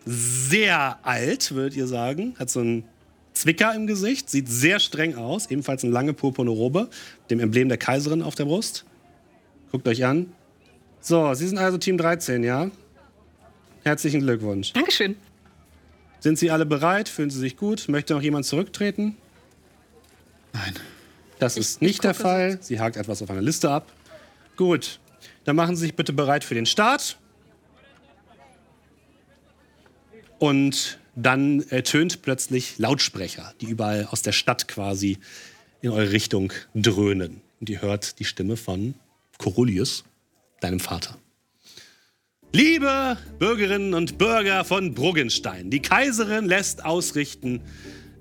Sehr 0.04 0.98
alt, 1.02 1.52
würdet 1.52 1.74
ihr 1.74 1.86
sagen. 1.86 2.36
Hat 2.38 2.50
so 2.50 2.61
einen 2.61 2.84
Zwicker 3.32 3.74
im 3.74 3.86
Gesicht, 3.86 4.30
sieht 4.30 4.48
sehr 4.48 4.78
streng 4.78 5.16
aus. 5.16 5.50
Ebenfalls 5.50 5.82
eine 5.82 5.92
lange 5.92 6.12
purpurne 6.12 6.50
Robe, 6.50 6.88
dem 7.30 7.40
Emblem 7.40 7.68
der 7.68 7.78
Kaiserin 7.78 8.22
auf 8.22 8.34
der 8.34 8.44
Brust. 8.44 8.84
Guckt 9.72 9.88
euch 9.88 10.04
an. 10.04 10.32
So, 11.00 11.34
Sie 11.34 11.46
sind 11.48 11.59
also 11.59 11.78
Team 11.78 11.98
13, 11.98 12.44
ja? 12.44 12.70
Herzlichen 13.84 14.20
Glückwunsch. 14.20 14.72
Dankeschön. 14.72 15.16
Sind 16.20 16.38
Sie 16.38 16.50
alle 16.50 16.66
bereit? 16.66 17.09
Fühlen 17.09 17.30
Sie 17.30 17.38
sich 17.38 17.57
gut? 17.57 17.88
Möchte 17.88 18.14
noch 18.14 18.22
jemand 18.22 18.46
zurücktreten? 18.46 19.16
Nein. 20.57 20.74
Das 21.38 21.59
ist 21.59 21.82
nicht 21.82 22.02
der 22.02 22.14
Fall. 22.14 22.59
Sie 22.62 22.80
hakt 22.80 22.96
etwas 22.96 23.20
auf 23.20 23.28
einer 23.30 23.42
Liste 23.42 23.70
ab. 23.70 23.92
Gut. 24.57 25.00
Dann 25.44 25.54
machen 25.54 25.76
Sie 25.76 25.82
sich 25.82 25.94
bitte 25.94 26.12
bereit 26.12 26.44
für 26.44 26.54
den 26.54 26.64
Start. 26.64 27.18
Und 30.38 30.98
dann 31.14 31.61
ertönt 31.68 32.22
plötzlich 32.22 32.78
Lautsprecher, 32.78 33.54
die 33.61 33.66
überall 33.66 34.07
aus 34.11 34.22
der 34.22 34.32
Stadt 34.32 34.66
quasi 34.66 35.18
in 35.82 35.90
eure 35.90 36.12
Richtung 36.12 36.52
dröhnen. 36.74 37.42
Und 37.61 37.70
ihr 37.70 37.82
hört 37.82 38.18
die 38.18 38.24
Stimme 38.24 38.57
von 38.57 38.94
Corulius, 39.38 40.04
deinem 40.61 40.80
Vater. 40.80 41.18
Liebe 42.52 43.18
Bürgerinnen 43.38 43.92
und 43.92 44.16
Bürger 44.18 44.64
von 44.64 44.94
Bruggenstein, 44.94 45.70
die 45.70 45.82
Kaiserin 45.82 46.46
lässt 46.46 46.84
ausrichten, 46.84 47.61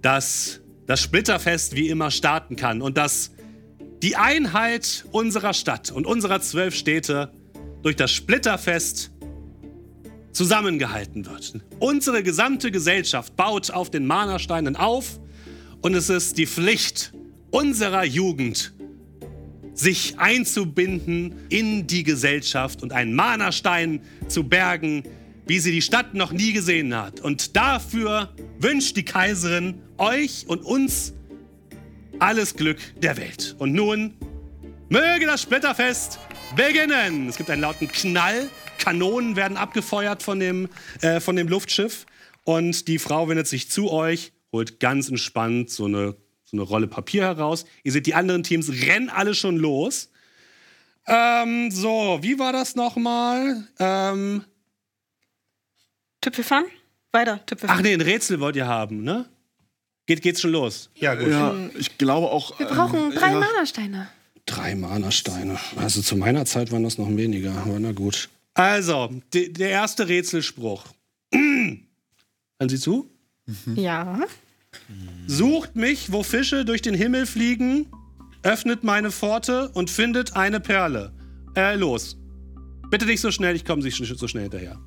dass 0.02 0.60
das 0.88 1.02
Splitterfest 1.02 1.76
wie 1.76 1.90
immer 1.90 2.12
starten 2.12 2.56
kann 2.56 2.82
und 2.82 2.98
dass 2.98 3.32
die 4.04 4.16
Einheit 4.16 5.06
unserer 5.12 5.54
Stadt 5.54 5.92
und 5.92 6.06
unserer 6.06 6.42
zwölf 6.42 6.76
Städte 6.76 7.32
durch 7.82 7.96
das 7.96 8.12
Splitterfest 8.12 9.12
zusammengehalten 10.32 11.26
wird. 11.26 11.62
Unsere 11.80 12.22
gesamte 12.22 12.72
Gesellschaft 12.72 13.36
baut 13.36 13.72
auf 13.72 13.90
den 13.90 14.06
Mana-Steinen 14.06 14.76
auf 14.76 15.20
und 15.82 15.96
es 15.96 16.10
ist 16.10 16.38
die 16.38 16.46
Pflicht 16.46 17.14
unserer 17.52 18.04
Jugend, 18.04 18.74
sich 19.74 20.20
einzubinden 20.20 21.36
in 21.50 21.88
die 21.88 22.04
Gesellschaft 22.04 22.84
und 22.84 22.92
einen 22.92 23.14
Mana-Stein 23.14 24.02
zu 24.28 24.44
bergen, 24.44 25.04
wie 25.46 25.60
sie 25.60 25.72
die 25.72 25.82
Stadt 25.82 26.14
noch 26.14 26.32
nie 26.32 26.54
gesehen 26.54 26.96
hat. 26.96 27.20
Und 27.20 27.56
dafür 27.56 28.34
wünscht 28.60 28.98
die 28.98 29.06
Kaiserin 29.06 29.82
euch 29.98 30.46
und 30.48 30.64
uns 30.64 31.14
alles 32.20 32.56
Glück 32.56 32.80
der 33.02 33.18
Welt. 33.18 33.56
Und 33.60 33.74
nun 33.74 34.16
möge 34.90 35.26
das 35.26 35.42
Splitterfest 35.42 36.20
beginnen. 36.56 37.28
Es 37.30 37.38
gibt 37.38 37.50
einen 37.50 37.62
lauten 37.62 37.88
Knall. 37.88 38.50
Kanonen 38.78 39.36
werden 39.36 39.58
abgefeuert 39.58 40.24
von 40.24 40.40
dem, 40.40 40.70
äh, 41.02 41.20
von 41.20 41.36
dem 41.36 41.48
Luftschiff. 41.48 42.06
Und 42.44 42.88
die 42.88 43.00
Frau 43.00 43.28
wendet 43.28 43.48
sich 43.48 43.70
zu 43.70 43.92
euch, 43.92 44.32
holt 44.52 44.80
ganz 44.80 45.10
entspannt 45.10 45.70
so 45.70 45.86
eine, 45.86 46.16
so 46.44 46.58
eine 46.58 46.62
Rolle 46.62 46.88
Papier 46.88 47.24
heraus. 47.24 47.66
Ihr 47.84 47.92
seht, 47.92 48.06
die 48.06 48.14
anderen 48.14 48.44
Teams 48.44 48.70
rennen 48.70 49.10
alle 49.10 49.34
schon 49.34 49.58
los. 49.58 50.12
Ähm, 51.08 51.72
so, 51.72 52.20
wie 52.22 52.40
war 52.40 52.54
das 52.54 52.76
nochmal? 52.76 53.68
Ähm, 53.80 54.44
Tüpfelfahren? 56.26 56.66
Weiter, 57.12 57.46
Tüpfelfahren. 57.46 57.80
ach 57.80 57.84
nee, 57.84 57.94
ein 57.94 58.02
Rätsel 58.02 58.40
wollt 58.40 58.56
ihr 58.56 58.66
haben, 58.66 59.04
ne? 59.04 59.26
Geht, 60.08 60.24
geht's 60.24 60.42
schon 60.42 60.52
los? 60.52 60.90
Ja, 60.96 61.14
gut. 61.14 61.28
Ja, 61.28 61.56
ich 61.78 62.00
glaube 62.00 62.32
auch. 62.32 62.58
Wir 62.58 62.66
brauchen 62.66 63.12
ähm, 63.12 63.12
drei 63.12 63.32
ja. 63.32 63.40
Mana-Steine. 63.40 64.08
Drei 64.48 64.74
Mana-Steine. 64.74 65.60
Also 65.76 66.02
zu 66.02 66.16
meiner 66.16 66.46
Zeit 66.46 66.72
waren 66.72 66.84
das 66.84 66.98
noch 66.98 67.08
weniger, 67.16 67.54
aber 67.56 67.80
na 67.80 67.92
gut. 67.92 68.30
Also, 68.56 69.12
de, 69.36 69.50
der 69.50 69.70
erste 69.70 70.08
Rätselspruch. 70.08 70.84
Hören 71.32 72.70
Sie 72.70 72.80
zu? 72.80 73.08
Ja. 73.76 74.20
Sucht 75.28 75.76
mich, 75.76 76.12
wo 76.12 76.24
Fische 76.24 76.66
durch 76.66 76.82
den 76.82 76.96
Himmel 76.96 77.28
fliegen, 77.28 77.86
öffnet 78.42 78.84
meine 78.84 79.12
Pforte 79.12 79.70
und 79.70 79.92
findet 79.92 80.36
eine 80.36 80.60
Perle. 80.60 81.14
Äh, 81.56 81.76
los. 81.76 82.18
Bitte 82.90 83.06
nicht 83.06 83.22
so 83.22 83.30
schnell, 83.30 83.56
ich 83.56 83.64
komme 83.64 83.84
nicht 83.84 83.96
so 83.96 84.28
schnell 84.28 84.44
hinterher. 84.44 84.80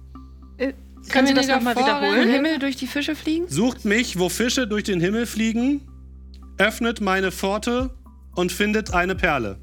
Äh, 0.57 0.73
können 1.09 1.27
Sie 1.27 1.35
das 1.35 1.47
nicht 1.47 1.55
nochmal 1.57 1.77
wiederholen? 1.77 2.29
Himmel 2.29 2.59
durch 2.59 2.77
die 2.77 2.87
Fische 2.87 3.15
fliegen? 3.15 3.49
Sucht 3.49 3.85
mich, 3.85 4.19
wo 4.19 4.29
Fische 4.29 4.67
durch 4.67 4.85
den 4.85 5.01
Himmel 5.01 5.27
fliegen, 5.27 5.81
öffnet 6.59 7.01
meine 7.01 7.31
Pforte 7.33 7.91
und 8.35 8.53
findet 8.53 8.93
eine 8.95 9.15
Perle. 9.15 9.59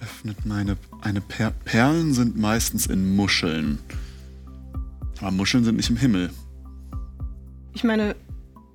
Öffnet 0.00 0.46
meine. 0.46 0.76
Eine 1.02 1.20
per 1.20 1.50
Perlen 1.50 2.14
sind 2.14 2.36
meistens 2.36 2.86
in 2.86 3.14
Muscheln. 3.16 3.78
Aber 5.20 5.30
Muscheln 5.30 5.64
sind 5.64 5.76
nicht 5.76 5.90
im 5.90 5.96
Himmel. 5.96 6.30
Ich 7.74 7.84
meine, 7.84 8.16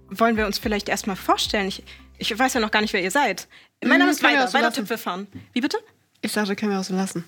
wollen 0.10 0.38
wir 0.38 0.46
uns 0.46 0.58
vielleicht 0.60 0.90
erstmal 0.90 1.16
vorstellen? 1.16 1.68
Ich, 1.68 1.84
Ich 2.18 2.38
weiß 2.38 2.54
ja 2.54 2.60
noch 2.62 2.72
gar 2.72 2.82
nicht, 2.82 2.94
wer 2.94 3.02
ihr 3.04 3.12
seid. 3.12 3.48
Mein 3.84 4.00
Name 4.00 4.12
ist 4.12 4.24
Weiler, 4.24 4.52
Weiler. 4.54 4.72
Tüpfelfahren. 4.72 5.28
Wie 5.54 5.62
bitte? 5.62 5.78
Ich 6.22 6.34
dachte, 6.34 6.56
können 6.56 6.72
wir 6.72 6.80
auch 6.80 6.84
so 6.84 6.96
lassen. 6.96 7.24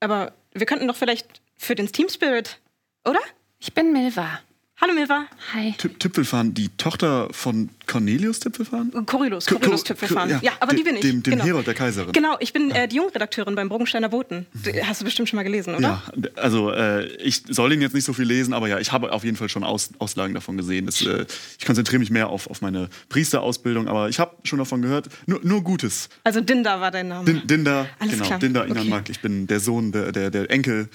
Aber 0.00 0.32
wir 0.54 0.66
könnten 0.66 0.88
doch 0.88 0.96
vielleicht 0.96 1.40
für 1.56 1.74
den 1.74 1.86
Team 1.90 2.08
Spirit, 2.08 2.58
oder? 3.04 3.20
Ich 3.58 3.72
bin 3.72 3.92
Milva. 3.92 4.40
Hallo 4.80 4.94
Milva. 4.94 5.26
Hi. 5.54 5.74
Tüp- 5.78 5.96
Tüpfelfahren, 6.00 6.54
die 6.54 6.68
Tochter 6.70 7.28
von 7.30 7.68
Cornelius 7.86 8.40
Tüpfelfahren? 8.40 8.90
Corylus, 9.06 9.46
Ko- 9.46 9.54
Corylus 9.60 9.82
Ko- 9.82 9.88
Tüpfelfahren. 9.88 10.28
ja, 10.30 10.40
Ja, 10.42 10.52
aber 10.58 10.74
die 10.74 10.82
bin 10.82 10.96
ich. 10.96 11.02
Dem, 11.02 11.22
dem 11.22 11.34
genau. 11.34 11.44
Herold 11.44 11.68
der 11.68 11.74
Kaiserin. 11.74 12.10
Genau, 12.12 12.36
ich 12.40 12.52
bin 12.52 12.72
äh, 12.72 12.88
die 12.88 12.96
Jungredakteurin 12.96 13.54
beim 13.54 13.68
Bruggensteiner 13.68 14.08
Boten. 14.08 14.46
D- 14.54 14.82
Hast 14.82 15.00
du 15.00 15.04
bestimmt 15.04 15.28
schon 15.28 15.36
mal 15.36 15.44
gelesen, 15.44 15.76
oder? 15.76 16.02
Ja, 16.16 16.30
also 16.34 16.72
äh, 16.72 17.06
ich 17.22 17.44
soll 17.48 17.72
ihn 17.72 17.80
jetzt 17.80 17.94
nicht 17.94 18.04
so 18.04 18.12
viel 18.12 18.24
lesen, 18.24 18.52
aber 18.54 18.66
ja, 18.66 18.80
ich 18.80 18.90
habe 18.90 19.12
auf 19.12 19.22
jeden 19.22 19.36
Fall 19.36 19.48
schon 19.48 19.62
Aus, 19.62 19.90
Auslagen 20.00 20.34
davon 20.34 20.56
gesehen. 20.56 20.86
Das, 20.86 21.00
äh, 21.02 21.26
ich 21.60 21.64
konzentriere 21.64 22.00
mich 22.00 22.10
mehr 22.10 22.28
auf, 22.28 22.48
auf 22.50 22.60
meine 22.60 22.88
Priesterausbildung, 23.08 23.86
aber 23.86 24.08
ich 24.08 24.18
habe 24.18 24.34
schon 24.42 24.58
davon 24.58 24.82
gehört. 24.82 25.06
Nur, 25.26 25.38
nur 25.44 25.62
Gutes. 25.62 26.08
Also 26.24 26.40
Dinda 26.40 26.80
war 26.80 26.90
dein 26.90 27.06
Name. 27.06 27.24
Din, 27.24 27.46
Dinda, 27.46 27.86
Alles 28.00 28.14
genau, 28.14 28.26
klar. 28.26 28.38
Dinda 28.40 28.62
Okay. 28.62 28.70
Inanmak. 28.72 29.10
Ich 29.10 29.20
bin 29.20 29.46
der 29.46 29.60
Sohn, 29.60 29.92
der, 29.92 30.10
der, 30.10 30.30
der 30.32 30.50
Enkel 30.50 30.88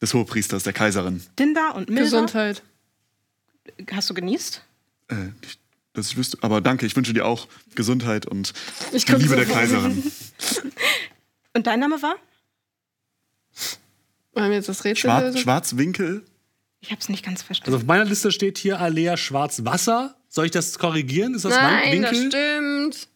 des 0.00 0.14
Hohepriesters, 0.14 0.62
der 0.62 0.72
Kaiserin. 0.72 1.22
Dinda 1.38 1.70
und 1.70 1.88
Milva. 1.88 2.04
Gesundheit. 2.04 2.62
Hast 3.92 4.10
du 4.10 4.14
genießt? 4.14 4.62
Äh, 5.08 5.14
ich, 5.42 5.58
das 5.92 6.08
ich 6.10 6.16
wüsste, 6.16 6.38
aber 6.40 6.60
danke, 6.60 6.86
ich 6.86 6.96
wünsche 6.96 7.12
dir 7.12 7.26
auch 7.26 7.48
Gesundheit 7.74 8.26
und 8.26 8.52
Ich 8.92 9.04
die 9.04 9.12
Liebe 9.12 9.28
so 9.28 9.36
der 9.36 9.46
Kaiserin. 9.46 10.02
Und 11.52 11.66
dein 11.66 11.80
Name 11.80 12.00
war? 12.00 12.14
Wollen 14.34 14.50
wir 14.50 14.56
jetzt 14.56 14.68
das 14.68 14.84
Rätsel 14.84 15.10
Schwar 15.10 15.22
lösen? 15.22 15.38
Schwarzwinkel? 15.38 16.24
Ich 16.80 16.92
habe 16.92 17.00
es 17.00 17.08
nicht 17.08 17.24
ganz 17.24 17.42
verstanden. 17.42 17.74
Also 17.74 17.82
auf 17.82 17.86
meiner 17.88 18.04
Liste 18.04 18.30
steht 18.30 18.56
hier 18.56 18.80
Alea 18.80 19.16
Schwarzwasser. 19.16 20.16
Soll 20.28 20.46
ich 20.46 20.52
das 20.52 20.78
korrigieren? 20.78 21.34
Ist 21.34 21.44
das 21.44 21.54
Nein, 21.54 22.02
das 22.02 22.12
Winkel? 22.12 22.30
stimmt. 22.30 23.08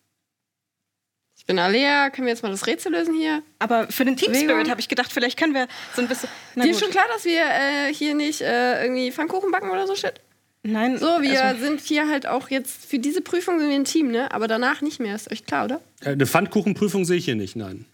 Ich 1.45 1.47
bin 1.49 1.59
Alea. 1.59 2.09
Können 2.09 2.27
wir 2.27 2.33
jetzt 2.33 2.43
mal 2.43 2.49
das 2.49 2.67
Rätsel 2.67 2.93
lösen 2.93 3.13
hier? 3.15 3.43
aber 3.59 3.87
für 3.89 4.07
den 4.07 4.17
Team. 4.17 4.35
Spirit 4.35 4.71
habe 4.71 4.81
ich 4.81 4.89
gedacht, 4.89 5.13
vielleicht 5.13 5.39
können 5.39 5.53
wir 5.53 5.69
so 5.95 6.01
ein 6.01 6.09
bisschen. 6.09 6.31
Na 6.55 6.65
Dir 6.65 6.71
ist 6.71 6.81
schon 6.81 6.91
klar, 6.91 7.05
dass 7.13 7.27
wir 7.27 7.43
äh, 7.45 7.93
hier 7.93 8.15
nicht 8.15 8.41
äh, 8.41 8.83
irgendwie 8.83 9.13
Pfannkuchen 9.13 9.51
backen 9.51 9.69
oder 9.69 9.87
so 9.87 9.95
shit? 9.95 10.15
Nein, 10.63 10.97
So, 10.97 11.21
wir 11.21 11.45
also, 11.45 11.61
sind 11.63 11.83
hier 11.83 12.09
halt 12.09 12.27
auch 12.27 12.49
jetzt 12.49 12.87
für 12.87 12.99
diese 12.99 13.21
Prüfung 13.21 13.59
sind 13.61 13.69
wir 13.69 13.77
ein 13.77 13.85
Team, 13.85 14.11
ne? 14.11 14.33
Aber 14.33 14.49
danach 14.49 14.81
nicht 14.81 15.01
mehr, 15.01 15.15
ist 15.15 15.31
euch 15.31 15.45
klar, 15.45 15.67
oder? 15.67 15.83
Äh, 16.01 16.13
Eine 16.13 16.27
Pfannkuchenprüfung 16.27 17.05
sehe 17.05 17.19
ich 17.19 17.27
hier 17.27 17.35
nicht, 17.35 17.57
nein. 17.57 17.85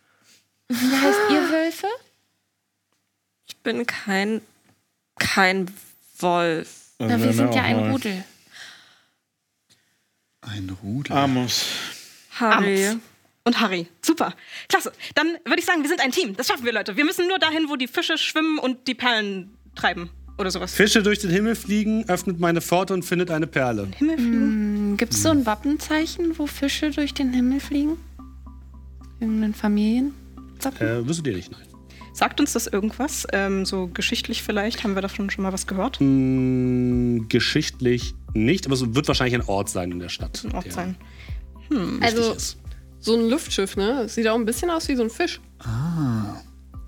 Wie 0.68 0.76
heißt 0.76 1.18
ihr 1.30 1.50
Wölfe? 1.50 1.88
Ich 3.48 3.56
bin 3.56 3.84
kein, 3.84 4.42
kein 5.18 5.66
Wolf. 6.20 6.68
Na, 7.00 7.20
wir 7.20 7.32
sind 7.32 7.52
ja 7.52 7.62
ein 7.64 7.90
Rudel. 7.90 8.22
Ein 10.42 10.76
Rudel. 10.84 11.16
Amos. 11.16 11.64
Harry. 12.38 12.96
Und 13.50 13.60
Harry. 13.60 13.88
Super. 14.00 14.32
Klasse. 14.68 14.92
Dann 15.16 15.26
würde 15.44 15.58
ich 15.58 15.64
sagen, 15.64 15.82
wir 15.82 15.88
sind 15.88 16.00
ein 16.00 16.12
Team. 16.12 16.36
Das 16.36 16.46
schaffen 16.46 16.64
wir, 16.64 16.72
Leute. 16.72 16.96
Wir 16.96 17.04
müssen 17.04 17.26
nur 17.26 17.40
dahin, 17.40 17.68
wo 17.68 17.74
die 17.74 17.88
Fische 17.88 18.16
schwimmen 18.16 18.60
und 18.60 18.86
die 18.86 18.94
Perlen 18.94 19.50
treiben. 19.74 20.08
Oder 20.38 20.52
sowas. 20.52 20.72
Fische 20.72 21.02
durch 21.02 21.18
den 21.18 21.30
Himmel 21.30 21.56
fliegen, 21.56 22.08
öffnet 22.08 22.38
meine 22.38 22.60
Pforte 22.60 22.94
und 22.94 23.02
findet 23.04 23.28
eine 23.32 23.48
Perle. 23.48 23.88
Himmel 23.96 24.18
fliegen. 24.18 24.96
Gibt 24.98 25.14
es 25.14 25.22
so 25.24 25.30
ein 25.30 25.46
Wappenzeichen, 25.46 26.38
wo 26.38 26.46
Fische 26.46 26.92
durch 26.92 27.12
den 27.12 27.32
Himmel 27.32 27.58
fliegen? 27.58 27.96
Irgendein 29.18 29.52
Familien? 29.52 30.14
Äh, 30.78 31.04
wüsstet 31.08 31.26
ihr 31.26 31.34
nicht, 31.34 31.50
nein. 31.50 31.62
Sagt 32.12 32.38
uns 32.38 32.52
das 32.52 32.68
irgendwas? 32.68 33.26
Ähm, 33.32 33.66
so 33.66 33.88
geschichtlich 33.88 34.44
vielleicht? 34.44 34.84
Haben 34.84 34.94
wir 34.94 35.02
davon 35.02 35.28
schon 35.28 35.42
mal 35.42 35.52
was 35.52 35.66
gehört? 35.66 35.98
Hm, 35.98 37.26
geschichtlich 37.28 38.14
nicht, 38.32 38.66
aber 38.66 38.76
es 38.76 38.94
wird 38.94 39.08
wahrscheinlich 39.08 39.34
ein 39.34 39.48
Ort 39.48 39.68
sein 39.70 39.90
in 39.90 39.98
der 39.98 40.08
Stadt. 40.08 40.40
Ein 40.44 40.54
Ort 40.54 40.70
sein. 40.70 40.94
wichtig 41.68 42.02
Also, 42.02 42.32
ist. 42.32 42.60
So 43.00 43.14
ein 43.16 43.28
Luftschiff, 43.28 43.76
ne? 43.76 44.08
Sieht 44.08 44.28
auch 44.28 44.34
ein 44.36 44.44
bisschen 44.44 44.70
aus 44.70 44.88
wie 44.88 44.96
so 44.96 45.02
ein 45.02 45.10
Fisch. 45.10 45.40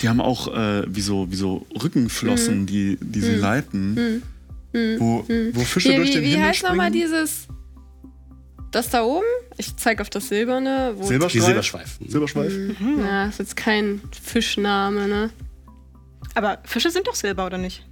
Die 0.00 0.08
haben 0.08 0.20
auch 0.20 0.48
äh, 0.54 0.84
wie, 0.88 1.00
so, 1.00 1.30
wie 1.30 1.36
so 1.36 1.66
Rückenflossen, 1.82 2.66
die, 2.66 2.98
die 3.00 3.20
sie 3.20 3.34
leiten. 3.34 4.22
Wo, 4.72 5.24
wo 5.52 5.60
Fische 5.60 5.90
Hier, 5.90 5.98
durch 5.98 6.10
wie 6.10 6.14
den 6.14 6.22
wie 6.24 6.30
Himmel 6.30 6.46
heißt 6.48 6.58
springen. 6.60 6.76
nochmal 6.76 6.90
dieses. 6.90 7.46
Das 8.70 8.88
da 8.88 9.02
oben? 9.02 9.26
Ich 9.58 9.76
zeig 9.76 10.00
auf 10.00 10.08
das 10.08 10.28
Silberne. 10.28 10.94
Wo 10.96 11.02
Die 11.02 11.08
Silberschweif? 11.08 11.98
Silberschweif. 12.06 12.52
Silberschweif? 12.52 12.76
Ja, 12.98 13.26
ist 13.26 13.38
jetzt 13.38 13.54
kein 13.56 14.00
Fischname, 14.22 15.06
ne? 15.08 15.30
Aber 16.34 16.58
Fische 16.64 16.90
sind 16.90 17.06
doch 17.06 17.14
Silber, 17.14 17.44
oder 17.44 17.58
nicht? 17.58 17.86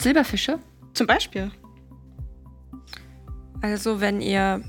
Silberfische? 0.00 0.58
Zum 0.94 1.06
Beispiel. 1.06 1.50
Also, 3.60 4.00
wenn 4.00 4.20
ihr. 4.22 4.62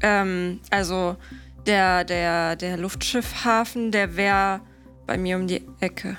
Ähm, 0.00 0.60
also, 0.70 1.16
der, 1.66 2.04
der, 2.04 2.56
der 2.56 2.76
Luftschiffhafen, 2.76 3.90
der 3.90 4.16
wäre 4.16 4.60
bei 5.06 5.18
mir 5.18 5.36
um 5.36 5.46
die 5.46 5.62
Ecke. 5.80 6.16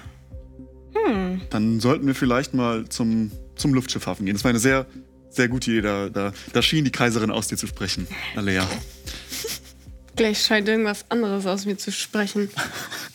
Dann 1.50 1.80
sollten 1.80 2.08
wir 2.08 2.16
vielleicht 2.16 2.54
mal 2.54 2.88
zum, 2.90 3.32
zum 3.56 3.74
Luftschiffhafen 3.74 4.26
gehen. 4.26 4.36
Das 4.36 4.44
war 4.44 4.50
eine 4.50 4.60
sehr, 4.60 4.86
sehr 5.30 5.48
gute 5.48 5.72
Idee. 5.72 5.82
Da, 5.82 6.10
da, 6.10 6.34
da 6.54 6.62
schien 6.62 6.86
die 6.86 6.92
Kaiserin 6.92 7.32
aus 7.32 7.48
dir 7.48 7.58
zu 7.58 7.68
sprechen, 7.68 8.08
Alea. 8.36 8.68
Gleich 10.16 10.42
scheint 10.42 10.68
irgendwas 10.68 11.06
anderes 11.10 11.46
aus 11.46 11.66
mir 11.66 11.78
zu 11.78 11.92
sprechen. 11.92 12.50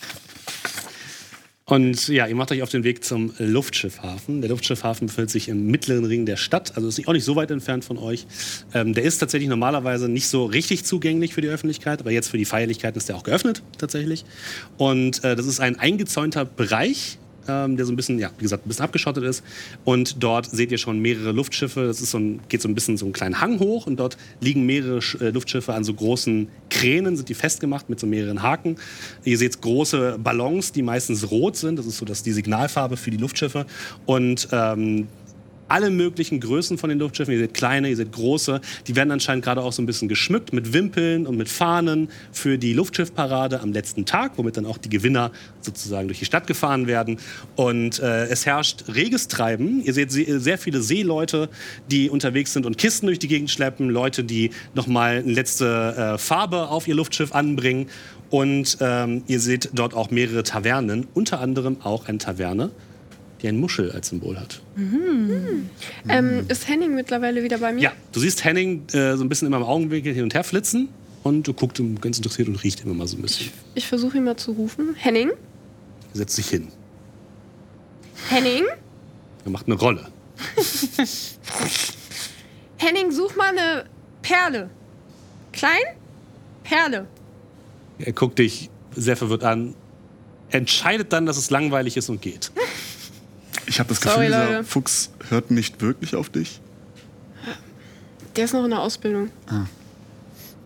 Und 1.70 2.08
ja, 2.08 2.26
ihr 2.26 2.34
macht 2.34 2.50
euch 2.50 2.62
auf 2.62 2.68
den 2.68 2.82
Weg 2.82 3.04
zum 3.04 3.32
Luftschiffhafen. 3.38 4.40
Der 4.40 4.50
Luftschiffhafen 4.50 5.06
befindet 5.06 5.30
sich 5.30 5.48
im 5.48 5.68
mittleren 5.68 6.04
Ring 6.04 6.26
der 6.26 6.36
Stadt, 6.36 6.72
also 6.74 6.88
ist 6.88 7.06
auch 7.06 7.12
nicht 7.12 7.24
so 7.24 7.36
weit 7.36 7.52
entfernt 7.52 7.84
von 7.84 7.96
euch. 7.96 8.26
Ähm, 8.74 8.92
der 8.92 9.04
ist 9.04 9.18
tatsächlich 9.18 9.48
normalerweise 9.48 10.08
nicht 10.08 10.26
so 10.26 10.46
richtig 10.46 10.84
zugänglich 10.84 11.32
für 11.32 11.42
die 11.42 11.48
Öffentlichkeit, 11.48 12.00
aber 12.00 12.10
jetzt 12.10 12.28
für 12.28 12.38
die 12.38 12.44
Feierlichkeiten 12.44 12.98
ist 12.98 13.08
der 13.08 13.14
auch 13.14 13.22
geöffnet 13.22 13.62
tatsächlich. 13.78 14.24
Und 14.78 15.22
äh, 15.22 15.36
das 15.36 15.46
ist 15.46 15.60
ein 15.60 15.78
eingezäunter 15.78 16.44
Bereich, 16.44 17.18
ähm, 17.50 17.76
der 17.76 17.84
so 17.86 17.92
ein 17.92 17.96
bisschen, 17.96 18.18
ja, 18.18 18.30
wie 18.38 18.42
gesagt, 18.42 18.64
ein 18.64 18.68
bisschen 18.68 18.84
abgeschottet 18.84 19.24
ist. 19.24 19.42
Und 19.84 20.22
dort 20.22 20.46
seht 20.46 20.70
ihr 20.70 20.78
schon 20.78 21.00
mehrere 21.00 21.32
Luftschiffe. 21.32 21.86
Das 21.86 22.00
ist 22.00 22.12
so 22.12 22.18
ein, 22.18 22.40
geht 22.48 22.62
so 22.62 22.68
ein 22.68 22.74
bisschen 22.74 22.96
so 22.96 23.06
einen 23.06 23.12
kleinen 23.12 23.40
Hang 23.40 23.58
hoch 23.58 23.86
und 23.86 23.96
dort 23.98 24.16
liegen 24.40 24.64
mehrere 24.66 24.98
Sch- 24.98 25.20
äh, 25.20 25.30
Luftschiffe 25.30 25.74
an 25.74 25.82
so 25.84 25.92
großen 25.94 26.48
Kränen, 26.70 27.16
sind 27.16 27.28
die 27.28 27.34
festgemacht 27.34 27.90
mit 27.90 27.98
so 27.98 28.06
mehreren 28.06 28.42
Haken. 28.42 28.76
Ihr 29.24 29.36
seht 29.38 29.60
große 29.60 30.18
Ballons, 30.22 30.72
die 30.72 30.82
meistens 30.82 31.30
rot 31.30 31.56
sind. 31.56 31.78
Das 31.78 31.86
ist 31.86 31.98
so 31.98 32.04
das, 32.04 32.22
die 32.22 32.32
Signalfarbe 32.32 32.96
für 32.96 33.10
die 33.10 33.16
Luftschiffe. 33.16 33.66
Und 34.06 34.48
ähm, 34.52 35.08
alle 35.70 35.90
möglichen 35.90 36.40
Größen 36.40 36.78
von 36.78 36.90
den 36.90 36.98
Luftschiffen. 36.98 37.32
Ihr 37.32 37.40
seht 37.40 37.54
kleine, 37.54 37.88
ihr 37.88 37.96
seht 37.96 38.12
große. 38.12 38.60
Die 38.86 38.96
werden 38.96 39.10
anscheinend 39.10 39.44
gerade 39.44 39.62
auch 39.62 39.72
so 39.72 39.82
ein 39.82 39.86
bisschen 39.86 40.08
geschmückt 40.08 40.52
mit 40.52 40.72
Wimpeln 40.72 41.26
und 41.26 41.36
mit 41.36 41.48
Fahnen 41.48 42.08
für 42.32 42.58
die 42.58 42.72
Luftschiffparade 42.72 43.60
am 43.60 43.72
letzten 43.72 44.04
Tag, 44.06 44.32
womit 44.36 44.56
dann 44.56 44.66
auch 44.66 44.78
die 44.78 44.88
Gewinner 44.88 45.32
sozusagen 45.60 46.08
durch 46.08 46.18
die 46.18 46.24
Stadt 46.24 46.46
gefahren 46.46 46.86
werden. 46.86 47.18
Und 47.56 47.98
äh, 48.00 48.26
es 48.26 48.46
herrscht 48.46 48.84
reges 48.94 49.28
Treiben. 49.28 49.82
Ihr 49.84 49.94
seht 49.94 50.12
se- 50.12 50.40
sehr 50.40 50.58
viele 50.58 50.82
Seeleute, 50.82 51.48
die 51.90 52.10
unterwegs 52.10 52.52
sind 52.52 52.66
und 52.66 52.78
Kisten 52.78 53.06
durch 53.06 53.18
die 53.18 53.28
Gegend 53.28 53.50
schleppen. 53.50 53.90
Leute, 53.90 54.24
die 54.24 54.50
nochmal 54.74 55.18
eine 55.18 55.32
letzte 55.32 56.14
äh, 56.14 56.18
Farbe 56.18 56.68
auf 56.68 56.88
ihr 56.88 56.94
Luftschiff 56.94 57.32
anbringen. 57.34 57.86
Und 58.30 58.78
ähm, 58.80 59.24
ihr 59.26 59.40
seht 59.40 59.70
dort 59.72 59.92
auch 59.92 60.10
mehrere 60.10 60.44
Tavernen, 60.44 61.08
unter 61.14 61.40
anderem 61.40 61.78
auch 61.82 62.06
eine 62.06 62.18
Taverne, 62.18 62.70
die 63.42 63.48
ein 63.48 63.58
Muschel 63.58 63.90
als 63.92 64.08
Symbol 64.08 64.38
hat. 64.38 64.60
Ähm, 66.08 66.44
ist 66.48 66.68
Henning 66.68 66.94
mittlerweile 66.94 67.42
wieder 67.42 67.58
bei 67.58 67.72
mir? 67.72 67.80
Ja, 67.80 67.92
du 68.12 68.20
siehst 68.20 68.44
Henning 68.44 68.86
äh, 68.92 69.16
so 69.16 69.24
ein 69.24 69.28
bisschen 69.28 69.46
immer 69.46 69.58
im 69.58 69.62
Augenwinkel 69.62 70.12
hin 70.12 70.24
und 70.24 70.34
her 70.34 70.44
flitzen 70.44 70.88
und 71.22 71.46
du 71.46 71.54
guckst 71.54 71.78
ihm 71.78 72.00
ganz 72.00 72.16
interessiert 72.18 72.48
und 72.48 72.62
riecht 72.62 72.84
immer 72.84 72.94
mal 72.94 73.06
so 73.06 73.16
ein 73.16 73.22
bisschen. 73.22 73.50
Ich 73.74 73.86
versuche 73.86 74.18
ihn 74.18 74.24
mal 74.24 74.36
zu 74.36 74.52
rufen. 74.52 74.94
Henning? 74.96 75.30
Er 76.12 76.18
setzt 76.18 76.36
sich 76.36 76.48
hin. 76.48 76.68
Henning? 78.28 78.64
Er 79.44 79.50
macht 79.50 79.66
eine 79.66 79.76
Rolle. 79.76 80.08
Henning, 82.76 83.10
such 83.10 83.36
mal 83.36 83.48
eine 83.48 83.84
Perle. 84.22 84.70
Klein? 85.52 85.80
Perle. 86.64 87.06
Er 87.98 88.12
guckt 88.12 88.38
dich 88.38 88.70
sehr 88.96 89.16
verwirrt 89.16 89.44
an, 89.44 89.74
entscheidet 90.50 91.12
dann, 91.12 91.26
dass 91.26 91.36
es 91.36 91.50
langweilig 91.50 91.96
ist 91.96 92.08
und 92.08 92.22
geht. 92.22 92.50
Ich 93.70 93.78
habe 93.78 93.88
das 93.90 94.00
Sorry, 94.00 94.26
Gefühl, 94.26 94.26
dieser 94.26 94.50
Leute. 94.50 94.64
Fuchs 94.64 95.10
hört 95.28 95.52
nicht 95.52 95.80
wirklich 95.80 96.16
auf 96.16 96.28
dich. 96.28 96.60
Der 98.34 98.44
ist 98.44 98.52
noch 98.52 98.64
in 98.64 98.70
der 98.70 98.80
Ausbildung. 98.80 99.30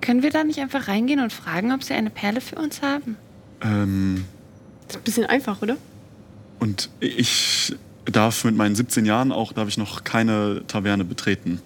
Können 0.00 0.22
wir 0.22 0.30
da 0.30 0.42
nicht 0.42 0.58
einfach 0.58 0.88
reingehen 0.88 1.20
und 1.20 1.30
fragen, 1.30 1.70
ob 1.72 1.82
sie 1.84 1.92
eine 1.92 2.08
Perle 2.08 2.40
für 2.40 2.56
uns 2.56 2.80
haben? 2.80 3.16
Ähm, 3.62 4.24
Ist 4.88 4.96
ein 4.96 5.02
bisschen 5.02 5.26
einfach, 5.26 5.60
oder? 5.60 5.76
und 6.60 6.88
ich 7.00 7.74
darf 8.06 8.44
mit 8.44 8.56
meinen 8.56 8.74
17 8.74 9.04
Jahren 9.04 9.32
auch, 9.32 9.52
darf 9.52 9.68
ich 9.68 9.76
noch 9.76 10.02
keine 10.04 10.62
Taverne 10.66 11.04
betreten. 11.04 11.60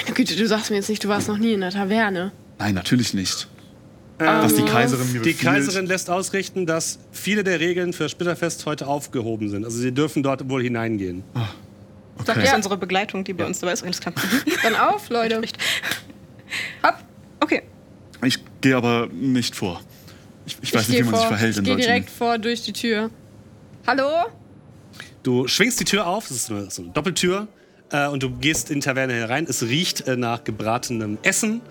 Meine 0.00 0.14
Güte, 0.14 0.36
du 0.36 0.46
sagst 0.46 0.70
mir 0.70 0.76
jetzt 0.76 0.88
nicht, 0.88 1.02
du 1.02 1.08
warst 1.08 1.26
noch 1.26 1.38
nie 1.38 1.54
in 1.54 1.60
der 1.60 1.70
Taverne. 1.70 2.30
Nein, 2.60 2.74
natürlich 2.74 3.14
nicht. 3.14 3.48
Was 4.18 4.54
die 4.54 4.62
Kaiserin 4.62 5.12
mir 5.12 5.22
Die. 5.22 5.34
Kaiserin 5.34 5.86
lässt 5.86 6.08
ausrichten, 6.08 6.66
dass 6.66 6.98
viele 7.10 7.42
der 7.42 7.58
Regeln 7.58 7.92
für 7.92 8.08
Splitterfest 8.08 8.64
heute 8.66 8.86
aufgehoben 8.86 9.48
sind. 9.50 9.64
Also 9.64 9.78
sie 9.78 9.92
dürfen 9.92 10.22
dort 10.22 10.48
wohl 10.48 10.62
hineingehen. 10.62 11.24
Sagt 11.34 12.28
Okay. 12.38 12.42
das 12.44 12.54
unsere 12.54 12.76
Begleitung, 12.76 13.24
die 13.24 13.32
bei 13.32 13.44
uns 13.44 13.58
dabei 13.58 13.72
ist. 13.72 13.82
Alles 13.82 14.00
klar. 14.00 14.14
Dann 14.62 14.76
auf, 14.76 15.08
Leute. 15.10 15.42
Hopp. 16.84 16.94
Okay. 17.40 17.62
Ich 18.24 18.38
gehe 18.60 18.76
aber 18.76 19.08
nicht 19.12 19.56
vor. 19.56 19.80
Ich, 20.46 20.56
ich 20.62 20.72
weiß 20.72 20.82
ich 20.82 20.88
nicht, 20.88 20.98
wie 20.98 21.02
gehe 21.02 21.04
man 21.10 21.14
sich 21.14 21.20
vor. 21.20 21.28
verhält 21.36 21.52
Ich 21.52 21.58
in 21.58 21.64
gehe 21.64 21.72
solchen... 21.74 21.86
direkt 21.88 22.10
vor 22.10 22.38
durch 22.38 22.62
die 22.62 22.72
Tür. 22.72 23.10
Hallo? 23.86 24.08
Du 25.24 25.48
schwingst 25.48 25.80
die 25.80 25.84
Tür 25.84 26.06
auf, 26.06 26.28
das 26.28 26.36
ist 26.36 26.46
so 26.46 26.82
eine 26.82 26.90
Doppeltür, 26.92 27.48
äh, 27.94 28.08
und 28.08 28.22
du 28.22 28.30
gehst 28.30 28.70
in 28.70 28.80
die 28.80 28.84
Taverne 28.84 29.14
herein. 29.14 29.46
Es 29.48 29.62
riecht 29.62 30.06
äh, 30.06 30.16
nach 30.16 30.44
gebratenem 30.44 31.18
Essen, 31.22 31.62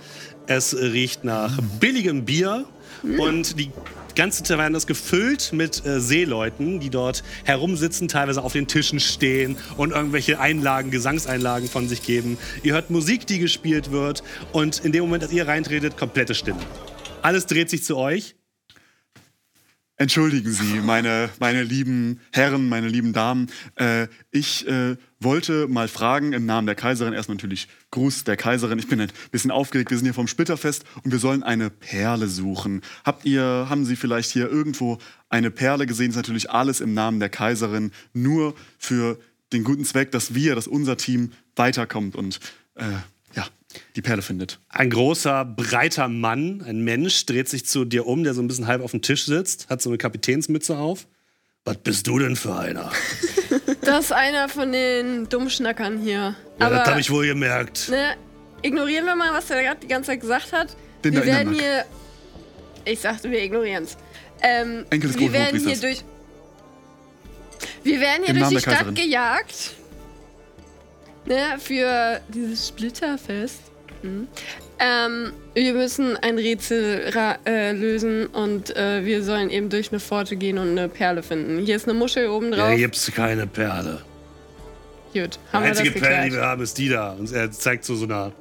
es 0.47 0.75
riecht 0.75 1.23
nach 1.23 1.59
billigem 1.79 2.25
Bier 2.25 2.65
und 3.17 3.59
die 3.59 3.71
ganze 4.15 4.43
Taverne 4.43 4.77
ist 4.77 4.87
gefüllt 4.87 5.51
mit 5.53 5.85
äh, 5.85 5.99
Seeleuten, 5.99 6.79
die 6.79 6.89
dort 6.89 7.23
herumsitzen, 7.43 8.07
teilweise 8.07 8.43
auf 8.43 8.53
den 8.53 8.67
Tischen 8.67 8.99
stehen 8.99 9.57
und 9.77 9.91
irgendwelche 9.91 10.39
Einlagen, 10.39 10.91
Gesangseinlagen 10.91 11.67
von 11.67 11.87
sich 11.87 12.03
geben. 12.03 12.37
Ihr 12.61 12.73
hört 12.73 12.89
Musik, 12.89 13.27
die 13.27 13.39
gespielt 13.39 13.91
wird 13.91 14.23
und 14.51 14.85
in 14.85 14.91
dem 14.91 15.03
Moment, 15.03 15.23
als 15.23 15.33
ihr 15.33 15.47
reintretet, 15.47 15.97
komplette 15.97 16.35
Stille. 16.35 16.57
Alles 17.21 17.45
dreht 17.45 17.69
sich 17.69 17.83
zu 17.83 17.97
euch. 17.97 18.35
Entschuldigen 19.95 20.51
Sie, 20.51 20.81
meine, 20.81 21.29
meine 21.39 21.61
lieben 21.61 22.19
Herren, 22.31 22.67
meine 22.67 22.87
lieben 22.87 23.13
Damen. 23.13 23.51
Äh, 23.75 24.07
ich 24.31 24.67
äh, 24.67 24.97
wollte 25.19 25.67
mal 25.67 25.87
fragen, 25.87 26.33
im 26.33 26.47
Namen 26.47 26.65
der 26.65 26.75
Kaiserin, 26.75 27.13
erstmal 27.13 27.35
natürlich 27.35 27.67
Gruß 27.91 28.23
der 28.23 28.35
Kaiserin. 28.35 28.79
Ich 28.79 28.87
bin 28.87 28.99
ein 28.99 29.11
bisschen 29.31 29.51
aufgeregt, 29.51 29.91
wir 29.91 29.97
sind 29.97 30.05
hier 30.05 30.15
vom 30.15 30.27
Splitterfest 30.27 30.83
und 31.03 31.11
wir 31.11 31.19
sollen 31.19 31.43
eine 31.43 31.69
Perle 31.69 32.27
suchen. 32.27 32.81
Habt 33.05 33.23
ihr, 33.25 33.67
haben 33.69 33.85
Sie 33.85 33.95
vielleicht 33.95 34.31
hier 34.31 34.49
irgendwo 34.49 34.97
eine 35.29 35.51
Perle 35.51 35.85
gesehen? 35.85 36.07
Das 36.07 36.15
ist 36.15 36.23
natürlich 36.23 36.49
alles 36.49 36.81
im 36.81 36.95
Namen 36.95 37.19
der 37.19 37.29
Kaiserin, 37.29 37.91
nur 38.13 38.55
für 38.79 39.19
den 39.53 39.63
guten 39.63 39.85
Zweck, 39.85 40.11
dass 40.11 40.33
wir, 40.33 40.55
dass 40.55 40.65
unser 40.65 40.97
Team 40.97 41.33
weiterkommt 41.55 42.15
und 42.15 42.39
äh, 42.73 42.85
die 43.95 44.01
Perle 44.01 44.21
findet. 44.21 44.59
Ein 44.69 44.89
großer, 44.89 45.45
breiter 45.45 46.07
Mann, 46.07 46.63
ein 46.67 46.83
Mensch, 46.83 47.25
dreht 47.25 47.49
sich 47.49 47.65
zu 47.65 47.85
dir 47.85 48.05
um, 48.07 48.23
der 48.23 48.33
so 48.33 48.41
ein 48.41 48.47
bisschen 48.47 48.67
halb 48.67 48.81
auf 48.83 48.91
dem 48.91 49.01
Tisch 49.01 49.25
sitzt, 49.25 49.69
hat 49.69 49.81
so 49.81 49.89
eine 49.89 49.97
Kapitänsmütze 49.97 50.77
auf. 50.77 51.07
Was 51.65 51.77
bist 51.77 52.07
du 52.07 52.19
denn 52.19 52.35
für 52.35 52.55
einer? 52.55 52.91
Das 53.81 54.05
ist 54.05 54.11
einer 54.13 54.47
von 54.47 54.71
den 54.71 55.27
Dummschnackern 55.27 55.99
hier. 55.99 56.35
Ja, 56.59 56.65
Aber 56.65 56.77
das 56.77 56.87
habe 56.87 57.01
ich 57.01 57.11
wohl 57.11 57.27
gemerkt. 57.27 57.89
ne, 57.89 58.15
ignorieren 58.61 59.05
wir 59.05 59.15
mal, 59.15 59.33
was 59.33 59.49
er 59.49 59.61
gerade 59.61 59.79
die 59.81 59.87
ganze 59.87 60.11
Zeit 60.11 60.21
gesagt 60.21 60.53
hat. 60.53 60.75
Den 61.03 61.13
wir 61.13 61.21
der 61.21 61.33
werden 61.35 61.53
hier. 61.53 61.85
Ich 62.85 63.01
sagte, 63.01 63.29
wir 63.29 63.43
ignorieren 63.43 63.83
es. 63.83 63.97
Ähm, 64.41 64.85
Enkel 64.89 65.11
des 65.11 65.19
wir 65.19 65.33
werden 65.33 65.59
hier 65.59 65.77
durch. 65.77 66.03
Wir 67.83 67.99
werden 67.99 68.23
hier 68.25 68.29
Im 68.35 68.39
durch 68.39 68.41
Namen 68.41 68.57
die 68.57 68.63
der 68.63 68.75
Stadt 68.75 68.95
gejagt. 68.95 69.71
Ne, 71.25 71.57
für 71.57 72.19
dieses 72.29 72.67
Splitterfest. 72.67 73.61
Mhm. 74.01 74.27
Ähm, 74.79 75.31
wir 75.53 75.73
müssen 75.73 76.17
ein 76.17 76.37
Rätsel 76.37 77.13
äh, 77.45 77.71
lösen 77.71 78.25
und 78.27 78.75
äh, 78.75 79.05
wir 79.05 79.23
sollen 79.23 79.49
eben 79.49 79.69
durch 79.69 79.91
eine 79.91 80.01
Pforte 80.01 80.35
gehen 80.35 80.57
und 80.57 80.71
eine 80.71 80.89
Perle 80.89 81.23
finden. 81.23 81.59
Hier 81.65 81.77
ist 81.77 81.87
eine 81.87 81.97
Muschel 81.97 82.27
oben 82.27 82.51
drauf. 82.51 82.71
Ja, 82.71 82.75
gibt's 82.75 83.09
keine 83.13 83.47
Perle. 83.47 84.01
Gut, 85.13 85.37
Die 85.37 85.53
haben 85.53 85.63
wir 85.63 85.69
das 85.69 85.79
einzige 85.79 85.99
Perle, 85.99 86.29
die 86.29 86.35
wir 86.35 86.41
haben, 86.41 86.61
ist 86.61 86.77
die 86.77 86.89
da. 86.89 87.11
Und 87.11 87.31
er 87.31 87.51
zeigt 87.51 87.85
zu 87.85 87.95
so 87.95 88.05
einer 88.05 88.33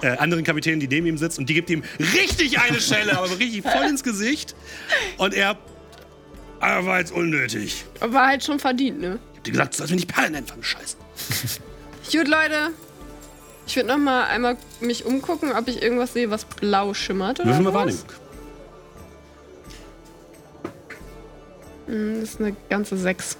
äh, 0.00 0.16
anderen 0.16 0.44
Kapitän, 0.44 0.80
die 0.80 0.88
neben 0.88 1.06
ihm 1.06 1.18
sitzt, 1.18 1.38
und 1.38 1.48
die 1.48 1.54
gibt 1.54 1.68
ihm 1.68 1.82
richtig 1.98 2.58
eine 2.58 2.80
Schelle, 2.80 3.18
aber 3.18 3.26
so 3.26 3.34
richtig 3.34 3.62
voll 3.62 3.84
ins 3.84 4.02
Gesicht. 4.02 4.54
Und 5.18 5.34
er. 5.34 5.58
War 6.60 7.00
jetzt 7.00 7.10
unnötig. 7.10 7.84
War 7.98 8.28
halt 8.28 8.44
schon 8.44 8.60
verdient, 8.60 9.00
ne? 9.00 9.18
Ich 9.32 9.38
hab 9.38 9.44
dir 9.44 9.50
gesagt, 9.50 9.74
du 9.74 9.78
sollst 9.78 9.90
mir 9.90 9.96
nicht 9.96 10.14
Perle 10.14 10.30
nennen, 10.30 10.46
Scheiße. 10.60 10.96
Gut, 12.12 12.28
Leute. 12.28 12.70
Ich 13.66 13.76
würde 13.76 13.88
noch 13.88 13.98
mal 13.98 14.24
einmal 14.24 14.56
mich 14.80 15.04
umgucken, 15.06 15.52
ob 15.52 15.68
ich 15.68 15.82
irgendwas 15.82 16.12
sehe, 16.12 16.30
was 16.30 16.44
blau 16.44 16.94
schimmert 16.94 17.40
oder 17.40 17.48
Würfel 17.50 17.62
mal? 17.64 17.74
Wahrnehmung. 17.74 18.02
Hm, 21.86 22.20
Das 22.20 22.30
ist 22.30 22.40
eine 22.40 22.56
ganze 22.68 22.96
sechs. 22.96 23.36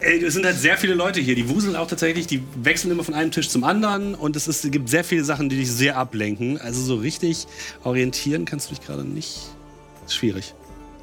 Ey, 0.00 0.22
es 0.24 0.34
sind 0.34 0.44
halt 0.44 0.56
sehr 0.56 0.76
viele 0.76 0.94
Leute 0.94 1.20
hier. 1.20 1.34
Die 1.34 1.48
wuseln 1.48 1.76
auch 1.76 1.86
tatsächlich, 1.86 2.26
die 2.26 2.42
wechseln 2.56 2.90
immer 2.90 3.04
von 3.04 3.14
einem 3.14 3.30
Tisch 3.30 3.48
zum 3.48 3.64
anderen. 3.64 4.14
Und 4.14 4.34
es, 4.36 4.48
ist, 4.48 4.64
es 4.64 4.70
gibt 4.70 4.88
sehr 4.88 5.04
viele 5.04 5.24
Sachen, 5.24 5.48
die 5.48 5.56
dich 5.56 5.70
sehr 5.70 5.96
ablenken. 5.96 6.60
Also 6.60 6.82
so 6.82 6.96
richtig 6.96 7.46
orientieren 7.84 8.44
kannst 8.44 8.70
du 8.70 8.74
dich 8.74 8.84
gerade 8.84 9.04
nicht. 9.04 9.38
Ist 10.06 10.14
schwierig. 10.14 10.54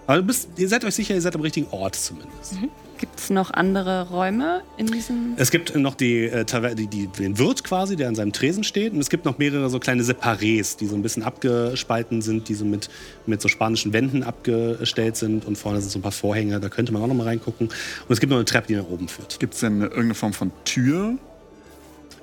Aber 0.07 0.17
du 0.17 0.23
bist, 0.23 0.49
ihr 0.57 0.67
seid 0.67 0.83
euch 0.83 0.95
sicher, 0.95 1.13
ihr 1.15 1.21
seid 1.21 1.35
am 1.35 1.41
richtigen 1.41 1.67
Ort 1.71 1.95
zumindest. 1.95 2.55
Gibt 3.01 3.19
es 3.19 3.31
noch 3.31 3.49
andere 3.49 4.09
Räume 4.09 4.61
in 4.77 4.85
diesem? 4.85 5.33
Es 5.35 5.49
gibt 5.49 5.75
noch 5.75 5.95
die, 5.95 6.25
äh, 6.25 6.45
die, 6.75 6.85
die, 6.85 7.07
den 7.07 7.39
Wirt 7.39 7.63
quasi, 7.63 7.95
der 7.95 8.07
an 8.07 8.13
seinem 8.13 8.31
Tresen 8.31 8.63
steht. 8.63 8.93
Und 8.93 8.99
es 8.99 9.09
gibt 9.09 9.25
noch 9.25 9.39
mehrere 9.39 9.71
so 9.71 9.79
kleine 9.79 10.03
Separés, 10.03 10.77
die 10.77 10.85
so 10.85 10.93
ein 10.93 11.01
bisschen 11.01 11.23
abgespalten 11.23 12.21
sind, 12.21 12.47
die 12.47 12.53
so 12.53 12.63
mit, 12.63 12.91
mit 13.25 13.41
so 13.41 13.47
spanischen 13.47 13.91
Wänden 13.91 14.21
abgestellt 14.21 15.15
sind. 15.15 15.45
Und 15.45 15.57
vorne 15.57 15.81
sind 15.81 15.89
so 15.89 15.97
ein 15.97 16.03
paar 16.03 16.11
Vorhänge, 16.11 16.59
da 16.59 16.69
könnte 16.69 16.93
man 16.93 17.01
auch 17.01 17.07
noch 17.07 17.15
mal 17.15 17.23
reingucken. 17.23 17.69
Und 17.69 18.13
es 18.13 18.19
gibt 18.19 18.29
noch 18.29 18.37
eine 18.37 18.45
Treppe, 18.45 18.67
die 18.67 18.75
nach 18.75 18.87
oben 18.87 19.07
führt. 19.07 19.39
Gibt 19.39 19.55
es 19.55 19.61
denn 19.61 19.81
irgendeine 19.81 20.13
Form 20.13 20.33
von 20.33 20.51
Tür? 20.63 21.15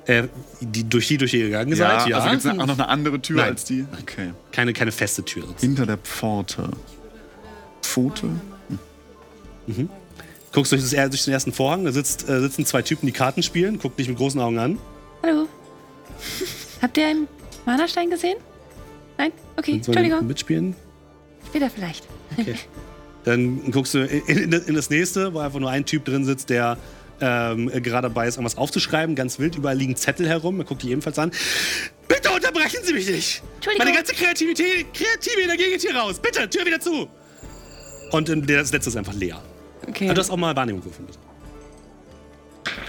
Äh, 0.05 0.29
die, 0.61 0.89
durch 0.89 1.09
die 1.09 1.17
durch 1.17 1.33
ihr 1.33 1.47
gegangen 1.47 1.75
seid, 1.75 2.07
ja. 2.07 2.19
Also 2.19 2.29
gibt 2.29 2.45
es 2.45 2.51
auch 2.51 2.65
noch 2.65 2.79
eine 2.79 2.87
andere 2.87 3.19
Tür 3.19 3.35
Nein. 3.35 3.49
als 3.49 3.65
die? 3.65 3.85
Okay. 4.01 4.31
keine, 4.53 4.71
keine 4.71 4.93
feste 4.93 5.25
Tür. 5.25 5.43
Hinter 5.59 5.85
der 5.85 5.97
Pforte. 5.97 6.69
Pfote? 7.81 8.29
Guckst 10.51 10.71
durch, 10.71 10.81
das, 10.81 10.91
durch 11.09 11.23
den 11.25 11.33
ersten 11.33 11.53
Vorhang, 11.53 11.85
da 11.85 11.91
sitzt, 11.91 12.27
äh, 12.27 12.39
sitzen 12.41 12.65
zwei 12.65 12.81
Typen, 12.81 13.05
die 13.05 13.11
Karten 13.11 13.43
spielen, 13.43 13.77
guck 13.79 13.95
dich 13.97 14.07
mit 14.07 14.17
großen 14.17 14.39
Augen 14.41 14.57
an. 14.57 14.79
Hallo. 15.23 15.47
Habt 16.81 16.97
ihr 16.97 17.07
einen 17.07 17.27
Mana-Stein 17.65 18.09
gesehen? 18.09 18.37
Nein? 19.17 19.31
Okay, 19.57 19.73
Und 19.73 19.85
sollen 19.85 19.95
die 19.97 20.01
Entschuldigung. 20.01 20.27
mitspielen. 20.27 20.75
Später 21.47 21.69
vielleicht. 21.69 22.05
Okay. 22.37 22.55
Dann 23.25 23.71
guckst 23.71 23.93
du 23.93 23.99
in, 23.99 24.21
in, 24.27 24.51
in 24.51 24.73
das 24.75 24.89
nächste, 24.89 25.33
wo 25.33 25.39
einfach 25.39 25.59
nur 25.59 25.69
ein 25.69 25.85
Typ 25.85 26.05
drin 26.05 26.25
sitzt, 26.25 26.49
der 26.49 26.77
ähm, 27.21 27.67
gerade 27.67 28.07
dabei 28.07 28.27
ist, 28.27 28.37
irgendwas 28.37 28.57
aufzuschreiben. 28.57 29.15
Ganz 29.15 29.39
wild, 29.39 29.55
überall 29.55 29.77
liegen 29.77 29.95
Zettel 29.97 30.27
herum. 30.27 30.59
Er 30.59 30.65
guckt 30.65 30.83
die 30.83 30.91
ebenfalls 30.91 31.19
an. 31.19 31.31
Bitte 32.07 32.31
unterbrechen 32.31 32.79
Sie 32.83 32.93
mich 32.93 33.07
nicht! 33.09 33.43
Entschuldigung. 33.55 33.85
Meine 33.85 33.97
ganze 33.97 34.13
Kreativität, 34.15 34.93
kreative 34.93 35.41
Energie 35.43 35.65
geht 35.65 35.81
hier 35.81 35.95
raus. 35.95 36.17
Bitte, 36.19 36.49
Tür 36.49 36.65
wieder 36.65 36.79
zu! 36.79 37.07
Und 38.11 38.29
ähm, 38.29 38.47
das 38.47 38.71
letzte 38.71 38.89
ist 38.89 38.95
einfach 38.95 39.13
leer. 39.13 39.41
Okay. 39.87 40.05
Also 40.05 40.13
du 40.13 40.19
hast 40.21 40.29
auch 40.29 40.37
mal 40.37 40.55
Wahrnehmung 40.55 40.83
würfeln, 40.83 41.07
bitte. 41.07 41.19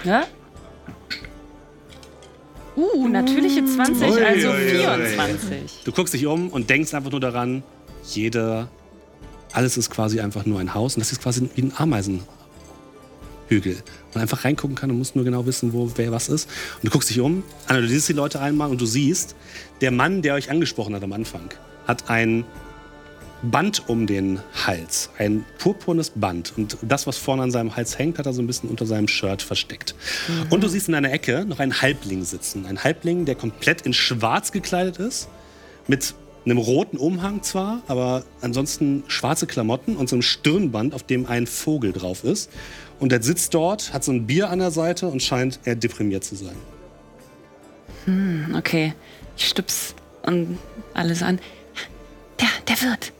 Ja? 0.03 0.25
Uh, 2.75 3.07
natürliche 3.07 3.65
20, 3.65 4.09
Ui, 4.09 4.23
also 4.23 4.49
ui, 4.49 4.55
ui. 4.55 4.69
24. 4.69 5.81
Du 5.83 5.91
guckst 5.91 6.13
dich 6.13 6.25
um 6.25 6.49
und 6.49 6.69
denkst 6.69 6.93
einfach 6.93 7.11
nur 7.11 7.19
daran, 7.19 7.63
jeder, 8.05 8.69
alles 9.51 9.77
ist 9.77 9.89
quasi 9.89 10.21
einfach 10.21 10.45
nur 10.45 10.59
ein 10.59 10.73
Haus 10.73 10.95
und 10.95 11.01
das 11.01 11.11
ist 11.11 11.21
quasi 11.21 11.49
wie 11.55 11.63
ein 11.63 11.73
Ameisenhügel. 11.75 12.23
Man 14.13 14.21
einfach 14.21 14.45
reingucken 14.45 14.75
kann 14.75 14.89
und 14.89 14.97
muss 14.97 15.15
nur 15.15 15.25
genau 15.25 15.45
wissen, 15.45 15.73
wo 15.73 15.91
wer 15.95 16.11
was 16.11 16.29
ist. 16.29 16.49
Und 16.75 16.85
du 16.85 16.91
guckst 16.91 17.09
dich 17.09 17.19
um, 17.19 17.43
analysierst 17.67 18.09
die 18.09 18.13
Leute 18.13 18.39
einmal 18.39 18.69
und 18.69 18.79
du 18.79 18.85
siehst, 18.85 19.35
der 19.81 19.91
Mann, 19.91 20.21
der 20.21 20.35
euch 20.35 20.49
angesprochen 20.49 20.95
hat 20.95 21.03
am 21.03 21.11
Anfang, 21.11 21.49
hat 21.87 22.09
ein 22.09 22.45
Band 23.43 23.89
um 23.89 24.05
den 24.05 24.39
Hals, 24.65 25.09
ein 25.17 25.45
purpurnes 25.57 26.11
Band. 26.11 26.53
Und 26.57 26.77
das, 26.81 27.07
was 27.07 27.17
vorne 27.17 27.43
an 27.43 27.51
seinem 27.51 27.75
Hals 27.75 27.97
hängt, 27.97 28.19
hat 28.19 28.25
er 28.25 28.33
so 28.33 28.41
ein 28.41 28.47
bisschen 28.47 28.69
unter 28.69 28.85
seinem 28.85 29.07
Shirt 29.07 29.41
versteckt. 29.41 29.95
Und 30.49 30.63
du 30.63 30.67
siehst 30.67 30.87
in 30.89 30.95
einer 30.95 31.11
Ecke 31.11 31.45
noch 31.45 31.59
einen 31.59 31.81
Halbling 31.81 32.23
sitzen. 32.23 32.65
Ein 32.65 32.83
Halbling, 32.83 33.25
der 33.25 33.35
komplett 33.35 33.81
in 33.81 33.93
schwarz 33.93 34.51
gekleidet 34.51 34.97
ist, 34.97 35.27
mit 35.87 36.13
einem 36.45 36.57
roten 36.57 36.97
Umhang 36.97 37.43
zwar, 37.43 37.81
aber 37.87 38.23
ansonsten 38.41 39.03
schwarze 39.07 39.47
Klamotten 39.47 39.95
und 39.95 40.09
so 40.09 40.15
einem 40.15 40.23
Stirnband, 40.23 40.93
auf 40.93 41.03
dem 41.03 41.25
ein 41.25 41.47
Vogel 41.47 41.93
drauf 41.93 42.23
ist. 42.23 42.49
Und 42.99 43.11
er 43.11 43.21
sitzt 43.21 43.53
dort, 43.53 43.93
hat 43.93 44.03
so 44.03 44.11
ein 44.11 44.27
Bier 44.27 44.49
an 44.49 44.59
der 44.59 44.71
Seite 44.71 45.07
und 45.07 45.21
scheint 45.21 45.59
eher 45.65 45.75
deprimiert 45.75 46.23
zu 46.23 46.35
sein. 46.35 46.55
Okay, 48.55 48.93
ich 49.37 49.47
stups 49.47 49.93
und 50.23 50.57
alles 50.93 51.21
an. 51.21 51.39
Der, 52.39 52.47
der 52.67 52.89
wird. 52.89 53.13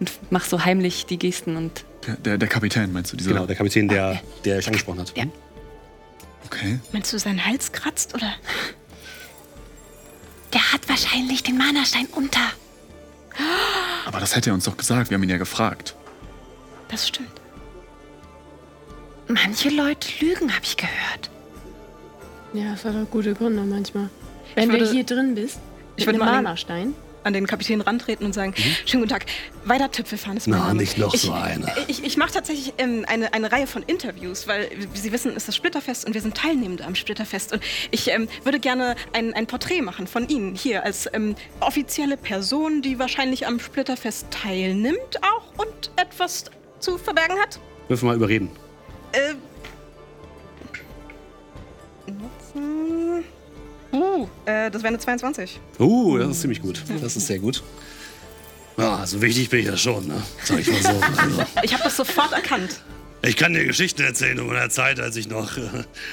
Und 0.00 0.10
mach 0.30 0.44
so 0.44 0.64
heimlich 0.64 1.06
die 1.06 1.18
Gesten 1.18 1.56
und. 1.56 1.84
Der, 2.06 2.14
der, 2.16 2.38
der 2.38 2.48
Kapitän, 2.48 2.92
meinst 2.92 3.12
du? 3.12 3.16
Dieser? 3.16 3.30
Genau, 3.32 3.46
der 3.46 3.56
Kapitän, 3.56 3.88
der, 3.88 4.20
der 4.44 4.58
euch 4.58 4.66
angesprochen 4.66 5.00
hat. 5.00 5.16
Ja. 5.16 5.24
Okay. 6.46 6.78
Meinst 6.92 7.12
du, 7.12 7.18
sein 7.18 7.44
Hals 7.44 7.72
kratzt 7.72 8.14
oder? 8.14 8.32
Der 10.54 10.72
hat 10.72 10.88
wahrscheinlich 10.88 11.42
den 11.42 11.58
Mana-Stein 11.58 12.06
unter. 12.14 12.40
Aber 14.06 14.20
das 14.20 14.34
hätte 14.34 14.50
er 14.50 14.54
uns 14.54 14.64
doch 14.64 14.76
gesagt. 14.76 15.10
Wir 15.10 15.16
haben 15.16 15.22
ihn 15.22 15.28
ja 15.28 15.36
gefragt. 15.36 15.94
Das 16.88 17.06
stimmt. 17.06 17.28
Manche 19.28 19.68
Leute 19.68 20.08
lügen, 20.20 20.54
habe 20.54 20.64
ich 20.64 20.76
gehört. 20.76 21.30
Ja, 22.54 22.70
das 22.72 22.84
hat 22.86 22.94
auch 22.96 23.10
gute 23.10 23.34
Gründe 23.34 23.62
manchmal. 23.62 24.08
Wenn 24.54 24.70
würde- 24.70 24.86
du 24.86 24.90
hier 24.90 25.04
drin 25.04 25.34
bist, 25.34 25.58
ich 25.96 26.06
mit 26.06 26.14
würde 26.16 26.24
einem 26.24 26.44
Mana-Stein, 26.44 26.94
an 27.24 27.32
den 27.32 27.46
Kapitän 27.46 27.80
rantreten 27.80 28.24
und 28.26 28.32
sagen, 28.32 28.54
schönen 28.86 29.02
guten 29.02 29.08
Tag, 29.08 29.26
Weider 29.64 29.90
Tüpfelfahren 29.90 30.36
ist 30.36 30.46
mein 30.48 30.58
Na, 30.60 30.68
Name. 30.68 30.80
nicht 30.80 30.98
noch 30.98 31.14
ich, 31.14 31.22
so 31.22 31.32
einer. 31.32 31.72
Ich, 31.88 32.02
ich 32.04 32.16
mache 32.16 32.32
tatsächlich 32.32 32.72
ähm, 32.78 33.04
eine, 33.06 33.32
eine 33.34 33.52
Reihe 33.52 33.66
von 33.66 33.82
Interviews, 33.82 34.46
weil, 34.48 34.68
wie 34.92 34.98
Sie 34.98 35.12
wissen, 35.12 35.34
ist 35.36 35.48
das 35.48 35.56
Splitterfest 35.56 36.06
und 36.06 36.14
wir 36.14 36.22
sind 36.22 36.36
Teilnehmende 36.36 36.84
am 36.84 36.94
Splitterfest. 36.94 37.52
Und 37.52 37.62
ich 37.90 38.08
ähm, 38.08 38.28
würde 38.44 38.60
gerne 38.60 38.94
ein, 39.12 39.34
ein 39.34 39.46
Porträt 39.46 39.82
machen 39.82 40.06
von 40.06 40.28
Ihnen 40.28 40.54
hier 40.54 40.84
als 40.84 41.08
ähm, 41.12 41.34
offizielle 41.60 42.16
Person, 42.16 42.82
die 42.82 42.98
wahrscheinlich 42.98 43.46
am 43.46 43.60
Splitterfest 43.60 44.28
teilnimmt 44.30 45.20
auch 45.22 45.64
und 45.64 45.90
etwas 45.96 46.44
zu 46.78 46.98
verbergen 46.98 47.36
hat. 47.40 47.60
Dürfen 47.88 48.04
wir 48.04 48.12
mal 48.12 48.16
überreden. 48.16 48.50
Äh, 49.12 49.34
Uh, 53.92 54.26
äh, 54.44 54.70
das 54.70 54.82
wäre 54.82 54.88
eine 54.88 54.98
22. 54.98 55.58
Uh, 55.78 56.18
das 56.18 56.28
ist 56.30 56.40
ziemlich 56.42 56.60
gut. 56.62 56.82
Das 57.00 57.16
ist 57.16 57.26
sehr 57.26 57.38
gut. 57.38 57.62
Ja, 58.76 59.04
so 59.06 59.20
wichtig 59.20 59.48
bin 59.50 59.60
ich 59.60 59.66
ja 59.66 59.76
schon, 59.76 60.06
ne? 60.06 60.22
Sag 60.44 60.60
ich 60.60 60.70
mal 60.70 60.80
so. 60.82 60.88
Also, 61.18 61.42
Ich 61.62 61.72
habe 61.72 61.82
das 61.82 61.96
sofort 61.96 62.32
erkannt. 62.32 62.80
ich 63.22 63.34
kann 63.36 63.52
dir 63.52 63.64
Geschichten 63.64 64.02
erzählen 64.02 64.38
um 64.38 64.46
meiner 64.46 64.70
Zeit, 64.70 65.00
als 65.00 65.16
ich 65.16 65.28
noch 65.28 65.56
äh, 65.56 65.62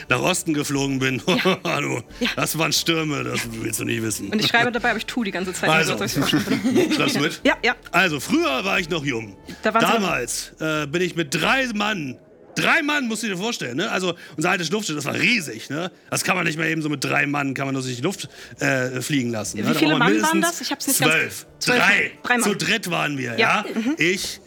nach 0.09 0.19
Osten 0.21 0.55
geflogen 0.55 0.97
bin. 0.97 1.21
Hallo, 1.63 2.01
Ja. 2.19 2.29
das 2.35 2.57
waren 2.57 2.73
Stürme, 2.73 3.23
das 3.23 3.41
willst 3.51 3.79
du 3.81 3.83
nicht 3.85 4.01
wissen. 4.01 4.29
Und 4.29 4.39
ich 4.39 4.47
schreibe 4.47 4.71
dabei, 4.71 4.89
aber 4.89 4.97
ich 4.97 5.05
tue 5.05 5.25
die 5.25 5.31
ganze 5.31 5.53
Zeit. 5.53 5.69
Also. 5.69 5.91
nur 5.95 6.07
so, 6.07 6.19
dass 6.21 6.31
ich's 6.31 6.41
verstehe. 6.43 6.93
Schreibst 6.93 7.15
du 7.17 7.19
mit? 7.19 7.41
ja, 7.43 7.53
ja. 7.63 7.75
Also, 7.91 8.19
früher 8.19 8.65
war 8.65 8.79
ich 8.79 8.89
noch 8.89 9.05
jung. 9.05 9.35
Da 9.61 9.71
Damals 9.71 10.53
äh, 10.59 10.87
bin 10.87 11.03
ich 11.03 11.15
mit 11.15 11.35
drei 11.35 11.67
Mann. 11.75 12.17
Drei 12.55 12.81
Mann 12.81 13.07
musst 13.07 13.23
du 13.23 13.27
dir 13.27 13.37
vorstellen, 13.37 13.77
ne? 13.77 13.91
Also 13.91 14.15
unser 14.37 14.49
altes 14.51 14.71
Luftschiff, 14.71 14.95
das 14.95 15.05
war 15.05 15.13
riesig, 15.15 15.69
ne? 15.69 15.91
Das 16.09 16.23
kann 16.23 16.35
man 16.35 16.45
nicht 16.45 16.57
mehr 16.57 16.69
eben 16.69 16.81
so 16.81 16.89
mit 16.89 17.03
drei 17.03 17.25
Mann, 17.25 17.53
kann 17.53 17.65
man 17.67 17.73
nur 17.73 17.83
durch 17.83 17.95
die 17.95 18.01
Luft 18.01 18.29
äh, 18.59 19.01
fliegen 19.01 19.31
lassen. 19.31 19.57
Wie 19.57 19.61
ne? 19.61 19.75
Viele 19.75 19.97
Mann 19.97 20.21
waren 20.21 20.41
das? 20.41 20.61
Ich 20.61 20.71
hab's 20.71 20.87
nicht 20.87 20.99
ganz- 20.99 21.11
zwölf. 21.11 21.45
Zwölf. 21.59 21.79
Drei. 21.79 22.11
Drei 22.23 22.37
Mann. 22.37 22.49
Zu 22.49 22.55
dritt 22.55 22.89
waren 22.89 23.17
wir, 23.17 23.37
Ja. 23.37 23.63
ja? 23.63 23.65
Ich, 23.97 24.39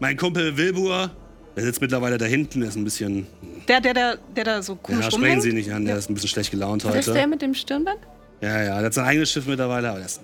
mein 0.00 0.16
Kumpel 0.16 0.56
Wilbur, 0.56 1.10
der 1.56 1.64
sitzt 1.64 1.80
mittlerweile 1.80 2.18
da 2.18 2.26
hinten, 2.26 2.60
der 2.60 2.68
ist 2.68 2.76
ein 2.76 2.84
bisschen. 2.84 3.26
Der, 3.68 3.80
der, 3.80 3.94
der, 3.94 4.18
der 4.36 4.44
da 4.44 4.62
so 4.62 4.76
komisch 4.76 5.06
Ja, 5.06 5.10
sprechen. 5.10 5.40
Sie 5.40 5.52
nicht 5.52 5.72
an, 5.72 5.84
der 5.86 5.96
ist 5.96 6.10
ein 6.10 6.14
bisschen 6.14 6.28
schlecht 6.28 6.50
gelaunt 6.50 6.84
Das 6.84 6.94
ist 6.94 7.06
der 7.08 7.14
heute. 7.14 7.26
mit 7.28 7.42
dem 7.42 7.54
Stirnband? 7.54 7.98
Ja, 8.42 8.62
ja, 8.62 8.76
der 8.76 8.84
hat 8.86 8.94
sein 8.94 9.06
eigenes 9.06 9.32
Schiff 9.32 9.46
mittlerweile, 9.46 9.88
aber 9.88 9.98
der 9.98 10.06
ist. 10.06 10.20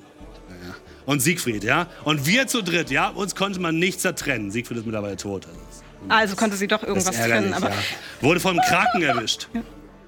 Ja, 0.51 0.69
ja. 0.69 0.75
Und 1.07 1.21
Siegfried, 1.21 1.65
ja? 1.65 1.87
Und 2.05 2.27
wir 2.27 2.47
zu 2.47 2.63
dritt, 2.63 2.91
ja? 2.91 3.09
Uns 3.09 3.35
konnte 3.35 3.59
man 3.59 3.79
nicht 3.79 4.01
zertrennen. 4.03 4.51
Siegfried 4.51 4.77
ist 4.79 4.85
mittlerweile 4.85 5.17
tot. 5.17 5.47
Also, 5.47 5.59
Also 6.09 6.37
konnte 6.37 6.57
sie 6.57 6.67
doch 6.67 6.83
irgendwas 6.83 7.15
trennen. 7.17 7.55
Aber 7.55 7.71
ja. 7.71 7.77
Wurde 8.21 8.41
vom 8.41 8.59
Kraken 8.59 9.03
erwischt. 9.03 9.49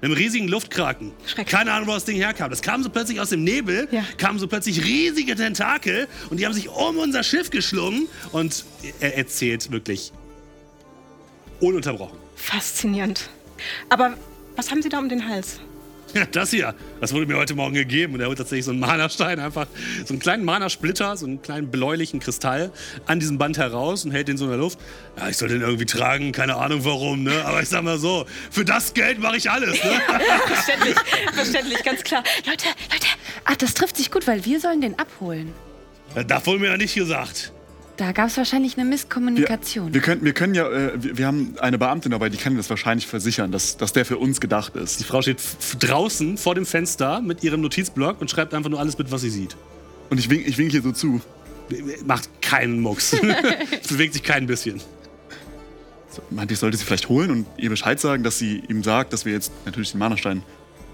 Einem 0.01 0.13
riesigen 0.13 0.47
Luftkraken. 0.47 1.13
Keine 1.47 1.71
Ahnung, 1.71 1.87
wo 1.87 1.93
das 1.93 2.05
Ding 2.05 2.17
herkam. 2.17 2.49
Das 2.49 2.61
kam 2.61 2.83
so 2.83 2.89
plötzlich 2.89 3.19
aus 3.19 3.29
dem 3.29 3.43
Nebel, 3.43 3.87
Ja. 3.91 4.03
kamen 4.17 4.37
so 4.37 4.47
plötzlich 4.47 4.83
riesige 4.83 5.35
Tentakel 5.35 6.07
und 6.29 6.39
die 6.39 6.45
haben 6.45 6.53
sich 6.53 6.69
um 6.69 6.97
unser 6.97 7.23
Schiff 7.23 7.49
geschlungen 7.49 8.07
und 8.31 8.65
er 8.99 9.17
erzählt 9.17 9.71
wirklich 9.71 10.11
ununterbrochen. 11.59 12.17
faszinierend. 12.35 13.29
Aber 13.89 14.15
was 14.57 14.69
haben 14.69 14.81
Sie 14.81 14.89
da 14.89 14.99
um 14.99 15.09
den 15.09 15.27
Hals? 15.27 15.59
Ja, 16.13 16.25
das 16.31 16.51
hier, 16.51 16.73
das 17.01 17.13
wurde 17.13 17.25
mir 17.25 17.35
heute 17.35 17.55
Morgen 17.55 17.73
gegeben 17.73 18.13
und 18.13 18.21
er 18.21 18.27
holt 18.27 18.37
tatsächlich 18.37 18.65
so 18.65 18.71
einen 18.71 18.79
Mana-Stein, 18.79 19.39
einfach 19.39 19.67
so 20.05 20.13
einen 20.13 20.19
kleinen 20.19 20.45
Mana-Splitter, 20.45 21.17
so 21.17 21.25
einen 21.25 21.41
kleinen 21.41 21.69
bläulichen 21.71 22.19
Kristall 22.21 22.71
an 23.05 23.19
diesem 23.19 23.37
Band 23.37 23.57
heraus 23.57 24.05
und 24.05 24.11
hält 24.11 24.27
den 24.29 24.37
so 24.37 24.45
in 24.45 24.51
der 24.51 24.59
Luft. 24.59 24.79
Ja, 25.17 25.27
ich 25.27 25.35
soll 25.35 25.49
den 25.49 25.61
irgendwie 25.61 25.85
tragen, 25.85 26.31
keine 26.31 26.55
Ahnung 26.55 26.85
warum, 26.85 27.23
ne? 27.23 27.43
Aber 27.45 27.61
ich 27.61 27.67
sag 27.69 27.83
mal 27.83 27.97
so, 27.97 28.25
für 28.49 28.63
das 28.63 28.93
Geld 28.93 29.19
mache 29.19 29.37
ich 29.37 29.49
alles, 29.51 29.83
ne? 29.83 30.01
Verständlich, 30.47 30.95
verständlich, 31.33 31.83
ganz 31.83 32.03
klar. 32.03 32.23
Leute, 32.45 32.67
Leute, 32.91 33.07
Ach, 33.45 33.55
das 33.55 33.73
trifft 33.75 33.97
sich 33.97 34.11
gut, 34.11 34.25
weil 34.27 34.43
wir 34.43 34.59
sollen 34.59 34.81
den 34.81 34.97
abholen. 34.97 35.53
Das 36.27 36.45
wurde 36.45 36.59
mir 36.59 36.67
ja 36.71 36.77
nicht 36.77 36.95
gesagt. 36.95 37.53
Da 37.97 38.11
gab 38.11 38.27
es 38.27 38.37
wahrscheinlich 38.37 38.77
eine 38.77 38.87
Misskommunikation. 38.89 39.93
Wir 39.93 40.01
können, 40.01 40.23
wir 40.25 40.33
können 40.33 40.53
ja, 40.53 40.69
äh, 40.69 40.91
wir, 41.01 41.17
wir 41.17 41.27
haben 41.27 41.55
eine 41.59 41.77
Beamtin 41.77 42.11
dabei, 42.11 42.29
die 42.29 42.37
kann 42.37 42.57
das 42.57 42.69
wahrscheinlich 42.69 43.07
versichern, 43.07 43.51
dass, 43.51 43.77
dass 43.77 43.93
der 43.93 44.05
für 44.05 44.17
uns 44.17 44.41
gedacht 44.41 44.73
Die 44.75 44.79
ist. 44.79 45.05
Frau 45.05 45.21
steht 45.21 45.41
draußen 45.79 46.37
vor 46.37 46.55
dem 46.55 46.65
Fenster 46.65 47.21
mit 47.21 47.43
ihrem 47.43 47.61
Notizblock 47.61 48.19
und 48.19 48.29
schreibt 48.29 48.53
einfach 48.53 48.69
nur 48.69 48.79
alles 48.79 48.97
mit, 48.97 49.11
was 49.11 49.21
sie 49.21 49.29
sieht. 49.29 49.55
Und 50.09 50.19
ich 50.19 50.29
wink, 50.29 50.45
ich 50.45 50.57
wink 50.57 50.71
hier 50.71 50.81
so 50.81 50.91
zu. 50.91 51.21
Macht 52.05 52.29
keinen 52.41 52.79
Mucks. 52.79 53.15
Es 53.81 53.87
bewegt 53.87 54.13
sich 54.13 54.23
kein 54.23 54.45
bisschen. 54.45 54.81
So, 56.09 56.21
meinte, 56.29 56.53
ich 56.53 56.59
sollte 56.59 56.77
sie 56.77 56.85
vielleicht 56.85 57.09
holen 57.09 57.31
und 57.31 57.45
ihr 57.57 57.69
Bescheid 57.69 57.99
sagen, 57.99 58.23
dass 58.23 58.37
sie 58.37 58.61
ihm 58.67 58.83
sagt, 58.83 59.13
dass 59.13 59.25
wir 59.25 59.33
jetzt 59.33 59.51
natürlich 59.65 59.91
den 59.91 59.99
Mana-Stein 59.99 60.43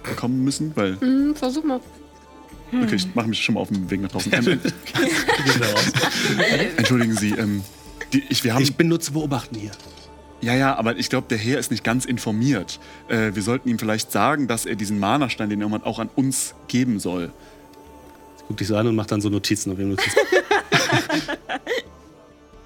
bekommen 0.03 0.43
müssen, 0.43 0.71
weil. 0.75 0.99
Hm, 0.99 1.35
versuch 1.35 1.63
mal. 1.63 1.79
Okay, 2.73 2.95
ich 2.95 3.13
mache 3.15 3.27
mich 3.27 3.43
schon 3.43 3.55
mal 3.55 3.61
auf 3.61 3.69
den 3.69 3.89
Weg 3.89 4.01
nach 4.01 4.11
draußen. 4.11 4.31
Ähm, 4.43 4.59
Entschuldigen 6.77 7.15
Sie, 7.15 7.31
ähm, 7.31 7.63
die, 8.13 8.23
ich, 8.29 8.43
wir 8.43 8.53
haben. 8.53 8.63
Ich 8.63 8.75
bin 8.75 8.87
nur 8.87 8.99
zu 8.99 9.13
beobachten 9.13 9.55
hier. 9.55 9.71
Ja, 10.41 10.55
ja, 10.55 10.75
aber 10.75 10.97
ich 10.97 11.09
glaube, 11.09 11.27
der 11.29 11.37
Herr 11.37 11.59
ist 11.59 11.69
nicht 11.71 11.83
ganz 11.83 12.05
informiert. 12.05 12.79
Äh, 13.09 13.35
wir 13.35 13.43
sollten 13.43 13.69
ihm 13.69 13.77
vielleicht 13.77 14.11
sagen, 14.11 14.47
dass 14.47 14.65
er 14.65 14.75
diesen 14.75 14.99
Mana-Stein, 14.99 15.49
den 15.49 15.71
hat, 15.71 15.85
auch 15.85 15.99
an 15.99 16.09
uns 16.15 16.55
geben 16.67 16.99
soll. 16.99 17.31
Guckt 18.47 18.59
dich 18.59 18.67
so 18.67 18.75
an 18.75 18.87
und 18.87 18.95
macht 18.95 19.11
dann 19.11 19.21
so 19.21 19.29
Notizen 19.29 19.71
auf 19.71 19.77
ihrem 19.79 19.89
Notizblock. 19.91 20.27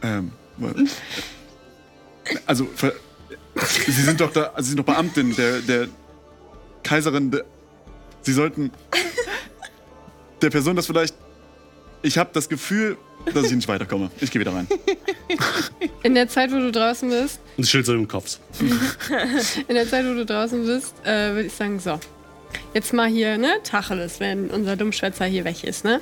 Ähm, 0.04 0.32
also, 2.46 2.66
ver- 2.76 2.94
Sie 3.86 3.92
sind 3.92 4.22
doch 4.22 4.32
da, 4.32 4.44
also 4.54 4.62
Sie 4.64 4.70
sind 4.70 4.78
doch 4.78 4.86
Beamtin 4.86 5.36
der, 5.36 5.62
der 5.62 5.88
Kaiserin. 6.84 7.32
Der, 7.32 7.44
Sie 8.22 8.34
sollten 8.34 8.70
der 10.46 10.52
Person 10.52 10.76
das 10.76 10.86
vielleicht. 10.86 11.16
Ich 12.02 12.18
habe 12.18 12.30
das 12.34 12.48
Gefühl, 12.48 12.98
dass 13.34 13.46
ich 13.46 13.54
nicht 13.54 13.68
weiterkomme. 13.68 14.12
Ich 14.22 14.30
gehe 14.30 14.40
wieder 14.40 14.54
rein. 14.54 14.68
In 16.04 16.14
der 16.14 16.28
Zeit, 16.28 16.52
wo 16.52 16.58
du 16.58 16.72
draußen 16.72 17.10
bist, 17.10 17.40
Und 17.58 17.64
das 17.64 17.70
Schild 17.70 17.86
so 17.86 17.94
im 17.94 18.08
Kopf. 18.08 18.38
in 19.68 19.76
der 19.76 19.90
Zeit, 19.90 20.06
wo 20.06 20.14
du 20.14 20.26
draußen 20.26 20.66
bist, 20.66 20.94
äh, 21.04 21.34
würde 21.34 21.48
ich 21.48 21.54
sagen, 21.54 21.80
so. 21.80 22.00
Jetzt 22.74 22.94
mal 22.94 23.08
hier, 23.08 23.38
ne, 23.38 23.56
Tacheles, 23.64 24.20
wenn 24.20 24.50
unser 24.52 24.76
Dummschwätzer 24.78 25.26
hier 25.26 25.44
weg 25.46 25.64
ist, 25.64 25.84
ne? 25.84 26.00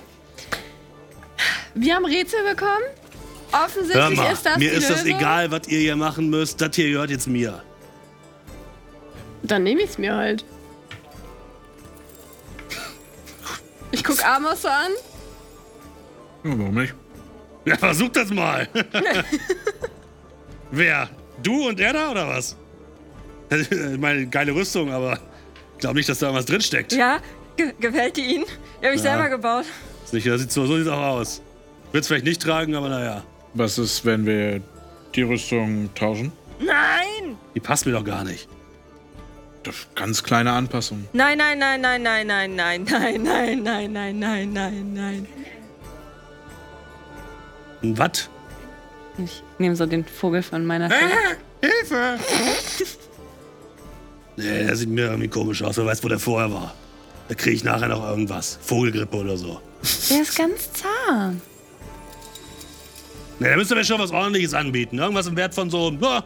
Wir 1.74 1.96
haben 1.96 2.06
Rätsel 2.06 2.40
bekommen. 2.44 2.84
Hör 3.52 3.66
Offensichtlich 3.66 4.18
mal, 4.18 4.34
ist 4.34 4.46
das 4.46 4.58
mir 4.58 4.72
die 4.72 4.78
ist 4.78 4.90
das 4.90 5.04
Lösung. 5.04 5.20
egal, 5.20 5.52
was 5.52 5.68
ihr 5.68 5.80
hier 5.80 5.96
machen 5.96 6.30
müsst. 6.30 6.60
Das 6.60 6.76
hier 6.76 6.90
gehört 6.90 7.12
jetzt 7.12 7.28
mir. 7.28 7.62
Dann 9.44 9.64
nehme 9.64 9.82
ich 9.82 9.92
es 9.92 9.98
mir 9.98 10.16
halt. 10.16 10.44
Ich 14.04 14.10
guck 14.10 14.26
Amos 14.26 14.62
so 14.62 14.68
an. 14.68 14.92
Ja, 16.44 16.60
warum 16.60 16.76
nicht? 16.76 16.94
Ja, 17.64 17.78
versuch 17.78 18.10
das 18.10 18.30
mal. 18.32 18.68
Wer? 20.72 21.10
Du 21.42 21.70
und 21.70 21.80
er 21.80 21.94
da 21.94 22.12
oder 22.12 22.28
was? 22.28 22.58
Ich 23.50 23.98
meine, 23.98 24.28
geile 24.28 24.54
Rüstung, 24.54 24.92
aber 24.92 25.14
ich 25.74 25.80
glaube 25.80 25.96
nicht, 25.96 26.10
dass 26.10 26.20
da 26.20 26.34
was 26.34 26.46
drinsteckt. 26.46 26.92
Ja, 26.92 27.20
ge 27.56 27.72
gefällt 27.80 28.18
die 28.18 28.36
Ihnen? 28.36 28.46
Die 28.82 28.86
habe 28.88 28.96
ich 28.96 29.04
Ja. 29.04 29.12
selber 29.14 29.30
gebaut. 29.30 29.66
Das 30.02 30.12
sieht 30.12 30.52
so, 30.52 30.66
so 30.66 30.76
sieht's 30.78 30.90
auch 30.90 31.02
aus. 31.02 31.42
Wird's 31.94 32.08
vielleicht 32.08 32.26
nicht 32.26 32.42
tragen, 32.42 32.76
aber 32.76 32.90
naja. 32.90 33.24
Was 33.54 33.78
ist, 33.78 34.04
wenn 34.04 34.26
wir 34.26 34.62
die 35.16 35.22
Rüstung 35.22 35.90
tauschen? 35.96 36.34
Nein! 36.60 37.38
Die 37.56 37.60
passt 37.62 37.86
mir 37.86 37.94
doch 37.94 38.04
gar 38.04 38.26
nicht. 38.26 38.50
Das 39.64 39.76
ist 39.76 39.96
ganz 39.96 40.24
kleine 40.24 40.52
Anpassung. 40.52 41.08
Nein, 41.14 41.38
nein, 41.38 41.58
nein, 41.58 41.82
nein, 41.82 42.04
nein, 42.04 42.28
nein, 42.28 42.56
nein, 42.56 42.84
nein, 42.84 43.24
nein, 43.24 43.64
nein, 43.64 43.94
nein, 43.94 44.20
nein, 44.20 44.54
nein, 44.54 44.94
nein. 44.94 45.28
Ein 47.82 47.98
Was? 47.98 48.30
Ich 49.18 49.44
nehme 49.60 49.76
so 49.76 49.86
den 49.86 50.06
Vogel 50.06 50.42
von 50.44 50.66
meiner 50.66 50.90
Schulter. 50.90 51.38
Hilfe! 51.62 52.20
Nee, 54.36 54.66
der 54.66 54.76
sieht 54.76 54.90
mir 54.90 55.06
irgendwie 55.06 55.28
komisch 55.28 55.62
aus. 55.62 55.78
Wer 55.78 55.86
weiß, 55.86 56.04
wo 56.04 56.08
der 56.08 56.20
vorher 56.20 56.52
war. 56.52 56.74
Da 57.28 57.36
kriege 57.36 57.56
ich 57.56 57.64
nachher 57.64 57.88
noch 57.88 58.04
irgendwas. 58.04 58.58
Vogelgrippe 58.62 59.16
oder 59.18 59.38
so. 59.38 59.62
Der 60.10 60.22
ist 60.24 60.36
ganz 60.36 60.70
zahm. 60.74 61.40
Nee, 63.40 63.50
da 63.50 63.56
müsst 63.56 63.72
ihr 63.72 63.76
mir 63.76 63.84
schon 63.84 64.00
was 64.00 64.12
ordentliches 64.12 64.54
anbieten. 64.54 64.98
Irgendwas 64.98 65.28
im 65.28 65.36
Wert 65.36 65.54
von 65.54 65.70
so 65.70 65.92
ja, 65.92 66.24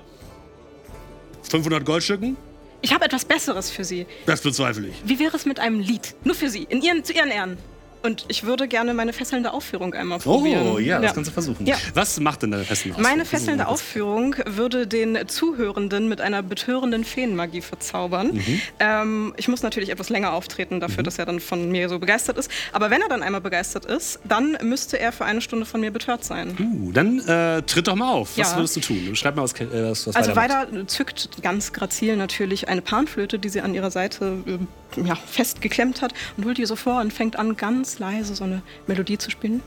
500 1.50 1.86
Goldstücken? 1.86 2.38
Ich 2.82 2.94
habe 2.94 3.06
etwas 3.06 3.26
Besseres 3.26 3.72
für 3.72 3.84
Sie. 3.84 4.06
Das 4.26 4.42
bezweifle 4.42 4.88
ich. 4.88 4.96
Wie 5.04 5.20
wäre 5.20 5.36
es 5.36 5.46
mit 5.46 5.60
einem 5.60 5.80
Lied? 5.80 6.16
Nur 6.24 6.36
für 6.36 6.50
Sie, 6.50 6.64
in 6.70 6.82
Ihren, 6.82 7.04
zu 7.04 7.14
Ihren 7.14 7.30
Ehren. 7.30 7.58
Und 8.04 8.26
ich 8.28 8.44
würde 8.44 8.68
gerne 8.68 8.94
meine 8.94 9.14
fesselnde 9.14 9.52
Aufführung 9.54 9.94
einmal 9.94 10.20
probieren. 10.20 10.68
Oh, 10.68 10.80
ja, 10.80 11.00
das 11.00 11.14
kannst 11.14 11.30
du 11.30 11.34
versuchen. 11.34 11.66
Ja. 11.66 11.76
Was 11.94 12.20
macht 12.20 12.44
denn 12.44 12.52
deine 12.52 12.64
festen 12.64 12.94
aus? 12.94 13.02
Meine 13.02 13.26
fesselnde 13.26 13.68
Aufführung 13.68 14.36
würde 14.46 14.88
den 14.88 15.18
Zuhörenden 15.28 16.08
mit 16.08 16.22
einer 16.22 16.44
betörenden 16.44 17.04
Feenmagie 17.04 17.62
verzaubern. 17.62 18.34
Mhm. 18.34 18.62
Ähm, 18.80 19.34
ich 19.38 19.48
muss 19.48 19.64
natürlich 19.64 19.90
etwas 19.90 20.10
länger 20.10 20.34
auftreten, 20.34 20.80
dafür, 20.80 21.04
dass 21.04 21.18
er 21.20 21.26
dann 21.26 21.40
von 21.40 21.72
mir 21.72 21.90
so 21.90 22.00
begeistert 22.00 22.38
ist. 22.38 22.52
Aber 22.72 22.90
wenn 22.90 23.02
er 23.02 23.10
dann 23.10 23.24
einmal 23.24 23.42
begeistert 23.42 23.86
ist, 23.86 24.20
dann 24.24 24.58
müsste 24.62 25.00
er 25.00 25.12
für 25.12 25.26
eine 25.26 25.42
Stunde 25.42 25.66
von 25.66 25.82
mir 25.82 25.92
betört 25.92 26.24
sein. 26.24 26.56
Uh, 26.60 26.92
dann 26.92 27.20
äh, 27.28 27.62
tritt 27.64 27.88
doch 27.88 27.96
mal 27.96 28.12
auf. 28.12 28.38
Was 28.38 28.52
Ja. 28.52 28.58
würdest 28.58 28.76
du 28.76 28.80
tun? 28.82 29.08
Beschreib 29.10 29.36
mal, 29.36 29.44
was, 29.44 29.54
äh, 29.54 29.66
was, 29.90 30.08
was 30.08 30.16
Also 30.16 30.36
weiter 30.36 30.68
zückt 30.88 31.42
ganz 31.42 31.74
grazil 31.74 32.16
natürlich 32.18 32.68
eine 32.68 32.82
Panflöte, 32.82 33.40
die 33.40 33.50
sie 33.50 33.62
an 33.62 33.74
ihrer 33.74 33.92
Seite 33.92 34.44
äh, 34.46 35.08
ja, 35.08 35.16
festgeklemmt 35.16 36.02
hat 36.02 36.14
und 36.38 36.46
holt 36.46 36.58
die 36.58 36.66
so 36.66 36.76
vor 36.76 37.02
und 37.02 37.14
fängt 37.14 37.38
an, 37.38 37.56
ganz 37.56 37.87
ganz 37.88 38.00
leise 38.00 38.36
so 38.36 38.44
eine 38.44 38.62
Melodie 38.86 39.18
zu 39.18 39.32
spielen. 39.32 39.62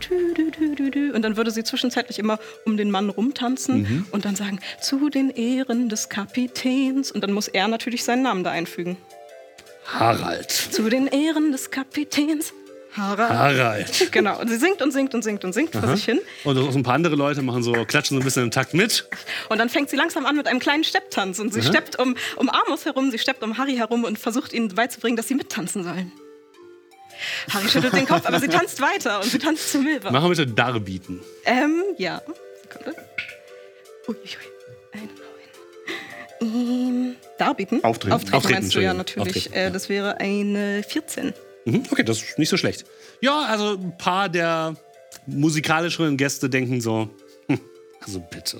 Und 1.15 1.23
dann 1.23 1.39
würde 1.39 1.51
sie 1.51 1.65
zwischenzeitlich 1.65 2.19
immer 2.19 2.39
um 2.67 2.77
den 2.77 2.91
Mann 2.91 3.09
rumtanzen 3.09 4.07
und 4.11 4.27
dann 4.27 4.37
sagen, 4.37 4.61
zu 4.83 5.09
den 5.09 5.31
Ehren 5.31 5.89
des 5.89 6.11
Kapitäns. 6.11 7.11
Und 7.11 7.23
dann 7.23 7.33
muss 7.33 7.49
er 7.49 7.67
natürlich 7.69 8.05
seinen 8.05 8.23
Namen 8.23 8.45
da 8.45 8.51
einfügen. 8.51 8.99
Harald. 9.87 10.51
Zu 10.51 10.91
den 10.91 11.07
Ehren 11.07 11.51
des 11.51 11.71
Kapitäns 11.71 12.53
Harald. 12.93 13.31
Harald. 13.31 14.09
Genau, 14.13 14.39
und 14.41 14.49
sie 14.49 14.57
singt 14.57 14.83
und 14.83 14.91
singt 14.91 15.15
und 15.15 15.23
singt 15.23 15.45
und 15.45 15.53
singt 15.53 15.73
vor 15.73 15.89
sich 15.97 16.05
hin. 16.05 16.21
Und 16.45 16.59
auch 16.59 16.75
ein 16.75 16.83
paar 16.83 16.95
andere 16.95 17.15
Leute 17.15 17.41
machen 17.41 17.63
so, 17.63 17.73
klatschen 17.73 18.17
so 18.17 18.21
ein 18.21 18.25
bisschen 18.25 18.43
im 18.43 18.51
Takt 18.51 18.75
mit. 18.75 19.09
Und 19.49 19.59
dann 19.59 19.69
fängt 19.69 19.89
sie 19.89 19.97
langsam 19.97 20.27
an 20.27 20.37
mit 20.37 20.47
einem 20.49 20.59
kleinen 20.59 20.85
Stepptanz. 20.85 21.39
Und 21.39 21.55
sie 21.55 21.63
steppt 21.63 21.99
um, 21.99 22.17
um 22.37 22.51
Amos 22.51 22.85
herum, 22.85 23.11
sie 23.11 23.19
steppt 23.19 23.43
um 23.45 23.57
Harry 23.57 23.77
herum 23.77 24.05
und 24.05 24.19
versucht 24.19 24.53
ihnen 24.53 24.69
beizubringen, 24.69 25.17
dass 25.17 25.29
sie 25.29 25.37
mittanzen 25.37 25.85
sollen. 25.85 26.13
Harry 27.51 27.69
schüttelt 27.69 27.95
den 27.95 28.07
Kopf, 28.07 28.27
aber 28.27 28.41
sie 28.41 28.49
tanzt 28.49 28.81
weiter 28.81 29.21
und 29.21 29.31
sie 29.31 29.39
tanzt 29.39 29.71
zu 29.73 29.79
Milva. 29.79 30.11
Machen 30.11 30.25
wir 30.25 30.37
bitte 30.37 30.47
Darbieten. 30.47 31.21
Ähm, 31.45 31.83
ja. 31.99 32.23
Sekunde. 32.63 32.97
Uiuiui. 34.09 34.27
Eine 34.93 35.03
Neun. 36.41 36.55
Ähm, 36.55 37.17
Darbieten? 37.39 37.85
Auftreten. 37.85 38.13
Auftreten, 38.13 38.37
Auftreten, 38.37 38.61
meinst 38.61 38.75
du 38.75 38.81
ja 38.81 38.95
natürlich. 38.95 39.37
Auftreten, 39.37 39.55
ja. 39.55 39.67
Äh, 39.67 39.71
das 39.71 39.89
wäre 39.89 40.19
eine 40.21 40.83
14. 40.83 41.35
Mhm, 41.65 41.83
okay, 41.91 42.03
das 42.03 42.23
ist 42.23 42.39
nicht 42.39 42.49
so 42.49 42.57
schlecht. 42.57 42.85
Ja, 43.21 43.43
also 43.43 43.75
ein 43.75 43.97
paar 43.99 44.29
der 44.29 44.75
musikalischeren 45.27 46.17
Gäste 46.17 46.49
denken 46.49 46.81
so, 46.81 47.11
also 48.05 48.21
bitte. 48.21 48.59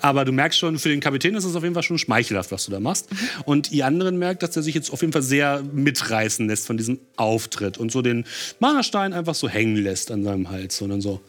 Aber 0.00 0.24
du 0.24 0.32
merkst 0.32 0.58
schon, 0.58 0.78
für 0.78 0.88
den 0.88 1.00
Kapitän 1.00 1.34
ist 1.34 1.44
es 1.44 1.54
auf 1.54 1.62
jeden 1.62 1.74
Fall 1.74 1.82
schon 1.82 1.98
schmeichelhaft, 1.98 2.50
was 2.50 2.64
du 2.64 2.70
da 2.70 2.80
machst. 2.80 3.08
Und 3.44 3.70
ihr 3.70 3.86
anderen 3.86 4.18
merkt, 4.18 4.42
dass 4.42 4.56
er 4.56 4.62
sich 4.62 4.74
jetzt 4.74 4.92
auf 4.92 5.00
jeden 5.00 5.12
Fall 5.12 5.22
sehr 5.22 5.62
mitreißen 5.62 6.48
lässt 6.48 6.66
von 6.66 6.76
diesem 6.76 6.98
Auftritt 7.16 7.78
und 7.78 7.92
so 7.92 8.02
den 8.02 8.24
Mana-Stein 8.58 9.12
einfach 9.12 9.34
so 9.34 9.48
hängen 9.48 9.76
lässt 9.76 10.10
an 10.10 10.24
seinem 10.24 10.50
Hals. 10.50 10.80
Und 10.82 10.90
dann 10.90 11.00
so, 11.00 11.20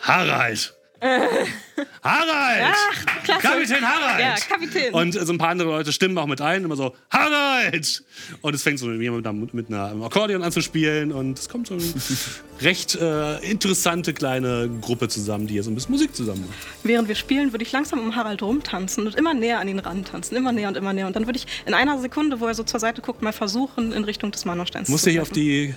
Harald! 0.00 0.74
Harald! 2.02 2.74
klasse. 3.22 3.46
Kapitän 3.46 3.84
Harald! 3.84 4.20
Ja, 4.20 4.34
Kapitän. 4.48 4.92
Und 4.92 5.14
so 5.14 5.32
ein 5.32 5.38
paar 5.38 5.50
andere 5.50 5.68
Leute 5.68 5.92
stimmen 5.92 6.18
auch 6.18 6.26
mit 6.26 6.40
ein, 6.40 6.64
immer 6.64 6.76
so, 6.76 6.94
Harald! 7.10 8.02
Und 8.40 8.54
es 8.54 8.62
fängt 8.62 8.80
so 8.80 8.90
jemand 8.90 9.54
mit 9.54 9.68
einer 9.68 9.86
einem 9.86 10.02
Akkordeon 10.02 10.42
an 10.42 10.50
zu 10.50 10.62
spielen 10.62 11.12
und 11.12 11.38
es 11.38 11.48
kommt 11.48 11.68
so 11.68 11.74
eine 11.74 11.82
recht 12.60 12.96
äh, 12.96 13.38
interessante 13.48 14.14
kleine 14.14 14.68
Gruppe 14.80 15.08
zusammen, 15.08 15.46
die 15.46 15.54
hier 15.54 15.62
so 15.62 15.70
ein 15.70 15.76
bisschen 15.76 15.92
Musik 15.92 16.14
zusammen 16.14 16.44
macht. 16.46 16.58
Während 16.82 17.06
wir 17.06 17.14
spielen, 17.14 17.52
würde 17.52 17.64
ich 17.64 17.70
langsam 17.72 18.00
um 18.00 18.16
Harald 18.16 18.42
rumtanzen 18.42 19.06
und 19.06 19.14
immer 19.14 19.34
näher 19.34 19.60
an 19.60 19.68
ihn 19.68 19.78
rantanzen. 19.78 20.36
Immer 20.36 20.52
näher 20.52 20.68
und 20.68 20.76
immer 20.76 20.92
näher. 20.92 21.06
Und 21.06 21.14
dann 21.14 21.26
würde 21.26 21.38
ich 21.38 21.46
in 21.66 21.74
einer 21.74 21.98
Sekunde, 21.98 22.40
wo 22.40 22.46
er 22.46 22.54
so 22.54 22.64
zur 22.64 22.80
Seite 22.80 23.00
guckt, 23.00 23.22
mal 23.22 23.32
versuchen, 23.32 23.92
in 23.92 24.04
Richtung 24.04 24.32
des 24.32 24.44
Mana-Steins 24.44 24.86
Du 24.86 24.92
musst 24.92 25.04
zu 25.04 25.10
dich 25.10 25.20
auf 25.20 25.30
die 25.30 25.74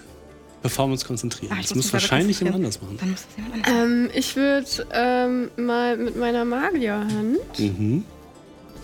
Performance 0.66 1.06
konzentrieren. 1.06 1.52
Ah, 1.56 1.60
ich 1.62 1.68
das 1.68 1.76
muss 1.76 1.94
wahrscheinlich 1.94 2.40
jemand 2.40 2.56
anders 2.56 2.82
machen. 2.82 2.98
Dann 3.00 3.12
muss 3.12 3.22
das 3.28 3.36
jemand 3.38 3.68
anders 3.68 3.84
Ähm, 3.84 4.10
ich 4.16 4.36
würde 4.36 4.88
ähm, 4.94 5.52
mal 5.58 5.96
mit 5.96 6.16
meiner 6.18 6.44
Magierhand 6.44 7.38
Mhm. 7.60 8.04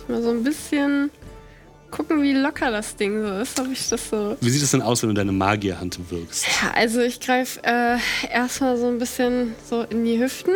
mal 0.06 0.22
so 0.22 0.30
ein 0.30 0.44
bisschen 0.44 1.10
gucken, 1.90 2.22
wie 2.22 2.34
locker 2.34 2.70
das 2.70 2.94
Ding 2.94 3.20
so 3.20 3.32
ist. 3.40 3.58
Ob 3.58 3.66
ich 3.72 3.88
das 3.88 4.08
so. 4.10 4.36
Wie 4.40 4.50
sieht 4.50 4.62
es 4.62 4.70
denn 4.70 4.80
aus, 4.82 5.02
wenn 5.02 5.08
du 5.10 5.14
deine 5.14 5.32
Magierhand 5.32 5.98
wirkst? 6.10 6.46
Ja, 6.62 6.70
also 6.74 7.00
ich 7.00 7.18
greife 7.18 7.60
äh, 7.64 7.98
erstmal 8.32 8.76
so 8.76 8.86
ein 8.86 8.98
bisschen 8.98 9.54
so 9.68 9.82
in 9.82 10.04
die 10.04 10.20
Hüften. 10.20 10.54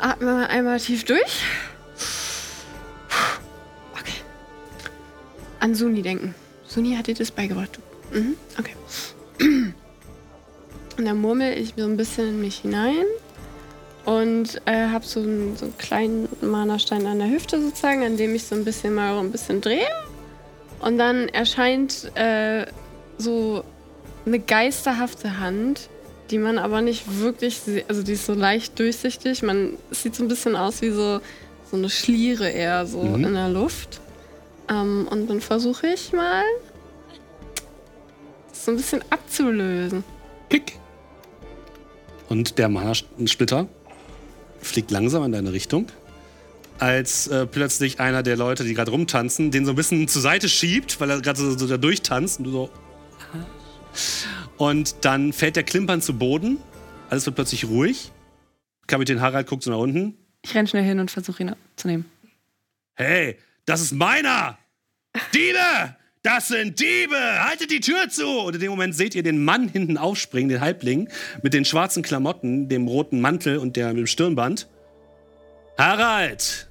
Atme 0.00 0.26
mal 0.32 0.46
einmal 0.46 0.78
tief 0.78 1.02
durch. 1.04 1.42
Okay. 4.00 4.12
An 5.58 5.74
Suni 5.74 6.02
denken. 6.02 6.36
Suni 6.68 6.94
hat 6.94 7.08
dir 7.08 7.14
das 7.14 7.32
beigebracht. 7.32 7.80
Mhm, 8.12 8.36
okay. 8.58 8.74
Und 10.98 11.04
dann 11.04 11.20
murmel 11.20 11.56
ich 11.56 11.74
so 11.76 11.84
ein 11.84 11.96
bisschen 11.96 12.28
in 12.28 12.40
mich 12.40 12.56
hinein 12.58 13.04
und 14.04 14.60
äh, 14.64 14.88
habe 14.88 15.04
so, 15.06 15.20
einen, 15.20 15.56
so 15.56 15.66
einen 15.66 15.78
kleinen 15.78 16.28
Mana-Stein 16.40 17.06
an 17.06 17.20
der 17.20 17.30
Hüfte 17.30 17.60
sozusagen, 17.62 18.02
an 18.04 18.16
dem 18.16 18.34
ich 18.34 18.44
so 18.44 18.56
ein 18.56 18.64
bisschen 18.64 18.94
mal 18.94 19.16
ein 19.18 19.30
bisschen 19.30 19.60
drehe. 19.60 19.86
Und 20.80 20.98
dann 20.98 21.28
erscheint 21.28 22.10
äh, 22.16 22.66
so 23.16 23.62
eine 24.26 24.40
geisterhafte 24.40 25.38
Hand, 25.38 25.88
die 26.30 26.38
man 26.38 26.58
aber 26.58 26.80
nicht 26.80 27.20
wirklich, 27.20 27.60
also 27.88 28.02
die 28.02 28.12
ist 28.12 28.26
so 28.26 28.34
leicht 28.34 28.78
durchsichtig. 28.78 29.42
Man 29.42 29.78
es 29.90 30.02
sieht 30.02 30.16
so 30.16 30.24
ein 30.24 30.28
bisschen 30.28 30.56
aus 30.56 30.82
wie 30.82 30.90
so, 30.90 31.20
so 31.70 31.76
eine 31.76 31.90
Schliere 31.90 32.48
eher 32.50 32.86
so 32.86 33.02
Mhm. 33.02 33.24
in 33.24 33.34
der 33.34 33.48
Luft. 33.48 34.00
Ähm, 34.68 35.06
und 35.10 35.30
dann 35.30 35.40
versuche 35.40 35.86
ich 35.86 36.12
mal, 36.12 36.42
das 38.50 38.64
so 38.64 38.72
ein 38.72 38.76
bisschen 38.76 39.02
abzulösen. 39.10 40.02
Kick. 40.50 40.78
Und 42.28 42.58
der 42.58 42.68
Mana-Splitter 42.68 43.68
fliegt 44.60 44.90
langsam 44.90 45.24
in 45.24 45.32
deine 45.32 45.52
Richtung, 45.52 45.86
als 46.78 47.26
äh, 47.28 47.46
plötzlich 47.46 48.00
einer 48.00 48.22
der 48.22 48.36
Leute, 48.36 48.64
die 48.64 48.74
gerade 48.74 48.90
rumtanzen, 48.90 49.50
den 49.50 49.64
so 49.64 49.72
ein 49.72 49.76
bisschen 49.76 50.08
zur 50.08 50.22
Seite 50.22 50.48
schiebt, 50.48 51.00
weil 51.00 51.10
er 51.10 51.20
gerade 51.20 51.38
so, 51.38 51.56
so 51.56 51.66
da 51.66 51.76
durchtanzt 51.76 52.38
und 52.38 52.44
du 52.44 52.50
so. 52.50 52.70
Und 54.56 55.04
dann 55.04 55.32
fällt 55.32 55.56
der 55.56 55.62
Klimpern 55.62 56.02
zu 56.02 56.18
Boden. 56.18 56.58
Alles 57.10 57.24
wird 57.26 57.36
plötzlich 57.36 57.64
ruhig. 57.64 58.12
Kapitän 58.86 59.20
Harald 59.20 59.46
guckt 59.46 59.62
so 59.62 59.70
nach 59.70 59.78
unten. 59.78 60.16
Ich 60.42 60.54
renn 60.54 60.66
schnell 60.66 60.84
hin 60.84 61.00
und 61.00 61.10
versuche 61.10 61.42
ihn 61.42 61.56
zu 61.76 61.88
nehmen. 61.88 62.04
Hey, 62.94 63.38
das 63.64 63.80
ist 63.80 63.92
meiner! 63.92 64.58
Diebe! 65.34 65.96
Das 66.28 66.48
sind 66.48 66.78
Diebe! 66.78 67.16
Haltet 67.16 67.70
die 67.70 67.80
Tür 67.80 68.10
zu! 68.10 68.26
Und 68.26 68.54
in 68.54 68.60
dem 68.60 68.68
Moment 68.68 68.94
seht 68.94 69.14
ihr 69.14 69.22
den 69.22 69.42
Mann 69.42 69.66
hinten 69.66 69.96
aufspringen, 69.96 70.50
den 70.50 70.60
Halbling, 70.60 71.08
mit 71.42 71.54
den 71.54 71.64
schwarzen 71.64 72.02
Klamotten, 72.02 72.68
dem 72.68 72.86
roten 72.86 73.22
Mantel 73.22 73.56
und 73.56 73.76
der, 73.76 73.88
mit 73.88 73.96
dem 73.96 74.06
Stirnband. 74.06 74.68
Harald! 75.78 76.68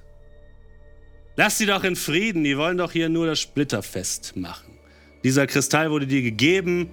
Lass 1.37 1.57
sie 1.57 1.65
doch 1.65 1.83
in 1.83 1.95
Frieden, 1.95 2.43
die 2.43 2.55
wollen 2.55 2.77
doch 2.77 2.91
hier 2.91 3.09
nur 3.09 3.25
das 3.25 3.39
Splitterfest 3.39 4.35
machen. 4.35 4.77
Dieser 5.23 5.47
Kristall 5.47 5.89
wurde 5.89 6.05
dir 6.05 6.21
gegeben, 6.21 6.91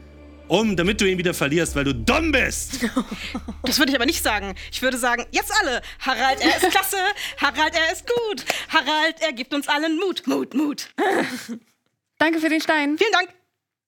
um, 0.49 0.75
damit 0.75 1.03
du 1.03 1.05
ihn 1.05 1.19
wieder 1.19 1.35
verlierst, 1.35 1.77
weil 1.77 1.85
du 1.85 1.95
dumm 1.95 2.33
bist! 2.33 2.81
Das 3.65 3.79
würde 3.79 3.93
ich 3.93 3.97
aber 3.97 4.07
nicht 4.07 4.23
sagen. 4.23 4.55
Ich 4.73 4.81
würde 4.81 4.97
sagen, 4.97 5.27
jetzt 5.33 5.53
alle. 5.61 5.83
Harald, 5.99 6.41
er 6.41 6.57
ist 6.57 6.71
klasse. 6.71 6.97
Harald, 7.39 7.75
er 7.75 7.93
ist 7.93 8.07
gut. 8.07 8.45
Harald, 8.69 9.17
er 9.21 9.35
gibt 9.35 9.53
uns 9.53 9.69
allen 9.69 9.99
Mut. 9.99 10.27
Mut, 10.27 10.55
Mut. 10.55 10.89
Danke 12.19 12.41
für 12.41 12.49
den 12.49 12.61
Stein. 12.61 12.97
Vielen 12.99 13.13
Dank. 13.13 13.29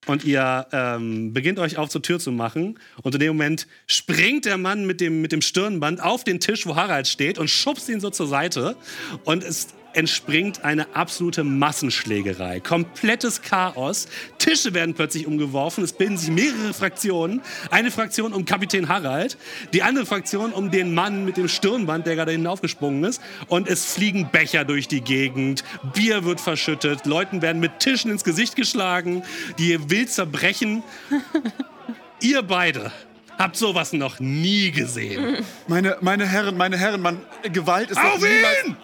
Und 0.07 0.25
ihr 0.25 0.67
ähm, 0.73 1.33
beginnt 1.33 1.59
euch 1.59 1.79
auf 1.79 1.89
zur 1.89 2.01
Tür 2.01 2.21
zu 2.21 2.31
machen. 2.31 2.79
Und 3.03 3.15
in 3.15 3.21
dem 3.21 3.37
Moment 3.37 3.67
springt 3.87 4.45
der 4.45 4.57
Mann 4.57 4.87
mit 4.87 5.01
dem, 5.01 5.21
mit 5.21 5.33
dem 5.33 5.43
Stirnband 5.43 6.01
auf 6.01 6.23
den 6.23 6.39
Tisch, 6.39 6.65
wo 6.67 6.77
Harald 6.77 7.09
steht, 7.09 7.39
und 7.39 7.51
schubst 7.51 7.89
ihn 7.89 8.01
so 8.01 8.11
zur 8.11 8.29
Seite. 8.29 8.77
Und 9.25 9.43
es 9.43 9.75
entspringt 9.97 10.65
eine 10.65 10.95
absolute 10.95 11.43
Massenschlägerei. 11.43 12.61
Komplettes 12.61 13.43
Chaos. 13.43 14.07
Tische 14.39 14.75
werden 14.75 14.95
plötzlich 14.95 15.27
umgeworfen. 15.27 15.83
Es 15.83 15.93
bilden 15.93 16.19
sich 16.19 16.31
mehrere 16.31 16.75
Fraktionen. 16.75 17.41
Eine 17.71 17.91
Fraktion 17.91 18.33
um 18.33 18.45
Kapitän 18.45 18.89
Harald, 18.89 19.39
die 19.73 19.83
andere 19.83 20.07
Fraktion 20.07 20.53
um 20.53 20.71
den 20.71 20.93
Mann 20.95 21.25
mit 21.25 21.37
dem 21.37 21.49
Stirnband, 21.49 22.07
der 22.07 22.15
gerade 22.15 22.33
hinaufgesprungen 22.33 23.05
ist. 23.05 23.23
Und 23.49 23.69
es 23.69 23.87
fliegen 23.87 24.29
Becher 24.31 24.65
durch 24.65 24.87
die 24.87 25.01
Gegend. 25.01 25.65
Bier 25.95 26.25
wird 26.25 26.41
verschüttet. 26.41 27.07
Leuten 27.07 27.41
werden 27.41 27.61
mit 27.61 27.81
Tischen 27.81 28.11
ins 28.11 28.23
Gesicht 28.25 28.55
geschlagen, 28.55 29.23
die 29.59 29.91
wild 29.91 30.11
zerbrechen. 30.11 30.83
Ihr 32.21 32.43
beide 32.43 32.93
habt 33.39 33.57
sowas 33.57 33.93
noch 33.93 34.21
nie 34.21 34.71
gesehen. 34.71 35.45
Meine, 35.69 35.97
meine 36.01 36.27
Herren, 36.27 36.57
meine 36.57 36.77
Herren, 36.79 37.01
man, 37.03 37.21
Gewalt 37.53 37.91
ist 37.91 37.99
Auf 37.99 38.21
doch 38.21 38.29
niemals- 38.29 38.67
ihn! 38.67 38.77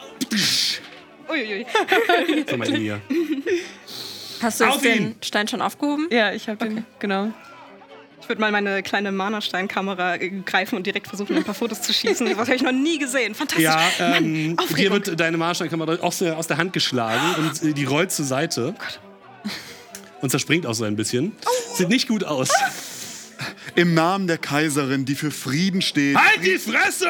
Uiuiui. 1.32 1.66
So 2.48 2.56
mal 2.56 2.74
hier. 2.76 3.00
Hast 4.42 4.60
du 4.60 4.64
Auf 4.64 4.82
jetzt 4.82 4.96
ihn! 4.96 5.04
den 5.12 5.22
Stein 5.22 5.48
schon 5.48 5.62
aufgehoben? 5.62 6.08
Ja, 6.10 6.32
ich 6.32 6.48
habe 6.48 6.64
den, 6.68 6.84
genau. 6.98 7.32
Ich 8.20 8.28
würde 8.28 8.40
mal 8.40 8.52
meine 8.52 8.82
kleine 8.82 9.10
Mana-Stein-Kamera 9.10 10.16
äh, 10.16 10.28
greifen 10.44 10.76
und 10.76 10.86
direkt 10.86 11.08
versuchen, 11.08 11.36
ein 11.36 11.44
paar 11.44 11.54
Fotos 11.54 11.82
zu 11.82 11.92
schießen. 11.92 12.26
Das 12.28 12.38
habe 12.38 12.54
ich 12.54 12.62
noch 12.62 12.72
nie 12.72 12.98
gesehen. 12.98 13.34
Fantastisch. 13.34 13.64
Ja, 13.64 13.80
Mann, 13.98 14.24
ähm, 14.24 14.56
dir 14.56 14.62
Aufregung. 14.62 14.92
wird 15.06 15.20
deine 15.20 15.36
Marschallkamera 15.36 15.96
aus 15.96 16.18
der, 16.18 16.36
aus 16.36 16.46
der 16.46 16.56
Hand 16.56 16.72
geschlagen 16.72 17.34
und 17.38 17.62
äh, 17.70 17.72
die 17.72 17.84
rollt 17.84 18.12
zur 18.12 18.24
Seite. 18.24 18.74
Und 20.20 20.30
zerspringt 20.30 20.66
auch 20.66 20.74
so 20.74 20.84
ein 20.84 20.94
bisschen. 20.94 21.32
Sieht 21.74 21.88
nicht 21.88 22.06
gut 22.06 22.22
aus. 22.22 22.50
Im 23.74 23.94
Namen 23.94 24.28
der 24.28 24.38
Kaiserin, 24.38 25.04
die 25.04 25.16
für 25.16 25.32
Frieden 25.32 25.82
steht. 25.82 26.16
Halt 26.16 26.44
die 26.44 26.58
Fresse! 26.58 27.08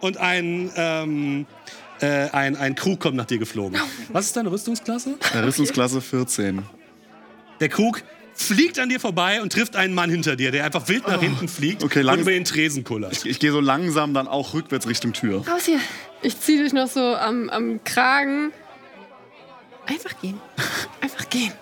Und 0.00 0.16
ein, 0.18 0.70
ähm, 0.76 1.46
äh, 2.00 2.28
ein, 2.30 2.56
ein 2.56 2.74
Krug 2.74 3.00
kommt 3.00 3.16
nach 3.16 3.24
dir 3.24 3.38
geflogen. 3.38 3.80
Was 4.10 4.26
ist 4.26 4.36
deine 4.36 4.50
Rüstungsklasse? 4.50 5.16
Rüstungsklasse 5.34 6.00
14. 6.00 6.62
Der 7.60 7.68
Krug 7.68 8.02
fliegt 8.34 8.78
an 8.78 8.90
dir 8.90 9.00
vorbei 9.00 9.40
und 9.40 9.50
trifft 9.52 9.76
einen 9.76 9.94
Mann 9.94 10.10
hinter 10.10 10.36
dir, 10.36 10.50
der 10.50 10.64
einfach 10.66 10.88
wild 10.88 11.08
nach 11.08 11.20
hinten 11.20 11.48
fliegt 11.48 11.82
Okay, 11.82 12.00
und 12.00 12.04
lang- 12.06 12.20
über 12.20 12.32
den 12.32 12.44
Tresen 12.44 12.84
kullert. 12.84 13.24
Ich 13.24 13.38
gehe 13.38 13.50
so 13.50 13.60
langsam 13.60 14.12
dann 14.12 14.28
auch 14.28 14.52
rückwärts 14.52 14.86
Richtung 14.86 15.14
Tür. 15.14 15.46
Raus 15.48 15.64
hier. 15.64 15.80
Ich 16.22 16.38
ziehe 16.40 16.62
dich 16.62 16.72
noch 16.74 16.88
so 16.88 17.00
am, 17.00 17.48
am 17.48 17.82
Kragen. 17.84 18.52
Einfach 19.86 20.20
gehen. 20.20 20.38
Einfach 21.00 21.28
gehen. 21.30 21.52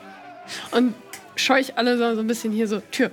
Und 0.72 0.94
scheuch 1.36 1.76
alle 1.78 1.96
so, 1.96 2.14
so 2.14 2.20
ein 2.20 2.26
bisschen 2.26 2.52
hier 2.52 2.66
so, 2.66 2.80
Tür. 2.90 3.10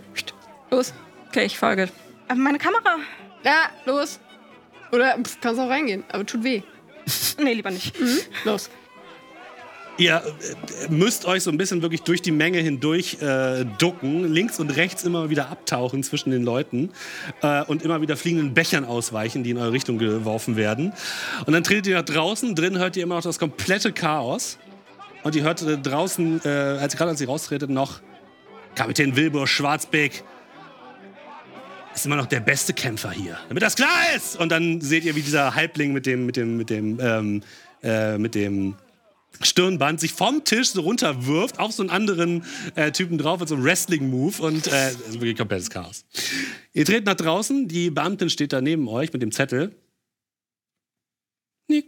Los. 0.71 0.93
Okay, 1.29 1.45
ich 1.45 1.57
folge. 1.59 1.89
Äh, 2.29 2.35
meine 2.35 2.57
Kamera. 2.57 2.97
Ja, 3.43 3.69
los. 3.85 4.19
Oder 4.91 5.17
pff, 5.21 5.39
kannst 5.39 5.59
auch 5.59 5.69
reingehen, 5.69 6.03
aber 6.11 6.25
tut 6.25 6.43
weh. 6.43 6.63
Nee, 7.37 7.53
lieber 7.53 7.71
nicht. 7.71 7.95
Los. 8.43 8.69
Ihr 9.97 10.15
äh, 10.15 10.91
müsst 10.91 11.25
euch 11.25 11.43
so 11.43 11.51
ein 11.51 11.57
bisschen 11.57 11.81
wirklich 11.81 12.01
durch 12.01 12.21
die 12.21 12.31
Menge 12.31 12.59
hindurch 12.59 13.21
äh, 13.21 13.65
ducken, 13.77 14.31
links 14.33 14.59
und 14.59 14.75
rechts 14.75 15.03
immer 15.03 15.29
wieder 15.29 15.49
abtauchen 15.49 16.01
zwischen 16.03 16.31
den 16.31 16.43
Leuten 16.43 16.89
äh, 17.41 17.63
und 17.65 17.83
immer 17.83 18.01
wieder 18.01 18.15
fliegenden 18.17 18.53
Bechern 18.53 18.85
ausweichen, 18.85 19.43
die 19.43 19.51
in 19.51 19.57
eure 19.57 19.73
Richtung 19.73 19.97
geworfen 19.97 20.55
werden. 20.55 20.93
Und 21.45 21.53
dann 21.53 21.63
tretet 21.63 21.87
ihr 21.87 21.95
nach 21.97 22.05
draußen, 22.05 22.55
drin 22.55 22.79
hört 22.79 22.95
ihr 22.95 23.03
immer 23.03 23.15
noch 23.15 23.23
das 23.23 23.37
komplette 23.37 23.91
Chaos. 23.91 24.57
Und 25.23 25.35
ihr 25.35 25.43
hört 25.43 25.61
äh, 25.61 25.77
draußen, 25.77 26.41
äh, 26.45 26.49
als 26.49 26.95
gerade 26.95 27.11
als 27.11 27.21
ihr 27.21 27.27
raustretet, 27.27 27.69
noch 27.69 27.99
Kapitän 28.75 29.15
Wilbur 29.15 29.47
Schwarzbeck 29.47 30.23
ist 31.93 32.05
immer 32.05 32.15
noch 32.15 32.25
der 32.25 32.39
beste 32.39 32.73
Kämpfer 32.73 33.11
hier. 33.11 33.37
Damit 33.47 33.63
das 33.63 33.75
klar 33.75 34.15
ist! 34.15 34.37
Und 34.37 34.49
dann 34.49 34.81
seht 34.81 35.03
ihr, 35.03 35.15
wie 35.15 35.21
dieser 35.21 35.55
Halbling 35.55 35.93
mit 35.93 36.05
dem, 36.05 36.25
mit 36.25 36.37
dem, 36.37 36.57
mit 36.57 36.69
dem, 36.69 36.99
ähm, 36.99 37.43
äh, 37.83 38.17
mit 38.17 38.35
dem 38.35 38.75
Stirnband 39.41 39.99
sich 39.99 40.13
vom 40.13 40.43
Tisch 40.43 40.69
so 40.69 40.81
runterwirft 40.81 41.59
auf 41.59 41.71
so 41.71 41.83
einen 41.83 41.89
anderen 41.89 42.43
äh, 42.75 42.91
Typen 42.91 43.17
drauf 43.17 43.39
mit 43.39 43.49
so 43.49 43.55
einem 43.55 43.63
Wrestling-Move 43.63 44.41
und 44.41 44.67
äh, 44.67 44.69
das 44.69 44.95
ist 44.95 45.13
wirklich 45.13 45.37
komplettes 45.37 45.69
Chaos. 45.69 46.05
Ihr 46.73 46.85
tretet 46.85 47.05
nach 47.05 47.15
draußen, 47.15 47.67
die 47.67 47.89
Beamtin 47.89 48.29
steht 48.29 48.53
da 48.53 48.61
neben 48.61 48.87
euch 48.87 49.11
mit 49.13 49.21
dem 49.21 49.31
Zettel. 49.31 49.75
Nick. 51.67 51.87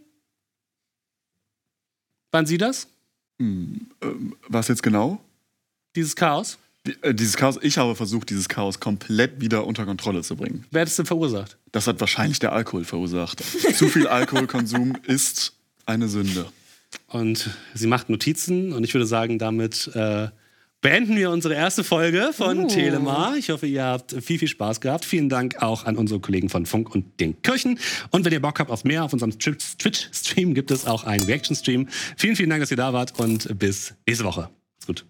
Waren 2.32 2.46
Sie 2.46 2.58
das? 2.58 2.88
Was 4.48 4.68
jetzt 4.68 4.84
genau? 4.84 5.24
Dieses 5.96 6.16
Chaos? 6.16 6.58
Äh, 7.02 7.14
Dieses 7.14 7.36
Chaos, 7.38 7.58
ich 7.62 7.78
habe 7.78 7.96
versucht, 7.96 8.30
dieses 8.30 8.50
Chaos 8.50 8.80
komplett 8.80 9.40
wieder 9.42 9.66
unter 9.66 9.86
Kontrolle 9.86 10.22
zu 10.22 10.36
bringen. 10.36 10.66
Wer 10.72 10.82
hat 10.82 10.88
es 10.90 10.96
denn 10.96 11.06
verursacht? 11.06 11.58
Das 11.72 11.88
hat 11.88 12.00
wahrscheinlich 12.00 12.40
der 12.40 12.52
Alkohol 12.54 12.84
verursacht. 12.86 13.42
Zu 13.76 13.88
viel 13.88 14.08
Alkoholkonsum 14.08 14.94
ist 15.08 15.54
eine 15.86 16.08
Sünde. 16.08 16.46
Und 17.08 17.50
sie 17.74 17.88
macht 17.88 18.10
Notizen 18.10 18.74
und 18.74 18.84
ich 18.84 18.94
würde 18.94 19.08
sagen, 19.08 19.40
damit 19.40 19.90
äh, 19.96 20.28
beenden 20.82 21.16
wir 21.16 21.32
unsere 21.32 21.56
erste 21.56 21.84
Folge 21.84 22.32
von 22.34 22.68
Telemar. 22.68 23.36
Ich 23.38 23.50
hoffe, 23.50 23.66
ihr 23.66 23.84
habt 23.84 24.12
viel, 24.24 24.38
viel 24.38 24.48
Spaß 24.48 24.80
gehabt. 24.82 25.06
Vielen 25.06 25.30
Dank 25.30 25.62
auch 25.64 25.86
an 25.86 25.96
unsere 25.96 26.20
Kollegen 26.20 26.50
von 26.50 26.66
Funk 26.68 26.94
und 26.94 27.20
den 27.20 27.42
Kirchen. 27.42 27.80
Und 28.12 28.26
wenn 28.26 28.34
ihr 28.34 28.42
Bock 28.42 28.60
habt 28.60 28.70
auf 28.70 28.84
mehr, 28.84 29.04
auf 29.04 29.14
unserem 29.14 29.32
Twitch- 29.40 29.78
Twitch-Stream 29.80 30.54
gibt 30.54 30.70
es 30.70 30.86
auch 30.86 31.04
einen 31.06 31.24
Reaction-Stream. 31.24 31.88
Vielen, 32.18 32.36
vielen 32.36 32.50
Dank, 32.50 32.62
dass 32.62 32.70
ihr 32.72 32.78
da 32.78 32.94
wart 32.94 33.18
und 33.20 33.58
bis 33.58 33.94
nächste 34.06 34.26
Woche. 34.26 34.42
Macht's 34.42 34.86
gut. 34.86 35.06